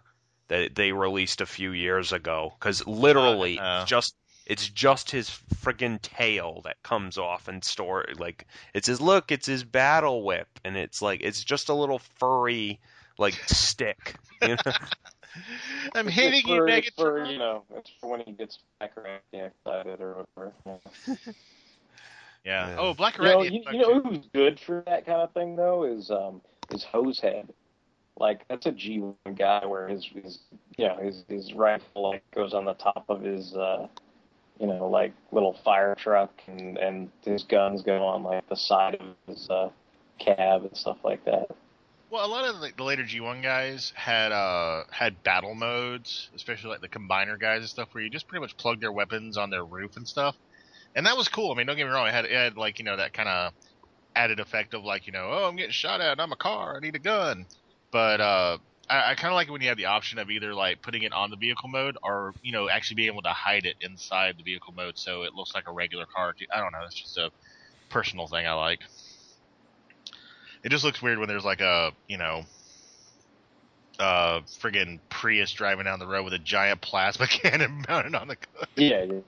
that 0.48 0.74
they 0.74 0.92
released 0.92 1.40
a 1.40 1.46
few 1.46 1.72
years 1.72 2.12
ago 2.12 2.54
cuz 2.60 2.86
literally 2.86 3.58
Uh, 3.58 3.82
it's 3.82 3.90
just 3.90 4.14
it's 4.50 4.68
just 4.68 5.12
his 5.12 5.30
friggin' 5.62 6.02
tail 6.02 6.62
that 6.64 6.82
comes 6.82 7.18
off 7.18 7.46
and 7.46 7.62
store 7.62 8.04
like 8.18 8.46
it's 8.74 8.88
his 8.88 9.00
look, 9.00 9.30
it's 9.30 9.46
his 9.46 9.62
battle 9.62 10.24
whip 10.24 10.48
and 10.64 10.76
it's 10.76 11.00
like 11.00 11.20
it's 11.22 11.44
just 11.44 11.68
a 11.68 11.74
little 11.74 12.00
furry 12.18 12.80
like 13.16 13.34
stick. 13.46 14.16
You 14.42 14.56
know? 14.56 14.72
I'm 15.94 16.08
It's 16.08 16.16
hitting 16.16 16.48
you, 16.48 16.56
for, 16.56 16.68
it's 16.68 16.90
for, 16.96 17.24
you 17.24 17.38
know, 17.38 17.62
it's 17.76 17.90
for 18.00 18.10
when 18.10 18.22
he 18.26 18.32
gets 18.32 18.58
back 18.80 18.98
around 18.98 19.20
yeah, 19.32 19.46
excited 19.46 20.00
or 20.00 20.26
whatever. 20.34 20.52
Yeah. 20.66 21.14
Yeah. 22.42 22.70
Yeah. 22.70 22.76
Oh, 22.78 22.94
Black 22.94 23.18
You 23.18 23.24
know, 23.24 23.42
you, 23.42 23.62
you 23.70 23.78
know 23.78 24.00
who's 24.00 24.26
good 24.32 24.58
for 24.58 24.82
that 24.86 25.04
kind 25.04 25.20
of 25.20 25.32
thing 25.32 25.56
though 25.56 25.84
is 25.84 26.10
um 26.10 26.40
is 26.70 26.82
Hosehead. 26.82 27.50
Like 28.16 28.48
that's 28.48 28.64
a 28.64 28.72
G 28.72 29.00
one 29.00 29.34
guy 29.36 29.66
where 29.66 29.88
his 29.88 30.06
his 30.06 30.38
you 30.78 30.88
know 30.88 30.96
his 30.96 31.22
his 31.28 31.52
rifle 31.52 32.10
like 32.10 32.22
goes 32.34 32.54
on 32.54 32.64
the 32.64 32.72
top 32.72 33.04
of 33.10 33.20
his 33.20 33.54
uh 33.54 33.88
you 34.60 34.66
know 34.66 34.88
like 34.88 35.12
little 35.32 35.56
fire 35.64 35.94
truck 35.94 36.30
and 36.46 36.76
and 36.76 37.10
his 37.24 37.44
guns 37.44 37.82
go 37.82 38.04
on 38.04 38.22
like 38.22 38.46
the 38.48 38.56
side 38.56 38.94
of 38.96 39.06
his 39.26 39.48
uh 39.48 39.70
cab 40.18 40.64
and 40.64 40.76
stuff 40.76 40.98
like 41.02 41.24
that. 41.24 41.46
Well, 42.10 42.26
a 42.26 42.28
lot 42.28 42.44
of 42.44 42.60
the, 42.60 42.72
the 42.76 42.82
later 42.82 43.04
G1 43.04 43.42
guys 43.42 43.92
had 43.96 44.32
uh 44.32 44.84
had 44.90 45.22
battle 45.22 45.54
modes, 45.54 46.28
especially 46.36 46.70
like 46.70 46.82
the 46.82 46.88
combiner 46.88 47.40
guys 47.40 47.60
and 47.60 47.68
stuff, 47.68 47.88
where 47.92 48.04
you 48.04 48.10
just 48.10 48.28
pretty 48.28 48.42
much 48.42 48.56
plug 48.56 48.80
their 48.80 48.92
weapons 48.92 49.38
on 49.38 49.50
their 49.50 49.64
roof 49.64 49.96
and 49.96 50.06
stuff, 50.06 50.36
and 50.94 51.06
that 51.06 51.16
was 51.16 51.28
cool. 51.28 51.52
I 51.52 51.56
mean, 51.56 51.66
don't 51.66 51.76
get 51.76 51.86
me 51.86 51.92
wrong, 51.92 52.08
it 52.08 52.12
had 52.12 52.24
it 52.26 52.32
had 52.32 52.56
like 52.56 52.78
you 52.78 52.84
know 52.84 52.96
that 52.96 53.12
kind 53.14 53.28
of 53.28 53.52
added 54.14 54.40
effect 54.40 54.74
of 54.74 54.84
like 54.84 55.06
you 55.06 55.12
know, 55.12 55.30
oh, 55.30 55.48
I'm 55.48 55.56
getting 55.56 55.70
shot 55.70 56.00
at, 56.00 56.20
I'm 56.20 56.32
a 56.32 56.36
car, 56.36 56.76
I 56.76 56.80
need 56.80 56.96
a 56.96 57.00
gun, 57.00 57.46
but 57.90 58.20
uh. 58.20 58.58
I, 58.90 59.12
I 59.12 59.14
kind 59.14 59.32
of 59.32 59.34
like 59.34 59.48
it 59.48 59.52
when 59.52 59.62
you 59.62 59.68
have 59.68 59.76
the 59.76 59.86
option 59.86 60.18
of 60.18 60.30
either 60.30 60.52
like 60.52 60.82
putting 60.82 61.02
it 61.04 61.12
on 61.12 61.30
the 61.30 61.36
vehicle 61.36 61.68
mode 61.68 61.96
or 62.02 62.34
you 62.42 62.52
know 62.52 62.68
actually 62.68 62.96
being 62.96 63.08
able 63.08 63.22
to 63.22 63.30
hide 63.30 63.64
it 63.64 63.76
inside 63.80 64.36
the 64.36 64.42
vehicle 64.42 64.74
mode 64.76 64.98
so 64.98 65.22
it 65.22 65.34
looks 65.34 65.54
like 65.54 65.68
a 65.68 65.72
regular 65.72 66.04
car. 66.04 66.34
I 66.52 66.58
don't 66.58 66.72
know. 66.72 66.80
It's 66.84 67.00
just 67.00 67.16
a 67.16 67.30
personal 67.88 68.26
thing 68.26 68.46
I 68.46 68.52
like. 68.52 68.80
It 70.62 70.68
just 70.70 70.84
looks 70.84 71.00
weird 71.00 71.18
when 71.18 71.28
there's 71.28 71.44
like 71.44 71.60
a, 71.60 71.92
you 72.06 72.18
know, 72.18 72.42
uh, 73.98 74.40
friggin' 74.40 74.98
Prius 75.08 75.52
driving 75.52 75.84
down 75.84 75.98
the 75.98 76.06
road 76.06 76.24
with 76.24 76.34
a 76.34 76.38
giant 76.38 76.80
plasma 76.80 77.26
cannon 77.28 77.84
mounted 77.88 78.14
on 78.14 78.28
the. 78.28 78.36
hood. 78.54 78.68
Yeah, 78.76 79.04
yeah. 79.04 79.20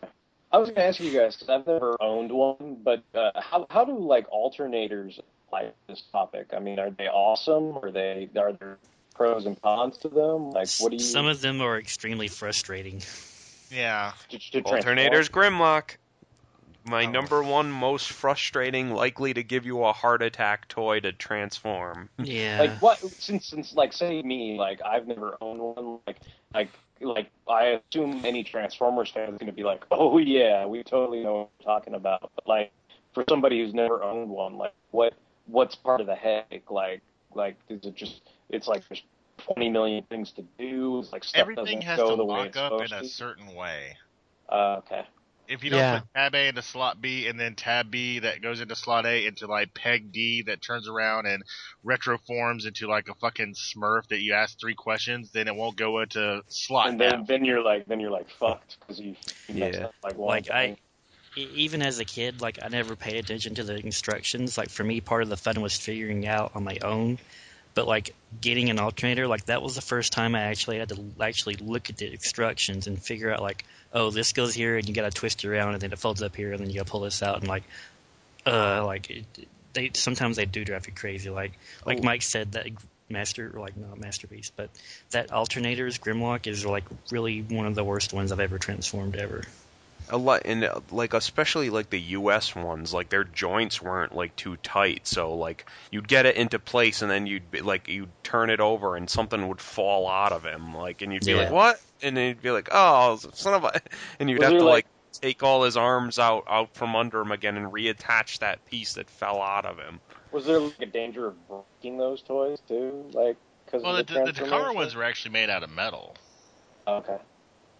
I 0.50 0.58
was 0.58 0.68
gonna 0.68 0.82
ask 0.82 1.00
you 1.00 1.10
guys 1.18 1.36
because 1.36 1.48
I've 1.48 1.66
never 1.66 1.96
owned 2.02 2.30
one, 2.30 2.78
but 2.84 3.02
uh, 3.14 3.30
how 3.40 3.66
how 3.70 3.86
do 3.86 3.98
like 3.98 4.28
alternators 4.28 5.18
apply 5.46 5.64
to 5.64 5.72
this 5.88 6.02
topic? 6.12 6.48
I 6.54 6.58
mean, 6.58 6.78
are 6.78 6.90
they 6.90 7.08
awesome? 7.08 7.78
Are 7.78 7.90
they 7.90 8.28
are 8.36 8.52
there 8.52 8.76
pros 9.14 9.46
and 9.46 9.60
cons 9.60 9.98
to 9.98 10.08
them? 10.08 10.50
Like, 10.50 10.68
what 10.78 10.90
do 10.90 10.96
you 10.96 11.02
Some 11.02 11.26
of 11.26 11.40
them 11.40 11.60
are 11.60 11.78
extremely 11.78 12.28
frustrating. 12.28 13.02
Yeah, 13.70 14.12
to, 14.28 14.38
to? 14.38 14.62
Alternators 14.62 15.30
Grimlock. 15.30 15.96
My 16.84 17.06
Oh. 17.06 17.10
number 17.10 17.42
one 17.42 17.70
most 17.70 18.10
frustrating, 18.10 18.90
likely 18.90 19.34
to 19.34 19.42
give 19.44 19.66
you 19.66 19.84
a 19.84 19.92
heart 19.92 20.20
attack 20.22 20.66
toy 20.68 20.98
to 21.00 21.12
transform. 21.12 22.08
Yeah. 22.18 22.58
Like 22.60 22.82
what? 22.82 22.98
Since 23.20 23.46
since 23.46 23.74
like 23.74 23.92
say 23.92 24.20
me, 24.22 24.58
like 24.58 24.80
I've 24.84 25.06
never 25.06 25.36
owned 25.40 25.60
one. 25.60 26.00
Like 26.06 26.18
like 26.52 26.70
like 27.00 27.30
I 27.48 27.80
assume 27.90 28.24
any 28.24 28.42
Transformers 28.42 29.10
fan 29.10 29.32
is 29.32 29.38
gonna 29.38 29.52
be 29.52 29.62
like, 29.62 29.84
oh 29.90 30.18
yeah, 30.18 30.66
we 30.66 30.82
totally 30.82 31.22
know 31.22 31.34
what 31.34 31.50
we're 31.60 31.64
talking 31.64 31.94
about. 31.94 32.30
But 32.34 32.48
like 32.48 32.72
for 33.14 33.24
somebody 33.28 33.60
who's 33.60 33.74
never 33.74 34.02
owned 34.02 34.28
one, 34.28 34.56
like 34.58 34.74
what 34.90 35.14
what's 35.46 35.76
part 35.76 36.00
of 36.00 36.08
the 36.08 36.16
headache? 36.16 36.70
Like 36.70 37.02
like 37.34 37.56
is 37.68 37.84
it 37.84 37.94
just 37.94 38.22
it's 38.52 38.68
like 38.68 38.86
there's 38.88 39.02
20 39.38 39.70
million 39.70 40.04
things 40.04 40.30
to 40.32 40.42
do. 40.58 41.00
It's 41.00 41.12
like 41.12 41.24
stuff 41.24 41.40
everything 41.40 41.64
doesn't 41.64 41.82
has 41.82 41.98
go 41.98 42.10
to 42.10 42.16
the 42.16 42.24
way 42.24 42.44
lock 42.44 42.56
up 42.56 42.72
in 42.80 42.88
supposed 42.88 42.92
a 42.92 43.00
to. 43.02 43.08
certain 43.08 43.54
way. 43.54 43.96
Uh, 44.48 44.76
okay. 44.78 45.02
If 45.48 45.64
you 45.64 45.70
don't 45.70 45.80
Yeah. 45.80 45.98
put 46.00 46.08
tab 46.14 46.34
A 46.34 46.48
into 46.48 46.62
slot 46.62 47.00
B 47.00 47.26
and 47.26 47.38
then 47.40 47.56
tab 47.56 47.90
B 47.90 48.20
that 48.20 48.40
goes 48.42 48.60
into 48.60 48.76
slot 48.76 49.06
A 49.06 49.26
into 49.26 49.46
like 49.46 49.74
peg 49.74 50.12
D 50.12 50.42
that 50.46 50.62
turns 50.62 50.88
around 50.88 51.26
and 51.26 51.42
retroforms 51.84 52.66
into 52.66 52.86
like 52.86 53.08
a 53.08 53.14
fucking 53.16 53.54
Smurf 53.54 54.06
that 54.08 54.20
you 54.20 54.34
ask 54.34 54.58
three 54.58 54.74
questions, 54.74 55.32
then 55.32 55.48
it 55.48 55.56
won't 55.56 55.76
go 55.76 56.00
into 56.00 56.42
slot. 56.48 56.88
And 56.90 57.00
then 57.00 57.20
F. 57.22 57.26
then 57.26 57.44
you're 57.44 57.62
like 57.62 57.86
then 57.86 57.98
you're 58.00 58.10
like 58.10 58.30
fucked 58.30 58.78
because 58.80 59.00
you, 59.00 59.16
you 59.48 59.54
messed 59.56 59.78
Yeah. 59.80 59.86
up 59.86 59.94
like 60.04 60.16
one 60.16 60.28
like 60.28 60.50
I, 60.50 60.76
e- 61.36 61.48
even 61.54 61.82
as 61.82 61.98
a 61.98 62.04
kid, 62.04 62.40
like 62.40 62.60
I 62.62 62.68
never 62.68 62.94
paid 62.94 63.16
attention 63.16 63.54
to 63.56 63.64
the 63.64 63.76
instructions. 63.76 64.56
Like 64.56 64.70
for 64.70 64.84
me, 64.84 65.00
part 65.00 65.22
of 65.22 65.28
the 65.28 65.36
fun 65.36 65.60
was 65.60 65.76
figuring 65.76 66.26
out 66.26 66.52
on 66.54 66.62
my 66.64 66.78
own. 66.82 67.18
But 67.74 67.86
like 67.86 68.14
getting 68.40 68.70
an 68.70 68.78
alternator, 68.78 69.26
like 69.26 69.46
that 69.46 69.62
was 69.62 69.74
the 69.74 69.80
first 69.80 70.12
time 70.12 70.34
I 70.34 70.42
actually 70.42 70.78
had 70.78 70.90
to 70.90 71.00
actually 71.20 71.56
look 71.56 71.90
at 71.90 71.96
the 71.96 72.12
instructions 72.12 72.86
and 72.86 73.02
figure 73.02 73.32
out 73.32 73.40
like, 73.40 73.64
oh, 73.92 74.10
this 74.10 74.32
goes 74.32 74.54
here 74.54 74.76
and 74.76 74.88
you 74.88 74.94
got 74.94 75.10
to 75.10 75.10
twist 75.10 75.44
it 75.44 75.48
around 75.48 75.74
and 75.74 75.82
then 75.82 75.92
it 75.92 75.98
folds 75.98 76.22
up 76.22 76.36
here 76.36 76.52
and 76.52 76.60
then 76.60 76.68
you 76.68 76.76
got 76.76 76.86
to 76.86 76.90
pull 76.90 77.00
this 77.00 77.22
out 77.22 77.38
and 77.38 77.48
like, 77.48 77.62
uh, 78.46 78.84
like 78.84 79.10
it, 79.10 79.24
they 79.72 79.90
sometimes 79.94 80.36
they 80.36 80.44
do 80.44 80.64
drive 80.64 80.86
you 80.86 80.92
crazy. 80.92 81.30
Like 81.30 81.52
like 81.86 81.98
Oh. 82.00 82.02
Mike 82.02 82.22
said 82.22 82.52
that 82.52 82.66
master 83.08 83.50
like 83.56 83.76
not 83.76 83.98
masterpiece, 83.98 84.50
but 84.54 84.70
that 85.10 85.32
alternator's 85.32 85.98
Grimlock 85.98 86.46
is 86.46 86.64
like 86.66 86.84
really 87.10 87.40
one 87.40 87.66
of 87.66 87.74
the 87.74 87.84
worst 87.84 88.12
ones 88.12 88.32
I've 88.32 88.40
ever 88.40 88.58
transformed 88.58 89.16
ever. 89.16 89.42
A 90.08 90.16
lot 90.16 90.42
and 90.44 90.64
uh, 90.64 90.80
like 90.90 91.14
especially 91.14 91.70
like 91.70 91.90
the 91.90 92.00
US 92.00 92.54
ones 92.54 92.92
like 92.92 93.08
their 93.08 93.24
joints 93.24 93.80
weren't 93.80 94.14
like 94.14 94.34
too 94.36 94.56
tight 94.58 95.06
so 95.06 95.34
like 95.34 95.66
you'd 95.90 96.08
get 96.08 96.26
it 96.26 96.36
into 96.36 96.58
place 96.58 97.02
and 97.02 97.10
then 97.10 97.26
you'd 97.26 97.50
be 97.50 97.60
like 97.60 97.88
you'd 97.88 98.10
turn 98.22 98.50
it 98.50 98.60
over 98.60 98.96
and 98.96 99.08
something 99.08 99.48
would 99.48 99.60
fall 99.60 100.08
out 100.08 100.32
of 100.32 100.44
him 100.44 100.74
like 100.74 101.02
and 101.02 101.12
you'd 101.12 101.24
be 101.24 101.32
Yeah. 101.32 101.38
like 101.44 101.50
what 101.50 101.80
and 102.02 102.16
then 102.16 102.28
you'd 102.28 102.42
be 102.42 102.50
like 102.50 102.68
oh 102.72 103.18
son 103.32 103.54
of 103.54 103.64
a 103.64 103.80
and 104.20 104.28
you'd 104.28 104.38
Was 104.40 104.48
have 104.48 104.58
to 104.58 104.64
like- 104.64 104.74
like 104.74 104.86
take 105.20 105.42
all 105.42 105.62
his 105.64 105.76
arms 105.76 106.18
out 106.18 106.44
out 106.48 106.74
from 106.74 106.96
under 106.96 107.20
him 107.20 107.32
again 107.32 107.56
and 107.56 107.70
reattach 107.72 108.38
that 108.38 108.64
piece 108.66 108.94
that 108.94 109.08
fell 109.10 109.40
out 109.42 109.66
of 109.66 109.78
him 109.78 110.00
Was 110.32 110.46
there 110.46 110.58
like 110.58 110.80
a 110.80 110.86
danger 110.86 111.26
of 111.26 111.36
breaking 111.48 111.98
those 111.98 112.22
toys 112.22 112.58
too? 112.66 113.04
Like 113.12 113.36
because 113.66 113.82
Well, 113.82 113.92
the, 113.94 114.00
of 114.00 114.06
the, 114.06 114.24
the, 114.24 114.32
the 114.32 114.40
Takara 114.50 114.74
ones 114.74 114.94
were 114.94 115.04
actually 115.04 115.32
made 115.32 115.48
out 115.50 115.62
of 115.62 115.70
metal. 115.70 116.14
Okay. 116.88 117.16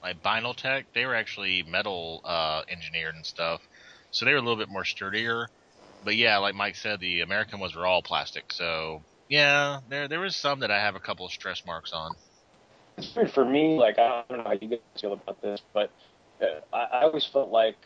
Like 0.02 0.22
Binaltech, 0.22 0.86
they 0.94 1.06
were 1.06 1.14
actually 1.14 1.62
metal 1.64 2.20
uh, 2.24 2.62
engineered 2.68 3.14
and 3.14 3.26
stuff, 3.26 3.62
so 4.10 4.24
they 4.24 4.32
were 4.32 4.38
a 4.38 4.42
little 4.42 4.56
bit 4.56 4.68
more 4.70 4.84
sturdier. 4.84 5.48
But 6.02 6.16
yeah, 6.16 6.38
like 6.38 6.54
Mike 6.54 6.76
said, 6.76 7.00
the 7.00 7.20
American 7.20 7.60
ones 7.60 7.74
were 7.76 7.86
all 7.86 8.02
plastic. 8.02 8.52
So 8.52 9.04
Yeah, 9.28 9.80
there 9.88 10.08
there 10.08 10.20
was 10.20 10.36
some 10.36 10.60
that 10.60 10.70
I 10.70 10.80
have 10.80 10.96
a 10.96 11.00
couple 11.00 11.26
of 11.26 11.32
stress 11.32 11.64
marks 11.66 11.92
on. 11.92 12.12
It's 12.98 13.14
weird 13.16 13.32
for 13.32 13.44
me. 13.44 13.78
Like 13.78 13.98
I 13.98 14.24
don't 14.28 14.38
know 14.38 14.44
how 14.44 14.52
you 14.60 14.68
guys 14.68 14.80
feel 15.00 15.14
about 15.14 15.40
this, 15.42 15.60
but 15.74 15.90
uh, 16.42 16.60
I, 16.72 17.00
I 17.00 17.02
always 17.04 17.26
felt 17.26 17.50
like 17.50 17.76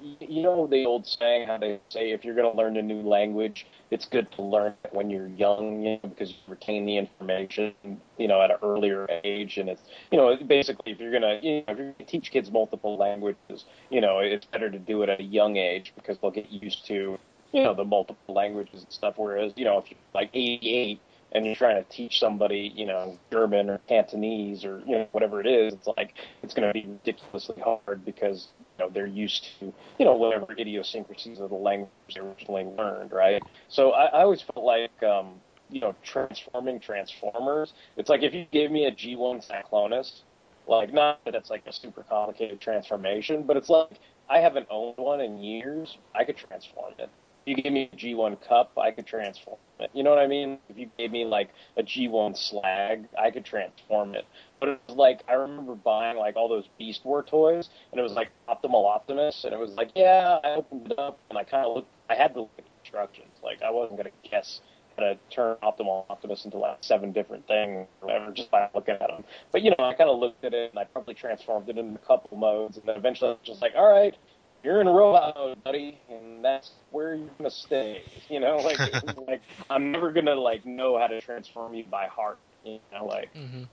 you 0.00 0.42
know 0.42 0.66
the 0.66 0.86
old 0.86 1.06
saying 1.06 1.46
how 1.48 1.58
they 1.58 1.80
say 1.90 2.12
if 2.12 2.24
you're 2.24 2.34
going 2.34 2.50
to 2.50 2.56
learn 2.56 2.76
a 2.76 2.82
new 2.82 3.02
language, 3.02 3.66
it's 3.90 4.06
good 4.06 4.30
to 4.32 4.42
learn 4.42 4.74
it 4.84 4.92
when 4.92 5.10
you're 5.10 5.26
young, 5.28 5.82
you 5.82 5.90
know, 6.02 6.08
because 6.08 6.30
you 6.30 6.36
retain 6.46 6.86
the 6.86 6.96
information, 6.96 7.74
you 8.18 8.28
know, 8.28 8.40
at 8.40 8.50
an 8.50 8.56
earlier 8.62 9.06
age, 9.24 9.58
and 9.58 9.68
it's 9.68 9.82
you 10.10 10.18
know 10.18 10.36
basically 10.36 10.92
if 10.92 11.00
you're 11.00 11.12
gonna 11.12 11.40
you 11.42 11.56
know, 11.56 11.64
if 11.68 11.78
you're 11.78 11.92
gonna 11.92 12.04
teach 12.06 12.30
kids 12.30 12.50
multiple 12.50 12.96
languages, 12.96 13.64
you 13.90 14.00
know, 14.00 14.20
it's 14.20 14.46
better 14.46 14.70
to 14.70 14.78
do 14.78 15.02
it 15.02 15.08
at 15.08 15.20
a 15.20 15.24
young 15.24 15.56
age 15.56 15.92
because 15.96 16.18
they'll 16.18 16.30
get 16.30 16.50
used 16.50 16.86
to 16.86 17.18
you 17.52 17.62
know 17.62 17.74
the 17.74 17.84
multiple 17.84 18.34
languages 18.34 18.84
and 18.84 18.92
stuff. 18.92 19.14
Whereas 19.16 19.52
you 19.56 19.64
know 19.64 19.78
if 19.78 19.90
you're 19.90 19.98
like 20.14 20.30
88 20.32 21.00
and 21.32 21.46
you're 21.46 21.54
trying 21.54 21.82
to 21.82 21.88
teach 21.90 22.18
somebody, 22.18 22.72
you 22.74 22.86
know, 22.86 23.18
German 23.30 23.70
or 23.70 23.78
Cantonese 23.88 24.64
or 24.64 24.82
you 24.86 24.98
know 24.98 25.08
whatever 25.12 25.40
it 25.40 25.46
is, 25.46 25.74
it's 25.74 25.88
like 25.96 26.14
it's 26.42 26.54
going 26.54 26.66
to 26.66 26.72
be 26.72 26.86
ridiculously 26.86 27.60
hard 27.62 28.04
because 28.04 28.48
you 28.78 28.84
know 28.84 28.90
they're 28.90 29.06
used 29.06 29.48
to 29.60 29.72
you 29.98 30.04
know 30.04 30.14
whatever 30.14 30.46
idiosyncrasies 30.58 31.40
of 31.40 31.50
the 31.50 31.56
language 31.56 31.90
they 32.14 32.20
originally 32.20 32.64
learned, 32.64 33.12
right? 33.12 33.42
So 33.68 33.92
I, 33.92 34.06
I 34.06 34.22
always 34.22 34.42
felt 34.42 34.64
like 34.64 35.02
um, 35.02 35.34
you 35.70 35.80
know 35.80 35.94
transforming 36.02 36.80
Transformers. 36.80 37.74
It's 37.96 38.10
like 38.10 38.22
if 38.22 38.34
you 38.34 38.46
gave 38.52 38.70
me 38.70 38.86
a 38.86 38.92
G1 38.92 39.48
Cyclonus, 39.48 40.22
like 40.66 40.92
not 40.92 41.24
that 41.24 41.34
it's 41.34 41.50
like 41.50 41.62
a 41.66 41.72
super 41.72 42.02
complicated 42.02 42.60
transformation, 42.60 43.44
but 43.44 43.56
it's 43.56 43.68
like 43.68 44.00
I 44.28 44.38
haven't 44.38 44.66
owned 44.70 44.96
one 44.98 45.20
in 45.20 45.38
years. 45.38 45.96
I 46.14 46.24
could 46.24 46.36
transform 46.36 46.94
it 46.98 47.10
you 47.46 47.54
gave 47.54 47.72
me 47.72 47.90
a 47.92 47.96
G1 47.96 48.38
Kup, 48.46 48.72
I 48.78 48.90
could 48.90 49.06
transform 49.06 49.58
it. 49.78 49.90
You 49.94 50.02
know 50.02 50.10
what 50.10 50.18
I 50.18 50.26
mean? 50.26 50.58
If 50.68 50.76
you 50.78 50.90
gave 50.98 51.10
me 51.10 51.24
like 51.24 51.50
a 51.76 51.82
G1 51.82 52.36
slag, 52.36 53.08
I 53.18 53.30
could 53.30 53.44
transform 53.44 54.14
it. 54.14 54.26
But 54.58 54.70
it 54.70 54.80
was 54.86 54.96
like 54.96 55.20
I 55.28 55.34
remember 55.34 55.74
buying 55.74 56.18
like 56.18 56.36
all 56.36 56.48
those 56.48 56.68
Beast 56.78 57.04
War 57.04 57.22
toys, 57.22 57.68
and 57.90 57.98
it 57.98 58.02
was 58.02 58.12
like 58.12 58.30
Optimal 58.48 58.86
Optimus, 58.86 59.44
and 59.44 59.54
it 59.54 59.58
was 59.58 59.70
like, 59.70 59.90
yeah, 59.94 60.38
I 60.44 60.56
opened 60.56 60.92
it 60.92 60.98
up 60.98 61.18
and 61.28 61.38
I 61.38 61.44
kind 61.44 61.66
of 61.66 61.76
looked. 61.76 61.88
I 62.08 62.14
had 62.14 62.34
to 62.34 62.40
look 62.40 62.50
at 62.58 62.64
the 62.64 62.70
instructions. 62.82 63.32
Like 63.42 63.62
I 63.62 63.70
wasn't 63.70 63.96
gonna 63.98 64.10
guess 64.28 64.60
how 64.96 65.04
to 65.04 65.18
turn 65.30 65.56
Optimal 65.62 66.04
Optimus 66.10 66.44
into 66.44 66.58
like 66.58 66.78
seven 66.82 67.12
different 67.12 67.46
things 67.46 67.86
or 68.02 68.08
whatever 68.08 68.32
just 68.32 68.50
by 68.50 68.68
looking 68.74 68.94
at 68.94 69.08
them. 69.08 69.24
But 69.50 69.62
you 69.62 69.70
know, 69.70 69.84
I 69.84 69.94
kind 69.94 70.10
of 70.10 70.18
looked 70.18 70.44
at 70.44 70.52
it 70.52 70.70
and 70.70 70.78
I 70.78 70.84
probably 70.84 71.14
transformed 71.14 71.68
it 71.68 71.78
into 71.78 71.94
a 71.94 72.06
couple 72.06 72.36
modes, 72.36 72.76
and 72.76 72.86
then 72.86 72.96
eventually 72.96 73.30
I 73.30 73.32
was 73.32 73.40
just 73.44 73.62
like, 73.62 73.72
all 73.76 73.90
right 73.90 74.14
you're 74.62 74.80
in 74.80 74.88
robot 74.88 75.34
mode, 75.36 75.62
buddy, 75.64 76.02
and 76.08 76.44
that's 76.44 76.72
where 76.90 77.14
you're 77.14 77.30
gonna 77.38 77.50
stay. 77.50 78.04
You 78.30 78.40
know, 78.40 78.60
like 78.60 78.82
like 79.28 79.42
I'm 79.70 79.90
never 79.92 80.12
gonna 80.12 80.34
like 80.34 80.64
know 80.64 80.98
how 80.98 81.08
to 81.08 81.20
transform 81.20 81.74
you 81.74 81.84
by 81.90 82.06
heart. 82.06 82.38
You 82.62 82.80
know, 82.92 83.06
like 83.06 83.32
hmm 83.34 83.64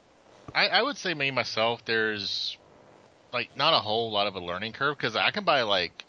I, 0.55 0.67
I 0.69 0.81
would 0.83 0.97
say 0.97 1.13
me 1.13 1.31
myself, 1.31 1.83
there's 1.85 2.57
like 3.33 3.51
not 3.55 3.73
a 3.73 3.79
whole 3.81 4.11
lot 4.11 4.27
of 4.27 4.35
a 4.35 4.39
learning 4.41 4.73
curve 4.73 4.97
because 4.97 5.15
I 5.15 5.31
can 5.31 5.45
buy 5.45 5.63
like 5.63 6.05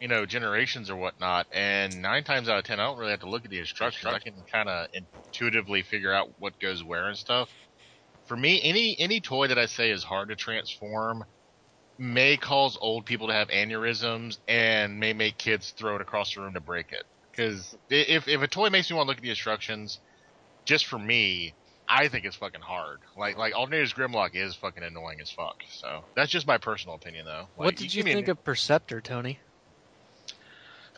you 0.00 0.08
know 0.08 0.26
generations 0.26 0.90
or 0.90 0.96
whatnot, 0.96 1.46
and 1.52 2.02
nine 2.02 2.24
times 2.24 2.48
out 2.48 2.58
of 2.58 2.64
ten 2.64 2.80
I 2.80 2.84
don't 2.86 2.98
really 2.98 3.12
have 3.12 3.20
to 3.20 3.30
look 3.30 3.44
at 3.44 3.50
the 3.50 3.60
instructions. 3.60 4.12
I 4.12 4.20
can 4.20 4.44
kind 4.52 4.68
of 4.68 4.88
intuitively 4.92 5.82
figure 5.82 6.12
out 6.12 6.28
what 6.38 6.58
goes 6.60 6.84
where 6.84 7.08
and 7.08 7.18
stuff. 7.18 7.50
For 8.26 8.36
me, 8.36 8.62
any 8.62 8.96
any 8.98 9.20
toy 9.20 9.48
that 9.48 9.58
I 9.58 9.66
say 9.66 9.90
is 9.90 10.04
hard 10.04 10.28
to 10.30 10.36
transform 10.36 11.24
may 11.98 12.36
cause 12.36 12.76
old 12.80 13.04
people 13.04 13.28
to 13.28 13.32
have 13.32 13.48
aneurysms 13.48 14.38
and 14.48 14.98
may 14.98 15.12
make 15.12 15.38
kids 15.38 15.70
throw 15.70 15.96
it 15.96 16.00
across 16.00 16.34
the 16.34 16.40
room 16.40 16.54
to 16.54 16.60
break 16.60 16.92
it. 16.92 17.04
Because 17.30 17.76
if 17.90 18.28
if 18.28 18.42
a 18.42 18.48
toy 18.48 18.70
makes 18.70 18.90
me 18.90 18.96
want 18.96 19.06
to 19.06 19.08
look 19.08 19.18
at 19.18 19.22
the 19.22 19.30
instructions, 19.30 19.98
just 20.64 20.86
for 20.86 20.98
me, 20.98 21.54
I 21.88 22.08
think 22.08 22.24
it's 22.24 22.36
fucking 22.36 22.60
hard. 22.60 23.00
Like 23.16 23.36
like 23.36 23.54
Alternator's 23.54 23.92
Grimlock 23.92 24.34
is 24.34 24.54
fucking 24.54 24.82
annoying 24.82 25.20
as 25.20 25.30
fuck. 25.30 25.62
So 25.70 26.04
that's 26.14 26.30
just 26.30 26.46
my 26.46 26.58
personal 26.58 26.96
opinion 26.96 27.26
though. 27.26 27.48
Like, 27.56 27.66
what 27.66 27.76
did 27.76 27.94
you 27.94 28.02
think 28.02 28.28
of 28.28 28.42
Perceptor, 28.44 29.00
Tony? 29.00 29.38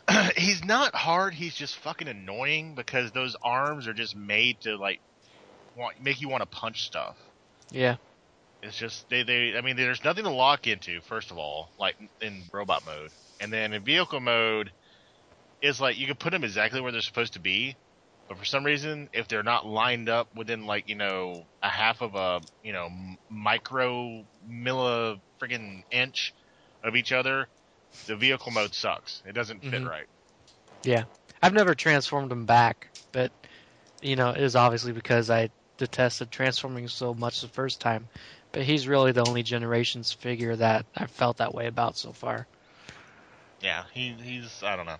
he's 0.37 0.63
not 0.63 0.95
hard. 0.95 1.33
He's 1.33 1.55
just 1.55 1.75
fucking 1.77 2.07
annoying 2.07 2.75
because 2.75 3.11
those 3.11 3.35
arms 3.41 3.87
are 3.87 3.93
just 3.93 4.15
made 4.15 4.61
to 4.61 4.77
like 4.77 4.99
want, 5.75 6.01
make 6.01 6.21
you 6.21 6.29
want 6.29 6.41
to 6.41 6.47
punch 6.47 6.85
stuff. 6.85 7.17
Yeah. 7.71 7.97
It's 8.61 8.75
just 8.77 9.09
they 9.09 9.23
they 9.23 9.57
I 9.57 9.61
mean 9.61 9.75
there's 9.75 10.03
nothing 10.03 10.23
to 10.23 10.31
lock 10.31 10.67
into 10.67 11.01
first 11.01 11.31
of 11.31 11.37
all 11.37 11.71
like 11.77 11.95
in 12.21 12.49
robot 12.53 12.83
mode 12.85 13.11
and 13.39 13.51
then 13.53 13.73
in 13.73 13.83
vehicle 13.83 14.19
mode 14.19 14.71
it's 15.61 15.79
like 15.79 15.97
you 15.97 16.07
can 16.07 16.15
put 16.15 16.31
them 16.31 16.43
exactly 16.43 16.81
where 16.81 16.91
they're 16.91 17.01
supposed 17.01 17.33
to 17.33 17.39
be 17.39 17.77
but 18.27 18.37
for 18.37 18.45
some 18.45 18.63
reason 18.65 19.09
if 19.13 19.27
they're 19.27 19.43
not 19.43 19.65
lined 19.65 20.09
up 20.09 20.27
within 20.35 20.65
like 20.65 20.87
you 20.87 20.95
know 20.95 21.43
a 21.61 21.69
half 21.69 22.01
of 22.01 22.15
a 22.15 22.41
you 22.61 22.73
know 22.73 22.89
micro 23.29 24.23
milli 24.49 25.21
friggin 25.41 25.83
inch 25.91 26.33
of 26.83 26.95
each 26.95 27.11
other 27.11 27.47
the 28.07 28.15
vehicle 28.15 28.51
mode 28.51 28.73
sucks 28.73 29.21
it 29.25 29.33
doesn't 29.33 29.63
fit 29.63 29.83
Mhm. 29.83 29.85
right 29.85 30.07
Yeah. 30.83 31.05
I've 31.41 31.53
never 31.53 31.75
transformed 31.75 32.31
them 32.31 32.45
back, 32.45 32.89
but 33.11 33.31
you 34.01 34.15
know, 34.15 34.29
it 34.31 34.41
is 34.41 34.55
obviously 34.55 34.91
because 34.93 35.29
I 35.29 35.49
detested 35.77 36.31
transforming 36.31 36.87
so 36.87 37.13
much 37.13 37.41
the 37.41 37.47
first 37.47 37.79
time. 37.81 38.09
But 38.51 38.63
he's 38.63 38.87
really 38.87 39.11
the 39.13 39.23
only 39.23 39.43
generations 39.43 40.11
figure 40.13 40.55
that 40.55 40.85
I've 40.95 41.11
felt 41.11 41.37
that 41.37 41.53
way 41.53 41.67
about 41.67 41.95
so 41.97 42.11
far. 42.13 42.47
yeah 43.61 43.83
he 43.93 44.13
he's 44.13 44.63
I 44.63 44.75
don't 44.75 44.85
know 44.85 44.97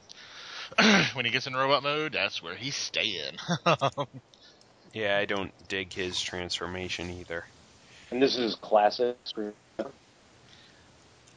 when 1.13 1.25
he 1.25 1.31
gets 1.31 1.47
in 1.47 1.55
robot 1.55 1.83
mode 1.83 2.13
that's 2.13 2.41
where 2.41 2.55
he's 2.55 2.75
staying 2.75 3.37
Yeah, 4.93 5.17
I 5.17 5.25
don't 5.25 5.53
dig 5.67 5.93
his 5.93 6.19
transformation 6.21 7.09
either. 7.09 7.45
and 8.11 8.21
this 8.21 8.37
is 8.37 8.55
classic. 8.55 9.17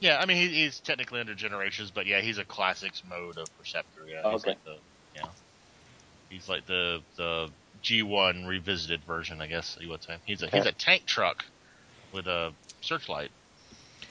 Yeah, 0.01 0.19
I 0.19 0.27
mean 0.27 0.37
he, 0.39 0.49
he's 0.49 0.81
technically 0.81 1.21
under 1.21 1.35
generations, 1.35 1.91
but 1.91 2.07
yeah, 2.07 2.21
he's 2.21 2.39
a 2.39 2.45
classics 2.45 3.03
mode 3.05 3.39
of 3.39 3.55
Perceptor. 3.57 4.07
Yeah, 4.09 4.25
he's 4.31 4.47
Okay. 4.47 4.47
like 4.47 4.63
the 4.65 4.77
yeah, 5.15 5.31
he's 6.31 6.49
like 6.49 6.67
the 6.67 7.01
the 7.17 7.51
G1 7.83 8.47
revisited 8.47 9.05
version, 9.05 9.41
I 9.41 9.47
guess 9.47 9.77
you 9.81 9.89
would 9.91 10.03
say. 10.03 10.19
He's 10.25 10.43
a 10.43 10.49
he's 10.49 10.67
a 10.67 10.73
tank 10.73 11.07
truck 11.07 11.45
with 12.13 12.27
a 12.27 12.53
searchlight. 12.81 13.31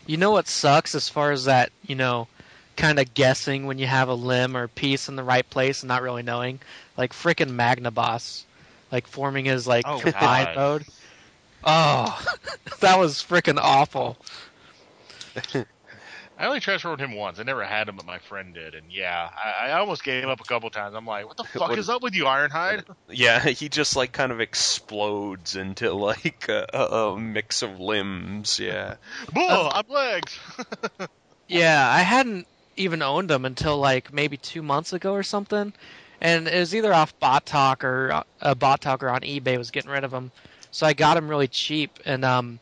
You 0.06 0.18
know 0.18 0.32
what 0.32 0.48
sucks 0.48 0.96
as 0.96 1.10
far 1.10 1.32
as 1.32 1.46
that, 1.46 1.72
you 1.86 1.96
know, 1.96 2.28
kind 2.76 3.00
of 3.00 3.14
guessing 3.14 3.66
when 3.66 3.78
you 3.78 3.88
have 3.88 4.10
a 4.10 4.14
limb 4.14 4.56
or 4.56 4.68
piece 4.68 5.08
in 5.10 5.16
the 5.16 5.24
right 5.24 5.48
place 5.50 5.82
and 5.84 5.88
not 5.88 6.02
really 6.02 6.24
knowing? 6.24 6.60
Like 6.98 7.14
frickin' 7.14 7.52
Magnaboss. 7.52 8.44
Like 8.92 9.08
forming 9.08 9.46
his 9.46 9.68
like 9.68 9.86
Oh, 9.86 10.00
combined 10.00 10.50
mode. 10.56 10.86
Oh, 11.64 12.22
that 12.82 12.98
was 13.00 13.16
frickin' 13.24 13.58
awful. 13.62 14.18
I 16.40 16.46
only 16.46 16.62
transformed 16.62 17.02
him 17.02 17.16
once. 17.16 17.38
I 17.38 17.44
never 17.44 17.66
had 17.66 17.90
him, 17.90 17.98
but 17.98 18.06
my 18.06 18.18
friend 18.20 18.54
did, 18.54 18.74
and 18.74 18.86
yeah, 18.90 19.30
I, 19.36 19.68
I 19.68 19.80
almost 19.80 20.04
gave 20.06 20.24
up 20.24 20.40
a 20.40 20.44
couple 20.46 20.70
times. 20.70 20.96
I'm 20.96 21.06
like, 21.06 21.28
what 21.28 21.36
the 21.36 21.44
fuck 21.54 21.70
What- 21.70 21.78
is 21.80 21.90
up 21.90 22.02
with 22.02 22.16
you, 22.16 22.24
Ironhide? 22.24 22.86
Yeah, 23.12 23.40
he 23.42 23.68
just 23.70 23.96
like 23.96 24.12
kind 24.14 24.32
of 24.32 24.40
explodes 24.40 25.56
into 25.58 25.92
like 25.94 26.48
a, 26.48 26.66
a, 26.74 26.84
a 27.14 27.20
mix 27.20 27.62
of 27.62 27.80
limbs. 27.80 28.58
Yeah. 28.60 28.96
Bull, 29.34 29.70
I'm 29.74 29.84
legs. 29.90 30.40
Yeah, 31.48 31.88
I 31.90 32.02
hadn't 32.02 32.48
even 32.78 33.02
owned 33.02 33.30
them 33.30 33.46
until 33.46 33.78
like 33.78 34.14
maybe 34.14 34.38
two 34.38 34.62
months 34.62 34.94
ago 34.94 35.14
or 35.14 35.24
something, 35.24 35.74
and 36.22 36.48
it 36.48 36.58
was 36.60 36.74
either 36.76 36.94
off 36.94 37.20
Bot 37.20 37.46
Talk 37.46 37.84
or 37.84 38.12
uh, 38.14 38.24
a 38.42 38.56
Bot 38.56 38.80
Talker 38.82 39.10
on 39.10 39.22
eBay 39.22 39.58
was 39.58 39.72
getting 39.72 39.92
rid 39.92 40.04
of 40.04 40.12
them, 40.12 40.32
so 40.72 40.86
I 40.88 40.94
got 40.94 41.18
him 41.18 41.28
really 41.28 41.48
cheap, 41.48 42.00
and 42.06 42.24
um, 42.24 42.60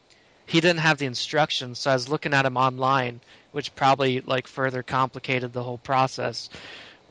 he 0.47 0.61
didn't 0.61 0.79
have 0.79 0.97
the 0.97 1.05
instructions, 1.05 1.79
so 1.79 1.91
I 1.91 1.93
was 1.93 2.07
looking 2.09 2.33
at 2.33 2.45
him 2.45 2.57
online, 2.57 3.19
which 3.57 3.73
probably 3.73 4.21
like 4.21 4.45
further 4.45 4.83
complicated 4.83 5.51
the 5.51 5.63
whole 5.63 5.79
process. 5.79 6.47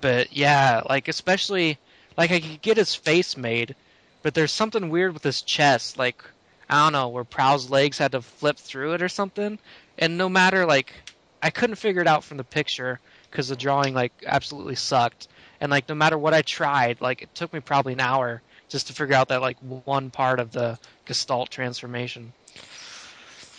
But 0.01 0.33
yeah, 0.33 0.83
like 0.89 1.09
especially 1.09 1.77
like 2.17 2.31
I 2.31 2.39
could 2.39 2.63
get 2.63 2.77
his 2.77 2.95
face 2.95 3.37
made, 3.37 3.75
but 4.23 4.33
there's 4.33 4.53
something 4.53 4.89
weird 4.89 5.13
with 5.13 5.25
his 5.25 5.43
chest, 5.43 5.99
like 5.99 6.23
I 6.71 6.85
don't 6.85 6.93
know, 6.93 7.09
where 7.09 7.25
Prowl's 7.25 7.69
legs 7.69 7.99
had 7.99 8.13
to 8.13 8.23
flip 8.23 8.59
through 8.59 8.95
it 8.95 9.03
or 9.03 9.09
something, 9.09 9.59
and 9.99 10.17
no 10.17 10.29
matter 10.29 10.67
like 10.67 10.95
I 11.43 11.51
couldn't 11.51 11.77
figure 11.77 12.01
it 12.01 12.07
out 12.07 12.23
from 12.23 12.37
the 12.37 12.45
picture 12.45 13.01
because 13.29 13.49
the 13.49 13.57
drawing 13.57 13.93
like 13.93 14.13
absolutely 14.25 14.77
sucked. 14.77 15.27
And 15.61 15.69
like 15.69 15.89
no 15.89 15.97
matter 15.97 16.17
what 16.17 16.33
I 16.33 16.43
tried, 16.43 17.01
like 17.01 17.23
it 17.23 17.35
took 17.35 17.53
me 17.53 17.59
probably 17.59 17.95
an 17.95 18.01
hour 18.01 18.41
just 18.69 18.87
to 18.87 18.93
figure 18.93 19.17
out 19.17 19.31
that 19.31 19.41
like 19.41 19.59
one 19.59 20.11
part 20.11 20.39
of 20.39 20.53
the 20.53 20.79
Gestalt 21.07 21.51
transformation. 21.51 22.33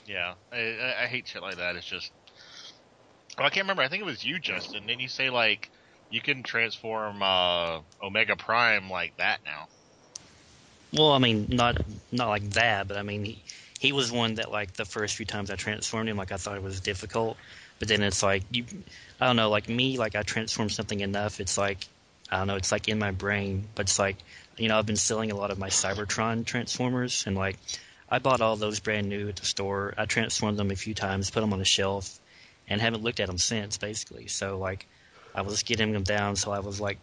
Yeah, 0.07 0.35
I, 0.53 0.57
I, 0.57 1.03
I 1.03 1.07
hate 1.07 1.27
shit 1.27 1.41
like 1.41 1.57
that. 1.57 1.76
It's 1.76 1.85
just, 1.85 2.14
well, 3.38 3.47
I 3.47 3.49
can't 3.49 3.65
remember. 3.65 3.84
I 3.84 3.88
think 3.88 4.01
it 4.01 4.05
was 4.05 4.23
you, 4.23 4.39
Justin. 4.39 4.88
Didn't 4.88 5.01
you 5.01 5.09
say 5.09 5.30
like 5.30 5.69
you 6.09 6.22
can 6.22 6.43
transform 6.43 7.22
uh, 7.22 7.81
Omega 8.01 8.35
Prime 8.35 8.89
like 8.89 9.15
that 9.18 9.41
now? 9.45 9.68
Well, 10.93 11.11
I 11.11 11.19
mean, 11.19 11.47
not 11.49 11.77
not 12.11 12.30
like 12.30 12.49
that, 12.51 12.88
but 12.88 12.97
I 12.97 13.03
mean, 13.03 13.26
he, 13.26 13.43
he 13.80 13.91
was 13.91 14.11
one 14.11 14.35
that 14.35 14.51
like 14.51 14.73
the 14.73 14.85
first 14.85 15.15
few 15.15 15.26
times 15.26 15.51
I 15.51 15.55
transformed 15.55 16.09
him, 16.09 16.18
like 16.18 16.31
I 16.31 16.38
thought 16.38 16.55
it 16.55 16.64
was 16.64 16.80
difficult, 16.80 17.38
but 17.80 17.88
then 17.88 18.01
it's 18.01 18.23
like 18.23 18.43
you, 18.51 18.65
I 19.19 19.27
don't 19.27 19.35
know, 19.35 19.49
like 19.49 19.69
me, 19.69 19.97
like 19.97 20.15
I 20.15 20.23
transform 20.23 20.69
something 20.69 20.99
enough, 21.01 21.39
it's 21.39 21.57
like 21.57 21.85
I 22.31 22.38
don't 22.38 22.47
know, 22.47 22.55
it's 22.55 22.72
like 22.72 22.88
in 22.88 22.99
my 22.99 23.11
brain, 23.11 23.68
but 23.76 23.88
it's 23.88 23.99
like, 23.99 24.18
you 24.57 24.68
know, 24.69 24.80
I've 24.80 24.85
been 24.85 24.95
selling 24.95 25.31
a 25.31 25.35
lot 25.35 25.51
of 25.51 25.59
my 25.59 25.69
Cybertron 25.69 26.45
Transformers, 26.45 27.26
and 27.27 27.35
like, 27.35 27.57
I 28.09 28.19
bought 28.19 28.41
all 28.41 28.55
those 28.55 28.80
brand 28.80 29.07
new 29.09 29.30
at 29.30 29.35
the 29.35 29.45
store. 29.45 29.93
I 29.97 30.05
transformed 30.05 30.57
them 30.57 30.72
a 30.72 30.76
few 30.76 30.93
times, 30.93 31.30
put 31.30 31.41
them 31.41 31.53
on 31.53 31.59
the 31.59 31.65
shelf, 31.65 32.19
and 32.68 32.81
haven't 32.81 33.03
looked 33.03 33.19
at 33.19 33.27
them 33.27 33.38
since, 33.38 33.77
basically. 33.77 34.27
So 34.27 34.57
like, 34.57 34.88
I 35.35 35.41
was 35.41 35.64
getting 35.64 35.91
them 35.91 36.03
down, 36.03 36.35
so 36.35 36.52
I 36.52 36.60
was 36.60 36.81
like, 36.81 36.98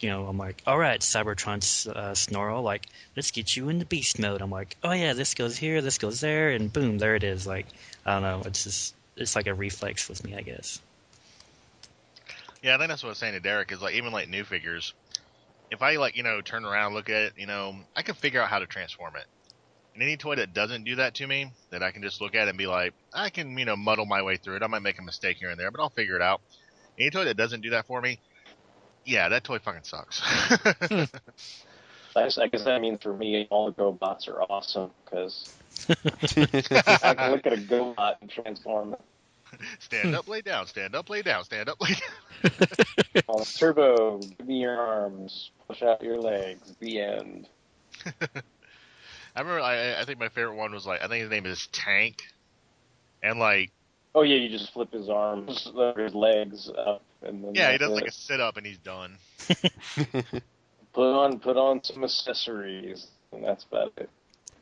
you 0.00 0.08
know, 0.08 0.26
I'm 0.26 0.38
like, 0.38 0.62
all 0.66 0.78
right, 0.78 0.98
Cybertron 1.00 1.88
uh, 1.88 2.14
Snarl, 2.14 2.62
like, 2.62 2.86
let's 3.16 3.30
get 3.32 3.54
you 3.54 3.68
into 3.68 3.84
beast 3.84 4.18
mode. 4.18 4.40
I'm 4.40 4.50
like, 4.50 4.76
oh 4.82 4.92
yeah, 4.92 5.12
this 5.12 5.34
goes 5.34 5.58
here, 5.58 5.82
this 5.82 5.98
goes 5.98 6.20
there, 6.20 6.50
and 6.50 6.72
boom, 6.72 6.98
there 6.98 7.16
it 7.16 7.24
is. 7.24 7.46
Like, 7.46 7.66
I 8.06 8.14
don't 8.14 8.22
know, 8.22 8.42
it's 8.46 8.64
just, 8.64 8.94
it's 9.16 9.36
like 9.36 9.46
a 9.46 9.54
reflex 9.54 10.08
with 10.08 10.24
me, 10.24 10.34
I 10.34 10.40
guess. 10.40 10.80
Yeah, 12.62 12.74
I 12.74 12.78
think 12.78 12.88
that's 12.88 13.02
what 13.02 13.08
I 13.08 13.12
was 13.12 13.18
saying 13.18 13.34
to 13.34 13.40
Derek 13.40 13.72
is 13.72 13.80
like 13.80 13.94
even 13.94 14.12
like 14.12 14.28
new 14.28 14.44
figures. 14.44 14.92
If 15.70 15.82
I 15.82 15.96
like 15.96 16.16
you 16.16 16.22
know 16.22 16.40
turn 16.40 16.64
around 16.64 16.94
look 16.94 17.08
at 17.08 17.22
it, 17.22 17.32
you 17.36 17.46
know 17.46 17.74
I 17.96 18.02
can 18.02 18.14
figure 18.14 18.40
out 18.40 18.48
how 18.48 18.58
to 18.58 18.66
transform 18.66 19.16
it. 19.16 19.24
And 20.00 20.08
any 20.08 20.16
toy 20.16 20.36
that 20.36 20.54
doesn't 20.54 20.84
do 20.84 20.96
that 20.96 21.16
to 21.16 21.26
me, 21.26 21.52
that 21.68 21.82
I 21.82 21.90
can 21.90 22.00
just 22.00 22.22
look 22.22 22.34
at 22.34 22.48
and 22.48 22.56
be 22.56 22.66
like, 22.66 22.94
I 23.12 23.28
can 23.28 23.58
you 23.58 23.66
know 23.66 23.76
muddle 23.76 24.06
my 24.06 24.22
way 24.22 24.38
through 24.38 24.56
it. 24.56 24.62
I 24.62 24.66
might 24.66 24.80
make 24.80 24.98
a 24.98 25.02
mistake 25.02 25.36
here 25.36 25.50
and 25.50 25.60
there, 25.60 25.70
but 25.70 25.78
I'll 25.78 25.90
figure 25.90 26.16
it 26.16 26.22
out. 26.22 26.40
Any 26.98 27.10
toy 27.10 27.26
that 27.26 27.36
doesn't 27.36 27.60
do 27.60 27.68
that 27.70 27.86
for 27.86 28.00
me, 28.00 28.18
yeah, 29.04 29.28
that 29.28 29.44
toy 29.44 29.58
fucking 29.58 29.82
sucks. 29.82 30.20
Hmm. 30.20 31.02
I 32.16 32.24
guess, 32.24 32.38
I 32.38 32.46
guess 32.46 32.64
that 32.64 32.80
means 32.80 33.02
for 33.02 33.12
me, 33.12 33.46
all 33.50 33.70
the 33.70 33.72
GoBots 33.72 34.26
are 34.28 34.40
awesome 34.40 34.90
because 35.04 35.52
I 35.90 37.14
can 37.14 37.32
look 37.32 37.46
at 37.46 37.52
a 37.52 37.56
GoBot 37.56 38.16
and 38.22 38.30
transform 38.30 38.94
it. 38.94 39.00
stand 39.80 40.14
up, 40.14 40.26
lay 40.26 40.40
down. 40.40 40.66
Stand 40.66 40.94
up, 40.94 41.10
lay 41.10 41.20
down. 41.20 41.44
Stand 41.44 41.68
up, 41.68 41.78
lay 41.78 41.90
down. 41.90 42.56
Oh, 43.28 43.44
turbo, 43.44 44.18
give 44.18 44.46
me 44.46 44.60
your 44.60 44.80
arms, 44.80 45.50
push 45.68 45.82
out 45.82 46.02
your 46.02 46.18
legs. 46.18 46.74
The 46.80 47.00
end. 47.00 47.48
I 49.34 49.40
remember. 49.40 49.60
I, 49.60 50.00
I 50.00 50.04
think 50.04 50.18
my 50.18 50.28
favorite 50.28 50.56
one 50.56 50.72
was 50.72 50.86
like 50.86 51.02
I 51.02 51.08
think 51.08 51.22
his 51.22 51.30
name 51.30 51.46
is 51.46 51.68
Tank, 51.72 52.22
and 53.22 53.38
like 53.38 53.72
Oh 54.14 54.22
yeah, 54.22 54.36
you 54.36 54.48
just 54.48 54.72
flip 54.72 54.92
his 54.92 55.08
arms, 55.08 55.70
or 55.74 55.94
his 55.96 56.14
legs 56.14 56.68
up, 56.76 57.02
and 57.22 57.44
then 57.44 57.54
yeah, 57.54 57.72
he 57.72 57.78
that's 57.78 57.90
does 57.90 58.00
like 58.00 58.08
a 58.08 58.12
sit 58.12 58.40
up 58.40 58.56
and 58.56 58.66
he's 58.66 58.78
done. 58.78 59.18
put 60.92 61.12
on 61.12 61.38
put 61.38 61.56
on 61.56 61.82
some 61.84 62.02
accessories, 62.02 63.06
and 63.32 63.44
that's 63.44 63.64
about 63.64 63.92
it. 63.98 64.10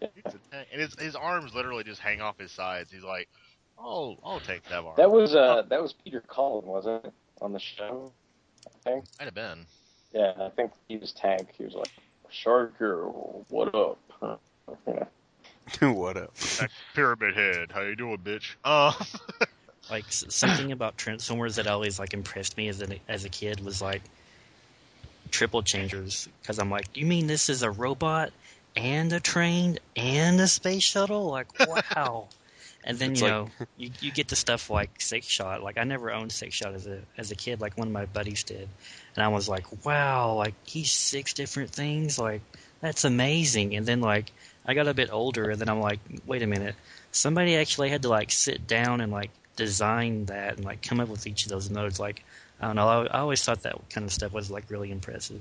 He's 0.00 0.34
a 0.34 0.38
tank. 0.50 0.68
And 0.70 0.82
his 0.82 0.94
his 0.98 1.16
arms 1.16 1.54
literally 1.54 1.82
just 1.82 2.00
hang 2.00 2.20
off 2.20 2.38
his 2.38 2.52
sides. 2.52 2.92
He's 2.92 3.02
like, 3.02 3.28
oh, 3.78 4.18
I'll 4.22 4.40
take 4.40 4.64
that 4.64 4.84
arm. 4.84 4.94
That 4.98 5.10
was 5.10 5.34
uh 5.34 5.62
that 5.70 5.80
was 5.80 5.94
Peter 6.04 6.22
Cullen, 6.28 6.66
wasn't 6.66 7.06
it, 7.06 7.12
on 7.40 7.54
the 7.54 7.60
show? 7.60 8.12
I 8.66 8.90
think. 8.90 9.04
might 9.18 9.24
have 9.24 9.34
been. 9.34 9.64
Yeah, 10.12 10.32
I 10.38 10.50
think 10.50 10.72
he 10.88 10.98
was 10.98 11.12
Tank. 11.12 11.48
He 11.56 11.64
was 11.64 11.74
like, 11.74 11.90
"Shark 12.28 12.78
Girl, 12.78 13.46
what 13.48 13.74
up?" 13.74 13.98
Yeah. 14.86 15.04
what 15.92 16.16
up? 16.16 16.34
That 16.34 16.70
pyramid 16.94 17.34
head. 17.34 17.72
How 17.72 17.82
you 17.82 17.94
doing, 17.96 18.18
bitch? 18.18 18.54
Uh, 18.64 18.92
like 19.90 20.04
something 20.08 20.72
about 20.72 20.96
Transformers 20.96 21.56
that 21.56 21.66
always 21.66 21.98
like 21.98 22.14
impressed 22.14 22.56
me 22.56 22.68
as 22.68 22.80
a 22.82 22.98
as 23.08 23.24
a 23.24 23.28
kid 23.28 23.64
was 23.64 23.82
like 23.82 24.02
triple 25.30 25.62
changers 25.62 26.28
because 26.42 26.58
I'm 26.58 26.70
like, 26.70 26.96
you 26.96 27.06
mean 27.06 27.26
this 27.26 27.48
is 27.50 27.62
a 27.62 27.70
robot 27.70 28.32
and 28.76 29.12
a 29.12 29.20
train 29.20 29.78
and 29.96 30.40
a 30.40 30.48
space 30.48 30.84
shuttle? 30.84 31.26
Like, 31.26 31.48
wow. 31.96 32.28
and 32.84 32.98
then 32.98 33.12
It's 33.12 33.20
you 33.20 33.26
like- 33.26 33.34
know 33.34 33.50
you 33.76 33.90
you 34.00 34.10
get 34.10 34.28
the 34.28 34.36
stuff 34.36 34.70
like 34.70 35.00
Six 35.00 35.26
Shot. 35.26 35.62
Like 35.62 35.76
I 35.78 35.84
never 35.84 36.10
owned 36.10 36.32
Six 36.32 36.54
Shot 36.54 36.74
as 36.74 36.86
a 36.86 37.00
as 37.18 37.30
a 37.30 37.34
kid. 37.36 37.60
Like 37.60 37.76
one 37.76 37.88
of 37.88 37.92
my 37.92 38.06
buddies 38.06 38.42
did, 38.44 38.68
and 39.16 39.24
I 39.24 39.28
was 39.28 39.48
like, 39.48 39.84
wow, 39.84 40.34
like 40.34 40.54
he's 40.64 40.90
six 40.90 41.34
different 41.34 41.70
things. 41.70 42.18
Like 42.18 42.40
that's 42.80 43.04
amazing. 43.04 43.74
And 43.76 43.84
then 43.84 44.00
like 44.00 44.32
I 44.68 44.74
got 44.74 44.86
a 44.86 44.92
bit 44.92 45.08
older, 45.10 45.50
and 45.50 45.58
then 45.58 45.70
I'm 45.70 45.80
like, 45.80 45.98
wait 46.26 46.42
a 46.42 46.46
minute, 46.46 46.74
somebody 47.10 47.56
actually 47.56 47.88
had 47.88 48.02
to 48.02 48.10
like 48.10 48.30
sit 48.30 48.66
down 48.66 49.00
and 49.00 49.10
like 49.10 49.30
design 49.56 50.26
that 50.26 50.56
and 50.56 50.64
like 50.64 50.82
come 50.82 51.00
up 51.00 51.08
with 51.08 51.26
each 51.26 51.46
of 51.46 51.50
those 51.50 51.70
modes. 51.70 51.98
Like 51.98 52.22
I 52.60 52.66
don't 52.66 52.76
know, 52.76 52.86
I, 52.86 53.06
I 53.06 53.20
always 53.20 53.42
thought 53.42 53.62
that 53.62 53.76
kind 53.88 54.06
of 54.06 54.12
stuff 54.12 54.32
was 54.34 54.50
like 54.50 54.64
really 54.68 54.90
impressive. 54.90 55.40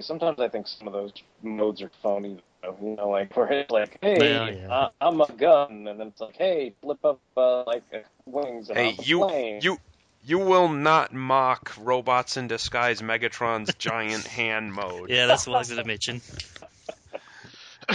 Sometimes 0.00 0.40
I 0.40 0.48
think 0.48 0.66
some 0.66 0.88
of 0.88 0.92
those 0.92 1.12
modes 1.40 1.80
are 1.82 1.90
phony. 2.02 2.38
Though. 2.62 2.76
You 2.82 2.96
know, 2.96 3.10
like 3.10 3.36
where 3.36 3.52
it's 3.52 3.70
like, 3.70 3.96
"Hey, 4.00 4.18
Well, 4.18 4.52
yeah. 4.52 4.88
I, 5.00 5.06
I'm 5.06 5.20
a 5.20 5.28
gun," 5.32 5.86
and 5.86 6.00
then 6.00 6.08
it's 6.08 6.20
like, 6.20 6.36
"Hey, 6.36 6.74
flip 6.82 7.04
up 7.04 7.20
uh, 7.36 7.62
like 7.64 7.84
uh, 7.94 7.98
wings 8.26 8.70
and 8.70 8.78
Hey, 8.78 8.88
I'm 8.88 8.98
a 8.98 9.02
you 9.02 9.18
plane." 9.18 9.60
you 9.62 9.78
you 10.26 10.38
will 10.38 10.68
not 10.68 11.12
mock 11.12 11.72
robots 11.78 12.36
in 12.36 12.48
disguise 12.48 13.02
Megatron's 13.02 13.74
giant 13.74 14.26
hand 14.38 14.72
mode. 14.72 15.10
Yeah, 15.10 15.26
that's 15.26 15.46
what 15.46 15.56
I 15.56 15.58
was 15.60 15.68
gonna 15.70 15.84
mention. 15.84 16.22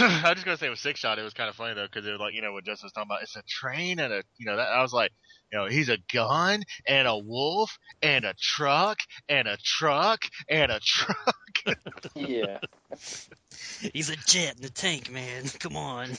I 0.00 0.30
was 0.30 0.34
just 0.34 0.44
gonna 0.44 0.56
say 0.56 0.68
with 0.68 0.78
Six 0.78 1.00
Shot, 1.00 1.18
it 1.18 1.22
was 1.22 1.34
kind 1.34 1.48
of 1.48 1.56
funny 1.56 1.74
though 1.74 1.86
because 1.86 2.06
it 2.06 2.10
was 2.10 2.20
like 2.20 2.34
you 2.34 2.42
know 2.42 2.52
what 2.52 2.64
Justin 2.64 2.86
was 2.86 2.92
talking 2.92 3.08
about. 3.08 3.22
It's 3.22 3.36
a 3.36 3.42
train 3.42 3.98
and 3.98 4.12
a 4.12 4.22
you 4.38 4.46
know 4.46 4.56
that 4.56 4.68
I 4.68 4.82
was 4.82 4.92
like, 4.92 5.12
you 5.52 5.58
know, 5.58 5.66
he's 5.66 5.88
a 5.88 5.98
gun 6.12 6.62
and 6.86 7.06
a 7.06 7.18
wolf 7.18 7.78
and 8.02 8.24
a 8.24 8.34
truck 8.40 8.98
and 9.28 9.48
a 9.48 9.56
truck 9.62 10.22
and 10.48 10.72
a 10.72 10.80
truck. 10.80 11.36
yeah. 12.14 12.58
He's 13.92 14.10
a 14.10 14.16
jet 14.16 14.56
and 14.56 14.64
a 14.64 14.70
tank, 14.70 15.10
man. 15.10 15.44
Come 15.58 15.76
on. 15.76 16.10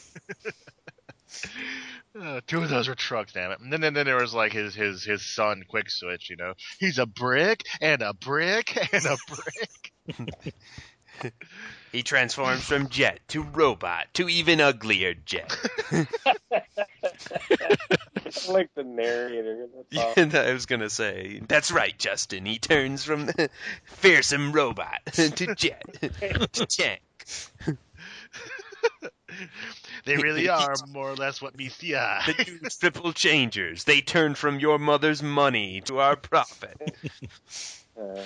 Uh, 2.19 2.41
two 2.45 2.61
of 2.61 2.69
those 2.69 2.89
were 2.89 2.95
trucks, 2.95 3.33
damn 3.33 3.51
it. 3.51 3.59
And 3.61 3.71
then, 3.71 3.79
then, 3.79 3.93
then 3.93 4.05
there 4.05 4.17
was 4.17 4.33
like 4.33 4.51
his 4.51 4.75
his 4.75 5.03
his 5.03 5.33
son, 5.33 5.63
Quick 5.67 5.89
Switch. 5.89 6.29
You 6.29 6.35
know, 6.35 6.53
he's 6.79 6.99
a 6.99 7.05
brick 7.05 7.63
and 7.79 8.01
a 8.01 8.13
brick 8.13 8.77
and 8.93 9.05
a 9.05 9.17
brick. 9.27 11.33
He 11.91 12.03
transforms 12.03 12.63
from 12.63 12.89
jet 12.89 13.19
to 13.29 13.41
robot 13.41 14.07
to 14.13 14.29
even 14.29 14.61
uglier 14.61 15.13
jet. 15.13 15.55
like 18.49 18.69
the 18.75 18.83
narrator. 18.83 19.67
That's 19.91 19.97
all. 20.03 20.13
And 20.15 20.33
I 20.35 20.53
was 20.53 20.65
gonna 20.65 20.89
say, 20.89 21.41
that's 21.47 21.71
right, 21.71 21.97
Justin. 21.97 22.45
He 22.45 22.59
turns 22.59 23.03
from 23.03 23.29
fearsome 23.85 24.51
robot 24.51 24.99
to 25.13 25.55
jet 25.55 25.83
to 26.53 26.65
tank. 26.65 27.01
They 30.05 30.17
really 30.17 30.49
are 30.49 30.73
more 30.89 31.09
or 31.09 31.15
less 31.15 31.41
what 31.41 31.57
meets 31.57 31.77
see. 31.77 31.95
eye. 31.95 32.23
The 32.25 32.43
two 32.43 32.59
triple 32.79 33.13
changers. 33.13 33.83
They 33.83 34.01
turn 34.01 34.35
from 34.35 34.59
your 34.59 34.79
mother's 34.79 35.23
money 35.23 35.81
to 35.85 35.99
our 35.99 36.15
profit. 36.15 36.95
Uh, 37.99 38.21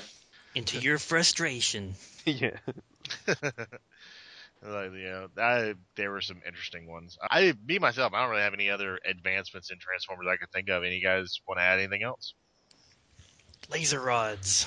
Into 0.56 0.80
your 0.80 0.98
frustration. 0.98 1.96
yeah. 2.26 2.58
like, 3.28 4.92
you 4.94 5.10
know, 5.10 5.28
I, 5.38 5.76
there 5.96 6.12
were 6.12 6.22
some 6.22 6.42
interesting 6.46 6.88
ones. 6.88 7.18
I, 7.30 7.54
me 7.66 7.80
myself, 7.80 8.14
I 8.14 8.22
don't 8.22 8.32
really 8.32 8.44
have 8.44 8.54
any 8.54 8.70
other 8.70 9.00
advancements 9.06 9.72
in 9.72 9.80
Transformers 9.80 10.28
I 10.30 10.38
could 10.38 10.52
think 10.52 10.70
of. 10.70 10.84
Any 10.84 11.02
guys 11.02 11.40
want 11.48 11.60
to 11.60 11.64
add 11.64 11.80
anything 11.80 12.04
else? 12.04 12.34
Laser 13.72 14.00
rods. 14.00 14.66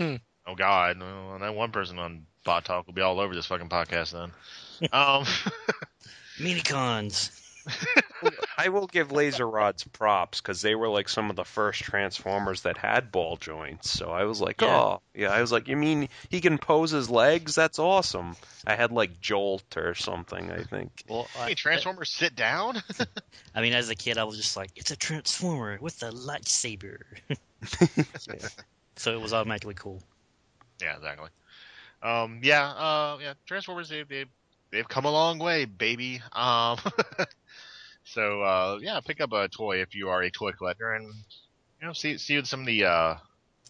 Oh 0.00 0.54
God, 0.54 0.98
well, 0.98 1.32
I 1.34 1.38
know 1.38 1.52
one 1.52 1.72
person 1.72 1.98
on 1.98 2.24
Bot 2.44 2.64
Talk 2.64 2.86
will 2.86 2.94
be 2.94 3.02
all 3.02 3.20
over 3.20 3.34
this 3.34 3.46
fucking 3.46 3.68
podcast 3.68 4.12
then. 4.12 4.90
um, 4.92 5.24
Minicons. 6.38 7.37
I 8.58 8.68
will 8.70 8.86
give 8.86 9.12
Laser 9.12 9.48
Rods 9.48 9.84
props 9.84 10.40
because 10.40 10.62
they 10.62 10.74
were 10.74 10.88
like 10.88 11.08
some 11.08 11.30
of 11.30 11.36
the 11.36 11.44
first 11.44 11.82
Transformers 11.82 12.62
that 12.62 12.76
had 12.76 13.12
ball 13.12 13.36
joints. 13.36 13.90
So 13.90 14.10
I 14.10 14.24
was 14.24 14.40
like, 14.40 14.60
Yeah. 14.60 14.76
oh, 14.76 15.02
yeah. 15.14 15.30
I 15.30 15.40
was 15.40 15.52
like, 15.52 15.68
you 15.68 15.76
mean 15.76 16.08
he 16.28 16.40
can 16.40 16.58
pose 16.58 16.90
his 16.90 17.08
legs? 17.08 17.54
That's 17.54 17.78
awesome. 17.78 18.36
I 18.66 18.74
had 18.74 18.90
like 18.92 19.20
Jolt 19.20 19.76
or 19.76 19.94
something, 19.94 20.50
I 20.50 20.62
think. 20.64 21.04
Well, 21.08 21.28
hey, 21.34 21.52
I, 21.52 21.54
Transformers, 21.54 22.10
sit 22.10 22.34
down. 22.34 22.82
I 23.54 23.60
mean, 23.62 23.72
as 23.72 23.88
a 23.90 23.94
kid, 23.94 24.18
I 24.18 24.24
was 24.24 24.36
just 24.36 24.56
like, 24.56 24.70
it's 24.76 24.90
a 24.90 24.96
transformer 24.96 25.78
with 25.80 26.02
a 26.02 26.10
lightsaber. 26.10 27.02
So 28.96 29.12
it 29.12 29.20
was 29.20 29.32
automatically 29.32 29.74
cool. 29.74 30.02
yeah, 30.82 30.96
exactly. 30.96 31.28
Um, 32.02 32.40
yeah, 32.42 32.68
uh, 32.68 33.18
yeah, 33.20 33.34
Transformers, 33.46 33.88
they've, 33.88 34.08
they've, 34.08 34.28
they've 34.70 34.88
come 34.88 35.04
a 35.04 35.10
long 35.10 35.38
way, 35.38 35.64
baby. 35.64 36.20
Um, 36.32 36.78
so, 38.04 38.42
uh, 38.42 38.78
yeah, 38.80 39.00
pick 39.04 39.20
up 39.20 39.32
a 39.32 39.48
toy 39.48 39.80
if 39.82 39.94
you 39.94 40.08
are 40.08 40.22
a 40.22 40.30
toy 40.30 40.52
collector 40.52 40.92
and, 40.92 41.06
you 41.80 41.86
know, 41.86 41.92
see, 41.92 42.18
see 42.18 42.42
some 42.44 42.60
of 42.60 42.66
the, 42.66 42.84
uh, 42.84 43.14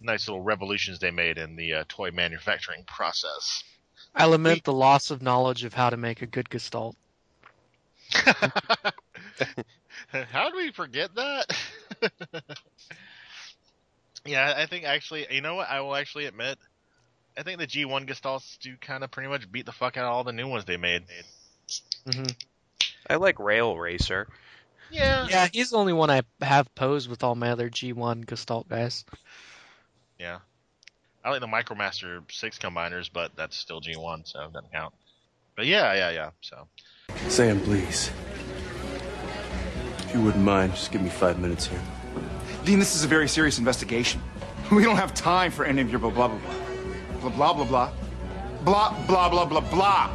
nice 0.00 0.28
little 0.28 0.42
revolutions 0.42 0.98
they 0.98 1.10
made 1.10 1.38
in 1.38 1.56
the 1.56 1.74
uh, 1.74 1.84
toy 1.88 2.10
manufacturing 2.10 2.84
process. 2.84 3.64
I 4.14 4.24
lament 4.26 4.64
the 4.64 4.72
loss 4.72 5.10
of 5.10 5.22
knowledge 5.22 5.64
of 5.64 5.74
how 5.74 5.90
to 5.90 5.96
make 5.96 6.22
a 6.22 6.26
good 6.26 6.48
gestalt. 6.48 6.96
How 10.08 10.50
do 10.50 10.56
we 10.56 10.72
forget 10.72 11.14
that? 11.14 11.56
yeah, 14.24 14.54
I 14.56 14.66
think 14.66 14.84
actually, 14.84 15.26
you 15.30 15.40
know 15.40 15.56
what? 15.56 15.68
I 15.68 15.80
will 15.80 15.94
actually 15.94 16.26
admit, 16.26 16.58
I 17.38 17.42
think 17.44 17.60
the 17.60 17.66
G1 17.68 18.08
Gestalts 18.08 18.58
do 18.58 18.76
kind 18.80 19.04
of 19.04 19.12
pretty 19.12 19.28
much 19.28 19.50
beat 19.50 19.64
the 19.64 19.72
fuck 19.72 19.96
out 19.96 20.04
of 20.04 20.12
all 20.12 20.24
the 20.24 20.32
new 20.32 20.48
ones 20.48 20.64
they 20.64 20.76
made. 20.76 21.04
hmm 22.12 22.24
I 23.08 23.14
like 23.14 23.38
Rail 23.38 23.78
Racer. 23.78 24.26
Yeah. 24.90 25.26
Yeah, 25.30 25.48
he's 25.52 25.70
the 25.70 25.76
only 25.76 25.92
one 25.92 26.10
I 26.10 26.22
have 26.40 26.74
posed 26.74 27.08
with 27.08 27.22
all 27.22 27.36
my 27.36 27.50
other 27.50 27.70
G1 27.70 28.26
gestalt 28.26 28.68
guys. 28.68 29.04
Yeah. 30.18 30.38
I 31.24 31.30
like 31.30 31.40
the 31.40 31.46
Micromaster 31.46 32.22
six 32.30 32.58
combiners, 32.58 33.08
but 33.12 33.36
that's 33.36 33.56
still 33.56 33.80
G 33.80 33.96
one, 33.96 34.24
so 34.24 34.44
it 34.44 34.52
doesn't 34.52 34.72
count. 34.72 34.94
But 35.56 35.66
yeah, 35.66 35.94
yeah, 35.94 36.10
yeah. 36.10 36.30
So 36.40 36.66
Sam, 37.28 37.60
please. 37.60 38.10
If 39.98 40.14
you 40.14 40.22
wouldn't 40.22 40.42
mind, 40.42 40.72
just 40.74 40.90
give 40.90 41.02
me 41.02 41.10
five 41.10 41.38
minutes 41.38 41.66
here. 41.66 41.80
Dean, 42.64 42.78
this 42.78 42.96
is 42.96 43.04
a 43.04 43.08
very 43.08 43.28
serious 43.28 43.58
investigation. 43.58 44.20
We 44.72 44.82
don't 44.82 44.96
have 44.96 45.14
time 45.14 45.50
for 45.50 45.64
any 45.64 45.80
of 45.80 45.90
your 45.90 45.98
blah 45.98 46.10
blah 46.10 46.28
blah 46.28 46.38
blah 46.38 46.67
blah 47.20 47.52
blah 47.52 47.64
blah 47.64 47.92
blah 48.64 49.06
blah 49.06 49.28
blah 49.28 49.44
blah 49.44 49.60
blah. 49.70 50.10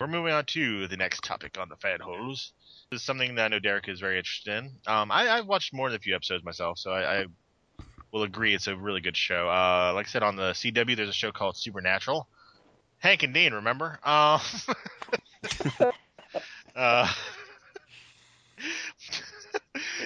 we're 0.00 0.06
moving 0.06 0.32
on 0.32 0.44
to 0.46 0.88
the 0.88 0.96
next 0.96 1.22
topic 1.24 1.56
on 1.58 1.68
the 1.68 1.76
fan 1.76 2.00
holes. 2.00 2.52
This 2.90 3.00
is 3.00 3.06
something 3.06 3.36
that 3.36 3.44
I 3.44 3.48
know 3.48 3.58
Derek 3.58 3.88
is 3.88 4.00
very 4.00 4.18
interested 4.18 4.56
in. 4.58 4.70
Um, 4.86 5.10
I, 5.12 5.28
I've 5.30 5.46
watched 5.46 5.72
more 5.72 5.88
than 5.88 5.96
a 5.96 6.00
few 6.00 6.14
episodes 6.14 6.42
myself, 6.44 6.78
so 6.78 6.90
I, 6.90 7.20
I 7.20 7.26
will 8.12 8.24
agree 8.24 8.54
it's 8.54 8.66
a 8.66 8.74
really 8.76 9.00
good 9.00 9.16
show. 9.16 9.48
Uh, 9.48 9.92
like 9.94 10.06
I 10.06 10.08
said 10.08 10.22
on 10.22 10.36
the 10.36 10.50
CW, 10.52 10.96
there's 10.96 11.08
a 11.08 11.12
show 11.12 11.30
called 11.30 11.56
Supernatural. 11.56 12.26
Hank 12.98 13.22
and 13.22 13.32
Dean, 13.32 13.54
remember? 13.54 13.98
Um, 14.04 14.40
uh, 16.76 17.12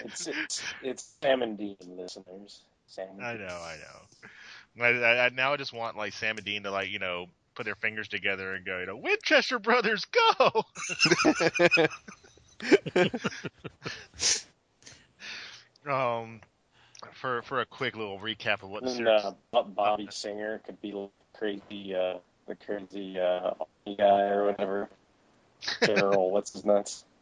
It's 0.05 0.27
it's, 0.27 0.63
it's 0.83 1.15
Sam 1.23 1.43
and 1.43 1.57
Dean 1.59 1.77
listeners. 1.89 2.61
Sam. 2.87 3.09
and 3.17 3.25
I 3.27 3.35
know, 3.35 3.47
I 3.47 3.77
know. 3.77 4.29
I, 4.81 4.87
I, 4.87 5.27
I 5.27 5.29
now 5.31 5.53
I 5.53 5.57
just 5.57 5.73
want 5.73 5.97
like 5.97 6.13
Sam 6.13 6.37
and 6.37 6.45
Dean 6.45 6.63
to 6.65 6.71
like 6.71 6.91
you 6.91 6.99
know 6.99 7.27
put 7.55 7.65
their 7.65 7.77
fingers 7.77 8.09
together 8.09 8.55
and 8.55 8.65
go, 8.67 8.81
you 8.81 8.87
know, 8.87 8.97
Winchester 8.97 9.59
Brothers, 9.59 10.05
go! 10.07 10.65
um, 15.91 16.41
for 17.13 17.43
for 17.43 17.61
a 17.61 17.67
quick 17.67 17.97
little 17.97 18.19
recap 18.19 18.63
of 18.63 18.71
what 18.71 18.83
the 18.83 18.89
And 18.89 19.07
series. 19.07 19.25
uh, 19.53 19.63
Bobby 19.63 20.09
Singer 20.11 20.61
could 20.67 20.81
be 20.81 20.93
like 20.93 21.11
crazy, 21.33 21.95
uh, 21.95 22.19
the 22.47 22.57
crazy 22.57 23.19
uh, 23.19 23.53
guy 23.99 24.23
or 24.23 24.47
whatever. 24.47 24.89
Daryl, 25.83 26.31
what's 26.31 26.53
his 26.53 26.65
nuts? 26.65 27.05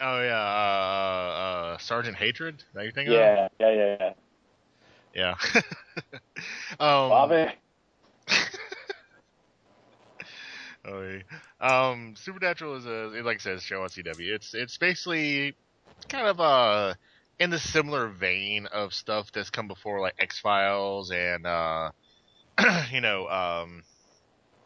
Oh 0.00 0.20
yeah, 0.20 0.40
uh, 0.40 1.74
uh, 1.74 1.78
Sergeant 1.78 2.16
Hatred. 2.16 2.56
Is 2.56 2.64
that 2.74 2.84
you 2.84 2.90
think? 2.90 3.08
Yeah, 3.08 3.48
yeah, 3.60 3.70
yeah, 3.70 3.96
yeah. 4.00 4.12
Yeah. 5.14 5.34
um, 6.80 7.08
Bobby. 7.08 7.46
Oh, 10.86 11.00
yeah. 11.00 11.88
Um, 11.90 12.14
Supernatural 12.14 12.76
is 12.76 12.84
a 12.84 13.22
like 13.24 13.36
I 13.36 13.38
said, 13.38 13.54
it's 13.54 13.64
a 13.64 13.66
show 13.66 13.82
on 13.82 13.88
CW. 13.88 14.34
It's 14.34 14.52
it's 14.52 14.76
basically 14.76 15.56
kind 16.10 16.26
of 16.26 16.40
uh 16.40 16.92
in 17.38 17.50
the 17.50 17.58
similar 17.58 18.08
vein 18.08 18.66
of 18.66 18.94
stuff 18.94 19.32
that's 19.32 19.50
come 19.50 19.68
before, 19.68 20.00
like 20.00 20.14
X 20.18 20.38
Files 20.38 21.10
and 21.10 21.46
uh, 21.46 21.90
you 22.92 23.00
know, 23.00 23.28
um, 23.28 23.82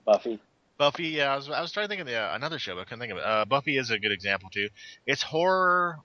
Buffy. 0.04 0.40
Buffy. 0.76 1.08
Yeah, 1.08 1.32
I 1.32 1.36
was 1.36 1.48
I 1.48 1.60
was 1.60 1.72
trying 1.72 1.84
to 1.84 1.88
think 1.88 2.00
of 2.00 2.06
the, 2.06 2.16
uh, 2.16 2.34
another 2.34 2.58
show, 2.58 2.74
but 2.74 2.82
I 2.82 2.84
couldn't 2.84 3.00
think 3.00 3.12
of 3.12 3.18
it. 3.18 3.24
Uh, 3.24 3.44
Buffy 3.44 3.76
is 3.78 3.90
a 3.90 3.98
good 3.98 4.12
example 4.12 4.50
too. 4.50 4.68
It's 5.06 5.22
horror, 5.22 5.98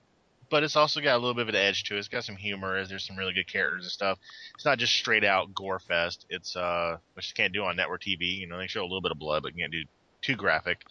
but 0.54 0.62
it's 0.62 0.76
also 0.76 1.00
got 1.00 1.16
a 1.16 1.18
little 1.18 1.34
bit 1.34 1.42
of 1.42 1.48
an 1.48 1.56
edge 1.56 1.82
to 1.82 1.96
it. 1.96 1.98
It's 1.98 2.06
got 2.06 2.22
some 2.22 2.36
humor. 2.36 2.86
There's 2.86 3.04
some 3.04 3.16
really 3.16 3.32
good 3.32 3.48
characters 3.48 3.86
and 3.86 3.90
stuff. 3.90 4.20
It's 4.54 4.64
not 4.64 4.78
just 4.78 4.94
straight 4.94 5.24
out 5.24 5.52
gore 5.52 5.80
fest. 5.80 6.26
It's 6.30 6.54
uh, 6.54 6.98
which 7.14 7.26
you 7.26 7.34
can't 7.34 7.52
do 7.52 7.64
on 7.64 7.74
network 7.74 8.02
TV. 8.02 8.38
You 8.38 8.46
know, 8.46 8.58
they 8.58 8.68
show 8.68 8.82
a 8.82 8.86
little 8.86 9.00
bit 9.00 9.10
of 9.10 9.18
blood, 9.18 9.42
but 9.42 9.56
you 9.56 9.64
can't 9.64 9.72
do 9.72 9.82
too 10.22 10.36
graphic. 10.36 10.84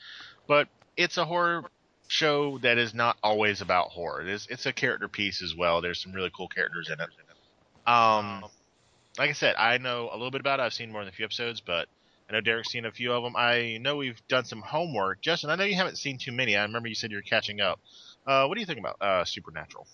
But 0.49 0.67
it's 0.97 1.15
a 1.15 1.23
horror 1.23 1.63
show 2.09 2.57
that 2.57 2.77
is 2.77 2.93
not 2.93 3.15
always 3.23 3.61
about 3.61 3.87
horror. 3.87 4.23
It 4.23 4.27
is, 4.27 4.47
it's 4.49 4.65
a 4.65 4.73
character 4.73 5.07
piece 5.07 5.41
as 5.41 5.55
well. 5.55 5.79
There's 5.79 6.01
some 6.01 6.11
really 6.11 6.31
cool 6.35 6.49
characters 6.49 6.89
in 6.89 6.99
it. 6.99 7.09
Um, 7.87 8.43
like 9.17 9.29
I 9.29 9.31
said, 9.31 9.55
I 9.55 9.77
know 9.77 10.09
a 10.11 10.17
little 10.17 10.31
bit 10.31 10.41
about 10.41 10.59
it. 10.59 10.63
I've 10.63 10.73
seen 10.73 10.91
more 10.91 11.05
than 11.05 11.13
a 11.13 11.15
few 11.15 11.23
episodes, 11.23 11.61
but 11.61 11.87
I 12.29 12.33
know 12.33 12.41
Derek's 12.41 12.71
seen 12.71 12.83
a 12.83 12.91
few 12.91 13.13
of 13.13 13.23
them. 13.23 13.35
I 13.37 13.77
know 13.79 13.95
we've 13.95 14.21
done 14.27 14.43
some 14.43 14.61
homework. 14.61 15.21
Justin, 15.21 15.51
I 15.51 15.55
know 15.55 15.63
you 15.63 15.75
haven't 15.75 15.99
seen 15.99 16.17
too 16.17 16.33
many. 16.33 16.57
I 16.57 16.63
remember 16.63 16.89
you 16.89 16.95
said 16.95 17.11
you 17.11 17.17
were 17.17 17.21
catching 17.21 17.61
up. 17.61 17.79
Uh, 18.25 18.45
what 18.45 18.55
do 18.55 18.61
you 18.61 18.65
think 18.65 18.79
about 18.79 18.95
uh, 19.01 19.25
Supernatural? 19.25 19.87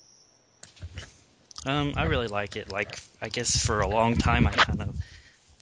Um, 1.65 1.93
I 1.97 2.03
really 2.03 2.27
like 2.27 2.55
it. 2.55 2.71
Like, 2.71 2.99
I 3.21 3.29
guess 3.29 3.65
for 3.65 3.81
a 3.81 3.87
long 3.87 4.15
time, 4.17 4.47
I 4.47 4.51
kind 4.51 4.81
of, 4.81 4.95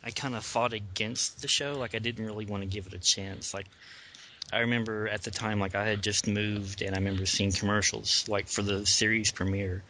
I 0.03 0.11
kind 0.11 0.35
of 0.35 0.43
fought 0.43 0.73
against 0.73 1.41
the 1.41 1.47
show. 1.47 1.77
Like, 1.77 1.95
I 1.95 1.99
didn't 1.99 2.25
really 2.25 2.45
want 2.45 2.63
to 2.63 2.67
give 2.69 2.87
it 2.87 2.93
a 2.93 2.99
chance. 2.99 3.53
Like, 3.53 3.67
I 4.51 4.59
remember 4.59 5.07
at 5.07 5.23
the 5.23 5.31
time, 5.31 5.59
like 5.59 5.75
I 5.75 5.85
had 5.85 6.01
just 6.01 6.27
moved, 6.27 6.81
and 6.81 6.95
I 6.95 6.99
remember 6.99 7.25
seeing 7.25 7.51
commercials 7.51 8.29
like 8.29 8.47
for 8.47 8.61
the 8.61 8.85
series 8.85 9.31
premiere. 9.31 9.83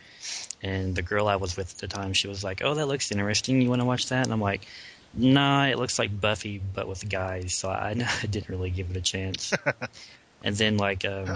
And 0.63 0.95
the 0.95 1.03
girl 1.03 1.27
I 1.27 1.35
was 1.35 1.55
with 1.55 1.71
at 1.71 1.77
the 1.77 1.87
time, 1.87 2.13
she 2.13 2.27
was 2.27 2.43
like, 2.43 2.63
"Oh, 2.63 2.73
that 2.73 2.87
looks 2.87 3.11
interesting. 3.11 3.61
You 3.61 3.69
want 3.69 3.81
to 3.81 3.85
watch 3.85 4.07
that?" 4.07 4.23
And 4.23 4.33
I'm 4.33 4.41
like, 4.41 4.65
"Nah, 5.13 5.65
it 5.67 5.77
looks 5.77 5.99
like 5.99 6.19
Buffy, 6.19 6.57
but 6.57 6.87
with 6.87 7.07
guys." 7.07 7.53
So 7.53 7.69
I, 7.69 7.95
I 8.23 8.25
didn't 8.25 8.49
really 8.49 8.71
give 8.71 8.89
it 8.89 8.97
a 8.97 9.01
chance. 9.01 9.53
and 10.43 10.55
then 10.55 10.77
like. 10.77 11.05
Um, 11.05 11.35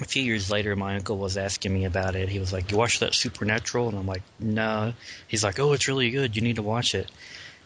a 0.00 0.04
few 0.04 0.22
years 0.22 0.50
later, 0.50 0.74
my 0.76 0.96
uncle 0.96 1.18
was 1.18 1.36
asking 1.36 1.74
me 1.74 1.84
about 1.84 2.16
it. 2.16 2.28
He 2.28 2.38
was 2.38 2.52
like, 2.52 2.70
"You 2.70 2.78
watch 2.78 3.00
that 3.00 3.14
Supernatural?" 3.14 3.88
And 3.88 3.98
I'm 3.98 4.06
like, 4.06 4.22
"No." 4.38 4.94
He's 5.28 5.44
like, 5.44 5.58
"Oh, 5.58 5.72
it's 5.72 5.88
really 5.88 6.10
good. 6.10 6.34
You 6.36 6.42
need 6.42 6.56
to 6.56 6.62
watch 6.62 6.94
it." 6.94 7.10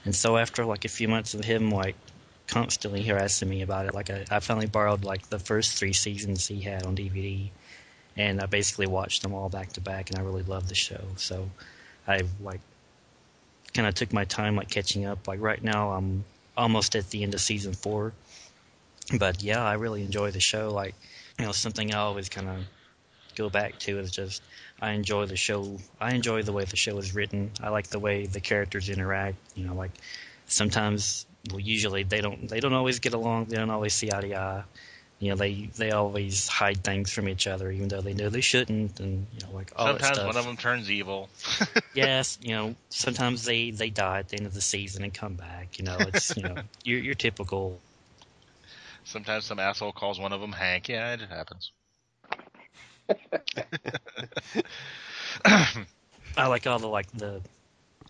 And 0.05 0.15
so 0.15 0.36
after 0.36 0.65
like 0.65 0.85
a 0.85 0.89
few 0.89 1.09
months 1.09 1.35
of 1.35 1.44
him 1.44 1.70
like 1.70 1.97
constantly 2.47 3.02
harassing 3.02 3.48
me 3.48 3.62
about 3.62 3.86
it, 3.86 3.94
like 3.94 4.11
I, 4.11 4.24
I 4.31 4.40
finally 4.40 4.66
borrowed 4.66 5.05
like 5.05 5.28
the 5.28 5.39
first 5.39 5.78
three 5.78 5.93
seasons 5.93 6.47
he 6.47 6.61
had 6.61 6.85
on 6.85 6.97
DVD, 6.97 7.51
and 8.16 8.40
I 8.40 8.47
basically 8.47 8.86
watched 8.86 9.23
them 9.23 9.32
all 9.32 9.48
back 9.48 9.73
to 9.74 9.81
back, 9.81 10.11
and 10.11 10.19
I 10.19 10.23
really 10.23 10.43
loved 10.43 10.69
the 10.69 10.74
show. 10.74 11.05
So 11.16 11.48
I 12.06 12.23
like 12.40 12.61
kind 13.74 13.89
of 13.89 13.94
took 13.94 14.12
my 14.12 14.24
time 14.24 14.56
like 14.56 14.70
catching 14.70 15.05
up. 15.06 15.28
Like 15.28 15.40
right 15.40 15.62
now, 15.62 15.93
I'm 15.93 16.24
almost 16.56 16.97
at 16.97 17.11
the 17.11 17.23
end 17.23 17.35
of 17.35 17.40
season 17.40 17.74
four, 17.74 18.12
but 19.19 19.43
yeah, 19.43 19.62
I 19.62 19.74
really 19.74 20.02
enjoy 20.02 20.32
the 20.32 20.40
show. 20.40 20.73
Like 20.73 20.94
you 21.39 21.47
know, 21.47 21.52
something 21.52 21.94
I 21.94 21.98
always 21.98 22.28
kind 22.28 22.48
of 22.48 22.56
go 23.35 23.51
back 23.51 23.78
to 23.81 23.98
is 23.98 24.11
just 24.11 24.43
I 24.81 24.93
enjoy 24.93 25.27
the 25.27 25.36
show. 25.36 25.78
I 26.01 26.15
enjoy 26.15 26.43
the 26.43 26.52
way 26.52 26.65
the 26.65 26.77
show 26.77 26.97
is 26.98 27.15
written. 27.15 27.51
I 27.62 27.70
like 27.70 27.89
the 27.89 27.98
way 27.98 28.27
the 28.27 28.40
characters 28.40 28.89
interact. 28.89 29.36
You 29.55 29.66
know, 29.66 29.74
like 29.74 29.93
sometimes, 30.47 31.27
well, 31.51 31.61
usually 31.61 32.02
they 32.02 32.20
don't 32.20 32.48
they 32.48 32.61
don't 32.61 32.74
always 32.74 33.01
get 33.01 33.15
along. 33.15 33.47
They 33.47 33.56
don't 33.56 33.70
always 33.70 33.94
see 33.94 34.12
eye 34.12 34.20
to 34.20 34.35
eye. 34.35 34.65
You 35.19 35.31
know, 35.31 35.36
they 35.36 35.70
they 35.77 35.90
always 35.90 36.48
hide 36.48 36.82
things 36.85 37.12
from 37.12 37.28
each 37.28 37.47
other, 37.47 37.70
even 37.70 37.89
though 37.89 38.01
they 38.01 38.15
know 38.15 38.28
they 38.28 38.40
shouldn't, 38.40 39.01
and 39.01 39.27
you 39.32 39.47
know, 39.47 39.55
like 39.55 39.73
all 39.77 39.86
that 39.86 40.02
Sometimes 40.02 40.27
one 40.27 40.36
of 40.36 40.44
them 40.44 40.56
turns 40.56 40.90
evil. 40.90 41.28
yes, 41.94 42.39
you 42.43 42.55
know, 42.55 42.74
sometimes 42.90 43.44
they 43.44 43.70
they 43.70 43.90
die 43.90 44.19
at 44.19 44.28
the 44.28 44.36
end 44.36 44.47
of 44.47 44.55
the 44.55 44.61
season 44.61 45.05
and 45.05 45.15
come 45.15 45.35
back. 45.35 45.78
You 45.78 45.85
know, 45.85 45.97
it's 46.01 46.36
you 46.36 46.43
know 46.43 46.56
your 46.85 46.98
your 46.98 47.15
typical 47.15 47.81
Sometimes 49.05 49.44
some 49.44 49.59
asshole 49.60 49.93
calls 49.93 50.18
one 50.18 50.32
of 50.32 50.40
them 50.40 50.52
Hank. 50.52 50.89
Yeah, 50.89 51.14
it 51.14 51.20
happens. 51.20 51.72
I 56.36 56.47
like 56.47 56.66
all 56.66 56.78
the 56.78 56.89
like 56.89 57.10
the 57.12 57.40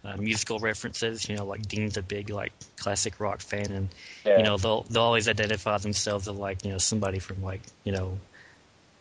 uh, 0.05 0.17
musical 0.17 0.59
references. 0.61 1.29
You 1.29 1.37
know, 1.37 1.45
like 1.47 1.67
Dean's 1.67 1.97
a 1.97 2.03
big 2.03 2.31
like 2.31 2.53
classic 2.77 3.21
rock 3.21 3.41
fan, 3.41 3.71
and 3.73 3.89
Yeah. 4.25 4.37
you 4.37 4.43
know 4.43 4.57
they'll 4.57 4.83
they'll 4.91 5.03
always 5.03 5.29
identify 5.29 5.79
themselves 5.79 6.29
as 6.29 6.35
like 6.35 6.65
you 6.65 6.73
know 6.73 6.79
somebody 6.79 7.19
from 7.19 7.43
like 7.43 7.61
you 7.85 7.93
know 7.93 8.19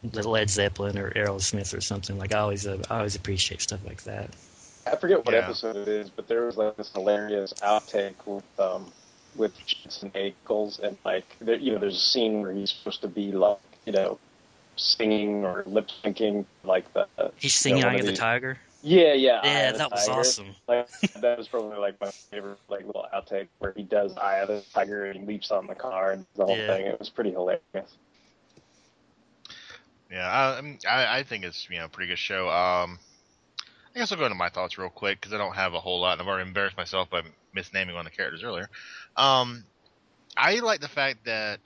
the 0.03 0.27
Led 0.27 0.49
Zeppelin 0.49 0.97
or 0.97 1.11
Aerosmith 1.11 1.77
or 1.77 1.81
something. 1.81 2.17
Like 2.17 2.33
I 2.33 2.39
always 2.39 2.67
uh, 2.67 2.81
I 2.89 2.97
always 2.97 3.15
appreciate 3.15 3.61
stuff 3.61 3.85
like 3.85 4.03
that. 4.03 4.29
I 4.85 4.95
forget 4.97 5.25
what 5.25 5.33
Yeah. 5.33 5.45
episode 5.45 5.75
it 5.77 5.87
is, 5.87 6.09
but 6.09 6.27
there 6.27 6.45
was 6.45 6.57
like 6.57 6.75
this 6.75 6.91
hilarious 6.93 7.53
outtake 7.61 8.15
with 8.25 8.43
um 8.59 8.91
with 9.35 9.51
Jensen 9.65 10.11
Ackles, 10.11 10.79
and 10.79 10.97
like 11.05 11.25
there, 11.39 11.57
you 11.57 11.73
know, 11.73 11.79
there's 11.79 11.95
a 11.95 11.99
scene 11.99 12.41
where 12.41 12.51
he's 12.51 12.71
supposed 12.71 13.01
to 13.01 13.07
be 13.07 13.31
like 13.31 13.59
you 13.85 13.93
know 13.93 14.19
singing 14.75 15.43
or 15.45 15.63
lip 15.67 15.87
syncing 16.03 16.45
like 16.63 16.91
the 16.93 17.07
He's 17.37 17.53
you 17.65 17.71
know, 17.71 17.75
singing 17.75 17.83
one 17.85 17.95
Eye 17.95 17.99
of 17.99 18.05
the 18.05 18.11
Tiger. 18.13 18.57
Yeah, 18.81 19.13
yeah, 19.13 19.41
Yeah, 19.43 19.71
of 19.71 19.77
that 19.77 19.91
was 19.91 20.07
Tiger. 20.07 20.19
awesome. 20.19 20.55
Like 20.67 20.89
that 21.21 21.37
was 21.37 21.47
probably 21.47 21.77
like 21.77 21.99
my 22.01 22.11
favorite 22.31 22.59
like 22.69 22.85
little 22.85 23.05
outtake 23.13 23.47
where 23.59 23.73
he 23.75 23.83
does 23.83 24.11
Eye 24.17 24.39
of 24.39 24.47
the 24.49 24.63
Tiger 24.73 25.05
and 25.05 25.21
he 25.21 25.25
leaps 25.25 25.51
on 25.51 25.67
the 25.67 25.75
car 25.75 26.11
and 26.11 26.25
the 26.35 26.45
whole 26.45 26.55
Yeah. 26.55 26.75
thing. 26.75 26.85
It 26.87 26.99
was 26.99 27.09
pretty 27.09 27.31
hilarious. 27.31 27.61
Yeah, 30.11 30.27
I, 30.27 30.59
I 30.59 30.77
I, 30.87 31.17
I 31.19 31.23
think 31.23 31.43
it's 31.43 31.69
you 31.69 31.77
know 31.79 31.85
a 31.85 31.89
pretty 31.89 32.09
good 32.09 32.19
show. 32.19 32.49
Um, 32.49 32.99
I 33.95 33.99
guess 33.99 34.11
I'll 34.11 34.17
go 34.17 34.25
into 34.25 34.35
my 34.35 34.49
thoughts 34.49 34.77
real 34.77 34.89
quick 34.89 35.21
because 35.21 35.33
I 35.33 35.37
don't 35.37 35.55
have 35.55 35.73
a 35.73 35.79
whole 35.79 36.01
lot, 36.01 36.13
and 36.13 36.21
I've 36.21 36.27
already 36.27 36.47
embarrassed 36.47 36.77
myself 36.77 37.09
by 37.09 37.21
misnaming 37.55 37.93
one 37.93 38.05
of 38.05 38.11
the 38.11 38.17
characters 38.17 38.43
earlier. 38.43 38.69
Um, 39.15 39.63
I 40.35 40.59
like 40.59 40.81
the 40.81 40.87
fact 40.87 41.25
that 41.25 41.59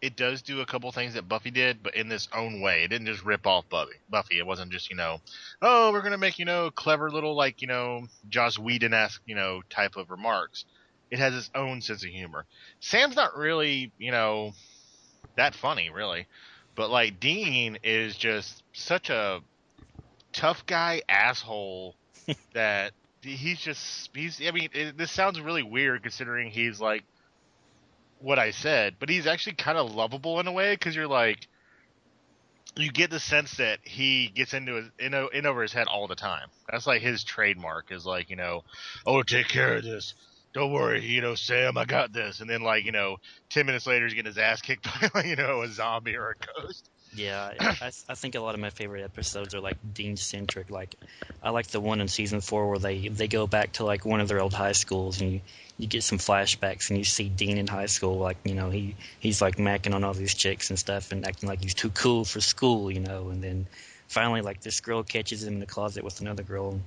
it 0.00 0.16
does 0.16 0.42
do 0.42 0.60
a 0.60 0.66
couple 0.66 0.90
things 0.92 1.14
that 1.14 1.28
Buffy 1.28 1.50
did, 1.50 1.82
but 1.82 1.94
in 1.94 2.08
this 2.08 2.28
own 2.34 2.60
way. 2.60 2.84
It 2.84 2.88
didn't 2.88 3.06
just 3.06 3.24
rip 3.24 3.46
off 3.46 3.68
Buffy. 3.68 3.94
Buffy. 4.08 4.38
It 4.38 4.46
wasn't 4.46 4.70
just 4.70 4.90
you 4.90 4.96
know, 4.96 5.20
oh, 5.62 5.92
we're 5.92 6.02
gonna 6.02 6.18
make 6.18 6.38
you 6.38 6.44
know 6.44 6.70
clever 6.70 7.10
little 7.10 7.34
like 7.34 7.62
you 7.62 7.68
know 7.68 8.06
Joss 8.28 8.58
Whedon 8.58 8.94
esque 8.94 9.22
you 9.26 9.34
know 9.34 9.62
type 9.70 9.96
of 9.96 10.10
remarks. 10.10 10.64
It 11.10 11.18
has 11.18 11.34
its 11.34 11.50
own 11.54 11.80
sense 11.80 12.04
of 12.04 12.10
humor. 12.10 12.44
Sam's 12.80 13.16
not 13.16 13.36
really 13.36 13.92
you 13.98 14.12
know 14.12 14.52
that 15.36 15.54
funny 15.54 15.90
really. 15.90 16.26
But 16.74 16.90
like 16.90 17.18
Dean 17.18 17.78
is 17.82 18.16
just 18.16 18.62
such 18.72 19.10
a 19.10 19.40
tough 20.32 20.66
guy 20.66 21.02
asshole 21.08 21.96
that 22.54 22.92
he's 23.22 23.60
just 23.60 24.10
he's. 24.14 24.40
I 24.46 24.50
mean, 24.50 24.68
it, 24.72 24.96
this 24.96 25.10
sounds 25.10 25.40
really 25.40 25.62
weird 25.62 26.02
considering 26.02 26.50
he's 26.50 26.80
like 26.80 27.04
what 28.20 28.38
I 28.38 28.50
said, 28.50 28.96
but 28.98 29.08
he's 29.08 29.26
actually 29.26 29.54
kind 29.54 29.78
of 29.78 29.94
lovable 29.94 30.40
in 30.40 30.46
a 30.46 30.52
way 30.52 30.74
because 30.74 30.94
you're 30.94 31.06
like, 31.06 31.46
you 32.76 32.90
get 32.90 33.10
the 33.10 33.20
sense 33.20 33.56
that 33.56 33.80
he 33.82 34.28
gets 34.28 34.54
into 34.54 34.74
his 34.74 34.90
in, 34.98 35.14
in 35.32 35.46
over 35.46 35.62
his 35.62 35.72
head 35.72 35.86
all 35.88 36.06
the 36.06 36.14
time. 36.14 36.48
That's 36.70 36.86
like 36.86 37.02
his 37.02 37.24
trademark 37.24 37.90
is 37.90 38.06
like, 38.06 38.30
you 38.30 38.36
know, 38.36 38.64
oh, 39.06 39.22
take 39.22 39.48
care 39.48 39.76
of 39.76 39.84
this. 39.84 40.14
Don't 40.54 40.72
worry, 40.72 41.04
you 41.04 41.20
know, 41.20 41.34
Sam, 41.34 41.76
I 41.76 41.84
got 41.84 42.12
this. 42.12 42.40
And 42.40 42.48
then 42.48 42.62
like, 42.62 42.84
you 42.84 42.92
know, 42.92 43.18
ten 43.50 43.66
minutes 43.66 43.86
later, 43.86 44.06
he's 44.06 44.14
getting 44.14 44.30
his 44.30 44.38
ass 44.38 44.62
kicked 44.62 44.86
by, 45.14 45.24
you 45.24 45.36
know, 45.36 45.62
a 45.62 45.68
zombie 45.68 46.16
or 46.16 46.30
a 46.30 46.62
ghost. 46.62 46.88
Yeah, 47.14 47.52
I, 47.60 47.90
I, 48.08 48.14
think 48.14 48.34
a 48.34 48.40
lot 48.40 48.54
of 48.54 48.60
my 48.60 48.70
favorite 48.70 49.02
episodes 49.02 49.54
are 49.54 49.60
like 49.60 49.76
Dean 49.94 50.16
centric. 50.16 50.70
Like, 50.70 50.94
I 51.42 51.50
like 51.50 51.68
the 51.68 51.80
one 51.80 52.00
in 52.00 52.08
season 52.08 52.40
four 52.40 52.68
where 52.68 52.78
they 52.78 53.08
they 53.08 53.28
go 53.28 53.46
back 53.46 53.72
to 53.74 53.84
like 53.84 54.04
one 54.04 54.20
of 54.20 54.28
their 54.28 54.40
old 54.40 54.52
high 54.52 54.72
schools 54.72 55.20
and 55.20 55.32
you 55.32 55.40
you 55.78 55.86
get 55.86 56.02
some 56.02 56.18
flashbacks 56.18 56.90
and 56.90 56.98
you 56.98 57.04
see 57.04 57.28
Dean 57.28 57.56
in 57.58 57.66
high 57.66 57.86
school. 57.86 58.18
Like, 58.18 58.38
you 58.44 58.54
know, 58.54 58.70
he 58.70 58.96
he's 59.20 59.40
like 59.40 59.56
macking 59.56 59.94
on 59.94 60.04
all 60.04 60.14
these 60.14 60.34
chicks 60.34 60.70
and 60.70 60.78
stuff 60.78 61.12
and 61.12 61.26
acting 61.26 61.48
like 61.48 61.62
he's 61.62 61.74
too 61.74 61.90
cool 61.90 62.24
for 62.24 62.40
school, 62.40 62.90
you 62.90 63.00
know. 63.00 63.28
And 63.28 63.42
then 63.42 63.66
finally, 64.08 64.42
like 64.42 64.60
this 64.60 64.80
girl 64.80 65.02
catches 65.02 65.44
him 65.44 65.54
in 65.54 65.60
the 65.60 65.66
closet 65.66 66.04
with 66.04 66.20
another 66.20 66.42
girl, 66.42 66.80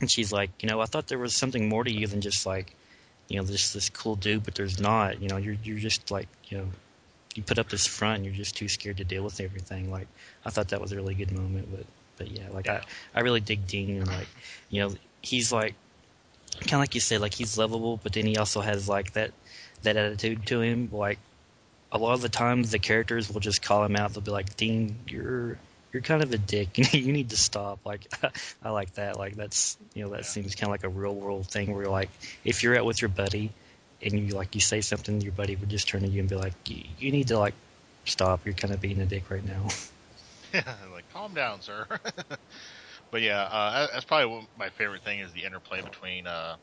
and 0.00 0.10
she's 0.10 0.32
like, 0.32 0.50
you 0.62 0.68
know, 0.68 0.80
I 0.80 0.86
thought 0.86 1.06
there 1.06 1.18
was 1.18 1.34
something 1.34 1.68
more 1.68 1.84
to 1.84 1.92
you 1.92 2.06
than 2.06 2.20
just 2.20 2.46
like, 2.46 2.74
you 3.28 3.36
know, 3.36 3.44
this 3.44 3.72
this 3.72 3.90
cool 3.90 4.16
dude, 4.16 4.44
but 4.44 4.54
there's 4.54 4.80
not. 4.80 5.22
You 5.22 5.28
know, 5.28 5.36
you're 5.36 5.56
you're 5.62 5.78
just 5.78 6.10
like, 6.10 6.28
you 6.48 6.58
know 6.58 6.66
you 7.34 7.42
put 7.42 7.58
up 7.58 7.68
this 7.68 7.86
front 7.86 8.16
and 8.16 8.24
you're 8.24 8.34
just 8.34 8.56
too 8.56 8.68
scared 8.68 8.98
to 8.98 9.04
deal 9.04 9.22
with 9.22 9.40
everything. 9.40 9.90
Like 9.90 10.08
I 10.44 10.50
thought 10.50 10.68
that 10.68 10.80
was 10.80 10.92
a 10.92 10.96
really 10.96 11.14
good 11.14 11.32
moment, 11.32 11.68
but 11.70 11.86
but 12.16 12.30
yeah, 12.30 12.48
like 12.52 12.68
I 12.68 12.82
I 13.14 13.20
really 13.20 13.40
dig 13.40 13.66
Dean 13.66 13.98
and 13.98 14.06
like 14.06 14.28
you 14.70 14.82
know 14.82 14.94
he's 15.22 15.52
like 15.52 15.74
kind 16.60 16.74
of 16.74 16.80
like 16.80 16.94
you 16.94 17.00
said 17.00 17.20
like 17.20 17.34
he's 17.34 17.56
lovable, 17.58 17.98
but 18.02 18.12
then 18.12 18.26
he 18.26 18.36
also 18.36 18.60
has 18.60 18.88
like 18.88 19.12
that 19.14 19.32
that 19.82 19.96
attitude 19.96 20.46
to 20.46 20.60
him. 20.60 20.88
Like 20.92 21.18
a 21.90 21.98
lot 21.98 22.14
of 22.14 22.22
the 22.22 22.28
times 22.28 22.70
the 22.70 22.78
characters 22.78 23.30
will 23.30 23.40
just 23.40 23.62
call 23.62 23.84
him 23.84 23.96
out. 23.96 24.12
They'll 24.12 24.22
be 24.22 24.30
like 24.30 24.56
Dean, 24.56 24.96
you're 25.06 25.58
you're 25.92 26.02
kind 26.02 26.22
of 26.22 26.32
a 26.32 26.38
dick. 26.38 26.78
you 26.94 27.12
need 27.12 27.30
to 27.30 27.36
stop. 27.36 27.80
Like 27.84 28.06
I 28.62 28.70
like 28.70 28.94
that. 28.94 29.18
Like 29.18 29.36
that's 29.36 29.76
you 29.94 30.04
know 30.04 30.10
that 30.10 30.26
seems 30.26 30.54
kind 30.54 30.68
of 30.68 30.70
like 30.70 30.84
a 30.84 30.88
real 30.88 31.14
world 31.14 31.46
thing 31.46 31.74
where 31.74 31.86
like 31.86 32.10
if 32.44 32.62
you're 32.62 32.76
out 32.76 32.84
with 32.84 33.00
your 33.00 33.08
buddy 33.08 33.52
and 34.02 34.18
you 34.18 34.34
like 34.34 34.54
you 34.54 34.60
say 34.60 34.80
something, 34.80 35.20
your 35.20 35.32
buddy 35.32 35.56
would 35.56 35.68
just 35.68 35.88
turn 35.88 36.02
to 36.02 36.08
you 36.08 36.20
and 36.20 36.28
be 36.28 36.36
like, 36.36 36.54
"You, 36.66 37.12
need 37.12 37.28
to 37.28 37.38
like 37.38 37.54
stop. 38.04 38.44
You're 38.44 38.54
kind 38.54 38.74
of 38.74 38.80
being 38.80 39.00
a 39.00 39.06
dick 39.06 39.30
right 39.30 39.44
now." 39.44 39.68
Yeah, 40.52 40.74
like 40.92 41.08
calm 41.12 41.34
down, 41.34 41.62
sir. 41.62 41.86
but 43.10 43.22
yeah, 43.22 43.42
uh, 43.42 43.88
that's 43.92 44.04
probably 44.04 44.46
my 44.56 44.70
favorite 44.70 45.02
thing 45.02 45.20
is 45.20 45.32
the 45.32 45.44
interplay 45.44 45.82
between 45.82 46.26
uh, 46.26 46.56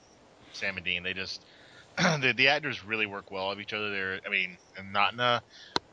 Sam 0.54 0.78
and 0.78 0.86
Dean. 0.86 1.04
They 1.04 1.14
just 1.14 1.44
the, 1.98 2.34
the 2.36 2.50
actors 2.50 2.84
really 2.84 3.06
work 3.06 3.32
well 3.32 3.50
with 3.50 3.60
each 3.60 3.74
other. 3.74 3.90
They're, 3.90 4.20
I 4.26 4.30
mean, 4.30 4.58
not 4.92 5.14
in 5.14 5.20
a 5.20 5.42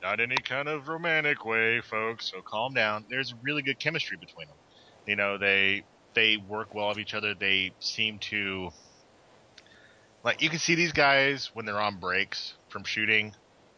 not 0.02 0.20
any 0.20 0.36
kind 0.36 0.68
of 0.68 0.89
romantic 0.89 1.44
way, 1.44 1.81
folks. 1.81 2.31
So 2.31 2.43
calm 2.48 2.74
down. 2.74 3.06
There's 3.09 3.32
really 3.43 3.62
good 3.62 3.81
chemistry 3.81 4.18
between 4.20 4.48
them. 4.48 4.56
You 5.06 5.16
know, 5.16 5.39
they 5.39 5.85
they 6.14 6.36
work 6.36 6.74
well 6.74 6.89
with 6.89 6.98
each 6.98 7.14
other. 7.14 7.35
They 7.35 7.73
seem 7.78 8.18
to 8.31 8.70
like 10.27 10.43
you 10.43 10.51
can 10.51 10.59
see 10.59 10.74
these 10.74 10.90
guys 10.90 11.51
when 11.55 11.66
they're 11.66 11.81
on 11.81 12.01
breaks 12.01 12.53
from 12.69 12.82
shooting, 12.82 13.32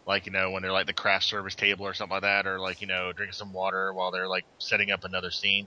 like 0.07 0.25
you 0.25 0.33
know 0.33 0.51
when 0.51 0.62
they're 0.62 0.73
like 0.73 0.87
the 0.87 0.95
craft 0.95 1.25
service 1.25 1.55
table 1.55 1.87
or 1.87 1.93
something 1.93 2.15
like 2.15 2.23
that, 2.23 2.47
or 2.47 2.59
like 2.59 2.81
you 2.81 2.87
know 2.87 3.12
drinking 3.12 3.35
some 3.35 3.53
water 3.53 3.93
while 3.93 4.11
they're 4.11 4.27
like 4.27 4.47
setting 4.59 4.91
up 4.91 5.05
another 5.05 5.31
scene, 5.31 5.66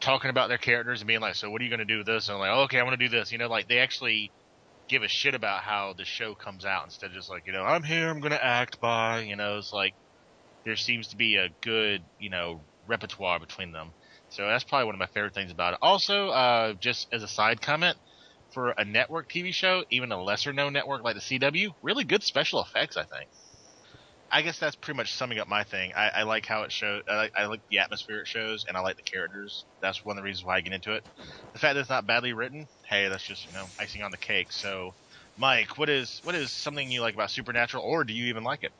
talking 0.00 0.30
about 0.30 0.48
their 0.48 0.56
characters 0.56 1.02
and 1.02 1.08
being 1.08 1.20
like, 1.20 1.34
"So 1.34 1.50
what 1.50 1.60
are 1.60 1.64
you 1.64 1.70
going 1.70 1.78
to 1.80 1.84
do 1.84 1.98
with 1.98 2.06
this?" 2.06 2.28
And 2.28 2.36
I'm 2.36 2.40
like, 2.40 2.50
oh, 2.56 2.62
"Okay, 2.62 2.80
I 2.80 2.84
want 2.84 2.98
to 2.98 3.08
do 3.08 3.14
this." 3.14 3.32
You 3.32 3.38
know, 3.38 3.48
like 3.48 3.68
they 3.68 3.80
actually 3.80 4.32
give 4.88 5.02
a 5.02 5.08
shit 5.08 5.34
about 5.34 5.60
how 5.60 5.94
the 5.96 6.06
show 6.06 6.34
comes 6.34 6.64
out 6.64 6.84
instead 6.84 7.10
of 7.10 7.16
just 7.16 7.28
like 7.28 7.42
you 7.46 7.52
know 7.52 7.62
I'm 7.62 7.82
here, 7.82 8.08
I'm 8.08 8.20
going 8.20 8.32
to 8.32 8.42
act 8.42 8.80
by. 8.80 9.20
You 9.20 9.36
know, 9.36 9.58
it's 9.58 9.74
like 9.74 9.92
there 10.64 10.76
seems 10.76 11.08
to 11.08 11.16
be 11.18 11.36
a 11.36 11.50
good 11.60 12.00
you 12.18 12.30
know 12.30 12.62
repertoire 12.88 13.40
between 13.40 13.72
them. 13.72 13.90
So 14.30 14.46
that's 14.48 14.64
probably 14.64 14.86
one 14.86 14.94
of 14.94 15.00
my 15.00 15.06
favorite 15.12 15.34
things 15.34 15.52
about 15.52 15.74
it. 15.74 15.80
Also, 15.82 16.28
uh, 16.30 16.72
just 16.80 17.08
as 17.12 17.22
a 17.22 17.28
side 17.28 17.60
comment, 17.60 17.98
for 18.54 18.70
a 18.70 18.84
network 18.84 19.28
TV 19.28 19.52
show, 19.52 19.84
even 19.90 20.12
a 20.12 20.22
lesser 20.22 20.52
known 20.54 20.72
network 20.72 21.04
like 21.04 21.16
the 21.16 21.20
CW, 21.20 21.72
really 21.82 22.04
good 22.04 22.22
special 22.22 22.62
effects, 22.62 22.96
I 22.96 23.04
think. 23.04 23.28
I 24.30 24.42
guess 24.42 24.58
that's 24.58 24.76
pretty 24.76 24.96
much 24.96 25.12
summing 25.12 25.38
up 25.38 25.48
my 25.48 25.64
thing. 25.64 25.92
I, 25.94 26.08
I 26.08 26.22
like 26.22 26.46
how 26.46 26.62
it 26.62 26.72
shows. 26.72 27.02
I 27.08 27.16
like, 27.16 27.32
I 27.36 27.46
like 27.46 27.60
the 27.70 27.78
atmosphere 27.80 28.20
it 28.20 28.26
shows, 28.26 28.64
and 28.66 28.76
I 28.76 28.80
like 28.80 28.96
the 28.96 29.02
characters. 29.02 29.66
That's 29.82 30.04
one 30.04 30.16
of 30.16 30.22
the 30.22 30.24
reasons 30.24 30.44
why 30.44 30.56
I 30.56 30.60
get 30.60 30.72
into 30.72 30.94
it. 30.94 31.04
The 31.52 31.58
fact 31.58 31.74
that 31.74 31.80
it's 31.80 31.90
not 31.90 32.06
badly 32.06 32.32
written, 32.32 32.66
hey, 32.88 33.08
that's 33.08 33.22
just 33.24 33.46
you 33.46 33.52
know 33.52 33.66
icing 33.78 34.02
on 34.02 34.10
the 34.10 34.18
cake. 34.18 34.52
So, 34.52 34.92
Mike, 35.36 35.78
what 35.78 35.90
is 35.90 36.20
what 36.24 36.34
is 36.34 36.50
something 36.52 36.90
you 36.90 37.00
like 37.00 37.14
about 37.14 37.30
Supernatural, 37.30 37.84
or 37.84 38.04
do 38.04 38.12
you 38.12 38.26
even 38.26 38.44
like 38.44 38.64
it? 38.64 38.72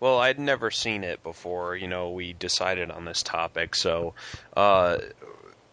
Well, 0.00 0.18
I'd 0.18 0.40
never 0.40 0.72
seen 0.72 1.04
it 1.04 1.22
before, 1.22 1.76
you 1.76 1.86
know, 1.86 2.10
we 2.10 2.32
decided 2.32 2.90
on 2.90 3.04
this 3.04 3.22
topic. 3.22 3.76
So, 3.76 4.16
uh, 4.56 4.98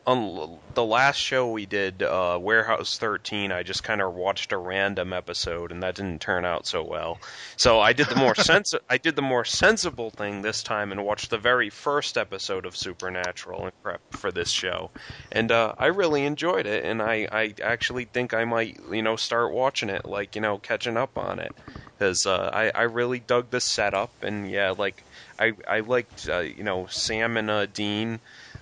on 0.10 0.57
the 0.73 0.84
last 0.84 1.18
show 1.18 1.52
we 1.52 1.68
did, 1.68 2.02
uh, 2.02 2.40
Warehouse 2.41 2.98
13, 2.98 3.52
I 3.52 3.61
just 3.61 3.84
kind 3.84 4.02
of 4.02 4.15
watched 4.15 4.52
a 4.52 4.57
random 4.57 5.14
episode, 5.14 5.72
and 5.72 5.84
that 5.84 5.94
didn't 5.94 6.19
turn 6.19 6.45
out 6.45 6.65
so 6.65 6.84
well. 6.84 7.19
So 7.57 7.80
I 7.80 7.94
did 7.94 8.07
the 8.07 8.15
more 8.15 8.34
sens- 8.49 8.73
I 8.90 8.98
did 8.98 9.15
the 9.15 9.22
more 9.22 9.45
sensible 9.45 10.10
thing 10.10 10.41
this 10.41 10.64
time 10.64 10.91
and 10.91 11.06
watched 11.06 11.30
the 11.30 11.38
very 11.38 11.69
first 11.69 12.18
episode 12.18 12.65
of 12.65 12.76
Supernatural 12.76 13.65
and 13.65 13.84
prep 13.84 14.02
for 14.14 14.31
this 14.31 14.49
show, 14.49 14.90
and 15.31 15.52
uh, 15.52 15.76
I 15.77 15.88
really 15.88 16.26
enjoyed 16.26 16.65
it, 16.65 16.86
and 16.86 17.03
I 17.03 17.27
I 17.31 17.53
actually 17.61 18.06
think 18.06 18.34
I 18.34 18.45
might 18.45 18.80
you 18.91 19.03
know 19.03 19.15
start 19.15 19.53
watching 19.53 19.90
it, 19.90 20.06
like 20.06 20.36
you 20.36 20.41
know 20.41 20.57
catching 20.57 20.98
up 20.98 21.19
on 21.19 21.38
it, 21.38 21.53
because 21.98 22.26
uh, 22.26 22.49
I 22.52 22.72
I 22.73 22.84
really 22.84 23.19
dug 23.19 23.52
the 23.52 23.61
setup, 23.61 24.10
and 24.23 24.49
yeah, 24.49 24.73
like 24.76 25.03
I 25.38 25.53
I 25.68 25.81
liked 25.81 26.27
uh, 26.27 26.40
you 26.40 26.64
know 26.64 26.88
Sam 26.88 27.38
and 27.38 27.52
uh, 27.52 27.68
Dean. 27.68 28.19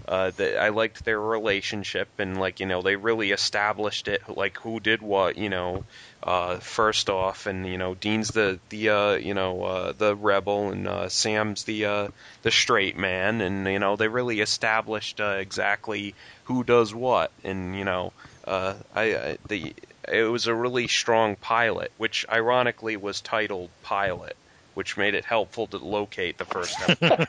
Uh, 0.08 0.32
that 0.38 0.58
I 0.58 0.70
liked 0.70 1.04
their 1.04 1.20
relationship 1.20 2.08
and 2.18 2.40
like 2.40 2.62
you 2.62 2.66
know 2.66 2.82
they 2.82 2.96
really 2.96 3.32
established 3.32 4.08
it 4.08 4.22
like 4.30 4.58
who 4.60 4.80
did 4.80 5.02
what 5.02 5.38
you 5.38 5.50
know 5.50 5.84
uh, 6.24 6.58
first 6.60 7.10
off. 7.10 7.46
And 7.46 7.66
you 7.66 7.78
know 7.78 7.94
Dean's 7.94 8.30
the 8.30 8.60
the 8.70 8.90
uh, 8.90 9.12
you 9.14 9.34
know 9.34 9.64
uh, 9.64 9.92
the 9.92 10.16
rebel 10.16 10.72
and 10.72 10.88
uh, 10.88 11.10
Sam's 11.10 11.64
the 11.64 11.86
uh, 11.86 12.08
the 12.44 12.52
straight 12.52 12.98
man. 12.98 13.42
And 13.42 13.68
you 13.68 13.80
know 13.80 13.96
they 13.96 14.08
really 14.08 14.40
established 14.40 15.20
uh, 15.20 15.38
exactly 15.40 16.16
who 16.46 16.64
does 16.64 16.94
what. 16.94 17.32
And 17.44 17.76
you 17.76 17.84
know 17.84 18.14
uh, 18.46 18.76
I, 18.96 19.02
I 19.16 19.38
the 19.48 19.74
it 20.08 20.24
was 20.24 20.48
a 20.48 20.56
really 20.56 20.88
strong 20.88 21.36
pilot 21.36 21.92
which 21.98 22.26
ironically 22.30 22.96
was 22.96 23.20
titled 23.20 23.70
pilot 23.84 24.38
which 24.74 24.96
made 24.96 25.16
it 25.16 25.26
helpful 25.26 25.66
to 25.66 25.78
locate 25.78 26.38
the 26.38 26.46
first 26.46 26.80
episode. 26.88 27.28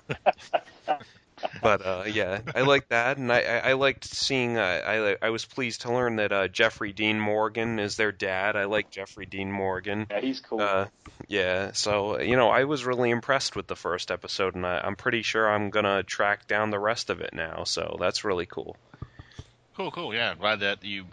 But 1.63 1.85
uh, 1.85 2.05
yeah, 2.07 2.41
I 2.55 2.63
like 2.63 2.89
that, 2.89 3.19
and 3.19 3.33
I, 3.33 3.41
I, 3.41 3.57
I 3.71 3.73
liked 3.75 4.05
seeing. 4.05 4.59
Uh, 4.59 4.63
I 4.63 5.17
I 5.27 5.31
was 5.31 5.45
pleased 5.45 5.83
to 5.83 5.93
learn 5.93 6.17
that 6.17 6.33
uh, 6.33 6.49
Jeffrey 6.49 6.93
Dean 6.93 7.19
Morgan 7.19 7.79
is 7.79 7.97
their 7.97 8.13
dad. 8.13 8.57
I 8.57 8.65
like 8.65 8.91
Jeffrey 8.91 9.27
Dean 9.27 9.51
Morgan. 9.51 10.07
Yeah, 10.11 10.21
he's 10.21 10.41
cool. 10.41 10.61
Uh, 10.61 10.87
yeah, 11.27 11.73
so 11.73 12.21
you 12.21 12.37
know, 12.37 12.49
I 12.49 12.65
was 12.65 12.85
really 12.85 13.11
impressed 13.11 13.57
with 13.57 13.67
the 13.67 13.77
first 13.77 14.11
episode, 14.11 14.55
and 14.55 14.67
I, 14.67 14.79
I'm 14.79 14.97
pretty 14.97 15.23
sure 15.23 15.49
I'm 15.49 15.71
gonna 15.71 16.03
track 16.03 16.47
down 16.47 16.71
the 16.71 16.79
rest 16.79 17.11
of 17.11 17.21
it 17.21 17.35
now. 17.35 17.65
So 17.65 17.97
that's 18.01 18.25
really 18.25 18.47
cool. 18.47 18.77
Cool, 19.77 19.91
cool. 19.91 20.15
Yeah, 20.15 20.35
glad 20.35 20.61
that 20.61 20.85
you. 20.85 21.07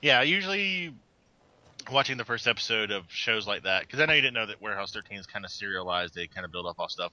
Yeah, 0.00 0.22
usually 0.22 0.94
watching 1.90 2.16
the 2.16 2.24
first 2.24 2.46
episode 2.46 2.90
of 2.90 3.04
shows 3.08 3.46
like 3.46 3.64
that 3.64 3.82
because 3.82 4.00
I 4.00 4.06
know 4.06 4.12
you 4.12 4.20
didn't 4.20 4.34
know 4.34 4.46
that 4.46 4.60
Warehouse 4.62 4.92
13 4.92 5.18
is 5.18 5.26
kind 5.26 5.44
of 5.44 5.50
serialized. 5.50 6.14
They 6.14 6.26
kind 6.26 6.44
of 6.44 6.52
build 6.52 6.66
up 6.66 6.76
all 6.78 6.88
stuff. 6.88 7.12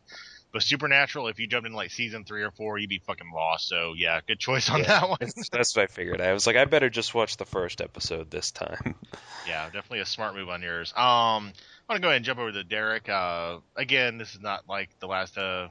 But 0.52 0.64
Supernatural, 0.64 1.28
if 1.28 1.40
you 1.40 1.46
jumped 1.46 1.68
in 1.68 1.74
like 1.74 1.92
season 1.92 2.26
three 2.26 2.42
or 2.42 2.52
four, 2.52 2.78
you'd 2.80 2.90
be 2.90 3.00
fucking 3.00 3.32
lost. 3.34 3.68
So 3.68 3.94
yeah, 3.96 4.20
good 4.28 4.40
choice 4.40 4.70
on 4.70 4.80
Yeah, 4.80 4.86
that 5.02 5.10
one. 5.10 5.18
that's, 5.22 5.50
that's 5.50 5.76
what 5.76 5.84
I 5.84 5.88
figured. 5.88 6.22
I 6.22 6.34
was 6.34 6.48
like, 6.48 6.56
I 6.56 6.66
better 6.66 6.90
just 6.90 7.14
watch 7.14 7.38
the 7.38 7.46
first 7.46 7.82
episode 7.82 8.32
this 8.32 8.52
time. 8.52 8.96
yeah, 9.48 9.66
definitely 9.66 10.00
a 10.00 10.06
smart 10.06 10.36
move 10.36 10.50
on 10.50 10.62
yours. 10.64 10.92
Um, 10.96 11.04
I 11.04 11.94
want 11.94 11.98
to 11.98 12.00
go 12.00 12.08
ahead 12.08 12.18
and 12.18 12.26
jump 12.26 12.40
over 12.40 12.52
to 12.52 12.64
Derek. 12.64 13.08
Uh, 13.10 13.60
again, 13.76 14.18
this 14.18 14.34
is 14.34 14.42
not 14.42 14.68
like 14.68 14.90
the 15.00 15.08
last 15.08 15.38
uh 15.38 15.68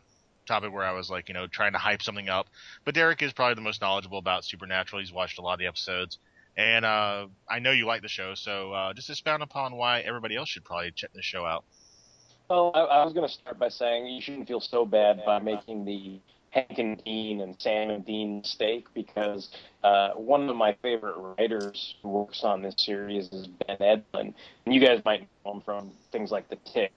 topic 0.46 0.72
where 0.72 0.84
I 0.84 0.92
was 0.92 1.10
like, 1.10 1.28
you 1.28 1.34
know, 1.34 1.46
trying 1.46 1.72
to 1.72 1.78
hype 1.78 2.02
something 2.02 2.28
up. 2.28 2.48
But 2.84 2.94
Derek 2.94 3.20
is 3.22 3.32
probably 3.32 3.55
the 3.55 3.60
most 3.60 3.80
knowledgeable 3.82 4.18
about 4.18 4.44
Supernatural. 4.44 5.00
He's 5.00 5.12
watched 5.12 5.38
a 5.38 5.42
lot 5.42 5.55
of 5.55 5.59
the 5.59 5.66
episodes. 5.66 6.18
And 6.56 6.84
uh, 6.84 7.26
I 7.48 7.59
know 7.60 7.70
you 7.70 7.86
like 7.86 8.02
the 8.02 8.09
show, 8.09 8.34
so 8.34 8.72
uh, 8.72 8.92
just 8.92 9.10
expound 9.10 9.44
upon 9.44 9.76
why 9.76 10.00
everybody 10.00 10.34
else 10.34 10.48
should 10.48 10.64
probably 10.64 10.90
check 10.90 11.12
the 11.12 11.22
show 11.22 11.44
out. 11.46 11.64
Well, 12.50 12.70
I, 12.74 12.80
I 12.80 13.04
was 13.04 13.12
going 13.12 13.26
to 13.26 13.32
start 13.32 13.58
by 13.58 13.68
saying 13.68 14.06
you 14.06 14.22
shouldn't 14.22 14.48
feel 14.48 14.60
so 14.60 14.86
bad 14.86 15.22
by 15.26 15.38
making 15.38 15.84
the 15.84 16.18
Hank 16.50 16.78
and 16.78 17.02
Dean 17.04 17.42
and 17.42 17.54
Sam 17.60 17.90
and 17.90 18.06
Dean 18.06 18.38
mistake 18.38 18.86
because 18.94 19.50
uh, 19.84 20.10
one 20.12 20.48
of 20.48 20.56
my 20.56 20.74
favorite 20.80 21.16
writers 21.18 21.96
who 22.02 22.08
works 22.08 22.44
on 22.44 22.62
this 22.62 22.74
series 22.78 23.28
is 23.32 23.48
Ben 23.48 23.76
Edlund, 23.80 24.34
and 24.64 24.74
you 24.74 24.80
guys 24.80 25.02
might 25.04 25.28
know 25.44 25.52
him 25.52 25.60
from 25.60 25.92
things 26.10 26.30
like 26.30 26.48
The 26.48 26.56
Tick. 26.72 26.92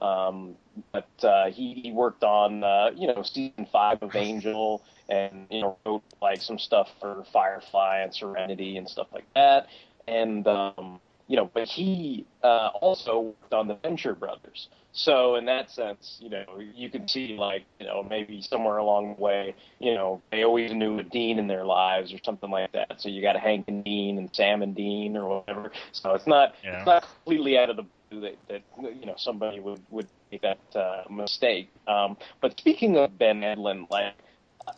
Um, 0.00 0.54
but 0.92 1.08
uh, 1.24 1.50
he 1.50 1.74
he 1.74 1.92
worked 1.92 2.24
on 2.24 2.62
uh, 2.64 2.90
you 2.94 3.08
know 3.08 3.22
season 3.22 3.66
five 3.72 4.02
of 4.02 4.14
Angel 4.14 4.82
and 5.08 5.46
you 5.50 5.62
know 5.62 5.78
wrote 5.84 6.02
like 6.20 6.40
some 6.42 6.58
stuff 6.58 6.88
for 7.00 7.24
Firefly 7.32 8.00
and 8.02 8.14
Serenity 8.14 8.76
and 8.76 8.88
stuff 8.88 9.08
like 9.12 9.26
that. 9.34 9.66
And 10.06 10.46
um, 10.46 11.00
you 11.32 11.38
know, 11.38 11.50
but 11.54 11.66
he 11.66 12.26
uh, 12.42 12.68
also 12.82 13.20
worked 13.20 13.54
on 13.54 13.66
the 13.66 13.74
Venture 13.76 14.14
Brothers. 14.14 14.68
So 14.92 15.36
in 15.36 15.46
that 15.46 15.70
sense, 15.70 16.18
you 16.20 16.28
know, 16.28 16.44
you 16.74 16.90
can 16.90 17.08
see 17.08 17.36
like, 17.38 17.64
you 17.80 17.86
know, 17.86 18.02
maybe 18.02 18.42
somewhere 18.42 18.76
along 18.76 19.14
the 19.14 19.22
way, 19.22 19.54
you 19.78 19.94
know, 19.94 20.20
they 20.30 20.44
always 20.44 20.74
knew 20.74 20.98
a 20.98 21.02
Dean 21.02 21.38
in 21.38 21.46
their 21.46 21.64
lives 21.64 22.12
or 22.12 22.18
something 22.22 22.50
like 22.50 22.70
that. 22.72 23.00
So 23.00 23.08
you 23.08 23.22
got 23.22 23.36
Hank 23.36 23.64
and 23.68 23.82
Dean 23.82 24.18
and 24.18 24.28
Sam 24.34 24.60
and 24.60 24.74
Dean 24.76 25.16
or 25.16 25.40
whatever. 25.40 25.72
So 25.92 26.12
it's 26.12 26.26
not 26.26 26.54
Yeah. 26.62 26.76
it's 26.76 26.86
not 26.86 27.02
completely 27.02 27.56
out 27.56 27.70
of 27.70 27.76
the 27.76 27.86
blue 28.10 28.20
that, 28.20 28.36
that 28.50 28.62
you 29.00 29.06
know 29.06 29.14
somebody 29.16 29.58
would 29.58 29.80
would 29.88 30.08
make 30.30 30.42
that 30.42 30.58
uh, 30.76 31.04
mistake. 31.08 31.70
Um, 31.88 32.18
but 32.42 32.58
speaking 32.60 32.98
of 32.98 33.16
Ben 33.16 33.40
Edlund, 33.40 33.88
like 33.88 34.12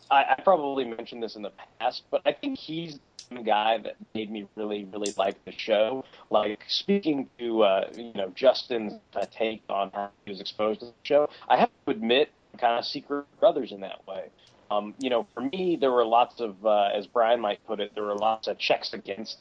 I, 0.09 0.35
I 0.37 0.41
probably 0.41 0.85
mentioned 0.85 1.21
this 1.21 1.35
in 1.35 1.41
the 1.41 1.51
past, 1.81 2.03
but 2.09 2.21
I 2.25 2.31
think 2.31 2.57
he's 2.57 2.97
the 3.31 3.41
guy 3.43 3.77
that 3.83 3.95
made 4.13 4.31
me 4.31 4.47
really, 4.55 4.85
really 4.85 5.13
like 5.17 5.43
the 5.45 5.51
show. 5.51 6.03
Like 6.29 6.59
speaking 6.67 7.29
to 7.39 7.63
uh, 7.63 7.89
you 7.95 8.13
know 8.13 8.31
Justin's 8.35 8.93
uh, 9.15 9.25
take 9.37 9.63
on 9.69 9.91
how 9.93 10.09
he 10.25 10.31
was 10.31 10.41
exposed 10.41 10.81
to 10.81 10.87
the 10.87 10.93
show, 11.03 11.29
I 11.47 11.57
have 11.57 11.69
to 11.85 11.91
admit, 11.91 12.31
kind 12.57 12.79
of 12.79 12.85
secret 12.85 13.25
brothers 13.39 13.71
in 13.71 13.81
that 13.81 14.05
way. 14.07 14.29
Um, 14.71 14.95
you 14.99 15.09
know, 15.09 15.27
for 15.33 15.41
me, 15.41 15.77
there 15.79 15.91
were 15.91 16.05
lots 16.05 16.39
of, 16.39 16.65
uh, 16.65 16.89
as 16.93 17.05
Brian 17.05 17.39
might 17.39 17.65
put 17.67 17.79
it, 17.79 17.91
there 17.93 18.03
were 18.03 18.15
lots 18.15 18.47
of 18.47 18.57
checks 18.57 18.93
against 18.93 19.37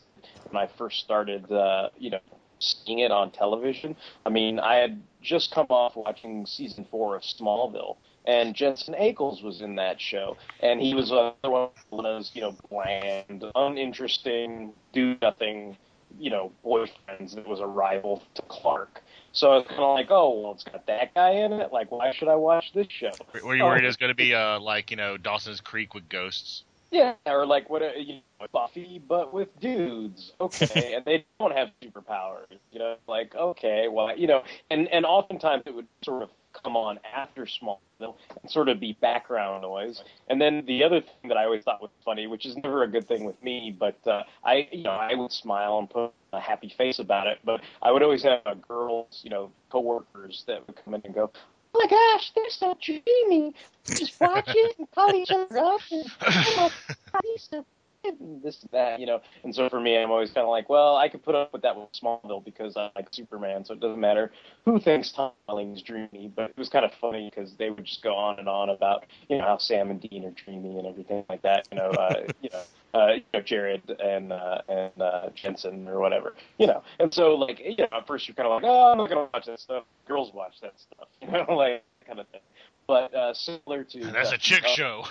when 0.50 0.62
I 0.62 0.68
first 0.76 1.00
started, 1.00 1.50
uh, 1.50 1.88
you 1.98 2.10
know, 2.10 2.18
seeing 2.58 3.00
it 3.00 3.10
on 3.10 3.30
television. 3.30 3.96
I 4.26 4.30
mean, 4.30 4.58
I 4.58 4.76
had 4.76 5.02
just 5.22 5.50
come 5.52 5.66
off 5.70 5.96
watching 5.96 6.46
season 6.46 6.86
four 6.90 7.16
of 7.16 7.22
Smallville, 7.22 7.96
and 8.24 8.54
Jensen 8.54 8.94
Ackles 8.94 9.42
was 9.42 9.60
in 9.60 9.76
that 9.76 10.00
show, 10.00 10.36
and 10.60 10.80
he 10.80 10.94
was 10.94 11.12
uh, 11.12 11.32
one 11.42 11.70
of 11.92 12.02
those, 12.02 12.30
you 12.34 12.40
know, 12.40 12.56
bland, 12.70 13.44
uninteresting, 13.54 14.72
do 14.92 15.16
nothing, 15.20 15.76
you 16.18 16.30
know, 16.30 16.52
boyfriends 16.64 17.34
that 17.34 17.46
was 17.46 17.60
a 17.60 17.66
rival 17.66 18.22
to 18.34 18.42
Clark. 18.42 19.02
So 19.32 19.50
I 19.50 19.56
was 19.56 19.66
kind 19.66 19.80
of 19.80 19.94
like, 19.94 20.10
oh, 20.10 20.40
well, 20.40 20.52
it's 20.52 20.64
got 20.64 20.86
that 20.86 21.14
guy 21.14 21.30
in 21.30 21.52
it. 21.52 21.72
Like, 21.72 21.90
why 21.90 22.12
should 22.12 22.28
I 22.28 22.36
watch 22.36 22.72
this 22.72 22.86
show? 22.88 23.10
Were 23.44 23.56
you 23.56 23.64
worried 23.64 23.84
it 23.84 23.88
was 23.88 23.96
going 23.96 24.10
to 24.10 24.14
be 24.14 24.34
uh, 24.34 24.60
like 24.60 24.90
you 24.90 24.96
know 24.96 25.16
Dawson's 25.16 25.60
Creek 25.60 25.92
with 25.92 26.08
ghosts? 26.08 26.64
Yeah, 26.90 27.14
or 27.26 27.44
like 27.44 27.68
what 27.68 27.82
a, 27.82 27.92
you 28.00 28.14
know, 28.14 28.46
Buffy, 28.52 29.02
but 29.06 29.34
with 29.34 29.48
dudes. 29.58 30.32
Okay, 30.40 30.94
and 30.96 31.04
they 31.04 31.26
don't 31.40 31.52
have 31.52 31.70
superpowers. 31.82 32.46
You 32.70 32.78
know, 32.78 32.96
like 33.08 33.34
okay, 33.34 33.88
well, 33.90 34.16
you 34.16 34.28
know, 34.28 34.44
and 34.70 34.86
and 34.88 35.04
oftentimes 35.04 35.64
it 35.66 35.74
would 35.74 35.88
sort 36.04 36.22
of 36.22 36.30
come 36.62 36.76
on 36.76 36.98
after 37.14 37.46
Smallville 37.46 38.14
and 38.40 38.50
sort 38.50 38.68
of 38.68 38.80
be 38.80 38.96
background 39.00 39.62
noise. 39.62 40.02
And 40.28 40.40
then 40.40 40.64
the 40.66 40.82
other 40.84 41.00
thing 41.00 41.28
that 41.28 41.36
I 41.36 41.44
always 41.44 41.64
thought 41.64 41.82
was 41.82 41.90
funny, 42.04 42.26
which 42.26 42.46
is 42.46 42.56
never 42.56 42.82
a 42.82 42.88
good 42.88 43.06
thing 43.06 43.24
with 43.24 43.42
me, 43.42 43.74
but 43.78 43.98
uh, 44.06 44.22
I, 44.44 44.68
you 44.72 44.84
know, 44.84 44.90
I 44.90 45.14
would 45.14 45.32
smile 45.32 45.78
and 45.78 45.90
put 45.90 46.12
a 46.32 46.40
happy 46.40 46.72
face 46.76 46.98
about 46.98 47.26
it. 47.26 47.38
But 47.44 47.60
I 47.82 47.90
would 47.90 48.02
always 48.02 48.22
have 48.22 48.40
uh, 48.46 48.54
girls, 48.54 49.20
you 49.22 49.30
know, 49.30 49.50
coworkers 49.70 50.44
that 50.46 50.66
would 50.66 50.76
come 50.82 50.94
in 50.94 51.02
and 51.04 51.14
go, 51.14 51.30
oh 51.74 51.78
my 51.78 51.86
gosh, 51.86 52.32
they're 52.34 52.50
so 52.50 52.76
dreamy. 52.80 53.54
Just 53.84 54.20
watch 54.20 54.48
it 54.48 54.78
and 54.78 54.90
call 54.92 55.14
each 55.14 55.30
other 55.30 55.58
up 55.58 55.80
and 55.90 56.04
oh 56.22 56.32
my 56.56 56.70
God, 57.12 57.20
he's 57.24 57.48
so 57.50 57.58
good," 57.58 57.66
and 57.66 57.73
this 58.42 58.62
and 58.62 58.70
that, 58.72 59.00
you 59.00 59.06
know. 59.06 59.20
And 59.42 59.54
so 59.54 59.68
for 59.68 59.80
me, 59.80 59.96
I'm 59.96 60.10
always 60.10 60.30
kind 60.30 60.44
of 60.44 60.50
like, 60.50 60.68
well, 60.68 60.96
I 60.96 61.08
could 61.08 61.22
put 61.22 61.34
up 61.34 61.52
with 61.52 61.62
that 61.62 61.76
with 61.76 61.92
Smallville 61.92 62.44
because 62.44 62.76
I 62.76 62.90
like 62.94 63.08
Superman, 63.12 63.64
so 63.64 63.74
it 63.74 63.80
doesn't 63.80 64.00
matter 64.00 64.32
who 64.64 64.78
thinks 64.78 65.12
Tom 65.12 65.32
Welling's 65.48 65.82
dreamy. 65.82 66.32
But 66.34 66.50
it 66.50 66.58
was 66.58 66.68
kind 66.68 66.84
of 66.84 66.92
funny 67.00 67.30
because 67.34 67.54
they 67.58 67.70
would 67.70 67.84
just 67.84 68.02
go 68.02 68.14
on 68.14 68.38
and 68.38 68.48
on 68.48 68.70
about, 68.70 69.04
you 69.28 69.38
know, 69.38 69.44
how 69.44 69.58
Sam 69.58 69.90
and 69.90 70.00
Dean 70.00 70.24
are 70.24 70.30
dreamy 70.32 70.78
and 70.78 70.86
everything 70.86 71.24
like 71.28 71.42
that. 71.42 71.68
You 71.70 71.78
know, 71.78 71.90
uh, 71.90 72.22
you 72.42 72.50
know. 72.52 72.62
Uh, 72.94 73.14
you 73.14 73.24
know, 73.34 73.40
Jared 73.40 73.82
and 73.98 74.32
uh, 74.32 74.58
and 74.68 75.02
uh, 75.02 75.28
Jensen 75.34 75.88
or 75.88 75.98
whatever, 75.98 76.32
you 76.58 76.68
know, 76.68 76.84
and 77.00 77.12
so 77.12 77.34
like 77.34 77.58
you 77.58 77.74
know, 77.76 77.88
at 77.90 78.06
first 78.06 78.28
you're 78.28 78.36
kind 78.36 78.46
of 78.46 78.62
like, 78.62 78.62
oh, 78.64 78.92
I'm 78.92 78.98
not 78.98 79.08
gonna 79.08 79.28
watch 79.34 79.46
that 79.46 79.58
stuff. 79.58 79.82
Girls 80.06 80.32
watch 80.32 80.60
that 80.62 80.74
stuff, 80.78 81.08
you 81.20 81.28
know, 81.28 81.44
like 81.56 81.82
kind 82.06 82.20
of 82.20 82.28
thing. 82.28 82.40
But 82.86 83.14
uh, 83.14 83.34
similar 83.34 83.84
to 83.84 83.98
That's 84.12 84.32
uh, 84.32 84.36
a 84.36 84.38
chick 84.38 84.64
uh, 84.64 84.68
show. 84.68 85.04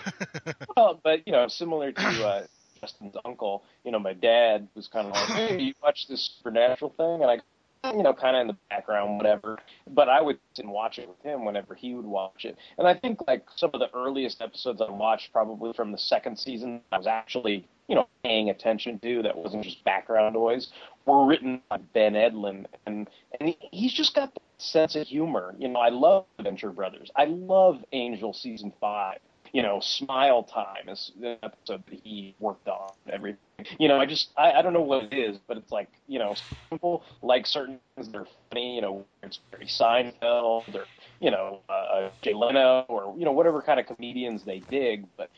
well, 0.78 1.00
but 1.04 1.28
you 1.28 1.34
know, 1.34 1.48
similar 1.48 1.92
to 1.92 2.26
uh, 2.26 2.44
Justin's 2.84 3.16
uncle, 3.24 3.64
you 3.86 3.92
know, 3.92 4.00
my 4.00 4.12
dad 4.12 4.68
was 4.76 4.90
kind 4.90 5.08
of 5.08 5.14
like, 5.14 5.30
"Hey, 5.30 5.58
you 5.62 5.74
watch 5.82 6.06
this 6.10 6.36
supernatural 6.38 6.94
thing?" 6.98 7.24
And 7.24 7.32
I, 7.32 7.92
you 7.96 8.04
know, 8.04 8.14
kind 8.14 8.36
of 8.36 8.42
in 8.42 8.48
the 8.48 8.58
background, 8.70 9.16
whatever. 9.16 9.58
But 9.90 10.10
I 10.10 10.22
would 10.22 10.38
sit 10.54 10.66
and 10.66 10.74
watch 10.74 11.00
it 11.00 11.08
with 11.08 11.22
him 11.22 11.46
whenever 11.46 11.76
he 11.76 11.94
would 11.94 12.06
watch 12.06 12.44
it. 12.44 12.58
And 12.78 12.86
I 12.86 12.94
think 12.94 13.26
like 13.26 13.46
some 13.56 13.72
of 13.74 13.80
the 13.80 13.90
earliest 13.96 14.42
episodes 14.42 14.82
I 14.82 14.92
watched, 14.92 15.32
probably 15.32 15.72
from 15.72 15.94
the 15.94 15.98
second 15.98 16.38
season, 16.38 16.82
I 16.92 16.98
was 16.98 17.08
actually, 17.08 17.66
you 17.88 17.96
know, 17.96 18.10
paying 18.22 18.50
attention 18.50 19.00
to. 19.00 19.22
That 19.22 19.38
wasn't 19.38 19.64
just 19.64 19.82
background 19.86 20.34
noise. 20.34 20.68
Were 21.06 21.26
written 21.26 21.62
by 21.70 21.78
Ben 21.94 22.16
Edlund, 22.16 22.66
and 22.86 23.10
and 23.40 23.50
he, 23.50 23.58
he's 23.72 23.94
just 23.94 24.14
got 24.14 24.34
that 24.34 24.44
sense 24.58 24.98
of 24.98 25.08
humor. 25.08 25.56
You 25.58 25.70
know, 25.70 25.80
I 25.80 25.90
love 25.90 26.26
Venture 26.42 26.72
Brothers. 26.72 27.12
I 27.16 27.26
love 27.26 27.82
Angel 27.94 28.34
season 28.34 28.74
five 28.82 29.20
you 29.54 29.62
know, 29.62 29.80
Smile 29.80 30.44
Time 30.44 30.90
is 30.90 31.12
the 31.22 31.38
episode 31.44 31.84
that 31.86 32.00
he 32.04 32.36
worked 32.40 32.68
on. 32.68 32.92
and 33.06 33.14
Everything, 33.14 33.40
you 33.80 33.88
know, 33.88 34.00
I 34.00 34.06
just 34.06 34.32
I, 34.36 34.54
I 34.54 34.62
don't 34.64 34.74
know 34.74 34.82
what 34.82 35.04
it 35.04 35.14
is, 35.14 35.38
but 35.48 35.58
it's 35.58 35.72
like 35.72 35.90
you 36.08 36.20
know, 36.20 36.36
simple 36.70 37.04
like 37.22 37.46
certain 37.46 37.80
things 37.96 38.12
that 38.12 38.18
are 38.18 38.28
funny. 38.50 38.76
You 38.76 38.82
know, 38.82 39.06
it's 39.22 39.40
very 39.52 39.68
Seinfeld 39.68 40.74
or 40.76 40.86
you 41.22 41.32
know 41.32 41.62
uh, 41.70 42.10
Jay 42.24 42.34
Leno 42.34 42.86
or 42.90 43.16
you 43.18 43.26
know 43.26 43.32
whatever 43.32 43.62
kind 43.62 43.80
of 43.80 43.86
comedians 43.86 44.44
they 44.44 44.60
dig. 44.60 45.06
But 45.18 45.30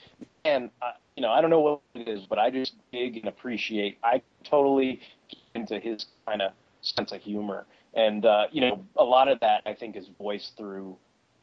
man, 0.46 0.72
I, 0.82 0.94
you 1.18 1.22
know, 1.22 1.30
I 1.30 1.42
don't 1.42 1.50
know 1.50 1.60
what 1.60 1.82
it 1.94 2.08
is, 2.08 2.26
but 2.26 2.40
I 2.40 2.50
just 2.50 2.74
dig 2.94 3.18
and 3.18 3.28
appreciate. 3.28 3.98
I 4.04 4.22
totally 4.46 5.02
get 5.30 5.40
into 5.56 5.80
his 5.80 6.06
kind 6.26 6.42
of 6.42 6.54
sense 6.82 7.12
of 7.12 7.22
humor, 7.22 7.66
and 7.94 8.26
uh, 8.26 8.46
you 8.50 8.62
know, 8.62 8.86
a 8.96 9.04
lot 9.04 9.28
of 9.28 9.42
that 9.42 9.62
I 9.66 9.74
think 9.74 9.98
is 9.98 10.08
voiced 10.18 10.56
through 10.56 10.96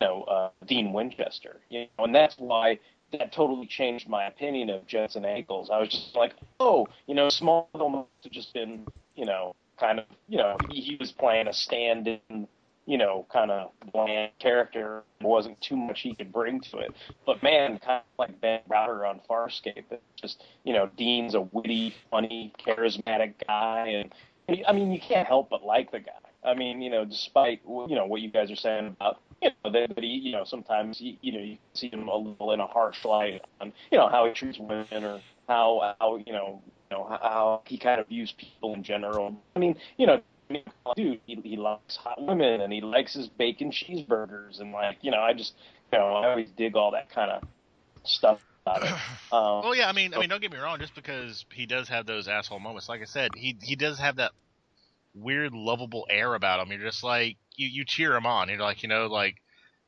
know, 0.03 0.23
uh, 0.24 0.51
Dean 0.66 0.93
Winchester. 0.93 1.61
You 1.70 1.87
know, 1.99 2.05
and 2.05 2.15
that's 2.15 2.35
why 2.37 2.79
that 3.12 3.33
totally 3.33 3.66
changed 3.66 4.09
my 4.09 4.27
opinion 4.27 4.70
of 4.70 4.87
Jensen 4.87 5.23
Ackles. 5.24 5.70
I 5.70 5.79
was 5.81 5.89
just 5.89 6.15
like, 6.15 6.35
oh, 6.61 6.87
you 7.07 7.15
know, 7.15 7.29
Smallville 7.29 7.91
must 7.91 8.09
have 8.24 8.33
just 8.33 8.53
been, 8.55 8.87
you 9.15 9.27
know, 9.27 9.55
kind 9.79 9.99
of, 9.99 10.07
you 10.29 10.39
know, 10.39 10.57
he, 10.70 10.81
he 10.81 10.97
was 10.97 11.12
playing 11.12 11.47
a 11.49 11.53
stand-in, 11.53 12.49
you 12.87 12.99
know, 12.99 13.27
kind 13.33 13.51
of 13.51 13.70
bland 13.93 14.33
character. 14.39 15.03
There 15.20 15.29
wasn't 15.29 15.61
too 15.61 15.77
much 15.77 16.01
he 16.01 16.15
could 16.15 16.33
bring 16.33 16.61
to 16.61 16.79
it. 16.79 16.93
But 17.27 17.43
man, 17.43 17.79
kind 17.79 18.01
of 18.01 18.19
like 18.19 18.41
Ben 18.41 18.61
Browder 18.69 19.09
on 19.09 19.20
Farscape, 19.29 19.85
it's 19.91 20.03
just, 20.20 20.43
you 20.65 20.73
know, 20.73 20.89
Dean's 20.97 21.35
a 21.35 21.43
witty, 21.43 21.95
funny, 22.11 22.53
charismatic 22.66 23.35
guy, 23.47 23.89
and 23.89 24.12
I 24.66 24.73
mean, 24.73 24.91
you 24.91 25.01
can't 25.01 25.27
help 25.27 25.51
but 25.51 25.65
like 25.65 25.93
the 25.93 26.01
guy. 26.01 26.12
I 26.44 26.55
mean, 26.55 26.82
you 26.82 26.90
know, 26.90 27.05
despite 27.05 27.60
you 27.64 27.94
know 27.94 28.06
what 28.06 28.20
you 28.20 28.31
guys 28.31 28.51
are 28.51 28.56
saying 28.56 28.89
about 28.89 29.20
you 29.40 29.51
know 29.64 29.73
that 29.73 29.98
he, 29.98 30.06
you 30.06 30.32
know, 30.32 30.44
sometimes 30.44 30.98
he, 30.98 31.19
you 31.23 31.32
know 31.32 31.39
you 31.39 31.59
see 31.74 31.89
him 31.89 32.09
a 32.09 32.16
little 32.16 32.52
in 32.52 32.60
a 32.60 32.66
harsh 32.66 33.05
light 33.05 33.43
on 33.60 33.73
you 33.90 33.98
know 33.98 34.09
how 34.09 34.27
he 34.27 34.32
treats 34.32 34.59
women 34.59 35.05
or 35.05 35.20
how 35.48 35.94
how 36.01 36.16
you 36.16 36.32
know 36.32 36.62
you 36.90 36.97
know 36.97 37.05
how 37.05 37.62
he 37.66 37.78
kind 37.78 38.01
of 38.01 38.09
views 38.09 38.35
people 38.36 38.74
in 38.74 38.82
general. 38.82 39.36
I 39.55 39.59
mean, 39.59 39.77
you 39.97 40.06
know, 40.06 40.20
dude, 40.97 41.20
he, 41.27 41.36
he 41.43 41.56
likes 41.56 41.97
hot 41.97 42.20
women 42.20 42.60
and 42.60 42.73
he 42.73 42.81
likes 42.81 43.14
his 43.14 43.28
bacon 43.28 43.70
cheeseburgers 43.70 44.60
and 44.60 44.73
like 44.73 44.98
you 45.01 45.10
know, 45.10 45.20
I 45.20 45.32
just 45.35 45.55
you 45.93 45.98
know 45.98 46.06
I 46.06 46.31
always 46.31 46.51
dig 46.56 46.77
all 46.77 46.90
that 46.93 47.10
kind 47.10 47.31
of 47.31 47.43
stuff 48.05 48.40
about 48.66 48.82
it. 48.82 48.93
Um, 49.32 49.62
Well, 49.62 49.74
yeah, 49.74 49.89
I 49.89 49.93
mean, 49.93 50.12
I 50.12 50.19
mean, 50.19 50.28
don't 50.28 50.43
get 50.43 50.52
me 50.52 50.59
wrong. 50.59 50.78
Just 50.78 50.94
because 50.94 51.47
he 51.55 51.64
does 51.66 51.89
have 51.89 52.05
those 52.05 52.28
asshole 52.28 52.59
moments, 52.59 52.89
like 52.89 53.01
I 53.01 53.06
said, 53.06 53.31
he 53.35 53.56
he 53.62 53.77
does 53.77 53.98
have 53.98 54.16
that 54.16 54.32
weird, 55.14 55.52
lovable 55.52 56.06
air 56.09 56.34
about 56.34 56.60
him. 56.60 56.72
You're 56.72 56.89
just 56.89 57.05
like 57.05 57.36
you 57.56 57.68
you 57.68 57.84
cheer 57.84 58.14
him 58.14 58.26
on. 58.26 58.48
You're 58.48 58.59
like, 58.59 58.82
you 58.82 58.89
know, 58.89 59.06
like 59.06 59.36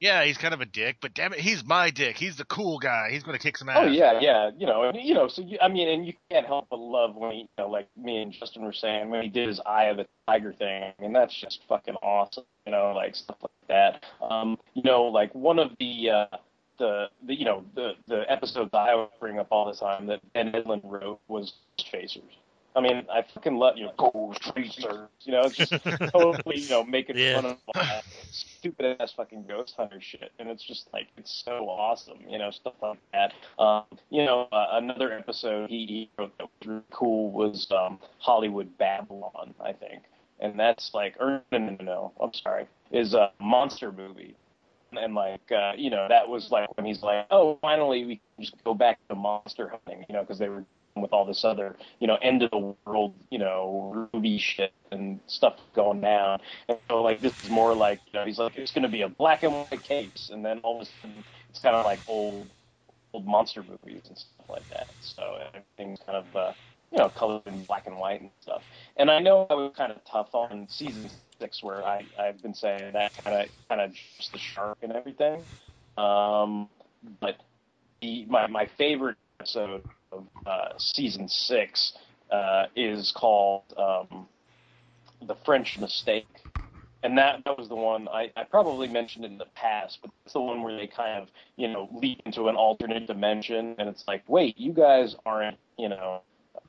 yeah, 0.00 0.24
he's 0.24 0.36
kind 0.36 0.52
of 0.52 0.60
a 0.60 0.66
dick, 0.66 0.96
but 1.00 1.14
damn 1.14 1.32
it, 1.32 1.40
he's 1.40 1.64
my 1.64 1.90
dick. 1.90 2.16
He's 2.16 2.36
the 2.36 2.44
cool 2.44 2.78
guy. 2.78 3.08
He's 3.10 3.22
going 3.22 3.38
to 3.38 3.42
kick 3.42 3.56
some 3.56 3.68
ass. 3.68 3.78
Oh 3.80 3.86
yeah, 3.86 4.18
yeah, 4.20 4.50
you 4.58 4.66
know, 4.66 4.82
and 4.82 4.98
you 5.00 5.14
know, 5.14 5.28
so 5.28 5.42
you, 5.42 5.56
I 5.62 5.68
mean, 5.68 5.88
and 5.88 6.06
you 6.06 6.12
can't 6.30 6.46
help 6.46 6.66
but 6.68 6.78
love 6.78 7.14
when 7.14 7.30
he, 7.30 7.38
you 7.38 7.48
know, 7.56 7.68
like 7.68 7.88
me 7.96 8.20
and 8.20 8.32
Justin 8.32 8.64
were 8.64 8.72
saying 8.72 9.08
when 9.08 9.22
he 9.22 9.28
did 9.28 9.48
his 9.48 9.60
Eye 9.64 9.84
of 9.84 9.96
the 9.96 10.06
Tiger 10.26 10.52
thing, 10.52 10.92
and 10.98 11.14
that's 11.14 11.34
just 11.34 11.60
fucking 11.68 11.94
awesome, 12.02 12.44
you 12.66 12.72
know, 12.72 12.92
like 12.94 13.14
stuff 13.14 13.36
like 13.40 13.50
that. 13.68 14.04
Um, 14.22 14.58
you 14.74 14.82
know, 14.82 15.04
like 15.04 15.34
one 15.34 15.58
of 15.58 15.70
the 15.78 16.10
uh, 16.10 16.36
the 16.78 17.06
the 17.26 17.34
you 17.34 17.44
know 17.44 17.64
the 17.74 17.92
the 18.06 18.30
episodes 18.30 18.70
I 18.74 18.94
would 18.94 19.08
bring 19.20 19.38
up 19.38 19.48
all 19.50 19.66
the 19.66 19.78
time 19.78 20.06
that 20.08 20.20
Ben 20.32 20.52
Edlund 20.52 20.82
wrote 20.84 21.20
was 21.28 21.54
Chasers. 21.78 22.22
I 22.76 22.80
mean, 22.80 23.06
I 23.12 23.22
fucking 23.34 23.56
love 23.56 23.76
you 23.76 23.86
know 23.86 23.92
Ghost 23.96 24.40
Chasers. 24.54 25.08
You 25.22 25.32
know, 25.32 25.46
it's 25.46 25.56
just 25.56 25.74
totally 26.12 26.60
you 26.60 26.68
know 26.68 26.84
making 26.84 27.16
Yeah. 27.16 27.34
fun 27.34 27.46
of 27.46 27.58
all 27.66 27.74
that 27.88 28.04
stupid 28.30 28.96
ass 29.00 29.12
fucking 29.12 29.44
ghost 29.46 29.74
hunter 29.76 30.00
shit, 30.00 30.32
and 30.38 30.48
it's 30.48 30.62
just 30.64 30.88
like 30.92 31.08
it's 31.16 31.42
so 31.44 31.68
awesome, 31.68 32.18
you 32.28 32.38
know, 32.38 32.50
stuff 32.50 32.74
like 32.82 32.98
that. 33.12 33.32
Um, 33.62 33.84
you 34.10 34.24
know, 34.24 34.48
uh, 34.52 34.68
another 34.72 35.12
episode 35.12 35.70
he, 35.70 35.86
he 35.86 36.10
wrote 36.18 36.36
that 36.38 36.48
was 36.60 36.66
really 36.68 36.82
cool 36.92 37.30
was 37.30 37.66
um, 37.70 37.98
Hollywood 38.18 38.76
Babylon, 38.78 39.54
I 39.60 39.72
think, 39.72 40.02
and 40.40 40.58
that's 40.58 40.92
like, 40.94 41.16
or 41.20 41.42
no, 41.52 41.58
no, 41.58 41.76
no, 41.78 41.84
no, 41.84 42.12
I'm 42.20 42.34
sorry, 42.34 42.66
is 42.90 43.14
a 43.14 43.30
monster 43.40 43.92
movie. 43.92 44.34
And 44.96 45.14
like, 45.14 45.50
uh, 45.50 45.72
you 45.76 45.90
know, 45.90 46.06
that 46.08 46.28
was 46.28 46.50
like 46.52 46.68
when 46.76 46.86
he's 46.86 47.02
like, 47.02 47.26
oh, 47.30 47.58
finally 47.60 48.04
we 48.04 48.16
can 48.36 48.44
just 48.44 48.62
go 48.64 48.74
back 48.74 48.98
to 49.08 49.16
monster 49.16 49.68
hunting, 49.68 50.04
you 50.08 50.14
know, 50.14 50.22
because 50.22 50.38
they 50.38 50.48
were 50.48 50.64
with 50.96 51.12
all 51.12 51.24
this 51.24 51.44
other, 51.44 51.76
you 51.98 52.06
know, 52.06 52.16
end 52.22 52.42
of 52.42 52.50
the 52.50 52.74
world, 52.84 53.14
you 53.30 53.38
know, 53.38 54.08
Ruby 54.12 54.38
shit 54.38 54.72
and 54.92 55.18
stuff 55.26 55.54
going 55.74 56.00
down. 56.00 56.40
And 56.68 56.78
so 56.88 57.02
like 57.02 57.20
this 57.20 57.32
is 57.42 57.50
more 57.50 57.74
like, 57.74 58.00
you 58.06 58.18
know, 58.18 58.24
he's 58.24 58.38
like, 58.38 58.56
it's 58.56 58.72
going 58.72 58.84
to 58.84 58.88
be 58.88 59.02
a 59.02 59.08
black 59.08 59.42
and 59.42 59.52
white 59.52 59.82
case, 59.82 60.30
and 60.32 60.44
then 60.44 60.58
all 60.60 60.80
of 60.80 60.86
a 60.86 60.90
sudden 61.00 61.24
it's 61.50 61.58
kind 61.58 61.74
of 61.74 61.84
like 61.84 61.98
old, 62.06 62.46
old 63.12 63.26
monster 63.26 63.62
movies 63.62 64.02
and 64.08 64.16
stuff 64.16 64.48
like 64.48 64.68
that. 64.70 64.86
So 65.00 65.38
everything's 65.48 66.00
kind 66.06 66.18
of, 66.18 66.36
uh, 66.36 66.52
you 66.92 66.98
know, 66.98 67.08
colored 67.08 67.42
in 67.46 67.64
black 67.64 67.86
and 67.88 67.98
white 67.98 68.20
and 68.20 68.30
stuff. 68.40 68.62
And 68.96 69.10
I 69.10 69.18
know 69.18 69.48
I 69.50 69.54
was 69.54 69.72
kind 69.76 69.90
of 69.90 69.98
tough 70.04 70.32
on 70.32 70.68
season 70.68 71.10
six, 71.40 71.60
where 71.60 71.84
I 71.84 72.04
I've 72.16 72.40
been 72.40 72.54
saying 72.54 72.92
that 72.92 73.12
kind 73.24 73.42
of 73.42 73.48
kind 73.68 73.80
of 73.80 73.92
just 74.16 74.30
the 74.32 74.38
shark 74.38 74.78
and 74.82 74.92
everything. 74.92 75.42
Um, 75.98 76.68
but 77.20 77.36
the 78.00 78.26
my 78.26 78.46
my 78.46 78.66
favorite 78.78 79.16
episode 79.40 79.82
of 80.16 80.46
uh, 80.46 80.78
season 80.78 81.28
six 81.28 81.92
uh, 82.30 82.66
is 82.76 83.12
called 83.12 83.62
um, 83.76 84.26
"The 85.26 85.36
French 85.44 85.78
Mistake," 85.78 86.26
and 87.02 87.16
that 87.18 87.44
that 87.44 87.58
was 87.58 87.68
the 87.68 87.76
one 87.76 88.08
I, 88.08 88.30
I 88.36 88.44
probably 88.44 88.88
mentioned 88.88 89.24
in 89.24 89.38
the 89.38 89.46
past, 89.54 89.98
but 90.02 90.10
it's 90.24 90.34
the 90.34 90.40
one 90.40 90.62
where 90.62 90.76
they 90.76 90.86
kind 90.86 91.22
of 91.22 91.28
you 91.56 91.68
know 91.68 91.88
leap 91.92 92.22
into 92.26 92.48
an 92.48 92.56
alternate 92.56 93.06
dimension, 93.06 93.74
and 93.78 93.88
it's 93.88 94.04
like, 94.06 94.22
wait, 94.28 94.58
you 94.58 94.72
guys 94.72 95.16
aren't 95.26 95.58
you 95.78 95.88
know 95.88 96.22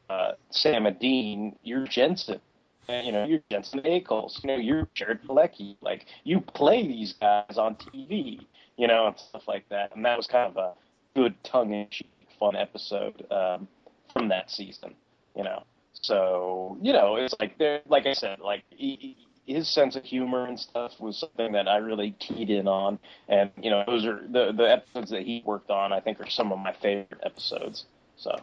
uh, 0.10 0.32
Sam 0.52 0.86
and 0.86 1.00
Dean, 1.00 1.56
you're 1.64 1.86
Jensen. 1.86 2.40
You 2.88 3.12
know, 3.12 3.26
you're 3.26 3.42
Jensen 3.50 3.80
Ackles. 3.80 4.44
You 4.44 4.48
know, 4.48 4.58
you're 4.58 4.88
Jared 4.94 5.24
Padalecki. 5.24 5.76
Like, 5.82 6.06
you 6.24 6.40
play 6.40 6.86
these 6.86 7.14
guys 7.14 7.58
on 7.58 7.76
TV, 7.76 8.46
you 8.78 8.88
know, 8.88 9.08
and 9.08 9.18
stuff 9.18 9.48
like 9.48 9.68
that. 9.70 9.96
And 9.96 10.06
that 10.06 10.16
was 10.16 10.28
kind 10.28 10.56
of 10.56 10.58
a 10.58 10.74
good 11.16 11.34
tongue-in-cheek, 11.44 12.12
fun 12.40 12.56
episode 12.56 13.26
um, 13.32 13.68
from 14.14 14.30
that 14.30 14.49
season, 14.52 14.95
you 15.36 15.44
know. 15.44 15.64
So, 15.94 16.78
you 16.82 16.94
know, 16.94 17.16
it's 17.16 17.36
like, 17.40 17.57
there, 17.57 17.82
like 17.88 18.06
I 18.06 18.14
said, 18.14 18.40
like, 18.40 18.64
he, 18.70 19.18
his 19.45 19.68
sense 19.74 19.95
of 19.95 20.03
humor 20.03 20.45
and 20.45 20.60
stuff 20.60 20.94
was 20.99 21.20
something 21.20 21.53
that 21.53 21.68
I 21.68 21.78
really 21.78 22.12
keyed 22.20 22.49
in 22.49 22.68
on. 22.68 22.99
And, 23.28 23.52
you 23.62 23.70
know, 23.70 23.84
those 23.88 24.06
are 24.06 24.22
the, 24.28 24.52
the 24.56 24.72
episodes 24.72 25.12
that 25.12 25.22
he 25.22 25.44
worked 25.45 25.70
on, 25.70 25.94
I 25.94 25.99
think, 25.99 26.20
are 26.20 26.30
some 26.30 26.52
of 26.52 26.60
my 26.60 26.74
favorite 26.82 27.22
episodes. 27.24 27.86
So. 28.18 28.36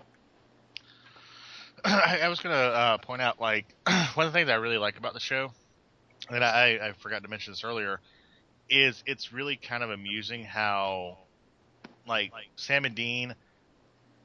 I, 1.85 2.29
was 2.29 2.39
gonna 2.39 2.55
uh, 2.55 2.99
point 2.99 3.23
out 3.23 3.41
like 3.41 3.67
one 4.15 4.27
of 4.27 4.33
the 4.33 4.39
things 4.39 4.49
I 4.49 4.55
really 4.55 4.79
like 4.79 4.99
about 4.99 5.15
the 5.15 5.21
show, 5.21 5.51
and 6.31 6.45
I, 6.45 6.79
I 6.81 6.93
forgot 7.03 7.25
to 7.25 7.29
mention 7.29 7.53
this 7.53 7.65
earlier, 7.65 7.99
is 8.71 9.03
it's 9.05 9.33
really 9.33 9.57
kind 9.57 9.83
of 9.83 9.91
amusing 9.91 10.45
how 10.45 11.19
like 12.07 12.31
Sam 12.55 12.85
and 12.85 12.95
Dean 12.95 13.35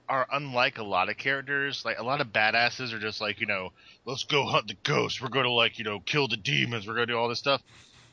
are 0.09 0.27
unlike 0.31 0.77
a 0.77 0.83
lot 0.83 1.09
of 1.09 1.17
characters. 1.17 1.83
Like 1.85 1.99
a 1.99 2.03
lot 2.03 2.21
of 2.21 2.27
badasses 2.27 2.93
are 2.93 2.99
just 2.99 3.21
like 3.21 3.39
you 3.41 3.47
know, 3.47 3.71
let's 4.05 4.23
go 4.23 4.45
hunt 4.45 4.67
the 4.67 4.77
ghosts. 4.83 5.21
We're 5.21 5.29
going 5.29 5.45
to 5.45 5.51
like 5.51 5.79
you 5.79 5.85
know 5.85 5.99
kill 5.99 6.27
the 6.27 6.37
demons. 6.37 6.87
We're 6.87 6.95
going 6.95 7.07
to 7.07 7.13
do 7.13 7.17
all 7.17 7.29
this 7.29 7.39
stuff, 7.39 7.61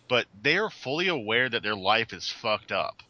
but 0.08 0.26
they 0.42 0.56
are 0.58 0.70
fully 0.70 1.08
aware 1.08 1.48
that 1.48 1.62
their 1.62 1.76
life 1.76 2.12
is 2.12 2.30
fucked 2.30 2.72
up. 2.72 3.02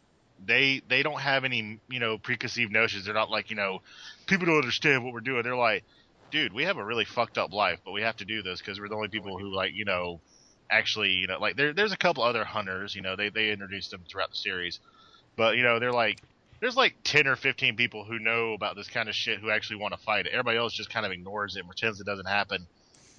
They 0.45 0.81
they 0.87 1.03
don't 1.03 1.21
have 1.21 1.45
any 1.45 1.79
you 1.89 1.99
know 1.99 2.17
preconceived 2.17 2.71
notions. 2.71 3.05
They're 3.05 3.13
not 3.13 3.29
like 3.29 3.49
you 3.49 3.55
know 3.55 3.81
people 4.25 4.45
don't 4.45 4.57
understand 4.57 5.03
what 5.03 5.13
we're 5.13 5.21
doing. 5.21 5.43
They're 5.43 5.55
like 5.55 5.83
dude, 6.35 6.53
we 6.53 6.63
have 6.63 6.77
a 6.77 6.83
really 6.83 7.05
fucked 7.05 7.37
up 7.37 7.53
life, 7.53 7.79
but 7.85 7.93
we 7.93 8.01
have 8.01 8.17
to 8.17 8.25
do 8.25 8.41
this 8.41 8.59
because 8.59 8.77
we're 8.77 8.89
the 8.89 8.95
only 8.95 9.07
people 9.07 9.39
who 9.39 9.53
like, 9.53 9.73
you 9.73 9.85
know, 9.85 10.19
actually, 10.69 11.11
you 11.11 11.27
know, 11.27 11.39
like 11.39 11.55
there, 11.55 11.73
there's 11.73 11.93
a 11.93 11.97
couple 11.97 12.23
other 12.23 12.43
hunters, 12.43 12.93
you 12.93 13.01
know, 13.01 13.15
they 13.15 13.29
they 13.29 13.51
introduced 13.51 13.91
them 13.91 14.01
throughout 14.07 14.31
the 14.31 14.35
series, 14.35 14.81
but 15.37 15.55
you 15.55 15.63
know, 15.63 15.79
they're 15.79 15.93
like, 15.93 16.21
there's 16.61 16.75
like 16.75 16.95
ten 17.03 17.27
or 17.27 17.35
fifteen 17.35 17.75
people 17.75 18.03
who 18.05 18.19
know 18.19 18.53
about 18.53 18.75
this 18.75 18.87
kind 18.87 19.09
of 19.09 19.15
shit 19.15 19.39
who 19.39 19.49
actually 19.49 19.77
want 19.77 19.93
to 19.93 19.99
fight 19.99 20.25
it. 20.25 20.31
Everybody 20.31 20.57
else 20.57 20.73
just 20.73 20.89
kind 20.89 21.05
of 21.05 21.11
ignores 21.11 21.55
it 21.55 21.59
and 21.59 21.67
pretends 21.67 21.99
it 21.99 22.05
doesn't 22.05 22.27
happen, 22.27 22.67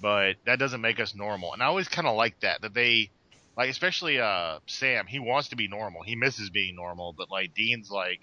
but 0.01 0.35
that 0.45 0.59
doesn't 0.59 0.81
make 0.81 0.99
us 0.99 1.15
normal. 1.15 1.53
And 1.53 1.61
I 1.61 1.67
always 1.67 1.87
kind 1.87 2.07
of 2.07 2.15
like 2.15 2.39
that 2.41 2.61
that 2.61 2.73
they. 2.73 3.09
Like 3.55 3.71
especially 3.71 4.19
uh 4.19 4.59
Sam, 4.67 5.07
he 5.07 5.17
wants 5.17 5.49
to 5.49 5.55
be 5.55 5.67
normal. 5.67 6.03
He 6.03 6.15
misses 6.15 6.51
being 6.51 6.75
normal, 6.75 7.15
but 7.17 7.31
like 7.31 7.55
Dean's 7.55 7.89
like, 7.89 8.19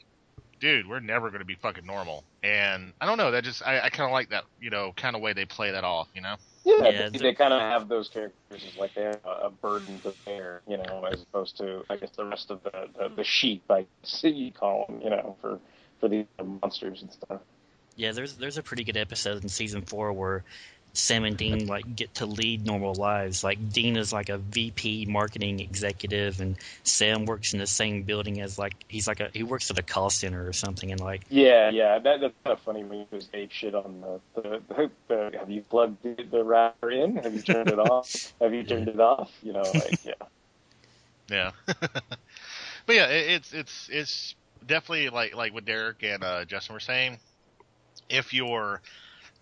dude, 0.61 0.89
we're 0.89 1.01
never 1.01 1.31
going 1.31 1.41
to 1.41 1.45
be 1.45 1.57
fucking 1.57 1.85
normal. 1.85 2.23
And 2.45 2.93
I 3.01 3.07
don't 3.07 3.17
know, 3.17 3.31
that 3.31 3.43
just 3.43 3.67
I, 3.67 3.81
I 3.81 3.89
kind 3.89 4.07
of 4.07 4.13
like 4.13 4.29
that, 4.29 4.45
you 4.61 4.69
know, 4.69 4.93
kind 4.95 5.17
of 5.17 5.23
way 5.23 5.33
they 5.33 5.47
play 5.47 5.71
that 5.71 5.83
off, 5.83 6.09
you 6.15 6.21
know. 6.21 6.35
Yeah, 6.65 6.89
yeah 6.89 7.09
they, 7.09 7.19
they 7.19 7.35
kind 7.35 7.55
of 7.55 7.61
have 7.61 7.89
those 7.89 8.09
characters 8.09 8.67
as 8.69 8.77
like 8.77 8.95
they 8.95 9.05
have 9.05 9.21
a, 9.25 9.47
a 9.47 9.51
burden 9.51 9.99
to 10.01 10.13
bear, 10.27 10.61
you 10.69 10.77
know, 10.77 11.07
as 11.11 11.23
opposed 11.23 11.57
to 11.57 11.85
I 11.89 11.97
guess 11.97 12.11
the 12.11 12.27
rest 12.27 12.51
of 12.51 12.63
the 12.63 12.91
the, 12.99 13.09
the 13.17 13.25
sheep, 13.25 13.65
I 13.71 13.87
see 14.03 14.29
you 14.29 14.53
call 14.53 14.85
them, 14.87 15.01
you 15.03 15.09
know, 15.09 15.37
for 15.41 15.59
for 16.01 16.09
the 16.09 16.27
monsters 16.63 17.01
and 17.01 17.11
stuff. 17.11 17.41
Yeah, 17.97 18.13
there's 18.13 18.35
there's 18.35 18.59
a 18.59 18.63
pretty 18.63 18.85
good 18.85 18.99
episode 18.99 19.43
in 19.43 19.49
season 19.49 19.81
four 19.81 20.13
where 20.13 20.45
Sam 20.95 21.25
and 21.25 21.37
Dean 21.37 21.67
like 21.67 21.97
get 21.97 22.15
to 22.15 22.27
lead 22.27 22.65
normal 22.65 22.95
lives. 22.95 23.43
Like 23.43 23.73
Dean 23.73 23.97
is 23.97 24.13
like 24.13 24.29
a 24.29 24.39
VP 24.39 25.07
marketing 25.07 25.59
executive, 25.59 26.41
and 26.41 26.57
Sam 26.85 27.27
works 27.27 27.53
in 27.53 27.59
the 27.59 27.67
same 27.67 28.05
building 28.05 28.41
as 28.41 28.59
like 28.61 28.75
he's 28.87 29.09
like 29.09 29.19
a 29.19 29.29
he 29.33 29.43
works 29.43 29.73
at 29.73 29.79
a 29.79 29.83
call 29.83 30.09
center 30.09 30.47
or 30.47 30.53
something. 30.53 30.93
And 30.93 31.01
like 31.01 31.25
yeah, 31.29 31.71
yeah, 31.71 31.99
that, 31.99 32.21
that's 32.21 32.35
kind 32.45 32.57
of 32.57 32.61
funny 32.61 32.85
when 32.85 33.01
you 33.01 33.07
just 33.11 33.29
ape 33.35 33.51
shit 33.51 33.75
on 33.75 34.03
the, 34.03 34.41
the, 34.41 34.63
the, 34.69 34.91
the 35.09 35.39
have 35.39 35.51
you 35.51 35.63
plugged 35.63 36.01
the, 36.05 36.23
the 36.23 36.45
router 36.45 36.91
in? 36.91 37.17
Have 37.17 37.35
you 37.35 37.43
turned 37.43 37.71
it 37.71 37.79
off? 37.81 38.33
Have 38.41 38.55
you 38.55 38.63
turned 38.63 38.87
it 38.87 39.01
off? 39.01 39.33
You 39.43 39.55
know, 39.55 39.63
like 39.63 40.05
yeah, 40.05 40.13
yeah. 41.29 41.51
but 41.67 42.95
yeah, 42.95 43.09
it, 43.09 43.31
it's 43.31 43.53
it's 43.53 43.89
it's 43.91 44.35
definitely 44.65 45.11
like 45.11 45.35
like 45.35 45.53
what 45.53 45.65
Derek 45.65 46.05
and 46.05 46.23
uh, 46.23 46.45
Justin 46.45 46.75
were 46.75 46.81
saying. 46.81 47.19
If 48.09 48.33
you're 48.33 48.81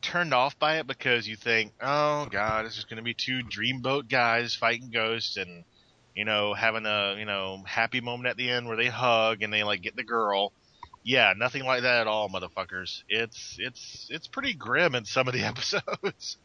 turned 0.03 0.35
off 0.35 0.59
by 0.59 0.79
it 0.79 0.87
because 0.87 1.27
you 1.27 1.37
think, 1.37 1.73
oh 1.81 2.27
god, 2.27 2.67
it's 2.67 2.75
just 2.75 2.89
going 2.89 2.99
to 2.99 3.03
be 3.03 3.15
two 3.15 3.41
dreamboat 3.41 4.09
guys 4.09 4.55
fighting 4.55 4.91
ghosts 4.91 5.37
and 5.37 5.65
you 6.15 6.25
know 6.25 6.53
having 6.53 6.85
a 6.85 7.17
you 7.19 7.25
know 7.25 7.63
happy 7.65 8.01
moment 8.01 8.29
at 8.29 8.37
the 8.37 8.51
end 8.51 8.67
where 8.67 8.77
they 8.77 8.89
hug 8.89 9.43
and 9.43 9.53
they 9.53 9.63
like 9.63 9.83
get 9.83 9.97
the 9.97 10.05
girl. 10.05 10.53
Yeah, 11.05 11.33
nothing 11.37 11.65
like 11.65 11.83
that 11.83 12.03
at 12.03 12.07
all, 12.07 12.29
motherfuckers. 12.29 13.03
It's 13.09 13.57
it's 13.59 14.09
it's 14.11 14.29
pretty 14.29 14.55
grim 14.55 14.95
in 14.95 15.05
some 15.05 15.29
of 15.29 15.35
the 15.35 15.43
episodes. 15.45 16.37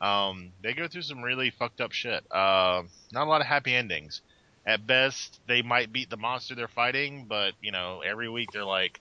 um, 0.00 0.52
they 0.62 0.72
go 0.72 0.88
through 0.88 1.02
some 1.02 1.22
really 1.22 1.50
fucked 1.50 1.80
up 1.80 1.92
shit. 1.92 2.24
Uh, 2.30 2.82
not 3.12 3.26
a 3.26 3.30
lot 3.30 3.40
of 3.40 3.46
happy 3.46 3.74
endings. 3.74 4.22
At 4.64 4.86
best, 4.86 5.40
they 5.48 5.62
might 5.62 5.92
beat 5.92 6.08
the 6.08 6.16
monster 6.16 6.54
they're 6.54 6.68
fighting, 6.68 7.26
but 7.28 7.54
you 7.60 7.72
know, 7.72 8.00
every 8.04 8.28
week 8.28 8.50
they're 8.52 8.64
like, 8.64 9.00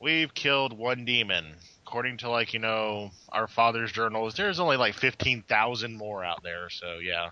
"We've 0.00 0.34
killed 0.34 0.76
one 0.76 1.04
demon 1.04 1.54
according 1.92 2.16
to 2.16 2.30
like 2.30 2.54
you 2.54 2.58
know 2.58 3.10
our 3.28 3.46
father's 3.46 3.92
journals, 3.92 4.32
there's 4.34 4.58
only 4.58 4.78
like 4.78 4.94
fifteen 4.94 5.42
thousand 5.42 5.94
more 5.94 6.24
out 6.24 6.42
there. 6.42 6.70
So 6.70 6.94
yeah, 7.02 7.28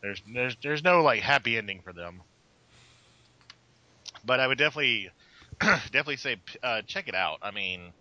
there's 0.00 0.22
there's 0.32 0.56
there's 0.62 0.82
no 0.82 1.02
like 1.02 1.20
happy 1.20 1.58
ending 1.58 1.82
for 1.82 1.92
them. 1.92 2.22
But 4.24 4.40
I 4.40 4.46
would 4.46 4.56
definitely 4.56 5.10
definitely 5.60 6.16
say 6.16 6.36
uh, 6.62 6.80
check 6.86 7.06
it 7.06 7.14
out. 7.14 7.40
I 7.42 7.50
mean, 7.50 7.92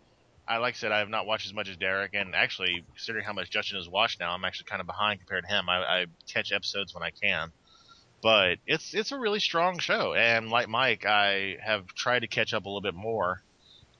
I 0.47 0.59
like 0.59 0.75
I 0.75 0.77
said 0.77 0.93
I 0.93 0.99
have 0.99 1.09
not 1.09 1.25
watched 1.25 1.45
as 1.45 1.53
much 1.53 1.67
as 1.67 1.75
Derek, 1.75 2.13
and 2.13 2.35
actually 2.35 2.85
considering 2.95 3.25
how 3.25 3.33
much 3.33 3.49
Justin 3.49 3.75
has 3.75 3.89
watched 3.89 4.21
now, 4.21 4.31
I'm 4.31 4.45
actually 4.45 4.67
kind 4.67 4.79
of 4.79 4.87
behind 4.87 5.19
compared 5.19 5.43
to 5.43 5.53
him. 5.53 5.67
I, 5.67 5.79
I 5.79 6.05
catch 6.25 6.53
episodes 6.53 6.93
when 6.93 7.03
I 7.03 7.11
can. 7.21 7.51
But 8.23 8.59
it's 8.65 8.93
it's 8.93 9.11
a 9.11 9.19
really 9.19 9.41
strong 9.41 9.77
show, 9.79 10.13
and 10.13 10.49
like 10.49 10.69
Mike, 10.69 11.05
I 11.05 11.57
have 11.61 11.87
tried 11.87 12.19
to 12.19 12.27
catch 12.27 12.53
up 12.53 12.63
a 12.63 12.69
little 12.69 12.79
bit 12.79 12.95
more 12.95 13.43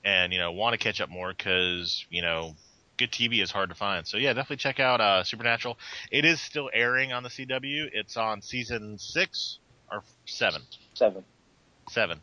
and 0.04 0.32
you 0.32 0.38
know 0.38 0.52
want 0.52 0.72
to 0.72 0.78
catch 0.78 1.00
up 1.00 1.08
more 1.08 1.32
because 1.32 2.04
you 2.10 2.22
know 2.22 2.54
good 2.96 3.10
TV 3.10 3.42
is 3.42 3.50
hard 3.50 3.70
to 3.70 3.74
find. 3.74 4.06
So 4.06 4.16
yeah, 4.16 4.32
definitely 4.32 4.56
check 4.56 4.80
out 4.80 5.00
uh, 5.00 5.24
Supernatural. 5.24 5.78
It 6.10 6.24
is 6.24 6.40
still 6.40 6.70
airing 6.72 7.12
on 7.12 7.22
the 7.22 7.28
CW. 7.28 7.88
It's 7.92 8.16
on 8.16 8.42
season 8.42 8.98
six 8.98 9.58
or 9.90 10.02
seven. 10.26 10.62
Seven. 10.94 11.24
Seven. 11.90 12.20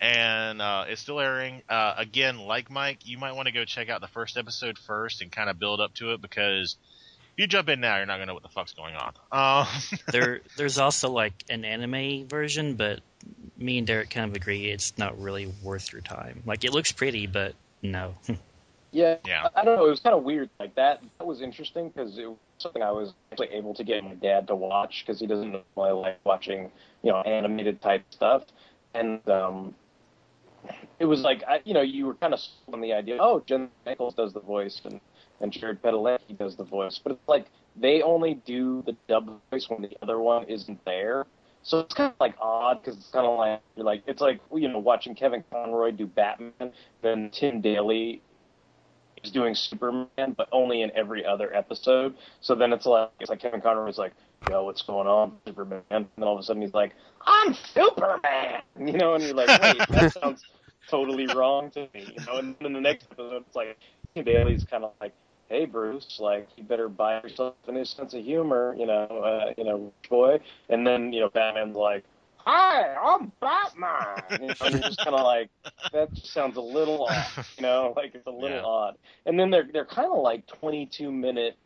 And 0.00 0.60
uh, 0.60 0.84
it's 0.88 1.00
still 1.00 1.20
airing. 1.20 1.62
Uh, 1.68 1.94
again, 1.96 2.38
like 2.38 2.70
Mike, 2.70 2.98
you 3.04 3.18
might 3.18 3.32
want 3.32 3.46
to 3.46 3.52
go 3.52 3.64
check 3.64 3.88
out 3.88 4.00
the 4.00 4.08
first 4.08 4.36
episode 4.36 4.76
first 4.78 5.22
and 5.22 5.30
kind 5.30 5.48
of 5.48 5.58
build 5.58 5.80
up 5.80 5.94
to 5.94 6.12
it 6.12 6.20
because 6.20 6.76
if 7.34 7.38
you 7.38 7.46
jump 7.46 7.68
in 7.68 7.80
now, 7.80 7.96
you're 7.96 8.06
not 8.06 8.14
gonna 8.14 8.26
know 8.26 8.34
what 8.34 8.42
the 8.42 8.48
fuck's 8.48 8.74
going 8.74 8.94
on. 8.94 9.12
Uh, 9.30 9.66
there, 10.12 10.40
there's 10.56 10.78
also 10.78 11.10
like 11.10 11.32
an 11.48 11.64
anime 11.64 12.26
version, 12.26 12.74
but 12.74 13.00
me 13.62 13.78
and 13.78 13.86
Derek 13.86 14.10
kind 14.10 14.28
of 14.28 14.36
agree 14.36 14.70
it's 14.70 14.96
not 14.98 15.18
really 15.20 15.52
worth 15.62 15.92
your 15.92 16.02
time. 16.02 16.42
Like 16.46 16.64
it 16.64 16.72
looks 16.72 16.92
pretty, 16.92 17.26
but 17.26 17.54
no. 17.82 18.14
yeah, 18.92 19.16
yeah. 19.26 19.48
I, 19.54 19.60
I 19.60 19.64
don't 19.64 19.76
know. 19.76 19.86
It 19.86 19.90
was 19.90 20.00
kind 20.00 20.14
of 20.14 20.22
weird. 20.22 20.50
Like 20.60 20.74
that. 20.76 21.02
That 21.18 21.26
was 21.26 21.40
interesting 21.40 21.88
because 21.88 22.18
it 22.18 22.26
was 22.26 22.38
something 22.58 22.82
I 22.82 22.92
was 22.92 23.12
actually 23.30 23.48
able 23.48 23.74
to 23.74 23.84
get 23.84 24.04
my 24.04 24.14
dad 24.14 24.46
to 24.48 24.54
watch 24.54 25.04
because 25.04 25.20
he 25.20 25.26
doesn't 25.26 25.50
normally 25.76 26.00
like 26.00 26.20
watching 26.24 26.70
you 27.02 27.12
know 27.12 27.20
animated 27.22 27.80
type 27.80 28.04
stuff, 28.10 28.44
and 28.94 29.26
um, 29.28 29.74
it 30.98 31.04
was 31.04 31.22
like 31.22 31.42
I, 31.46 31.60
you 31.64 31.74
know 31.74 31.82
you 31.82 32.06
were 32.06 32.14
kind 32.14 32.34
of 32.34 32.40
on 32.72 32.80
the 32.80 32.92
idea. 32.92 33.18
Oh, 33.20 33.42
Jen 33.46 33.68
Ackles 33.86 34.16
does 34.16 34.32
the 34.32 34.40
voice 34.40 34.80
and 34.84 35.00
and 35.40 35.52
Jared 35.52 35.82
Padalecki 35.82 36.38
does 36.38 36.56
the 36.56 36.64
voice, 36.64 37.00
but 37.02 37.12
it's 37.12 37.28
like 37.28 37.46
they 37.76 38.02
only 38.02 38.34
do 38.34 38.82
the 38.86 38.96
dub 39.08 39.40
voice 39.50 39.68
when 39.68 39.82
the 39.82 39.96
other 40.02 40.18
one 40.18 40.44
isn't 40.44 40.84
there. 40.84 41.26
So 41.62 41.80
it's 41.80 41.94
kind 41.94 42.10
of 42.10 42.16
like 42.20 42.34
odd 42.40 42.82
because 42.82 42.98
it's 42.98 43.10
kind 43.10 43.26
of 43.26 43.38
like 43.38 43.60
you're 43.76 43.86
like 43.86 44.02
it's 44.06 44.20
like 44.20 44.40
you 44.54 44.68
know 44.68 44.78
watching 44.78 45.14
Kevin 45.14 45.44
Conroy 45.50 45.92
do 45.92 46.06
Batman, 46.06 46.72
then 47.02 47.30
Tim 47.32 47.60
Daly 47.60 48.20
is 49.22 49.30
doing 49.30 49.54
Superman, 49.54 50.34
but 50.36 50.48
only 50.52 50.82
in 50.82 50.90
every 50.96 51.24
other 51.24 51.54
episode. 51.54 52.14
So 52.40 52.54
then 52.54 52.72
it's 52.72 52.86
like 52.86 53.10
it's 53.20 53.30
like 53.30 53.40
Kevin 53.40 53.60
Conroy 53.60 53.82
Conroy's 53.82 53.98
like, 53.98 54.12
"Yo, 54.44 54.64
what's 54.64 54.82
going 54.82 55.06
on, 55.06 55.38
Superman?" 55.46 55.82
And 55.90 56.06
then 56.16 56.26
all 56.26 56.34
of 56.34 56.40
a 56.40 56.42
sudden 56.42 56.62
he's 56.62 56.74
like, 56.74 56.92
"I'm 57.24 57.54
Superman," 57.54 58.62
you 58.78 58.98
know, 58.98 59.14
and 59.14 59.22
you're 59.24 59.34
like, 59.34 59.62
"Wait, 59.62 59.78
that 59.90 60.12
sounds 60.20 60.44
totally 60.88 61.26
wrong 61.28 61.70
to 61.72 61.88
me," 61.94 62.14
you 62.18 62.24
know. 62.26 62.38
And 62.38 62.56
then 62.60 62.72
the 62.72 62.80
next 62.80 63.06
episode, 63.12 63.44
it's 63.46 63.56
like 63.56 63.78
Tim 64.14 64.24
Daly's 64.24 64.64
kind 64.64 64.84
of 64.84 64.92
like, 65.00 65.14
"Hey, 65.52 65.66
Bruce, 65.66 66.18
like 66.20 66.48
you 66.56 66.64
better 66.64 66.88
buy 66.88 67.20
yourself 67.22 67.54
a 67.68 67.72
new 67.72 67.84
sense 67.84 68.14
of 68.14 68.24
humor, 68.24 68.74
you 68.78 68.86
know, 68.86 69.04
uh, 69.06 69.52
you 69.58 69.64
know, 69.64 69.92
boy." 70.08 70.40
And 70.70 70.86
then 70.86 71.12
you 71.12 71.20
know, 71.20 71.30
Batman's 71.30 71.76
like. 71.76 72.04
Hi, 72.38 72.94
I'm 72.96 73.30
Batman. 73.40 74.40
You 74.42 74.48
know, 74.48 74.54
and 74.66 74.74
you're 74.74 74.84
just 74.84 75.04
kind 75.04 75.14
of 75.14 75.24
like, 75.24 75.48
that 75.92 76.12
just 76.14 76.32
sounds 76.32 76.56
a 76.56 76.60
little 76.60 77.04
off, 77.04 77.38
you 77.56 77.62
know, 77.62 77.92
like 77.96 78.14
it's 78.16 78.26
a 78.26 78.30
little 78.30 78.58
Yeah. 78.58 78.62
odd. 78.64 78.96
And 79.26 79.38
then 79.38 79.50
they're 79.50 79.68
they're 79.72 79.84
kind 79.84 80.10
of 80.12 80.18
like 80.22 80.46
22 80.46 81.12
minute 81.12 81.56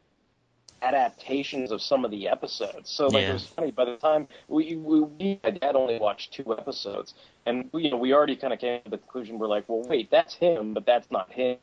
adaptations 0.83 1.73
of 1.73 1.81
some 1.81 2.05
of 2.05 2.11
the 2.11 2.29
episodes. 2.29 2.91
So 2.91 3.09
like 3.09 3.23
Yeah. 3.23 3.31
it 3.31 3.33
was 3.35 3.47
funny. 3.47 3.71
By 3.71 3.87
the 3.87 3.97
time 3.97 4.29
we, 4.49 4.77
we, 4.77 5.01
we 5.01 5.41
my 5.45 5.51
dad 5.51 5.77
only 5.77 5.99
watched 5.99 6.35
two 6.35 6.57
episodes, 6.59 7.15
and 7.47 7.71
we, 7.73 7.85
you 7.85 7.91
know 7.91 7.97
we 7.97 8.13
already 8.13 8.37
kind 8.37 8.53
of 8.53 8.59
came 8.59 8.83
to 8.85 8.91
the 8.91 8.99
conclusion. 8.99 9.39
We're 9.39 9.49
like, 9.49 9.65
well, 9.69 9.83
wait, 9.89 10.11
that's 10.11 10.35
him, 10.35 10.75
but 10.75 10.85
that's 10.87 11.11
not 11.11 11.33
him. 11.33 11.59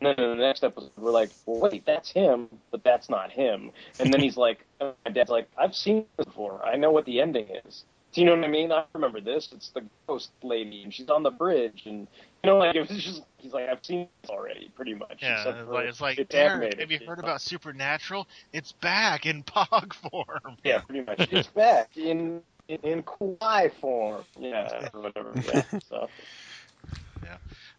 And 0.00 0.16
then 0.16 0.24
in 0.24 0.38
the 0.38 0.42
next 0.44 0.62
episode, 0.62 0.90
we're 0.96 1.10
like, 1.10 1.30
well, 1.46 1.70
wait, 1.70 1.84
that's 1.84 2.10
him, 2.10 2.48
but 2.70 2.84
that's 2.84 3.08
not 3.08 3.30
him. 3.30 3.70
And 3.98 4.12
then 4.12 4.20
he's 4.20 4.36
like, 4.46 4.64
my 4.80 5.10
dad's 5.12 5.30
like, 5.30 5.48
I've 5.58 5.74
seen 5.74 6.06
this 6.16 6.26
before. 6.26 6.64
I 6.64 6.76
know 6.76 6.90
what 6.90 7.04
the 7.04 7.20
ending 7.20 7.48
is. 7.66 7.84
Do 8.12 8.22
you 8.22 8.26
know 8.26 8.36
what 8.36 8.44
I 8.44 8.48
mean? 8.48 8.72
I 8.72 8.84
remember 8.94 9.20
this. 9.20 9.50
It's 9.52 9.68
the 9.70 9.84
ghost 10.06 10.30
lady, 10.42 10.82
and 10.82 10.94
she's 10.94 11.10
on 11.10 11.22
the 11.22 11.30
bridge, 11.30 11.82
and 11.84 12.08
you 12.42 12.50
know, 12.50 12.56
like 12.56 12.74
it 12.74 12.88
was 12.88 13.04
just. 13.04 13.22
He's 13.36 13.52
like, 13.52 13.68
I've 13.68 13.84
seen 13.84 14.08
this 14.22 14.30
already, 14.30 14.70
pretty 14.74 14.94
much. 14.94 15.18
Yeah, 15.20 15.46
it's 15.46 15.68
like, 15.68 15.84
it's 15.86 16.00
like 16.00 16.18
it's 16.18 16.30
Derek, 16.30 16.80
have 16.80 16.90
you 16.90 16.98
heard 17.06 17.18
about 17.18 17.40
Supernatural? 17.42 18.26
It's 18.52 18.72
back 18.72 19.26
in 19.26 19.42
Pog 19.44 19.92
form. 19.92 20.56
Yeah, 20.64 20.80
pretty 20.80 21.02
much. 21.02 21.28
It's 21.30 21.48
back 21.48 21.96
in 21.96 22.40
in, 22.68 22.78
in 22.82 23.02
kawaii 23.02 23.72
form. 23.74 24.24
Yeah, 24.38 24.88
or 24.94 25.02
whatever. 25.02 25.32
Yeah. 25.36 25.62
So 25.88 26.08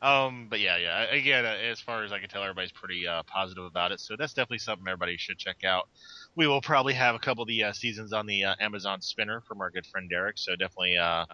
Um, 0.01 0.47
but 0.49 0.59
yeah, 0.59 0.77
yeah. 0.77 1.11
Again, 1.11 1.45
uh, 1.45 1.49
as 1.49 1.81
far 1.81 2.03
as 2.03 2.11
I 2.11 2.19
can 2.19 2.29
tell, 2.29 2.41
everybody's 2.41 2.71
pretty 2.71 3.05
uh, 3.07 3.23
positive 3.23 3.65
about 3.65 3.91
it. 3.91 3.99
So 3.99 4.15
that's 4.17 4.33
definitely 4.33 4.59
something 4.59 4.87
everybody 4.87 5.17
should 5.17 5.37
check 5.37 5.63
out. 5.65 5.89
We 6.35 6.47
will 6.47 6.61
probably 6.61 6.93
have 6.93 7.15
a 7.15 7.19
couple 7.19 7.41
of 7.41 7.49
the 7.49 7.65
uh, 7.65 7.73
seasons 7.73 8.13
on 8.13 8.25
the 8.25 8.45
uh, 8.45 8.55
Amazon 8.61 9.01
Spinner 9.01 9.41
from 9.41 9.59
our 9.61 9.69
good 9.69 9.85
friend 9.85 10.09
Derek. 10.09 10.37
So 10.37 10.53
definitely 10.55 10.97
uh, 10.97 11.25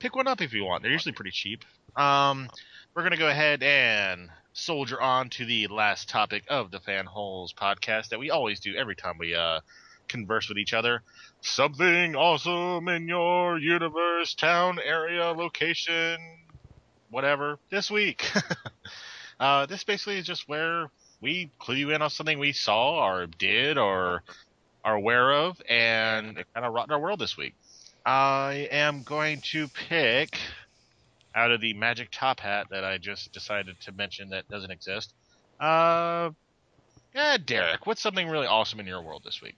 pick 0.00 0.16
one 0.16 0.26
up 0.26 0.40
if 0.40 0.52
you 0.52 0.64
want. 0.64 0.82
They're 0.82 0.92
usually 0.92 1.12
pretty 1.12 1.30
cheap. 1.30 1.64
Um, 1.96 2.48
we're 2.94 3.04
gonna 3.04 3.16
go 3.16 3.28
ahead 3.28 3.62
and 3.62 4.28
soldier 4.52 5.00
on 5.00 5.30
to 5.30 5.44
the 5.44 5.68
last 5.68 6.08
topic 6.08 6.42
of 6.48 6.70
the 6.70 6.80
Fanholes 6.80 7.54
podcast 7.54 8.08
that 8.08 8.18
we 8.18 8.30
always 8.30 8.58
do 8.58 8.74
every 8.74 8.96
time 8.96 9.16
we 9.18 9.34
uh, 9.34 9.60
converse 10.08 10.48
with 10.48 10.58
each 10.58 10.74
other. 10.74 11.02
Something 11.40 12.16
awesome 12.16 12.88
in 12.88 13.08
your 13.08 13.58
universe, 13.58 14.34
town, 14.34 14.78
area, 14.84 15.26
location, 15.26 16.18
whatever 17.10 17.58
this 17.70 17.90
week. 17.90 18.30
uh, 19.40 19.66
this 19.66 19.84
basically 19.84 20.18
is 20.18 20.26
just 20.26 20.48
where 20.48 20.90
we 21.20 21.50
clue 21.58 21.74
you 21.74 21.90
in 21.90 22.02
on 22.02 22.10
something 22.10 22.38
we 22.38 22.52
saw 22.52 23.06
or 23.06 23.26
did 23.26 23.78
or 23.78 24.22
are 24.84 24.94
aware 24.94 25.32
of, 25.32 25.60
and 25.68 26.38
it 26.38 26.46
kind 26.54 26.64
of 26.64 26.72
rocked 26.72 26.90
our 26.90 26.98
world 26.98 27.18
this 27.18 27.36
week. 27.36 27.54
I 28.06 28.68
am 28.70 29.02
going 29.02 29.42
to 29.52 29.68
pick 29.68 30.38
out 31.34 31.50
of 31.50 31.60
the 31.60 31.74
magic 31.74 32.08
top 32.10 32.40
hat 32.40 32.66
that 32.70 32.84
I 32.84 32.98
just 32.98 33.32
decided 33.32 33.78
to 33.82 33.92
mention 33.92 34.30
that 34.30 34.48
doesn't 34.48 34.70
exist. 34.70 35.14
Uh, 35.60 36.30
yeah, 37.14 37.36
Derek, 37.44 37.86
what's 37.86 38.00
something 38.00 38.28
really 38.28 38.46
awesome 38.46 38.80
in 38.80 38.86
your 38.86 39.02
world 39.02 39.22
this 39.24 39.42
week? 39.42 39.56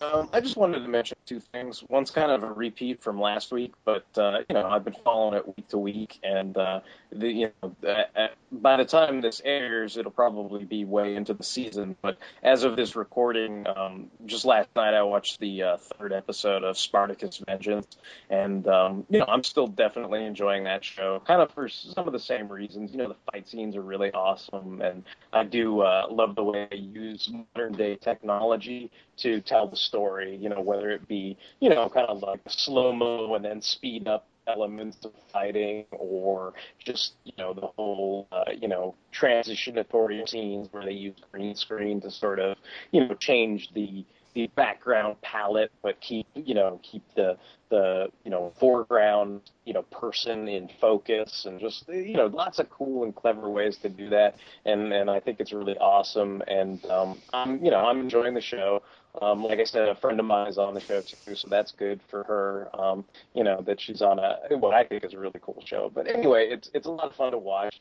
Um, 0.00 0.28
I 0.32 0.40
just 0.40 0.56
wanted 0.56 0.80
to 0.80 0.88
mention 0.88 1.16
two 1.30 1.38
things. 1.38 1.84
One's 1.88 2.10
kind 2.10 2.32
of 2.32 2.42
a 2.42 2.52
repeat 2.52 3.02
from 3.02 3.20
last 3.20 3.52
week, 3.52 3.72
but 3.84 4.04
uh, 4.16 4.40
you 4.48 4.54
know 4.54 4.66
I've 4.66 4.84
been 4.84 4.96
following 5.04 5.36
it 5.36 5.46
week 5.46 5.68
to 5.68 5.78
week, 5.78 6.18
and 6.24 6.56
uh, 6.56 6.80
the, 7.12 7.28
you 7.28 7.52
know 7.62 7.76
uh, 7.86 8.18
uh, 8.18 8.28
by 8.50 8.76
the 8.78 8.84
time 8.84 9.20
this 9.20 9.40
airs, 9.44 9.96
it'll 9.96 10.10
probably 10.10 10.64
be 10.64 10.84
way 10.84 11.14
into 11.14 11.32
the 11.32 11.44
season. 11.44 11.94
But 12.02 12.18
as 12.42 12.64
of 12.64 12.74
this 12.74 12.96
recording, 12.96 13.64
um, 13.68 14.10
just 14.26 14.44
last 14.44 14.70
night 14.74 14.92
I 14.92 15.04
watched 15.04 15.38
the 15.38 15.62
uh, 15.62 15.76
third 15.76 16.12
episode 16.12 16.64
of 16.64 16.76
Spartacus 16.76 17.40
Vengeance, 17.46 17.96
and 18.28 18.66
um, 18.66 19.06
you 19.08 19.20
know 19.20 19.26
I'm 19.28 19.44
still 19.44 19.68
definitely 19.68 20.24
enjoying 20.24 20.64
that 20.64 20.84
show, 20.84 21.22
kind 21.24 21.40
of 21.40 21.52
for 21.52 21.68
some 21.68 22.08
of 22.08 22.12
the 22.12 22.18
same 22.18 22.48
reasons. 22.48 22.90
You 22.90 22.98
know 22.98 23.08
the 23.08 23.30
fight 23.30 23.48
scenes 23.48 23.76
are 23.76 23.82
really 23.82 24.10
awesome, 24.10 24.80
and 24.80 25.04
I 25.32 25.44
do 25.44 25.80
uh, 25.82 26.08
love 26.10 26.34
the 26.34 26.42
way 26.42 26.66
they 26.68 26.78
use 26.78 27.30
modern 27.54 27.74
day 27.74 27.94
technology 27.94 28.90
to 29.20 29.40
tell 29.40 29.68
the 29.68 29.76
story, 29.76 30.36
you 30.36 30.48
know, 30.48 30.60
whether 30.60 30.90
it 30.90 31.06
be, 31.06 31.16
you 31.60 31.68
know, 31.70 31.88
kind 31.88 32.08
of 32.08 32.22
like 32.22 32.40
slow 32.48 32.92
mo 32.92 33.34
and 33.34 33.44
then 33.44 33.60
speed 33.62 34.08
up 34.08 34.26
elements 34.46 34.98
of 35.04 35.12
fighting 35.32 35.84
or 35.92 36.52
just, 36.78 37.14
you 37.24 37.32
know, 37.38 37.52
the 37.54 37.68
whole, 37.76 38.26
uh, 38.32 38.50
you 38.60 38.68
know, 38.68 38.94
transitionatory 39.12 40.28
scenes 40.28 40.68
where 40.72 40.84
they 40.84 40.92
use 40.92 41.16
green 41.30 41.54
screen 41.54 42.00
to 42.00 42.10
sort 42.10 42.40
of, 42.40 42.56
you 42.90 43.06
know, 43.06 43.14
change 43.14 43.68
the, 43.74 44.04
the 44.34 44.46
background 44.56 45.16
palette, 45.22 45.72
but 45.82 46.00
keep, 46.00 46.26
you 46.34 46.54
know, 46.54 46.80
keep 46.82 47.02
the, 47.16 47.36
the, 47.68 48.08
you 48.24 48.30
know, 48.30 48.52
foreground, 48.58 49.40
you 49.64 49.72
know, 49.72 49.82
person 49.82 50.48
in 50.48 50.68
focus 50.80 51.44
and 51.46 51.60
just, 51.60 51.88
you 51.88 52.14
know, 52.14 52.26
lots 52.26 52.58
of 52.58 52.68
cool 52.70 53.04
and 53.04 53.14
clever 53.14 53.48
ways 53.50 53.76
to 53.82 53.88
do 53.88 54.08
that. 54.08 54.36
And, 54.64 54.92
and 54.92 55.10
I 55.10 55.20
think 55.20 55.40
it's 55.40 55.52
really 55.52 55.76
awesome. 55.78 56.42
And, 56.48 56.84
um, 56.86 57.18
I'm, 57.32 57.64
you 57.64 57.70
know, 57.70 57.78
I'm 57.78 58.00
enjoying 58.00 58.34
the 58.34 58.40
show. 58.40 58.82
Um, 59.20 59.42
like 59.42 59.58
I 59.58 59.64
said, 59.64 59.88
a 59.88 59.94
friend 59.94 60.20
of 60.20 60.26
mine 60.26 60.48
is 60.48 60.58
on 60.58 60.74
the 60.74 60.80
show 60.80 61.00
too, 61.00 61.34
so 61.34 61.48
that's 61.48 61.72
good 61.72 62.00
for 62.08 62.22
her. 62.24 62.68
Um, 62.78 63.04
you 63.34 63.42
know 63.42 63.60
that 63.62 63.80
she's 63.80 64.02
on 64.02 64.18
a 64.18 64.38
what 64.56 64.74
I 64.74 64.84
think 64.84 65.04
is 65.04 65.14
a 65.14 65.18
really 65.18 65.40
cool 65.42 65.62
show. 65.64 65.90
But 65.92 66.06
anyway, 66.06 66.48
it's 66.48 66.70
it's 66.74 66.86
a 66.86 66.90
lot 66.90 67.06
of 67.06 67.16
fun 67.16 67.32
to 67.32 67.38
watch. 67.38 67.80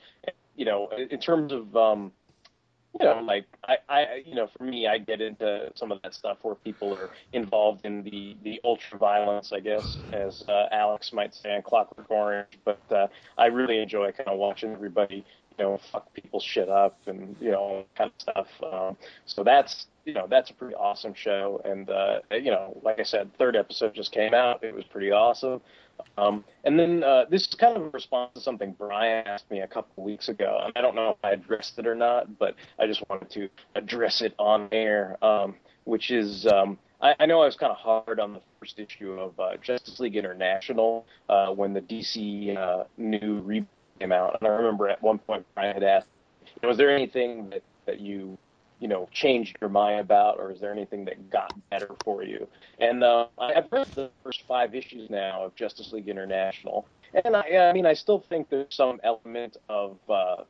You 0.55 0.65
know, 0.65 0.89
in 0.89 1.19
terms 1.19 1.53
of 1.53 1.75
um, 1.75 2.11
you 2.99 3.05
know, 3.05 3.21
like 3.21 3.45
I, 3.67 3.77
I, 3.87 4.23
you 4.25 4.33
know, 4.33 4.47
for 4.57 4.63
me, 4.63 4.87
I 4.87 4.97
get 4.97 5.21
into 5.21 5.71
some 5.75 5.91
of 5.91 6.01
that 6.01 6.13
stuff 6.13 6.37
where 6.41 6.55
people 6.55 6.93
are 6.95 7.09
involved 7.33 7.85
in 7.85 8.03
the 8.03 8.35
the 8.43 8.59
ultra 8.63 8.97
violence, 8.97 9.51
I 9.53 9.59
guess, 9.59 9.97
as 10.11 10.43
uh, 10.47 10.65
Alex 10.71 11.13
might 11.13 11.35
say 11.35 11.55
on 11.55 11.61
Clockwork 11.61 12.09
Orange. 12.09 12.57
But 12.65 12.81
uh, 12.91 13.07
I 13.37 13.47
really 13.47 13.79
enjoy 13.79 14.11
kind 14.11 14.29
of 14.29 14.39
watching 14.39 14.71
everybody, 14.71 15.23
you 15.57 15.63
know, 15.63 15.79
fuck 15.91 16.11
people's 16.13 16.43
shit 16.43 16.67
up 16.67 16.97
and 17.05 17.35
you 17.39 17.51
know, 17.51 17.85
kind 17.95 18.11
of 18.11 18.21
stuff. 18.21 18.47
Um, 18.73 18.97
so 19.25 19.43
that's 19.43 19.85
you 20.09 20.15
know 20.15 20.27
that's 20.27 20.49
a 20.49 20.53
pretty 20.53 20.75
awesome 20.75 21.13
show. 21.13 21.61
And 21.63 21.89
uh, 21.89 22.19
you 22.31 22.51
know, 22.51 22.79
like 22.83 22.99
I 22.99 23.03
said, 23.03 23.31
third 23.37 23.55
episode 23.55 23.93
just 23.93 24.11
came 24.11 24.33
out. 24.33 24.63
It 24.63 24.73
was 24.73 24.83
pretty 24.85 25.11
awesome. 25.11 25.61
Um, 26.17 26.45
and 26.63 26.79
then 26.79 27.03
uh, 27.03 27.25
this 27.29 27.47
is 27.47 27.55
kind 27.55 27.75
of 27.75 27.83
a 27.83 27.89
response 27.89 28.31
to 28.35 28.41
something 28.41 28.73
Brian 28.77 29.27
asked 29.27 29.51
me 29.51 29.59
a 29.59 29.67
couple 29.67 30.03
weeks 30.03 30.29
ago. 30.29 30.61
And 30.63 30.73
I 30.75 30.81
don't 30.81 30.95
know 30.95 31.09
if 31.09 31.17
I 31.23 31.31
addressed 31.31 31.77
it 31.77 31.85
or 31.85 31.95
not, 31.95 32.39
but 32.39 32.55
I 32.79 32.87
just 32.87 33.03
wanted 33.09 33.29
to 33.31 33.49
address 33.75 34.21
it 34.21 34.33
on 34.39 34.69
air, 34.71 35.17
um, 35.23 35.55
which 35.83 36.09
is 36.09 36.47
um, 36.47 36.77
I, 37.01 37.15
I 37.19 37.25
know 37.25 37.41
I 37.41 37.45
was 37.45 37.55
kind 37.55 37.71
of 37.71 37.77
hard 37.77 38.19
on 38.19 38.33
the 38.33 38.41
first 38.59 38.79
issue 38.79 39.13
of 39.13 39.39
uh, 39.39 39.57
Justice 39.61 39.99
League 39.99 40.15
International 40.15 41.05
uh, 41.27 41.47
when 41.47 41.73
the 41.73 41.81
DC 41.81 42.57
uh, 42.57 42.85
new 42.97 43.41
reboot 43.43 43.67
came 43.99 44.11
out. 44.11 44.37
And 44.39 44.47
I 44.47 44.51
remember 44.51 44.89
at 44.89 45.01
one 45.01 45.19
point 45.19 45.45
Brian 45.53 45.73
had 45.73 45.83
asked, 45.83 46.07
was 46.63 46.77
there 46.77 46.93
anything 46.95 47.49
that, 47.49 47.63
that 47.85 47.99
you 47.99 48.37
you 48.79 48.87
know, 48.87 49.07
changed 49.11 49.57
your 49.61 49.69
mind 49.69 49.99
about, 49.99 50.39
or 50.39 50.51
is 50.51 50.59
there 50.59 50.71
anything 50.71 51.05
that 51.05 51.29
got 51.29 51.53
better 51.69 51.89
for 52.03 52.23
you? 52.23 52.47
And 52.79 53.03
uh, 53.03 53.27
I've 53.37 53.71
read 53.71 53.87
the 53.95 54.09
first 54.23 54.43
five 54.47 54.73
issues 54.73 55.09
now 55.09 55.43
of 55.43 55.55
Justice 55.55 55.91
League 55.91 56.07
International, 56.07 56.87
and 57.25 57.35
I, 57.35 57.69
I 57.69 57.73
mean, 57.73 57.85
I 57.85 57.93
still 57.93 58.23
think 58.29 58.49
there's 58.49 58.73
some 58.73 58.99
element 59.03 59.57
of 59.67 59.97
uh, 60.09 60.43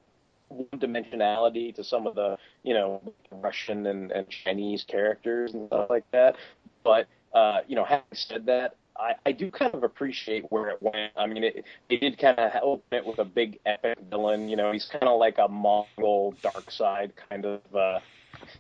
one-dimensionality 0.50 1.74
to 1.76 1.84
some 1.84 2.08
of 2.08 2.16
the, 2.16 2.38
you 2.64 2.74
know, 2.74 3.02
Russian 3.32 3.86
and, 3.88 4.12
and 4.12 4.28
Chinese 4.30 4.84
characters 4.84 5.54
and 5.54 5.68
stuff 5.68 5.90
like 5.90 6.10
that. 6.12 6.36
But 6.84 7.08
uh, 7.34 7.60
you 7.68 7.76
know, 7.76 7.84
having 7.84 8.06
said 8.14 8.46
that, 8.48 8.76
I, 8.98 9.14
I 9.26 9.32
do 9.32 9.50
kind 9.52 9.74
of 9.74 9.84
appreciate 9.84 10.52
where 10.52 10.70
it 10.70 10.82
went. 10.82 11.14
I 11.16 11.28
mean, 11.28 11.44
it, 11.44 11.64
they 11.90 11.98
did 11.98 12.18
kind 12.18 12.38
of 12.38 12.52
open 12.62 12.98
it 12.98 13.06
with 13.06 13.20
a 13.20 13.26
big 13.26 13.60
epic 13.66 13.98
villain. 14.10 14.50
You 14.50 14.58
know, 14.58 14.72
he's 14.72 14.86
kind 14.86 15.06
of 15.06 15.20
like 15.20 15.38
a 15.38 15.48
Mongul 15.48 16.40
dark 16.42 16.70
side 16.72 17.14
kind 17.30 17.46
of, 17.46 17.62
uh, 17.74 18.00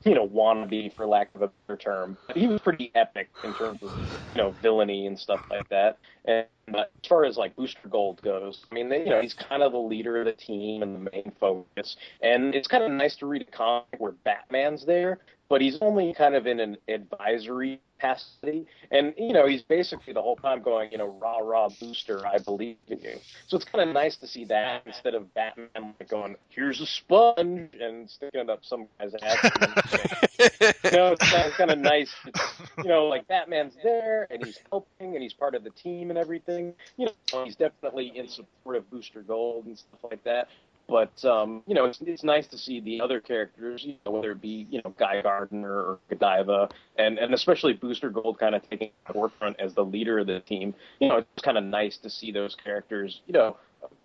you 0.03 0.15
know, 0.15 0.27
wannabe 0.27 0.93
for 0.95 1.05
lack 1.05 1.33
of 1.35 1.41
a 1.41 1.51
better 1.67 1.77
term. 1.77 2.17
But 2.27 2.37
he 2.37 2.47
was 2.47 2.61
pretty 2.61 2.91
epic 2.95 3.29
in 3.43 3.53
terms 3.53 3.81
of, 3.81 3.91
you 4.35 4.41
know, 4.41 4.51
villainy 4.61 5.07
and 5.07 5.17
stuff 5.17 5.41
like 5.49 5.67
that. 5.69 5.97
And 6.25 6.45
uh, 6.73 6.79
as 6.81 7.07
far 7.07 7.25
as 7.25 7.37
like 7.37 7.55
Booster 7.55 7.87
Gold 7.89 8.21
goes, 8.21 8.65
I 8.71 8.75
mean, 8.75 8.89
they, 8.89 8.99
you 8.99 9.09
know, 9.09 9.21
he's 9.21 9.33
kind 9.33 9.63
of 9.63 9.71
the 9.71 9.79
leader 9.79 10.19
of 10.19 10.25
the 10.25 10.33
team 10.33 10.83
and 10.83 10.95
the 10.95 11.11
main 11.11 11.31
focus. 11.39 11.95
And 12.21 12.55
it's 12.55 12.67
kind 12.67 12.83
of 12.83 12.91
nice 12.91 13.15
to 13.17 13.25
read 13.25 13.41
a 13.41 13.51
comic 13.51 13.87
where 13.97 14.13
Batman's 14.23 14.85
there, 14.85 15.19
but 15.49 15.61
he's 15.61 15.77
only 15.81 16.13
kind 16.13 16.35
of 16.35 16.47
in 16.47 16.59
an 16.59 16.77
advisory 16.87 17.81
capacity. 17.99 18.65
And, 18.91 19.13
you 19.17 19.33
know, 19.33 19.47
he's 19.47 19.61
basically 19.61 20.13
the 20.13 20.21
whole 20.21 20.35
time 20.35 20.61
going, 20.61 20.91
you 20.91 20.97
know, 20.97 21.17
rah, 21.21 21.39
rah, 21.39 21.69
booster, 21.79 22.25
I 22.25 22.37
believe 22.37 22.77
in 22.87 22.99
you. 22.99 23.15
So 23.47 23.57
it's 23.57 23.65
kind 23.65 23.87
of 23.87 23.93
nice 23.93 24.15
to 24.17 24.27
see 24.27 24.45
that 24.45 24.83
instead 24.85 25.15
of 25.15 25.33
Batman 25.33 25.93
like 25.99 26.09
going, 26.09 26.35
here's 26.49 26.79
a 26.81 26.85
sponge 26.85 27.71
and 27.79 28.09
sticking 28.09 28.41
it 28.41 28.49
up 28.49 28.63
some 28.63 28.87
guy's 28.99 29.13
ass. 29.21 29.43
you 30.83 30.91
know, 30.91 31.13
it's 31.13 31.29
kind, 31.29 31.47
of, 31.47 31.53
kind 31.53 31.71
of 31.71 31.79
nice. 31.79 32.13
It's, 32.25 32.41
you 32.77 32.85
know, 32.85 33.05
like 33.05 33.27
Batman's 33.27 33.75
there 33.83 34.27
and 34.29 34.43
he's 34.45 34.59
helping 34.69 35.15
and 35.15 35.21
he's 35.21 35.33
part 35.33 35.55
of 35.55 35.63
the 35.63 35.71
team 35.71 36.09
and 36.09 36.17
everything. 36.17 36.73
You 36.97 37.07
know, 37.07 37.43
he's 37.43 37.55
definitely 37.55 38.13
in 38.15 38.27
support 38.27 38.77
of 38.77 38.89
Booster 38.89 39.21
Gold 39.21 39.65
and 39.65 39.77
stuff 39.77 39.99
like 40.09 40.23
that. 40.23 40.47
But 40.89 41.23
um, 41.25 41.63
you 41.67 41.75
know, 41.75 41.85
it's 41.85 41.99
it's 42.01 42.23
nice 42.23 42.47
to 42.47 42.57
see 42.57 42.79
the 42.79 43.01
other 43.01 43.19
characters, 43.19 43.83
you 43.85 43.95
know, 44.05 44.13
whether 44.13 44.31
it 44.31 44.41
be 44.41 44.67
you 44.69 44.81
know 44.83 44.93
Guy 44.97 45.21
Gardner 45.21 45.71
or 45.71 45.99
Godiva, 46.09 46.69
and 46.97 47.17
and 47.17 47.33
especially 47.33 47.73
Booster 47.73 48.09
Gold 48.09 48.39
kind 48.39 48.55
of 48.55 48.67
taking 48.69 48.89
the 49.07 49.13
forefront 49.13 49.59
as 49.59 49.73
the 49.73 49.85
leader 49.85 50.19
of 50.19 50.27
the 50.27 50.39
team. 50.41 50.73
You 50.99 51.09
know, 51.09 51.17
it's 51.17 51.43
kind 51.43 51.57
of 51.57 51.63
nice 51.63 51.97
to 51.99 52.09
see 52.09 52.31
those 52.31 52.55
characters, 52.55 53.21
you 53.27 53.33
know, 53.33 53.57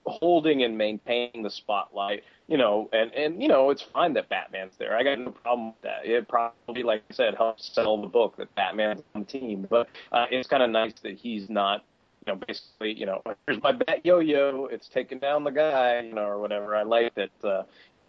holding 0.04 0.62
and 0.62 0.76
maintaining 0.76 1.42
the 1.42 1.50
spotlight. 1.50 2.22
You 2.46 2.58
know, 2.58 2.90
and 2.92 3.12
and 3.14 3.42
you 3.42 3.48
know, 3.48 3.70
it's 3.70 3.82
fine 3.82 4.12
that 4.14 4.28
Batman's 4.28 4.74
there. 4.78 4.96
I 4.96 5.02
got 5.02 5.18
no 5.18 5.30
problem 5.30 5.68
with 5.68 5.80
that. 5.82 6.04
It 6.04 6.28
probably, 6.28 6.82
like 6.82 7.02
I 7.10 7.14
said, 7.14 7.34
helps 7.34 7.74
sell 7.74 8.00
the 8.00 8.08
book 8.08 8.36
that 8.36 8.54
Batman's 8.54 9.02
on 9.14 9.22
the 9.22 9.26
team. 9.26 9.66
But 9.70 9.88
uh, 10.12 10.26
it's 10.30 10.48
kind 10.48 10.62
of 10.62 10.68
nice 10.68 10.92
that 11.02 11.16
he's 11.16 11.48
not 11.48 11.84
you 12.26 12.32
know, 12.32 12.40
basically, 12.46 12.92
you 12.92 13.06
know, 13.06 13.22
here's 13.46 13.62
my 13.62 13.72
bat 13.72 14.04
yo-yo, 14.04 14.68
it's 14.70 14.88
taking 14.88 15.18
down 15.18 15.44
the 15.44 15.50
guy, 15.50 16.00
you 16.00 16.14
know, 16.14 16.24
or 16.24 16.40
whatever. 16.40 16.74
I 16.74 16.82
like 16.82 17.14
that, 17.14 17.30
uh, 17.42 17.62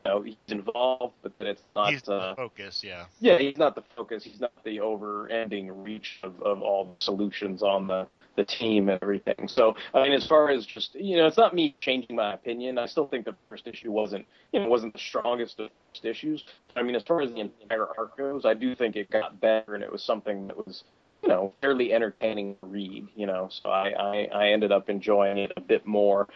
you 0.05 0.11
know, 0.11 0.21
he's 0.21 0.35
involved, 0.47 1.15
but 1.21 1.37
that 1.39 1.47
it's 1.47 1.63
not. 1.75 1.91
He's 1.91 2.07
uh, 2.07 2.29
the 2.29 2.35
focus, 2.35 2.81
yeah. 2.83 3.05
Yeah, 3.19 3.37
he's 3.37 3.57
not 3.57 3.75
the 3.75 3.83
focus. 3.95 4.23
He's 4.23 4.39
not 4.39 4.51
the 4.63 4.79
over-ending 4.79 5.83
reach 5.83 6.19
of, 6.23 6.41
of 6.41 6.61
all 6.61 6.85
the 6.85 7.05
solutions 7.05 7.63
on 7.63 7.87
the 7.87 8.07
the 8.35 8.43
team 8.43 8.89
and 8.89 8.99
everything. 9.01 9.47
So, 9.47 9.75
I 9.93 10.03
mean, 10.03 10.11
as 10.11 10.27
far 10.27 10.49
as 10.49 10.65
just, 10.65 10.95
you 10.95 11.17
know, 11.17 11.27
it's 11.27 11.37
not 11.37 11.55
me 11.55 11.75
changing 11.79 12.15
my 12.15 12.33
opinion. 12.33 12.77
I 12.77 12.85
still 12.85 13.07
think 13.07 13.25
the 13.25 13.35
first 13.49 13.65
issue 13.67 13.91
wasn't, 13.91 14.25
you 14.51 14.59
know, 14.59 14.67
wasn't 14.67 14.93
the 14.93 14.99
strongest 14.99 15.59
of 15.59 15.69
first 15.93 16.05
issues. 16.05 16.43
I 16.75 16.83
mean, 16.83 16.95
as 16.95 17.03
far 17.03 17.21
as 17.21 17.31
the 17.31 17.39
entire 17.39 17.87
arc 17.97 18.17
goes, 18.17 18.45
I 18.45 18.53
do 18.53 18.75
think 18.75 18.95
it 18.95 19.09
got 19.09 19.39
better 19.39 19.75
and 19.75 19.83
it 19.83 19.91
was 19.91 20.03
something 20.03 20.47
that 20.47 20.57
was 20.57 20.83
you 21.25 21.29
know, 21.29 21.53
fairly 21.59 21.91
entertaining 21.91 22.55
read, 22.61 23.07
you 23.15 23.25
know, 23.25 23.49
so 23.51 23.69
I, 23.69 23.89
I, 23.99 24.29
I 24.33 24.47
ended 24.49 24.71
up 24.71 24.89
enjoying 24.89 25.39
it 25.39 25.51
a 25.57 25.61
bit 25.61 25.85
more, 25.85 26.27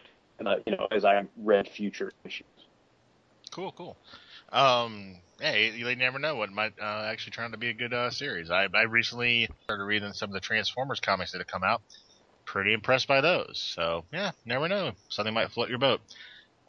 uh, 0.44 0.56
you 0.66 0.76
know, 0.76 0.88
as 0.92 1.06
I 1.06 1.24
read 1.38 1.70
future 1.70 2.12
issues. 2.26 2.48
Cool, 3.52 3.72
cool. 3.74 3.98
Um, 4.52 5.18
hey, 5.40 5.72
you 5.76 5.96
never 5.96 6.18
know 6.18 6.36
what 6.36 6.52
might 6.52 6.74
uh, 6.82 7.04
actually 7.06 7.32
turn 7.32 7.46
out 7.46 7.52
to 7.52 7.58
be 7.58 7.70
a 7.70 7.74
good 7.74 7.94
uh, 7.94 8.10
series. 8.10 8.50
I, 8.50 8.68
I 8.74 8.84
recently 8.84 9.48
started 9.64 9.84
reading 9.84 10.12
some 10.14 10.30
of 10.30 10.34
the 10.34 10.40
Transformers 10.40 11.00
comics 11.00 11.34
that 11.34 11.38
have 11.38 11.48
come 11.48 11.64
out. 11.64 11.82
Pretty 12.46 12.74
impressed 12.74 13.08
by 13.08 13.22
those. 13.22 13.62
So, 13.76 14.06
yeah, 14.12 14.32
never 14.44 14.68
know. 14.68 14.94
Something 15.10 15.36
might 15.36 15.52
float 15.52 15.70
your 15.70 15.78
boat. 15.78 16.02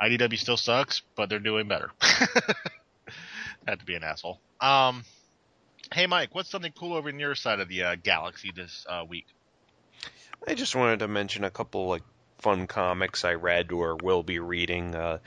IDW 0.02 0.38
still 0.38 0.58
sucks, 0.58 1.00
but 1.16 1.30
they're 1.30 1.38
doing 1.38 1.68
better. 1.68 1.90
Had 3.66 3.78
to 3.78 3.84
be 3.86 3.94
an 3.94 4.04
asshole. 4.04 4.40
Um, 4.60 5.04
Hey, 5.92 6.06
Mike, 6.06 6.34
what's 6.34 6.48
something 6.48 6.72
cool 6.78 6.94
over 6.94 7.08
in 7.08 7.18
your 7.18 7.34
side 7.34 7.58
of 7.58 7.68
the 7.68 7.82
uh, 7.82 7.96
galaxy 8.00 8.52
this 8.54 8.86
uh, 8.88 9.04
week? 9.08 9.26
I 10.46 10.54
just 10.54 10.76
wanted 10.76 11.00
to 11.00 11.08
mention 11.08 11.42
a 11.42 11.50
couple 11.50 11.88
like 11.88 12.04
fun 12.38 12.68
comics 12.68 13.24
I 13.24 13.34
read 13.34 13.72
or 13.72 13.96
will 13.96 14.22
be 14.22 14.38
reading. 14.38 14.94
Uh, 14.94 15.18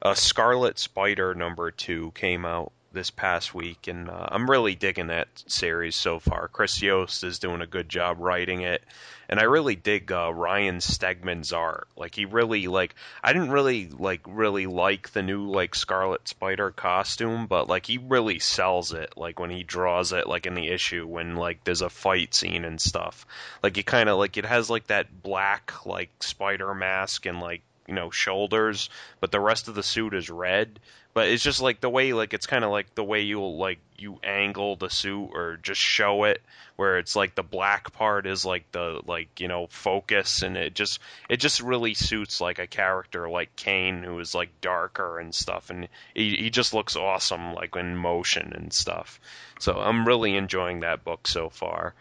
uh, 0.00 0.14
Scarlet 0.14 0.78
Spider 0.78 1.34
number 1.34 1.72
two 1.72 2.12
came 2.14 2.44
out 2.44 2.72
this 2.92 3.10
past 3.10 3.54
week, 3.54 3.88
and 3.88 4.08
uh, 4.08 4.26
I'm 4.30 4.50
really 4.50 4.74
digging 4.74 5.08
that 5.08 5.28
series 5.46 5.96
so 5.96 6.18
far. 6.18 6.48
Chris 6.48 6.80
Yost 6.80 7.24
is 7.24 7.38
doing 7.38 7.60
a 7.60 7.66
good 7.66 7.88
job 7.88 8.18
writing 8.20 8.62
it, 8.62 8.82
and 9.28 9.40
I 9.40 9.44
really 9.44 9.76
dig 9.76 10.12
uh, 10.12 10.32
Ryan 10.32 10.78
Stegman's 10.78 11.52
art. 11.52 11.88
Like 11.96 12.14
he 12.14 12.24
really 12.24 12.66
like 12.66 12.94
I 13.24 13.32
didn't 13.32 13.50
really 13.50 13.88
like 13.88 14.20
really 14.26 14.66
like 14.66 15.10
the 15.12 15.22
new 15.22 15.50
like 15.50 15.74
Scarlet 15.74 16.28
Spider 16.28 16.70
costume, 16.70 17.46
but 17.46 17.68
like 17.68 17.86
he 17.86 17.98
really 17.98 18.38
sells 18.38 18.92
it. 18.92 19.14
Like 19.16 19.40
when 19.40 19.50
he 19.50 19.62
draws 19.62 20.12
it, 20.12 20.26
like 20.26 20.46
in 20.46 20.54
the 20.54 20.68
issue 20.68 21.06
when 21.06 21.36
like 21.36 21.64
there's 21.64 21.82
a 21.82 21.90
fight 21.90 22.34
scene 22.34 22.64
and 22.64 22.80
stuff. 22.80 23.26
Like 23.62 23.78
it 23.78 23.86
kind 23.86 24.08
of 24.08 24.18
like 24.18 24.36
it 24.36 24.44
has 24.46 24.68
like 24.68 24.88
that 24.88 25.22
black 25.22 25.86
like 25.86 26.10
spider 26.22 26.74
mask 26.74 27.26
and 27.26 27.40
like 27.40 27.62
you 27.88 27.94
know 27.94 28.10
shoulders, 28.10 28.90
but 29.20 29.30
the 29.30 29.40
rest 29.40 29.68
of 29.68 29.74
the 29.74 29.82
suit 29.82 30.14
is 30.14 30.30
red. 30.30 30.78
But 31.14 31.28
it's 31.28 31.42
just 31.42 31.60
like 31.60 31.80
the 31.80 31.90
way 31.90 32.14
like 32.14 32.32
it's 32.32 32.46
kind 32.46 32.64
of 32.64 32.70
like 32.70 32.94
the 32.94 33.04
way 33.04 33.20
you'll 33.20 33.58
like 33.58 33.78
you 33.98 34.18
angle 34.24 34.76
the 34.76 34.88
suit 34.88 35.30
or 35.34 35.58
just 35.62 35.80
show 35.80 36.24
it, 36.24 36.40
where 36.76 36.98
it's 36.98 37.14
like 37.14 37.34
the 37.34 37.42
black 37.42 37.92
part 37.92 38.26
is 38.26 38.46
like 38.46 38.70
the 38.72 39.00
like 39.06 39.38
you 39.38 39.48
know 39.48 39.66
focus, 39.68 40.42
and 40.42 40.56
it 40.56 40.74
just 40.74 41.00
it 41.28 41.36
just 41.36 41.60
really 41.60 41.92
suits 41.92 42.40
like 42.40 42.58
a 42.58 42.66
character 42.66 43.28
like 43.28 43.54
Kaine 43.56 44.02
who 44.02 44.18
is 44.20 44.34
like 44.34 44.60
darker 44.62 45.18
and 45.18 45.34
stuff, 45.34 45.68
and 45.68 45.88
he 46.14 46.36
he 46.36 46.50
just 46.50 46.72
looks 46.72 46.96
awesome 46.96 47.52
like 47.54 47.76
in 47.76 47.94
motion 47.96 48.52
and 48.54 48.72
stuff. 48.72 49.20
So 49.60 49.78
I'm 49.78 50.06
really 50.06 50.34
enjoying 50.34 50.80
that 50.80 51.04
book 51.04 51.28
so 51.28 51.50
far. 51.50 51.94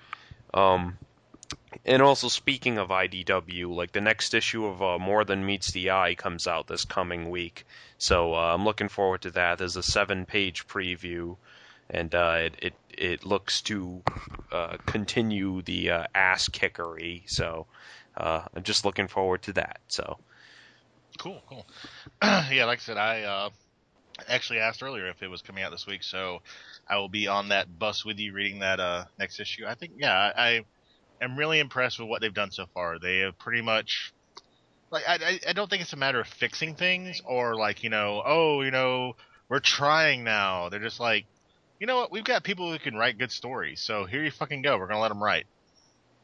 Um, 0.54 0.98
and 1.86 2.02
also 2.02 2.28
speaking 2.28 2.78
of 2.78 2.90
IDW, 2.90 3.74
like 3.74 3.92
the 3.92 4.02
next 4.02 4.34
issue 4.34 4.66
of 4.66 4.82
uh, 4.82 5.00
More 5.00 5.24
Than 5.24 5.46
Meets 5.46 5.72
the 5.72 5.92
Eye 5.92 6.16
comes 6.16 6.48
out 6.48 6.68
this 6.68 6.86
coming 6.86 7.30
week, 7.30 7.66
so 8.02 8.34
uh, 8.34 8.56
I'm 8.56 8.66
looking 8.66 8.90
forward 8.90 9.22
to 9.22 9.32
that. 9.32 9.60
There's 9.60 9.76
a 9.76 9.84
seven-page 9.84 10.68
preview, 10.68 11.38
and 11.88 12.14
uh, 12.16 12.38
it, 12.40 12.56
it 12.60 12.74
it 12.90 13.26
looks 13.28 13.62
to 13.62 14.02
uh, 14.52 14.78
continue 14.88 15.62
the 15.62 15.92
uh, 15.92 16.04
ass 16.16 16.50
kickery. 16.50 17.22
So 17.28 17.68
uh, 18.18 18.42
I'm 18.56 18.64
just 18.64 18.86
looking 18.86 19.08
forward 19.08 19.44
to 19.44 19.54
that. 19.54 19.82
So 19.88 20.18
cool, 21.20 21.44
cool. 21.48 21.68
yeah, 22.24 22.66
like 22.66 22.80
I 22.80 22.82
said, 22.82 22.98
I 22.98 23.52
actually 24.28 24.62
asked 24.62 24.82
earlier 24.82 25.08
if 25.08 25.22
it 25.22 25.30
was 25.30 25.44
coming 25.44 25.64
out 25.64 25.70
this 25.70 25.86
week, 25.86 26.02
so 26.02 26.42
I 26.90 26.98
will 26.98 27.10
be 27.10 27.28
on 27.28 27.50
that 27.50 27.78
bus 27.78 28.04
with 28.04 28.18
you 28.18 28.34
reading 28.34 28.60
that 28.60 29.10
next 29.20 29.40
issue. 29.40 29.68
I 29.68 29.76
think, 29.76 29.94
yeah, 30.00 30.32
I 30.36 30.62
am 31.22 31.38
really 31.38 31.60
impressed 31.60 32.00
with 32.00 32.10
what 32.10 32.22
they've 32.22 32.34
done 32.34 32.50
so 32.50 32.66
far. 32.74 32.98
They 32.98 33.20
have 33.20 33.38
pretty 33.38 33.62
much 33.62 34.12
like 34.92 35.04
I 35.08 35.40
I 35.48 35.54
don't 35.54 35.70
think 35.70 35.82
it's 35.82 35.94
a 35.94 35.98
matter 35.98 36.20
of 36.20 36.28
fixing 36.28 36.76
things 36.76 37.22
or 37.26 37.56
like 37.56 37.84
you 37.84 37.90
know 37.90 38.22
oh 38.26 38.62
you 38.62 38.72
know 38.72 39.16
we're 39.50 39.60
trying 39.60 40.24
now. 40.24 40.70
They're 40.70 40.80
just 40.80 41.00
like 41.00 41.26
you 41.80 41.88
know 41.88 41.98
what 41.98 42.12
we've 42.12 42.24
got 42.24 42.44
people 42.44 42.72
who 42.72 42.78
can 42.78 42.96
write 42.96 43.18
good 43.18 43.32
stories, 43.32 43.82
so 43.82 44.06
here 44.06 44.24
you 44.24 44.32
fucking 44.32 44.62
go. 44.62 44.78
We're 44.78 44.88
gonna 44.88 45.02
let 45.02 45.10
them 45.10 45.24
write. 45.24 45.46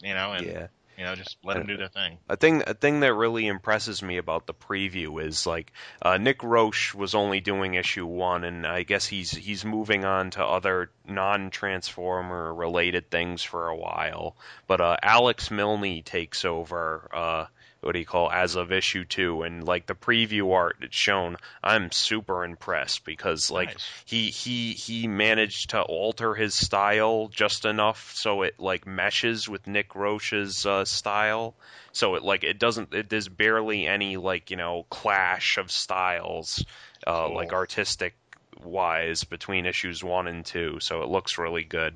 You 0.02 0.14
know 0.14 0.34
and 0.34 0.46
yeah. 0.46 0.68
You 0.98 1.04
know, 1.04 1.14
just 1.14 1.38
let 1.44 1.58
them 1.58 1.68
do 1.68 1.78
their 1.78 1.90
thing. 1.90 2.18
A 2.28 2.36
thing, 2.36 2.64
a 2.66 2.74
thing 2.74 3.02
that 3.02 3.14
really 3.14 3.46
impresses 3.46 4.02
me 4.02 4.18
about 4.18 4.48
the 4.48 4.54
preview 4.56 5.24
is 5.24 5.46
like 5.46 5.72
uh, 6.02 6.18
Nick 6.18 6.42
Roche 6.42 6.96
was 6.96 7.14
only 7.14 7.40
doing 7.40 7.76
issue 7.76 8.08
one, 8.08 8.44
and 8.44 8.66
I 8.66 8.82
guess 8.82 9.06
he's 9.06 9.30
he's 9.30 9.64
moving 9.64 10.06
on 10.06 10.32
to 10.32 10.44
other 10.44 10.90
non-Transformer 11.08 12.52
related 12.52 13.12
things 13.12 13.44
for 13.44 13.68
a 13.68 13.76
while. 13.76 14.38
But 14.66 14.82
uh, 14.82 14.98
Alex 15.04 15.52
Milne 15.52 16.02
takes 16.02 16.46
over. 16.46 17.08
Uh, 17.14 17.46
what 17.82 17.94
do 17.94 18.00
you 18.00 18.06
call 18.06 18.32
as 18.32 18.56
of 18.56 18.72
issue 18.72 19.06
two 19.06 19.44
and 19.44 19.66
like 19.66 19.86
the 19.86 19.96
preview 19.96 20.54
art 20.54 20.78
it's 20.82 20.96
shown 20.96 21.38
i'm 21.64 21.92
super 21.92 22.44
impressed 22.44 23.06
because 23.06 23.52
like 23.52 23.70
nice. 23.70 24.04
he 24.06 24.30
he 24.30 24.74
he 24.74 25.08
managed 25.08 25.72
to 25.72 25.82
alter 25.82 26.34
his 26.34 26.54
style 26.54 27.28
just 27.28 27.66
enough 27.66 28.12
so 28.16 28.42
it 28.42 28.60
like 28.60 28.88
meshes 28.88 29.48
with 29.48 29.68
nick 29.68 29.96
roche's 29.96 30.66
uh, 30.66 30.86
style 30.86 31.54
so 31.92 32.16
it 32.16 32.24
like 32.24 32.44
it 32.44 32.60
doesn't 32.60 32.94
it, 32.94 33.10
there's 33.10 33.28
barely 33.28 33.86
any 33.86 34.18
like 34.18 34.52
you 34.52 34.58
know 34.58 34.86
clash 34.90 35.58
of 35.58 35.72
styles 35.72 36.66
uh, 37.06 37.28
cool. 37.28 37.36
like 37.36 37.54
artistic 37.54 38.16
wise 38.64 39.24
between 39.24 39.66
issues 39.66 40.04
one 40.04 40.28
and 40.28 40.46
two 40.46 40.80
so 40.80 41.04
it 41.04 41.10
looks 41.10 41.38
really 41.38 41.64
good 41.64 41.96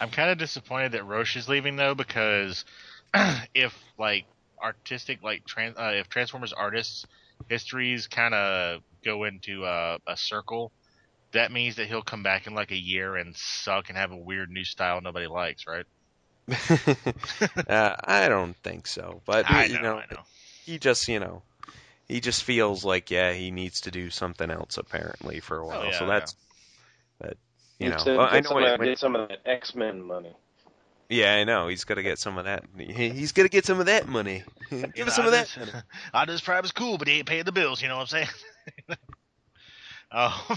i'm 0.00 0.10
kind 0.10 0.30
of 0.30 0.38
disappointed 0.38 0.92
that 0.92 1.06
roche 1.06 1.36
is 1.36 1.48
leaving 1.48 1.76
though 1.76 1.94
because 1.94 2.64
if 3.54 3.78
like 3.96 4.26
artistic 4.62 5.22
like 5.22 5.44
trans, 5.46 5.76
uh, 5.78 5.92
if 5.94 6.08
Transformers 6.08 6.52
artists 6.52 7.04
histories 7.48 8.06
kind 8.06 8.34
of 8.34 8.80
go 9.04 9.24
into 9.24 9.64
uh, 9.64 9.98
a 10.06 10.16
circle, 10.16 10.72
that 11.32 11.52
means 11.52 11.76
that 11.76 11.86
he'll 11.86 12.02
come 12.02 12.22
back 12.22 12.46
in 12.46 12.54
like 12.54 12.70
a 12.72 12.76
year 12.76 13.16
and 13.16 13.36
suck 13.36 13.88
and 13.88 13.98
have 13.98 14.10
a 14.12 14.16
weird 14.16 14.50
new 14.50 14.64
style 14.64 15.00
nobody 15.00 15.26
likes, 15.26 15.66
right? 15.66 15.84
uh, 17.68 17.94
I 18.04 18.28
don't 18.28 18.56
think 18.56 18.86
so, 18.86 19.20
but 19.26 19.50
I 19.50 19.66
you 19.66 19.74
know, 19.74 19.82
know, 19.82 19.96
I 19.98 20.04
know. 20.10 20.22
he 20.64 20.78
just 20.78 21.06
you 21.08 21.20
know 21.20 21.42
he 22.08 22.20
just 22.20 22.42
feels 22.44 22.84
like 22.84 23.10
yeah 23.10 23.32
he 23.32 23.50
needs 23.50 23.82
to 23.82 23.90
do 23.90 24.08
something 24.10 24.50
else 24.50 24.78
apparently 24.78 25.40
for 25.40 25.58
a 25.58 25.66
while. 25.66 25.82
Oh, 25.82 25.84
yeah, 25.86 25.98
so 25.98 26.06
that's 26.06 26.34
but 27.20 27.36
you 27.78 27.90
know 27.90 27.96
Get 27.96 28.04
some- 28.04 28.16
well, 28.16 28.26
I 28.26 28.32
get 28.32 28.44
know 28.44 28.48
some, 28.48 28.56
when- 28.56 28.64
of- 28.72 28.78
when- 28.78 28.88
get 28.88 28.98
some 28.98 29.16
of 29.16 29.28
that 29.28 29.38
X 29.44 29.74
Men 29.74 30.02
money. 30.02 30.34
Yeah 31.08 31.34
I 31.34 31.44
know 31.44 31.68
he's 31.68 31.84
got 31.84 31.94
to 31.94 32.02
get 32.02 32.18
some 32.18 32.38
of 32.38 32.44
that 32.44 32.64
he, 32.76 33.10
he's 33.10 33.32
got 33.32 33.44
to 33.44 33.48
get 33.48 33.64
some 33.64 33.80
of 33.80 33.86
that 33.86 34.08
money. 34.08 34.44
Give 34.70 35.08
us 35.08 35.16
some 35.16 35.26
of 35.26 35.32
that. 35.32 35.48
Optimus, 35.48 35.82
Optimus 36.14 36.40
Prime 36.40 36.64
is 36.64 36.72
cool, 36.72 36.98
but 36.98 37.08
he 37.08 37.18
ain't 37.18 37.26
paying 37.26 37.44
the 37.44 37.52
bills. 37.52 37.80
You 37.80 37.88
know 37.88 37.96
what 37.96 38.12
I'm 38.12 38.26
saying? 38.88 38.98
oh, 40.12 40.56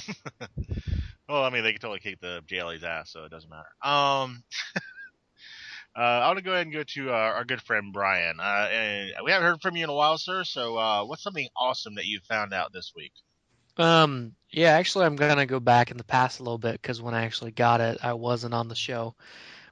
well, 1.30 1.44
I 1.44 1.50
mean, 1.50 1.64
they 1.64 1.72
can 1.72 1.82
totally 1.82 2.00
kick 2.00 2.20
the 2.20 2.42
JLA's 2.48 2.84
ass, 2.84 3.12
so 3.12 3.24
it 3.24 3.32
doesn't 3.32 3.50
matter. 3.50 3.70
Um, 3.84 4.44
uh, 5.96 6.00
I 6.00 6.28
want 6.28 6.40
to 6.40 6.44
go 6.44 6.52
ahead 6.52 6.68
and 6.68 6.74
go 6.74 6.84
to 6.84 7.10
uh, 7.10 7.14
our 7.14 7.46
good 7.46 7.62
friend 7.62 7.94
Brian. 7.94 8.40
Uh, 8.40 8.68
we 9.24 9.32
haven't 9.32 9.48
heard 9.48 9.62
from 9.62 9.76
you 9.76 9.84
in 9.84 9.90
a 9.90 9.94
while, 9.94 10.18
sir. 10.18 10.44
So, 10.44 10.78
uh, 10.78 11.04
what's 11.06 11.24
something 11.24 11.48
awesome 11.56 11.96
that 11.96 12.06
you 12.06 12.20
found 12.28 12.54
out 12.54 12.74
this 12.74 12.94
week? 12.96 13.14
Um, 13.78 14.36
yeah, 14.52 14.72
actually, 14.72 15.06
I'm 15.06 15.16
gonna 15.16 15.46
go 15.46 15.60
back 15.60 15.92
in 15.92 15.98
the 15.98 16.04
past 16.04 16.40
a 16.40 16.44
little 16.44 16.58
bit 16.58 16.82
because 16.82 17.02
when 17.02 17.14
I 17.14 17.24
actually 17.24 17.52
got 17.52 17.82
it, 17.82 18.00
I 18.04 18.14
wasn't 18.14 18.54
on 18.54 18.68
the 18.68 18.76
show. 18.76 19.16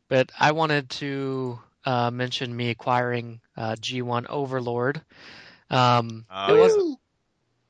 But 0.10 0.32
I 0.40 0.52
wanted 0.52 0.90
to 0.92 1.60
uh, 1.86 2.12
mention 2.12 2.56
me 2.56 2.70
acquiring 2.72 3.42
uh, 3.58 3.76
G1 3.80 4.28
Overlord. 4.28 5.02
Um, 5.70 6.26
Oh, 6.30 6.48
it 6.48 6.56
yeah. 6.56 6.58
wasn't. 6.58 7.00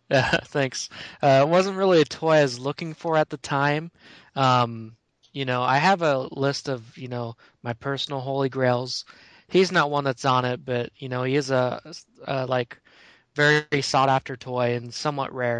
thanks. 0.46 0.90
Uh, 1.22 1.44
it 1.46 1.50
wasn't 1.50 1.78
really 1.78 2.02
a 2.02 2.06
toy 2.06 2.36
I 2.38 2.42
was 2.44 2.60
looking 2.60 2.94
for 2.94 3.18
at 3.18 3.30
the 3.30 3.38
time. 3.38 3.92
Um, 4.36 4.96
you 5.34 5.46
know, 5.46 5.62
I 5.62 5.78
have 5.78 6.02
a 6.02 6.20
list 6.20 6.70
of 6.70 6.98
you 6.98 7.08
know 7.08 7.36
my 7.64 7.74
personal 7.74 8.20
holy 8.22 8.50
grails. 8.50 9.06
He's 9.48 9.72
not 9.72 9.92
one 9.92 10.04
that's 10.06 10.26
on 10.26 10.46
it, 10.46 10.66
but 10.66 10.92
you 10.98 11.10
know 11.10 11.24
he 11.24 11.36
is 11.36 11.52
a, 11.52 11.82
a 12.28 12.46
like 12.48 12.80
very 13.36 13.62
sought 13.62 13.92
after 13.92 14.20
toy 14.20 14.60
and 14.76 14.94
somewhat 14.94 15.18
rare. 15.20 15.54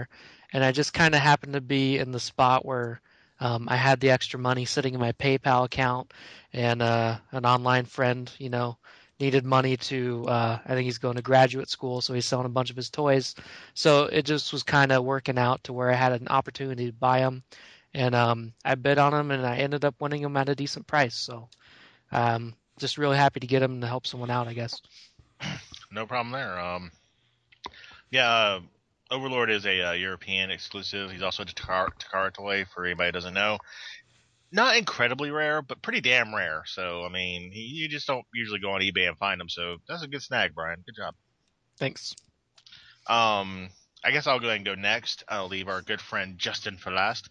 And 0.54 0.64
I 0.64 0.72
just 0.72 0.94
kind 0.94 1.14
of 1.14 1.22
happened 1.22 1.54
to 1.54 1.62
be 1.62 1.98
in 1.98 2.12
the 2.12 2.20
spot 2.20 2.66
where 2.66 3.02
um, 3.40 3.68
I 3.70 3.76
had 3.76 4.00
the 4.00 4.12
extra 4.12 4.40
money 4.40 4.66
sitting 4.66 4.94
in 4.94 5.00
my 5.00 5.12
PayPal 5.14 5.66
account, 5.66 6.14
and 6.54 6.82
uh, 6.82 7.18
an 7.32 7.46
online 7.46 7.86
friend, 7.86 8.32
you 8.38 8.50
know, 8.50 8.78
needed 9.20 9.46
money 9.46 9.78
to. 9.78 10.26
Uh, 10.28 10.60
I 10.66 10.70
think 10.70 10.86
he's 10.86 10.98
going 10.98 11.16
to 11.16 11.22
graduate 11.22 11.70
school, 11.70 12.02
so 12.02 12.14
he's 12.14 12.26
selling 12.26 12.46
a 12.46 12.50
bunch 12.50 12.70
of 12.70 12.76
his 12.76 12.90
toys. 12.90 13.36
So 13.74 14.06
it 14.06 14.26
just 14.26 14.52
was 14.52 14.64
kind 14.64 14.92
of 14.92 15.04
working 15.04 15.38
out 15.38 15.64
to 15.66 15.74
where 15.74 15.92
I 15.92 15.96
had 15.96 16.14
an 16.14 16.28
opportunity 16.28 16.88
to 16.88 16.94
buy 16.94 17.20
them, 17.20 17.44
and 17.94 18.16
um, 18.16 18.54
I 18.66 18.76
bid 18.76 18.98
on 18.98 19.14
them, 19.14 19.32
and 19.32 19.46
I 19.46 19.58
ended 19.58 19.86
up 19.86 19.96
winning 20.00 20.22
them 20.22 20.38
at 20.38 20.50
a 20.50 20.56
decent 20.56 20.88
price. 20.88 21.16
So, 21.16 21.50
um, 22.12 22.54
just 22.78 22.98
really 22.98 23.18
happy 23.18 23.40
to 23.40 23.48
get 23.48 23.60
them 23.60 23.82
to 23.82 23.88
help 23.88 24.08
someone 24.08 24.30
out, 24.30 24.48
I 24.48 24.54
guess. 24.54 24.82
No 25.92 26.06
problem 26.06 26.32
there. 26.32 26.60
Um, 26.60 26.92
yeah, 28.12 28.30
uh, 28.30 28.60
Overlord 29.12 29.50
is 29.50 29.66
a 29.66 29.90
uh, 29.90 29.92
European 29.94 30.52
exclusive. 30.52 31.12
He's 31.12 31.24
also 31.24 31.44
a 31.44 31.46
Takara, 31.46 31.90
Takara 32.00 32.34
toy 32.34 32.66
for 32.74 32.86
anybody 32.86 33.08
who 33.08 33.14
doesn't 33.14 33.34
know. 33.34 33.58
Not 34.52 34.78
incredibly 34.78 35.32
rare, 35.32 35.62
but 35.62 35.82
pretty 35.82 36.02
damn 36.02 36.34
rare. 36.34 36.64
So, 36.66 37.04
I 37.06 37.10
mean, 37.10 37.52
he, 37.52 37.62
you 37.62 37.88
just 37.88 38.08
don't 38.08 38.26
usually 38.34 38.60
go 38.60 38.72
on 38.72 38.82
eBay 38.82 39.08
and 39.08 39.18
find 39.18 39.40
them. 39.40 39.50
So 39.50 39.78
that's 39.88 40.04
a 40.04 40.08
good 40.08 40.22
snag, 40.22 40.56
Brian. 40.56 40.84
Good 40.86 40.96
job. 40.96 41.16
Thanks. 41.78 42.16
Um, 43.08 43.70
I 44.04 44.12
guess 44.12 44.28
I'll 44.28 44.40
go 44.40 44.48
ahead 44.48 44.58
and 44.58 44.66
go 44.66 44.76
next. 44.76 45.24
I'll 45.28 45.48
leave 45.48 45.68
our 45.68 45.82
good 45.82 46.02
friend 46.02 46.38
Justin 46.38 46.78
for 46.78 46.92
last. 46.92 47.30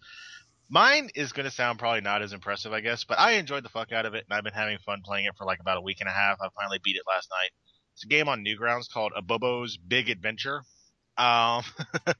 Mine 0.69 1.09
is 1.15 1.31
going 1.31 1.45
to 1.45 1.51
sound 1.51 1.79
probably 1.79 2.01
not 2.01 2.21
as 2.21 2.31
impressive, 2.31 2.73
I 2.73 2.81
guess, 2.81 3.03
but 3.03 3.19
I 3.19 3.33
enjoyed 3.33 3.63
the 3.63 3.69
fuck 3.69 3.91
out 3.91 4.05
of 4.05 4.13
it, 4.13 4.25
and 4.29 4.37
I've 4.37 4.43
been 4.43 4.53
having 4.53 4.77
fun 4.85 5.01
playing 5.03 5.25
it 5.25 5.35
for 5.35 5.45
like 5.45 5.59
about 5.59 5.77
a 5.77 5.81
week 5.81 5.97
and 5.99 6.07
a 6.07 6.11
half. 6.11 6.37
I 6.41 6.47
finally 6.55 6.79
beat 6.83 6.95
it 6.95 7.03
last 7.07 7.27
night. 7.31 7.49
It's 7.95 8.03
a 8.03 8.07
game 8.07 8.29
on 8.29 8.45
Newgrounds 8.45 8.91
called 8.91 9.13
Abobo's 9.17 9.77
Big 9.77 10.09
Adventure. 10.09 10.61
Um, 11.19 11.63
if 12.07 12.15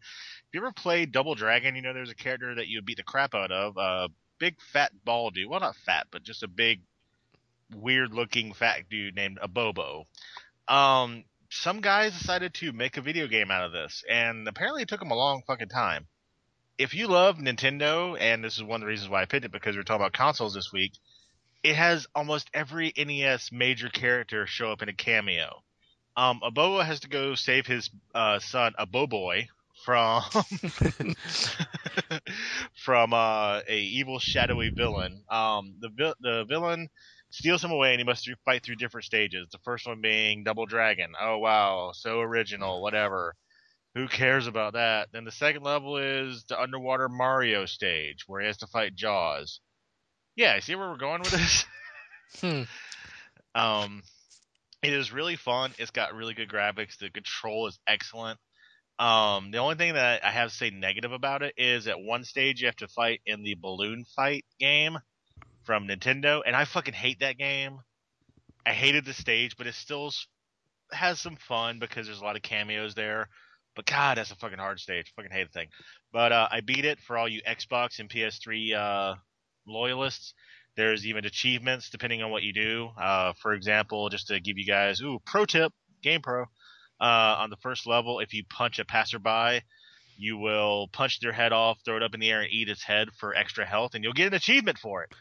you 0.54 0.60
ever 0.60 0.74
played 0.74 1.12
Double 1.14 1.34
Dragon, 1.34 1.76
you 1.76 1.82
know 1.82 1.94
there's 1.94 2.12
a 2.12 2.16
character 2.16 2.56
that 2.56 2.68
you 2.68 2.78
would 2.78 2.86
beat 2.86 2.98
the 2.98 3.04
crap 3.04 3.34
out 3.34 3.52
of. 3.52 3.78
A 3.78 4.10
big 4.40 4.56
fat 4.74 4.92
bald 5.06 5.36
dude. 5.36 5.50
Well, 5.50 5.62
not 5.62 5.78
fat, 5.86 6.08
but 6.12 6.24
just 6.24 6.44
a 6.44 6.48
big, 6.48 6.82
weird 7.74 8.14
looking 8.14 8.54
fat 8.54 8.90
dude 8.90 9.16
named 9.16 9.40
Abobo. 9.42 10.04
Um, 10.68 11.24
some 11.50 11.82
guys 11.82 12.18
decided 12.18 12.54
to 12.56 12.74
make 12.74 12.98
a 12.98 13.02
video 13.02 13.28
game 13.28 13.52
out 13.52 13.66
of 13.66 13.72
this, 13.72 14.04
and 14.10 14.48
apparently 14.48 14.84
it 14.84 14.90
took 14.90 15.00
them 15.00 15.12
a 15.12 15.16
long 15.16 15.44
fucking 15.48 15.70
time. 15.70 16.08
If 16.78 16.94
you 16.94 17.08
love 17.08 17.38
Nintendo, 17.38 18.18
and 18.20 18.44
this 18.44 18.58
is 18.58 18.64
one 18.64 18.82
of 18.82 18.82
the 18.82 18.88
reasons 18.88 19.10
why 19.10 19.22
I 19.22 19.26
picked 19.26 19.46
it 19.46 19.52
because 19.52 19.76
we 19.76 19.82
are 19.82 19.84
talking 19.84 20.02
about 20.02 20.14
consoles 20.14 20.54
this 20.54 20.72
week, 20.72 20.94
it 21.64 21.76
has 21.76 22.08
almost 22.16 22.50
every 22.54 22.94
NES 22.98 23.52
major 23.52 23.90
character 23.90 24.46
show 24.46 24.72
up 24.72 24.82
in 24.82 24.90
a 24.90 24.94
cameo. 24.94 25.62
Um, 26.20 26.42
Abobo 26.44 26.84
has 26.86 27.00
to 27.02 27.10
go 27.10 27.34
save 27.36 27.66
his 27.66 27.90
uh, 28.14 28.40
son, 28.40 28.74
Aboboy, 28.78 29.48
from 29.86 30.24
from 32.84 33.14
uh, 33.14 33.62
a 33.68 33.80
evil 33.80 34.20
shadowy 34.20 34.70
villain. 34.70 35.24
Um, 35.30 35.76
the 35.80 35.88
vil- 35.90 36.16
the 36.20 36.44
villain 36.44 36.90
steals 37.30 37.64
him 37.64 37.72
away, 37.72 37.92
and 37.92 38.02
he 38.02 38.04
must 38.04 38.26
through- 38.26 38.36
fight 38.44 38.64
through 38.64 38.76
different 38.76 39.06
stages. 39.06 39.48
The 39.52 39.60
first 39.60 39.88
one 39.88 40.02
being 40.02 40.44
Double 40.44 40.66
Dragon. 40.66 41.14
Oh 41.20 41.38
wow, 41.38 41.92
so 41.94 42.20
original, 42.20 42.82
whatever. 42.82 43.36
Who 43.96 44.10
cares 44.10 44.46
about 44.46 44.74
that? 44.74 45.08
Then 45.14 45.24
the 45.24 45.32
second 45.32 45.64
level 45.64 45.98
is 45.98 46.44
the 46.50 46.60
underwater 46.62 47.08
Mario 47.08 47.66
stage, 47.66 48.26
where 48.28 48.42
he 48.42 48.48
has 48.48 48.58
to 48.58 48.68
fight 48.68 48.94
Jaws. 48.94 49.62
Yeah, 50.36 50.60
see 50.60 50.76
where 50.76 50.90
we're 50.90 50.98
going 50.98 51.22
with 51.22 51.32
this? 51.32 51.66
Hmm. 52.42 52.64
Um, 53.56 54.04
it 54.82 54.94
is 54.94 55.12
really 55.12 55.36
fun. 55.36 55.72
It's 55.78 55.92
got 55.92 56.14
really 56.14 56.34
good 56.34 56.50
graphics. 56.50 56.98
The 56.98 57.10
control 57.10 57.68
is 57.68 57.80
excellent. 57.88 58.40
Um, 58.98 59.52
the 59.52 59.60
only 59.60 59.76
thing 59.76 59.94
that 59.94 60.26
I 60.26 60.32
have 60.32 60.50
to 60.50 60.56
say 60.56 60.70
negative 60.72 61.14
about 61.14 61.42
it 61.42 61.54
is 61.58 61.88
at 61.88 62.02
one 62.02 62.26
stage 62.26 62.62
you 62.62 62.68
have 62.68 62.76
to 62.78 62.88
fight 62.88 63.22
in 63.26 63.44
the 63.44 63.56
balloon 63.56 64.06
fight 64.16 64.46
game 64.60 64.98
from 65.64 65.88
Nintendo, 65.88 66.42
and 66.46 66.56
I 66.56 66.66
fucking 66.66 66.94
hate 66.94 67.20
that 67.20 67.38
game. 67.38 67.80
I 68.66 68.74
hated 68.74 69.06
the 69.06 69.14
stage, 69.14 69.56
but 69.58 69.68
it 69.68 69.76
still 69.76 70.12
has 70.92 71.20
some 71.20 71.38
fun 71.38 71.80
because 71.80 72.08
there's 72.08 72.20
a 72.20 72.24
lot 72.24 72.36
of 72.36 72.42
cameos 72.42 72.94
there. 72.96 73.30
But 73.76 73.86
God, 73.86 74.18
that's 74.18 74.32
a 74.32 74.36
fucking 74.36 74.60
hard 74.60 74.80
stage. 74.80 75.14
Fucking 75.16 75.32
hate 75.32 75.48
the 75.52 75.60
thing. 75.60 75.70
But 76.12 76.32
uh, 76.32 76.48
I 76.52 76.62
beat 76.62 76.86
it 76.86 77.00
for 77.00 77.18
all 77.18 77.30
you 77.30 77.42
Xbox 77.48 78.00
and 78.00 78.10
PS3 78.10 78.74
uh, 78.74 79.16
loyalists. 79.66 80.34
There's 80.76 81.06
even 81.06 81.26
achievements 81.26 81.90
depending 81.90 82.22
on 82.24 82.32
what 82.32 82.44
you 82.44 82.54
do. 82.54 82.90
Uh, 82.98 83.34
for 83.42 83.54
example, 83.54 84.10
just 84.10 84.28
to 84.28 84.40
give 84.40 84.58
you 84.58 84.66
guys, 84.66 85.02
ooh, 85.02 85.20
pro 85.26 85.46
tip, 85.46 85.74
Game 86.02 86.22
Pro. 86.22 86.44
Uh, 87.02 87.36
on 87.40 87.50
the 87.50 87.58
first 87.58 87.88
level, 87.88 88.20
if 88.20 88.34
you 88.34 88.44
punch 88.50 88.80
a 88.80 88.86
passerby, 88.86 89.62
you 90.18 90.38
will 90.38 90.90
punch 90.92 91.22
their 91.22 91.32
head 91.32 91.54
off, 91.54 91.80
throw 91.86 91.96
it 91.96 92.04
up 92.04 92.14
in 92.14 92.20
the 92.20 92.30
air, 92.30 92.42
and 92.42 92.52
eat 92.52 92.68
its 92.68 92.84
head 92.84 93.08
for 93.18 93.34
extra 93.34 93.66
health, 93.66 93.96
and 93.96 94.04
you'll 94.04 94.14
get 94.14 94.28
an 94.28 94.34
achievement 94.34 94.78
for 94.78 95.04
it. 95.04 95.14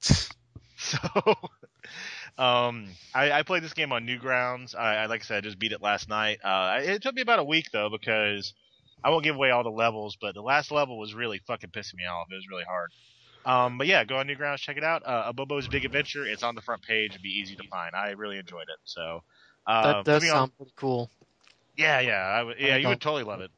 so, 0.76 0.98
um, 2.38 2.88
I, 3.14 3.32
I 3.32 3.42
played 3.42 3.62
this 3.62 3.72
game 3.72 3.90
on 3.92 4.06
Newgrounds. 4.06 4.76
I, 4.76 4.96
I 4.96 5.06
like 5.06 5.22
I 5.22 5.24
said, 5.24 5.38
I 5.38 5.40
just 5.40 5.58
beat 5.58 5.72
it 5.72 5.82
last 5.82 6.08
night. 6.10 6.38
Uh, 6.44 6.80
it 6.82 7.02
took 7.02 7.14
me 7.14 7.22
about 7.22 7.38
a 7.38 7.44
week 7.44 7.66
though 7.72 7.88
because 7.90 8.52
I 9.02 9.10
won't 9.10 9.24
give 9.24 9.36
away 9.36 9.50
all 9.50 9.64
the 9.64 9.70
levels, 9.70 10.16
but 10.20 10.34
the 10.34 10.42
last 10.42 10.70
level 10.70 10.98
was 10.98 11.14
really 11.14 11.40
fucking 11.46 11.70
pissing 11.70 11.94
me 11.94 12.04
off. 12.04 12.28
It 12.30 12.34
was 12.34 12.48
really 12.50 12.64
hard. 12.64 12.90
Um, 13.48 13.78
but 13.78 13.86
yeah, 13.86 14.04
go 14.04 14.18
on 14.18 14.26
Newgrounds, 14.26 14.58
check 14.58 14.76
it 14.76 14.84
out. 14.84 15.02
Uh, 15.06 15.32
Abobo's 15.32 15.68
Big 15.68 15.86
Adventure. 15.86 16.26
It's 16.26 16.42
on 16.42 16.54
the 16.54 16.60
front 16.60 16.82
page. 16.82 17.12
It'd 17.12 17.22
be 17.22 17.30
easy 17.30 17.56
to 17.56 17.62
find. 17.68 17.94
I 17.96 18.10
really 18.10 18.36
enjoyed 18.36 18.68
it. 18.68 18.76
So 18.84 19.22
uh, 19.66 19.94
that 19.94 20.04
does 20.04 20.22
moving 20.22 20.30
on- 20.30 20.36
sound 20.36 20.56
pretty 20.58 20.72
cool. 20.76 21.10
yeah, 21.74 22.00
yeah, 22.00 22.12
I 22.12 22.42
would, 22.42 22.56
yeah. 22.60 22.74
I 22.74 22.76
You 22.76 22.88
would 22.88 23.00
totally 23.00 23.22
love 23.24 23.40
it. 23.40 23.50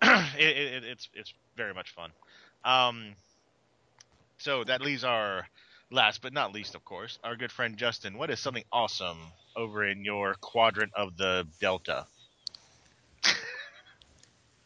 it, 0.02 0.38
it, 0.38 0.72
it. 0.74 0.84
It's 0.84 1.08
it's 1.14 1.34
very 1.56 1.74
much 1.74 1.90
fun. 1.94 2.10
Um, 2.64 3.14
so 4.38 4.62
that 4.62 4.80
leaves 4.82 5.02
our 5.02 5.48
last 5.90 6.22
but 6.22 6.32
not 6.32 6.52
least, 6.52 6.76
of 6.76 6.84
course, 6.84 7.18
our 7.24 7.34
good 7.34 7.50
friend 7.50 7.76
Justin. 7.76 8.16
What 8.18 8.30
is 8.30 8.38
something 8.38 8.64
awesome 8.70 9.18
over 9.56 9.84
in 9.84 10.04
your 10.04 10.34
quadrant 10.40 10.92
of 10.94 11.16
the 11.16 11.44
Delta? 11.60 12.06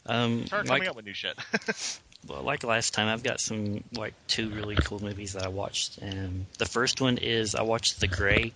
Um, 0.05 0.45
Start 0.47 0.67
like, 0.67 0.79
coming 0.79 0.89
up 0.89 0.95
with 0.95 1.05
new 1.05 1.13
shit. 1.13 1.37
well, 2.27 2.43
like 2.43 2.63
last 2.63 2.93
time, 2.93 3.07
I've 3.07 3.23
got 3.23 3.39
some 3.39 3.83
like 3.93 4.13
two 4.27 4.49
really 4.49 4.77
cool 4.77 5.01
movies 5.01 5.33
that 5.33 5.43
I 5.43 5.47
watched. 5.47 5.99
Um, 6.01 6.47
the 6.57 6.65
first 6.65 7.01
one 7.01 7.17
is 7.17 7.55
I 7.55 7.61
watched 7.61 7.99
The 7.99 8.07
Grey, 8.07 8.53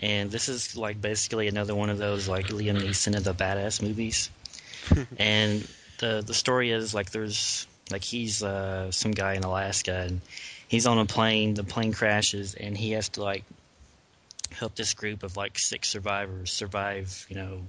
and 0.00 0.30
this 0.30 0.48
is 0.48 0.76
like 0.76 1.00
basically 1.00 1.48
another 1.48 1.74
one 1.74 1.90
of 1.90 1.98
those 1.98 2.28
like 2.28 2.48
Liam 2.48 2.80
Neeson 2.80 3.16
of 3.16 3.24
the 3.24 3.34
badass 3.34 3.82
movies. 3.82 4.30
and 5.18 5.66
the 5.98 6.22
the 6.24 6.34
story 6.34 6.70
is 6.70 6.94
like 6.94 7.10
there's 7.10 7.66
like 7.90 8.04
he's 8.04 8.42
uh, 8.42 8.90
some 8.92 9.12
guy 9.12 9.34
in 9.34 9.42
Alaska 9.42 9.94
and 9.94 10.20
he's 10.68 10.86
on 10.86 10.98
a 10.98 11.06
plane. 11.06 11.54
The 11.54 11.64
plane 11.64 11.92
crashes 11.92 12.54
and 12.54 12.76
he 12.76 12.92
has 12.92 13.08
to 13.10 13.22
like 13.22 13.44
help 14.52 14.74
this 14.76 14.94
group 14.94 15.22
of 15.22 15.36
like 15.36 15.58
six 15.58 15.88
survivors 15.88 16.52
survive. 16.52 17.26
You 17.28 17.36
know, 17.36 17.60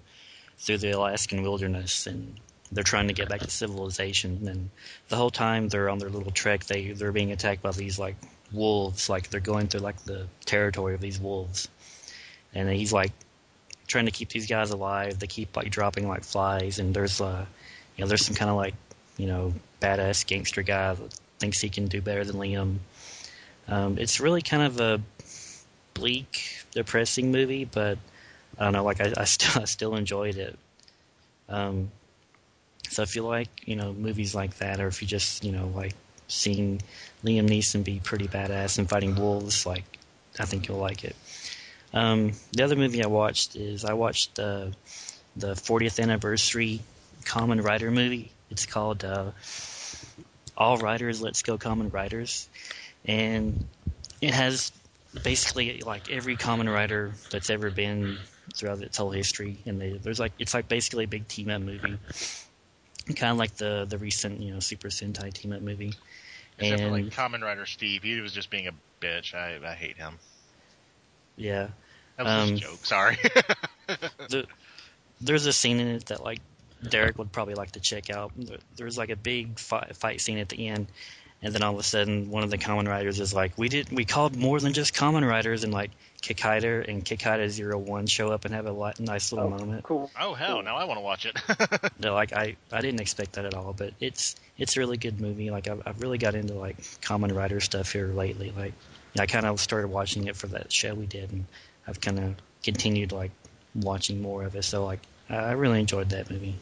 through 0.60 0.80
the 0.80 0.92
Alaskan 0.92 1.42
wilderness 1.42 2.08
and 2.08 2.40
they're 2.72 2.84
trying 2.84 3.08
to 3.08 3.14
get 3.14 3.30
back 3.30 3.40
to 3.42 3.50
civilization 3.50 4.48
and 4.48 4.70
the 5.10 5.16
whole 5.16 5.30
time 5.30 5.70
they're 5.70 5.90
on 5.90 6.00
their 6.00 6.10
little 6.10 6.32
trek 6.32 6.66
they 6.66 6.92
they're 6.92 7.12
being 7.12 7.32
attacked 7.32 7.62
by 7.62 7.72
these 7.72 7.98
like 7.98 8.16
wolves. 8.52 9.10
Like 9.10 9.30
they're 9.30 9.40
going 9.40 9.68
through 9.68 9.82
like 9.82 10.04
the 10.04 10.28
territory 10.46 10.96
of 10.96 11.02
these 11.02 11.20
wolves. 11.20 11.68
And 12.54 12.70
he's 12.70 12.94
like 12.94 13.12
trying 13.88 14.06
to 14.06 14.12
keep 14.12 14.30
these 14.30 14.48
guys 14.48 14.72
alive. 14.72 15.20
They 15.20 15.28
keep 15.28 15.56
like 15.56 15.70
dropping 15.70 16.08
like 16.08 16.24
flies. 16.24 16.80
And 16.80 16.94
there's 16.94 17.22
uh 17.22 17.46
you 17.96 18.04
know 18.04 18.08
there's 18.08 18.26
some 18.26 18.36
kind 18.36 18.50
of 18.50 18.58
like 18.58 18.76
you 19.18 19.28
know 19.28 19.54
badass 19.82 20.26
gangster 20.26 20.62
guy 20.62 20.94
that 20.94 21.14
thinks 21.40 21.60
he 21.60 21.70
can 21.70 21.88
do 21.88 22.02
better 22.02 22.24
than 22.24 22.38
Liam. 22.38 22.78
Um, 23.68 23.98
it's 23.98 24.20
really 24.20 24.42
kind 24.42 24.64
of 24.64 24.80
a 24.80 25.02
bleak 25.94 26.64
depressing 26.72 27.32
movie 27.32 27.66
but 27.66 27.98
I 28.58 28.64
don't 28.64 28.74
know, 28.74 28.84
like 28.84 29.02
I, 29.02 29.14
I 29.18 29.26
still 29.26 29.62
I 29.62 29.66
still 29.66 29.96
enjoyed 29.96 30.38
it. 30.38 30.58
Um, 31.50 31.92
so 32.90 33.02
if 33.02 33.16
you 33.16 33.24
like 33.24 33.50
you 33.66 33.76
know 33.76 33.94
movies 33.94 34.34
like 34.36 34.58
that, 34.58 34.80
or 34.80 34.88
if 34.88 35.02
you 35.02 35.08
just 35.08 35.44
you 35.44 35.52
know 35.52 35.68
like 35.68 35.94
seeing 36.28 36.82
Liam 37.24 37.50
Neeson 37.50 37.84
be 37.84 38.00
pretty 38.04 38.28
badass 38.28 38.78
and 38.78 38.90
fighting 38.90 39.16
wolves, 39.16 39.66
like 39.66 39.98
I 40.40 40.46
think 40.46 40.68
you'll 40.68 40.78
like 40.78 41.04
it. 41.04 41.16
Um, 41.94 42.34
the 42.52 42.64
other 42.64 42.76
movie 42.76 43.04
I 43.04 43.08
watched 43.08 43.56
is 43.56 43.86
I 43.86 43.94
watched 43.94 44.40
uh, 44.40 44.68
the 45.36 45.54
40th 45.54 46.02
anniversary 46.02 46.82
Kamen 47.24 47.64
Rider 47.64 47.92
movie. 47.92 48.32
It's 48.50 48.66
called 48.66 49.04
uh, 49.04 49.32
All 50.58 50.78
Riders 50.78 51.22
Let's 51.22 51.42
Go 51.44 51.58
Kamen 51.58 51.92
Riders, 51.92 52.48
and 53.06 53.68
it 54.22 54.34
has 54.34 54.72
basically 55.24 55.82
like 55.86 56.12
every 56.12 56.38
Kamen 56.38 56.72
Rider 56.72 57.14
that's 57.32 57.50
ever 57.50 57.70
been 57.70 58.18
throughout 58.56 58.82
its 58.82 58.98
whole 58.98 59.12
history, 59.12 59.58
and 59.66 59.80
they, 59.80 59.92
there's 59.94 60.20
like 60.20 60.34
it's 60.40 60.54
like 60.54 60.68
basically 60.68 61.06
a 61.06 61.08
big 61.08 61.28
team 61.28 61.50
up 61.50 61.62
movie, 61.62 61.98
kind 63.16 63.32
of 63.32 63.38
like 63.38 63.56
the 63.56 63.86
the 63.88 63.98
recent 63.98 64.42
you 64.42 64.54
know 64.54 64.60
Super 64.60 64.90
Sentai 64.90 65.34
team 65.34 65.54
up 65.54 65.62
movie. 65.62 65.94
Except 66.60 66.82
for 66.82 66.88
and 66.88 67.06
like 67.06 67.14
Kamen 67.14 67.42
Rider 67.42 67.66
Steve, 67.66 68.04
he 68.04 68.20
was 68.20 68.32
just 68.32 68.50
being 68.50 68.68
a 68.68 68.74
bitch. 69.02 69.34
I 69.34 69.60
I 69.66 69.74
hate 69.74 69.98
him. 69.98 70.18
yeah, 71.36 71.70
That 72.18 72.26
was 72.26 72.50
Um, 72.50 72.58
just 72.58 72.64
a 72.64 72.68
joke. 72.68 72.86
Sorry. 72.86 73.18
the, 74.30 74.46
there's 75.22 75.46
a 75.46 75.54
scene 75.54 75.80
in 75.80 75.88
it 75.88 76.06
that 76.08 76.24
like 76.24 76.40
Derek 76.88 77.18
would 77.18 77.32
probably 77.32 77.54
like 77.56 77.72
to 77.72 77.80
check 77.80 78.10
out. 78.10 78.32
There's 78.76 78.98
like 78.98 79.10
a 79.10 79.16
big 79.16 79.60
fight, 79.60 79.96
fight 79.96 80.22
scene 80.22 80.38
at 80.40 80.50
the 80.50 80.68
end, 80.68 80.88
and 81.42 81.54
then 81.54 81.64
all 81.64 81.74
of 81.74 81.80
a 81.80 81.84
sudden 81.84 82.30
one 82.30 82.44
of 82.44 82.50
the 82.50 82.58
Kamen 82.58 82.88
Riders 82.88 83.20
is 83.20 83.34
like, 83.34 83.58
"We 83.58 83.70
did 83.70 83.92
we 83.92 84.06
called 84.06 84.36
more 84.36 84.60
than 84.60 84.74
just 84.74 84.94
Kamen 84.94 85.28
Riders," 85.28 85.64
and 85.64 85.74
like 85.74 85.92
Kikaider 86.22 86.88
and 86.88 87.06
Kikaider 87.06 87.48
Zero 87.50 87.78
One 87.78 88.08
show 88.08 88.32
up 88.32 88.46
and 88.46 88.54
have 88.54 88.66
a 88.66 88.72
li- 88.72 88.94
nice 89.00 89.32
little 89.32 89.50
moment. 89.50 89.84
Cool. 89.84 90.10
oh 90.20 90.34
hell, 90.34 90.62
now 90.64 90.76
I 90.76 90.84
want 90.86 90.98
to 90.98 91.02
watch 91.04 91.26
it. 91.26 91.38
No, 92.00 92.14
like 92.14 92.34
I, 92.34 92.56
I 92.72 92.82
didn't 92.82 93.02
expect 93.02 93.34
that 93.34 93.46
at 93.46 93.54
all, 93.54 93.74
but 93.74 93.94
it's 94.00 94.36
it's 94.58 94.78
a 94.78 94.80
really 94.80 94.98
good 94.98 95.20
movie. 95.22 95.50
Like 95.52 95.68
I've, 95.68 95.82
I've 95.86 96.02
really 96.02 96.18
got 96.18 96.36
into 96.36 96.54
like 96.54 96.78
Kamen 97.02 97.36
Rider 97.36 97.60
stuff 97.60 97.92
here 97.92 98.08
lately. 98.08 98.52
Like 98.56 98.74
I 99.20 99.26
kind 99.26 99.46
of 99.46 99.60
started 99.60 99.88
watching 99.90 100.28
it 100.28 100.36
for 100.36 100.48
that 100.48 100.72
show 100.72 100.94
we 100.94 101.06
did, 101.06 101.32
and 101.32 101.46
I've 101.88 102.02
kind 102.02 102.20
of 102.20 102.36
continued 102.64 103.12
like 103.12 103.32
watching 103.76 104.22
more 104.22 104.44
of 104.44 104.56
it. 104.56 104.64
So 104.64 104.86
like 104.86 105.00
I 105.30 105.36
I 105.36 105.52
really 105.54 105.80
enjoyed 105.80 106.10
that 106.10 106.30
movie. 106.30 106.56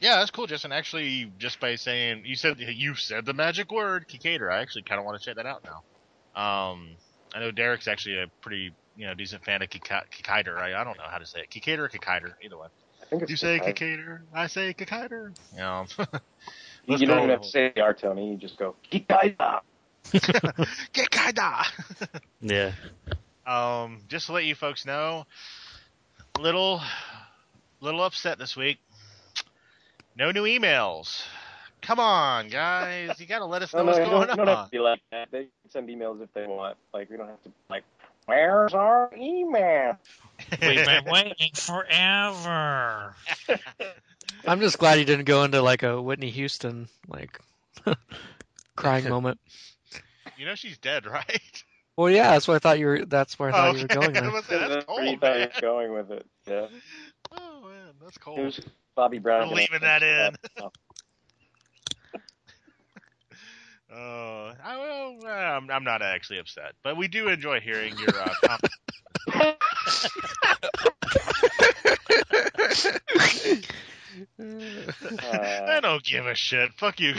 yeah, 0.00 0.16
that's 0.16 0.30
cool, 0.30 0.46
Justin. 0.46 0.72
Actually, 0.72 1.30
just 1.38 1.60
by 1.60 1.76
saying 1.76 2.22
you 2.24 2.34
said 2.36 2.58
you 2.58 2.94
said 2.94 3.24
the 3.24 3.34
magic 3.34 3.70
word, 3.70 4.08
Kikator, 4.08 4.50
I 4.50 4.58
actually 4.60 4.82
kind 4.82 4.98
of 4.98 5.04
want 5.04 5.18
to 5.20 5.24
check 5.24 5.36
that 5.36 5.46
out 5.46 5.62
now. 5.64 5.82
Um, 6.42 6.90
I 7.34 7.40
know 7.40 7.50
Derek's 7.50 7.88
actually 7.88 8.18
a 8.18 8.26
pretty 8.40 8.72
you 8.96 9.06
know 9.06 9.14
decent 9.14 9.44
fan 9.44 9.62
of 9.62 9.68
Kika- 9.68 10.04
I, 10.28 10.80
I 10.80 10.84
don't 10.84 10.96
know 10.98 11.04
how 11.08 11.18
to 11.18 11.26
say 11.26 11.40
it, 11.40 11.50
Kikator 11.50 11.78
or 11.80 11.88
Kikator, 11.88 12.32
either 12.42 12.58
way. 12.58 12.66
I 13.00 13.04
think 13.06 13.22
it's 13.22 13.30
You 13.30 13.36
say 13.36 13.60
Kikaider. 13.60 14.20
I 14.34 14.46
say 14.46 14.74
Kikator. 14.74 15.32
You 15.52 15.58
know, 15.58 15.86
You 16.86 17.06
don't 17.06 17.18
even 17.18 17.30
have 17.30 17.42
to 17.42 17.48
say 17.48 17.72
the 17.74 17.82
R, 17.82 17.94
Tony. 17.94 18.30
You 18.30 18.36
just 18.36 18.58
go 18.58 18.74
Kikaida. 18.90 19.60
Kikaida. 20.12 21.64
Yeah. 22.42 22.72
Um, 23.46 24.00
just 24.08 24.26
to 24.26 24.32
let 24.32 24.44
you 24.44 24.54
folks 24.54 24.86
know, 24.86 25.26
little, 26.38 26.80
little 27.80 28.02
upset 28.02 28.38
this 28.38 28.56
week. 28.56 28.78
No 30.16 30.30
new 30.30 30.44
emails. 30.44 31.22
Come 31.82 31.98
on, 32.00 32.48
guys, 32.48 33.18
you 33.18 33.26
gotta 33.26 33.44
let 33.44 33.62
us 33.62 33.72
know 33.74 33.82
No, 33.84 33.92
no, 33.92 33.98
what's 33.98 33.98
you 34.04 34.10
going 34.10 34.28
don't, 34.28 34.30
you 34.30 34.36
don't 34.36 34.48
have 34.48 34.58
on. 34.58 34.64
to 34.66 34.70
be 34.70 34.78
like 34.78 35.00
that. 35.10 35.28
They 35.30 35.38
can 35.44 35.70
send 35.70 35.88
emails 35.88 36.22
if 36.22 36.32
they 36.34 36.46
want. 36.46 36.76
Like 36.92 37.10
we 37.10 37.16
don't 37.16 37.28
have 37.28 37.42
to 37.44 37.52
like, 37.68 37.84
where's 38.26 38.74
our 38.74 39.10
email? 39.16 39.98
We've 40.60 40.84
been 40.84 41.04
waiting 41.06 41.50
forever. 41.54 43.14
I'm 44.46 44.60
just 44.60 44.78
glad 44.78 44.98
you 44.98 45.04
didn't 45.04 45.26
go 45.26 45.44
into 45.44 45.60
like 45.62 45.82
a 45.82 46.00
Whitney 46.00 46.30
Houston 46.30 46.88
like 47.08 47.40
crying 48.76 49.08
moment. 49.08 49.38
You 50.38 50.46
know 50.46 50.54
she's 50.54 50.78
dead, 50.78 51.06
right? 51.06 51.62
Well, 51.96 52.08
yeah, 52.10 52.30
that's 52.30 52.48
what 52.48 52.54
I 52.54 52.58
thought 52.60 52.78
you 52.78 52.86
were. 52.86 53.04
That's 53.04 53.38
where 53.38 53.50
I 53.50 53.52
thought 53.52 53.76
you 53.76 53.82
were 53.82 53.88
oh, 53.90 53.98
Okay, 53.98 54.12
going. 54.12 54.16
I 54.16 54.20
There. 54.20 54.30
was 54.30 54.48
like, 54.48 54.60
that's 54.60 54.86
That's 54.86 54.88
where 54.88 55.04
you 55.04 55.18
cold, 55.18 55.20
thought 55.20 55.38
you 55.38 55.48
were 55.54 55.60
going 55.60 55.92
with 55.92 56.10
it. 56.12 56.26
Yeah. 56.46 56.66
Oh 57.38 57.60
man, 57.62 57.92
that's 58.02 58.16
It 58.16 58.20
cold. 58.20 58.38
was 58.38 58.60
Bobby 58.94 59.18
Brown. 59.18 59.42
I'm 59.42 59.54
leaving 59.54 59.80
that 59.80 60.02
in. 60.02 60.34
Oh, 60.60 60.70
Uh, 63.92 64.54
I, 64.64 64.76
well, 64.78 65.26
I'm, 65.26 65.70
I'm 65.70 65.84
not 65.84 66.00
actually 66.02 66.38
upset, 66.38 66.74
but 66.84 66.96
we 66.96 67.08
do 67.08 67.28
enjoy 67.28 67.60
hearing 67.60 67.94
your 67.98 68.16
uh, 68.16 68.34
comments. 69.32 70.08
I 74.38 75.74
Uh, 75.76 75.80
don't 75.80 76.02
give 76.04 76.26
a 76.26 76.34
shit. 76.34 76.72
Fuck 76.74 77.00
you. 77.00 77.14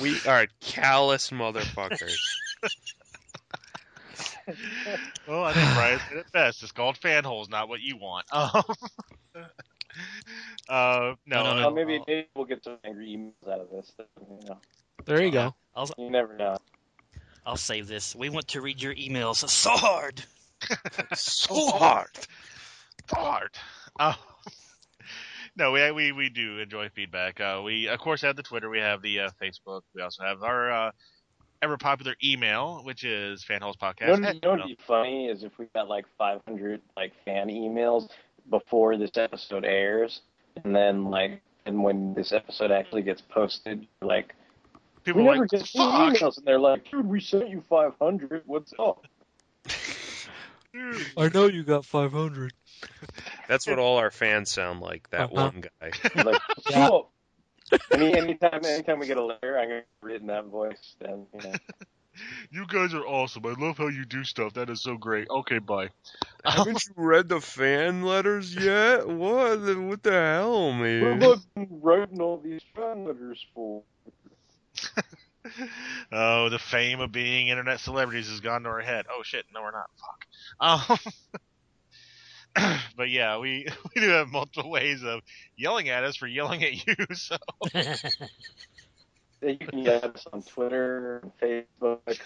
We 0.00 0.16
are 0.26 0.46
callous 0.60 1.30
motherfuckers. 1.30 2.16
Well, 5.28 5.44
I 5.44 5.52
think 5.52 5.74
Brian 5.74 6.00
said 6.08 6.16
it 6.18 6.32
best. 6.32 6.62
It's 6.64 6.72
called 6.72 6.96
fan 6.96 7.22
holes, 7.22 7.48
not 7.48 7.68
what 7.68 7.80
you 7.80 7.96
want. 7.96 8.26
Um, 9.34 9.44
uh, 10.68 11.14
no, 11.26 11.42
No, 11.42 11.42
no, 11.42 11.50
uh, 11.50 11.54
well, 11.56 11.70
maybe 11.70 12.00
maybe 12.06 12.28
we'll 12.34 12.46
get 12.46 12.64
some 12.64 12.78
angry 12.82 13.08
emails 13.16 13.52
out 13.52 13.60
of 13.60 13.70
this. 13.70 13.92
You, 13.98 14.48
know. 14.48 14.58
There 15.04 15.22
you 15.22 15.30
go. 15.30 15.54
I'll 15.74 15.90
you 15.98 16.10
never 16.10 16.36
know. 16.36 16.56
I'll 17.44 17.56
save 17.56 17.88
this. 17.88 18.14
We 18.14 18.28
want 18.28 18.48
to 18.48 18.60
read 18.60 18.80
your 18.80 18.94
emails 18.94 19.48
so 19.48 19.70
hard. 19.70 20.22
so 21.14 21.70
hard. 21.70 22.08
So 23.08 23.16
hard. 23.16 23.50
Uh, 23.98 24.14
no, 25.56 25.72
we 25.72 25.90
we 25.90 26.12
we 26.12 26.28
do 26.28 26.58
enjoy 26.58 26.88
feedback. 26.90 27.40
Uh, 27.40 27.62
we 27.64 27.88
of 27.88 27.98
course 27.98 28.22
have 28.22 28.36
the 28.36 28.42
Twitter, 28.42 28.70
we 28.70 28.78
have 28.78 29.02
the 29.02 29.20
uh, 29.20 29.30
Facebook, 29.42 29.82
we 29.94 30.02
also 30.02 30.22
have 30.22 30.42
our 30.42 30.70
uh, 30.70 30.90
ever 31.62 31.76
popular 31.76 32.14
email, 32.22 32.82
which 32.84 33.04
is 33.04 33.44
fanholespodcast. 33.44 34.08
You 34.08 34.16
know, 34.20 34.30
you 34.30 34.40
know 34.42 34.50
what'd 34.50 34.66
be 34.66 34.78
funny 34.86 35.26
is 35.26 35.42
if 35.42 35.58
we 35.58 35.66
got 35.74 35.88
like 35.88 36.06
500 36.18 36.80
like 36.96 37.12
fan 37.24 37.48
emails 37.48 38.08
before 38.50 38.96
this 38.96 39.12
episode 39.16 39.64
airs, 39.64 40.20
and 40.62 40.74
then 40.74 41.10
like, 41.10 41.40
and 41.66 41.82
when 41.82 42.14
this 42.14 42.32
episode 42.32 42.70
actually 42.70 43.02
gets 43.02 43.20
posted, 43.20 43.86
like 44.00 44.34
People 45.04 45.22
we 45.22 45.28
are 45.28 45.32
never 45.32 45.42
like, 45.44 45.50
get 45.50 45.60
any 45.74 45.84
fuck. 45.84 46.14
emails, 46.14 46.36
and 46.38 46.46
they're 46.46 46.58
like, 46.60 46.90
dude, 46.90 47.06
we 47.06 47.20
sent 47.20 47.48
you 47.48 47.60
500. 47.68 48.42
What's 48.46 48.72
up? 48.78 49.04
I 51.16 51.28
know 51.32 51.46
you 51.46 51.64
got 51.64 51.84
500. 51.84 52.52
That's 53.48 53.66
what 53.66 53.78
all 53.78 53.98
our 53.98 54.10
fans 54.10 54.50
sound 54.50 54.80
like. 54.80 55.08
That 55.10 55.32
Uh-huh. 55.32 55.50
one 55.52 55.62
guy. 55.80 55.90
Like, 56.22 56.40
Yeah. 56.68 56.88
cool. 56.88 57.10
Any 57.92 58.14
anytime 58.16 58.64
anytime 58.64 58.98
we 58.98 59.06
get 59.06 59.16
a 59.16 59.24
letter, 59.24 59.58
I'm 59.58 59.68
gonna 59.68 59.82
read 60.02 60.20
in 60.20 60.26
that 60.28 60.44
voice. 60.46 60.96
Then 61.00 61.26
you 61.34 61.40
know. 61.42 61.52
You 62.50 62.66
guys 62.66 62.92
are 62.92 63.06
awesome. 63.06 63.46
I 63.46 63.54
love 63.58 63.78
how 63.78 63.86
you 63.88 64.04
do 64.04 64.22
stuff. 64.22 64.52
That 64.52 64.68
is 64.68 64.82
so 64.82 64.98
great. 64.98 65.30
Okay, 65.30 65.58
bye. 65.60 65.88
Haven't 66.44 66.82
you 66.86 66.92
read 66.94 67.30
the 67.30 67.40
fan 67.40 68.02
letters 68.02 68.54
yet? 68.54 69.08
What? 69.08 69.64
the- 69.64 69.80
What 69.80 70.02
the 70.02 70.10
hell, 70.12 70.66
What 70.66 70.74
man? 70.74 71.20
have 71.22 71.38
I 71.56 71.60
been 71.64 71.80
writing 71.80 72.20
all 72.20 72.36
these 72.36 72.60
fan 72.76 73.06
letters 73.06 73.42
for? 73.54 73.82
Oh, 76.12 76.48
the 76.50 76.58
fame 76.58 77.00
of 77.00 77.10
being 77.10 77.48
internet 77.48 77.80
celebrities 77.80 78.28
has 78.28 78.38
gone 78.40 78.62
to 78.62 78.68
our 78.68 78.80
head. 78.80 79.06
Oh 79.10 79.22
shit, 79.24 79.44
no, 79.52 79.60
we're 79.62 79.72
not. 79.72 79.90
Fuck. 79.98 80.98
Um, 82.56 82.70
but 82.96 83.10
yeah, 83.10 83.38
we 83.38 83.66
we 83.94 84.00
do 84.00 84.08
have 84.10 84.28
multiple 84.28 84.70
ways 84.70 85.02
of 85.02 85.20
yelling 85.56 85.88
at 85.88 86.04
us 86.04 86.16
for 86.16 86.28
yelling 86.28 86.62
at 86.62 86.86
you. 86.86 86.94
So 87.14 87.36
You 89.42 89.56
can 89.58 89.82
get 89.82 90.04
us 90.04 90.26
on 90.32 90.42
Twitter, 90.42 91.22
Facebook, 91.42 92.20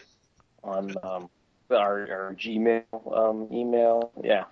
on 0.63 0.95
um, 1.03 1.31
our, 1.71 2.01
our 2.11 2.35
Gmail 2.39 2.85
um, 3.17 3.49
email. 3.53 4.13
Yeah, 4.23 4.45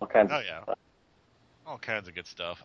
all 0.00 0.06
kinds 0.08 0.30
Oh 0.32 0.38
of 0.40 0.44
yeah. 0.44 0.62
stuff. 0.64 0.78
All 1.70 1.78
kinds 1.78 2.08
of 2.08 2.14
good 2.16 2.26
stuff. 2.26 2.60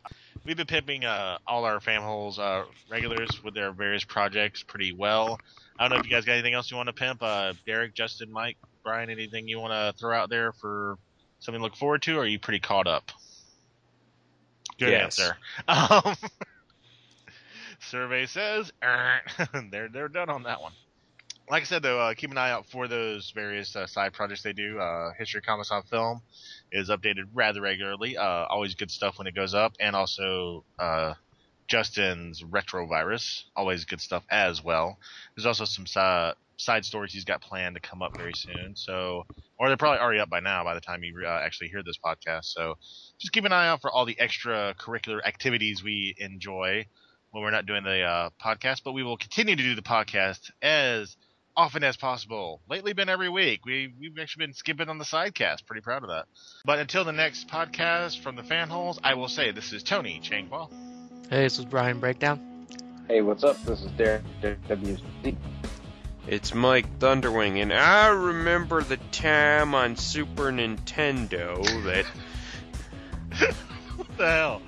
We've 0.45 0.57
been 0.57 0.65
pimping 0.65 1.05
uh, 1.05 1.37
all 1.45 1.63
our 1.65 1.79
fam 1.79 2.01
holes 2.01 2.39
uh, 2.39 2.63
regulars 2.89 3.43
with 3.43 3.53
their 3.53 3.71
various 3.71 4.03
projects 4.03 4.63
pretty 4.63 4.93
well. 4.93 5.39
I 5.77 5.83
don't 5.83 5.91
know 5.91 5.99
if 5.99 6.05
you 6.05 6.11
guys 6.11 6.25
got 6.25 6.33
anything 6.33 6.55
else 6.55 6.71
you 6.71 6.77
want 6.77 6.87
to 6.87 6.93
pimp. 6.93 7.21
Uh, 7.21 7.53
Derek, 7.67 7.93
Justin, 7.93 8.31
Mike, 8.31 8.57
Brian, 8.83 9.11
anything 9.11 9.47
you 9.47 9.59
want 9.59 9.73
to 9.73 9.93
throw 9.99 10.17
out 10.17 10.29
there 10.31 10.53
for 10.53 10.97
something 11.39 11.59
to 11.59 11.63
look 11.63 11.75
forward 11.75 12.01
to? 12.03 12.17
Or 12.17 12.21
are 12.21 12.25
you 12.25 12.39
pretty 12.39 12.59
caught 12.59 12.87
up? 12.87 13.11
Good 14.79 14.89
Yes. 14.89 15.19
answer. 15.19 15.37
Um, 15.67 16.15
survey 17.79 18.25
says 18.25 18.71
they're 19.71 19.89
they're 19.89 20.07
done 20.07 20.29
on 20.29 20.43
that 20.43 20.61
one. 20.61 20.71
Like 21.47 21.61
I 21.61 21.65
said, 21.65 21.83
though, 21.83 21.99
uh, 21.99 22.13
keep 22.15 22.31
an 22.31 22.39
eye 22.39 22.49
out 22.49 22.65
for 22.65 22.87
those 22.87 23.31
various 23.35 23.75
uh, 23.75 23.85
side 23.85 24.13
projects 24.13 24.41
they 24.41 24.53
do. 24.53 24.79
Uh, 24.79 25.11
History 25.17 25.39
of 25.39 25.43
Comics 25.45 25.69
on 25.69 25.83
Film 25.83 26.21
is 26.71 26.89
updated 26.89 27.25
rather 27.35 27.61
regularly. 27.61 28.17
Uh, 28.17 28.45
always 28.49 28.73
good 28.73 28.89
stuff 28.89 29.19
when 29.19 29.27
it 29.27 29.35
goes 29.35 29.53
up, 29.53 29.73
and 29.79 29.95
also 29.95 30.65
uh, 30.79 31.13
Justin's 31.67 32.41
Retrovirus, 32.41 33.43
always 33.55 33.85
good 33.85 34.01
stuff 34.01 34.23
as 34.31 34.63
well. 34.63 34.97
There's 35.35 35.45
also 35.45 35.65
some 35.65 35.85
uh, 35.95 36.33
side 36.57 36.83
stories 36.83 37.13
he's 37.13 37.25
got 37.25 37.41
planned 37.41 37.75
to 37.75 37.81
come 37.81 38.01
up 38.01 38.17
very 38.17 38.33
soon. 38.33 38.75
So, 38.75 39.27
or 39.59 39.67
they're 39.67 39.77
probably 39.77 39.99
already 39.99 40.21
up 40.21 40.31
by 40.31 40.39
now 40.39 40.63
by 40.63 40.73
the 40.73 40.81
time 40.81 41.03
you 41.03 41.13
uh, 41.27 41.41
actually 41.43 41.67
hear 41.67 41.83
this 41.83 41.99
podcast. 42.03 42.45
So, 42.45 42.73
just 43.19 43.33
keep 43.33 43.45
an 43.45 43.53
eye 43.53 43.67
out 43.67 43.81
for 43.81 43.91
all 43.91 44.05
the 44.05 44.15
extracurricular 44.15 45.23
activities 45.23 45.83
we 45.83 46.15
enjoy 46.17 46.87
when 47.29 47.43
we're 47.43 47.51
not 47.51 47.67
doing 47.67 47.83
the 47.83 48.31
podcast. 48.43 48.81
But 48.83 48.93
we 48.93 49.03
will 49.03 49.17
continue 49.17 49.55
to 49.55 49.63
do 49.63 49.75
the 49.75 49.83
podcast 49.83 50.49
as 50.63 51.15
often 51.57 51.83
as 51.83 51.97
possible. 51.97 52.61
Lately, 52.69 52.93
been 52.93 53.09
every 53.09 53.29
week. 53.29 53.65
We 53.65 53.93
we've 53.99 54.17
actually 54.19 54.47
been 54.47 54.53
skipping 54.53 54.89
on 54.89 54.97
the 54.97 55.05
sidecast. 55.05 55.65
Pretty 55.65 55.81
proud 55.81 56.03
of 56.03 56.09
that. 56.09 56.25
But 56.65 56.79
until 56.79 57.03
the 57.03 57.11
next 57.11 57.47
podcast 57.47 58.19
from 58.21 58.35
the 58.35 58.43
fan 58.43 58.69
holes, 58.69 58.99
I 59.03 59.13
will 59.15 59.27
say 59.27 59.51
this 59.51 59.73
is 59.73 59.83
Tony 59.83 60.19
Changwell. 60.23 60.69
Hey, 61.29 61.43
this 61.43 61.59
is 61.59 61.65
Brian 61.65 61.99
Breakdown. 61.99 62.67
Hey, 63.07 63.21
what's 63.21 63.43
up? 63.43 63.61
This 63.63 63.83
is 63.83 63.91
Derek, 63.91 64.23
Derek 64.41 64.67
WC. 64.67 65.35
It's 66.27 66.55
Mike 66.55 66.99
Thunderwing, 66.99 67.61
and 67.61 67.71
I 67.71 68.07
remember 68.07 68.81
the 68.81 68.97
time 69.11 69.75
on 69.75 69.95
Super 69.95 70.51
Nintendo 70.51 71.63
that. 71.83 72.05
what 73.95 74.17
the 74.17 74.25
hell? 74.25 74.61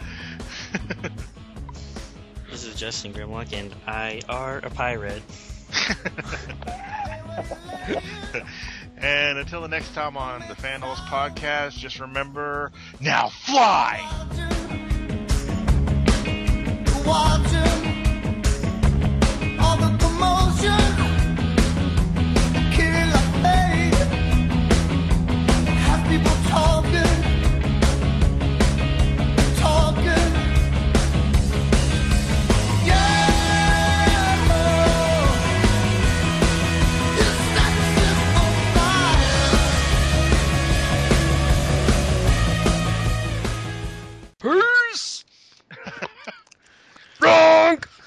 This 2.51 2.65
is 2.65 2.75
Justin 2.75 3.13
Grimlock, 3.13 3.53
and 3.53 3.73
I 3.85 4.21
are 4.29 4.59
a 4.59 4.69
pirate. 4.69 5.21
and 8.97 9.37
until 9.37 9.61
the 9.61 9.67
next 9.67 9.93
time 9.93 10.17
on 10.17 10.43
the 10.47 10.55
Fan 10.55 10.81
Holes 10.81 10.99
podcast, 11.01 11.77
just 11.77 11.99
remember 11.99 12.71
now 12.99 13.29
fly! 13.29 14.01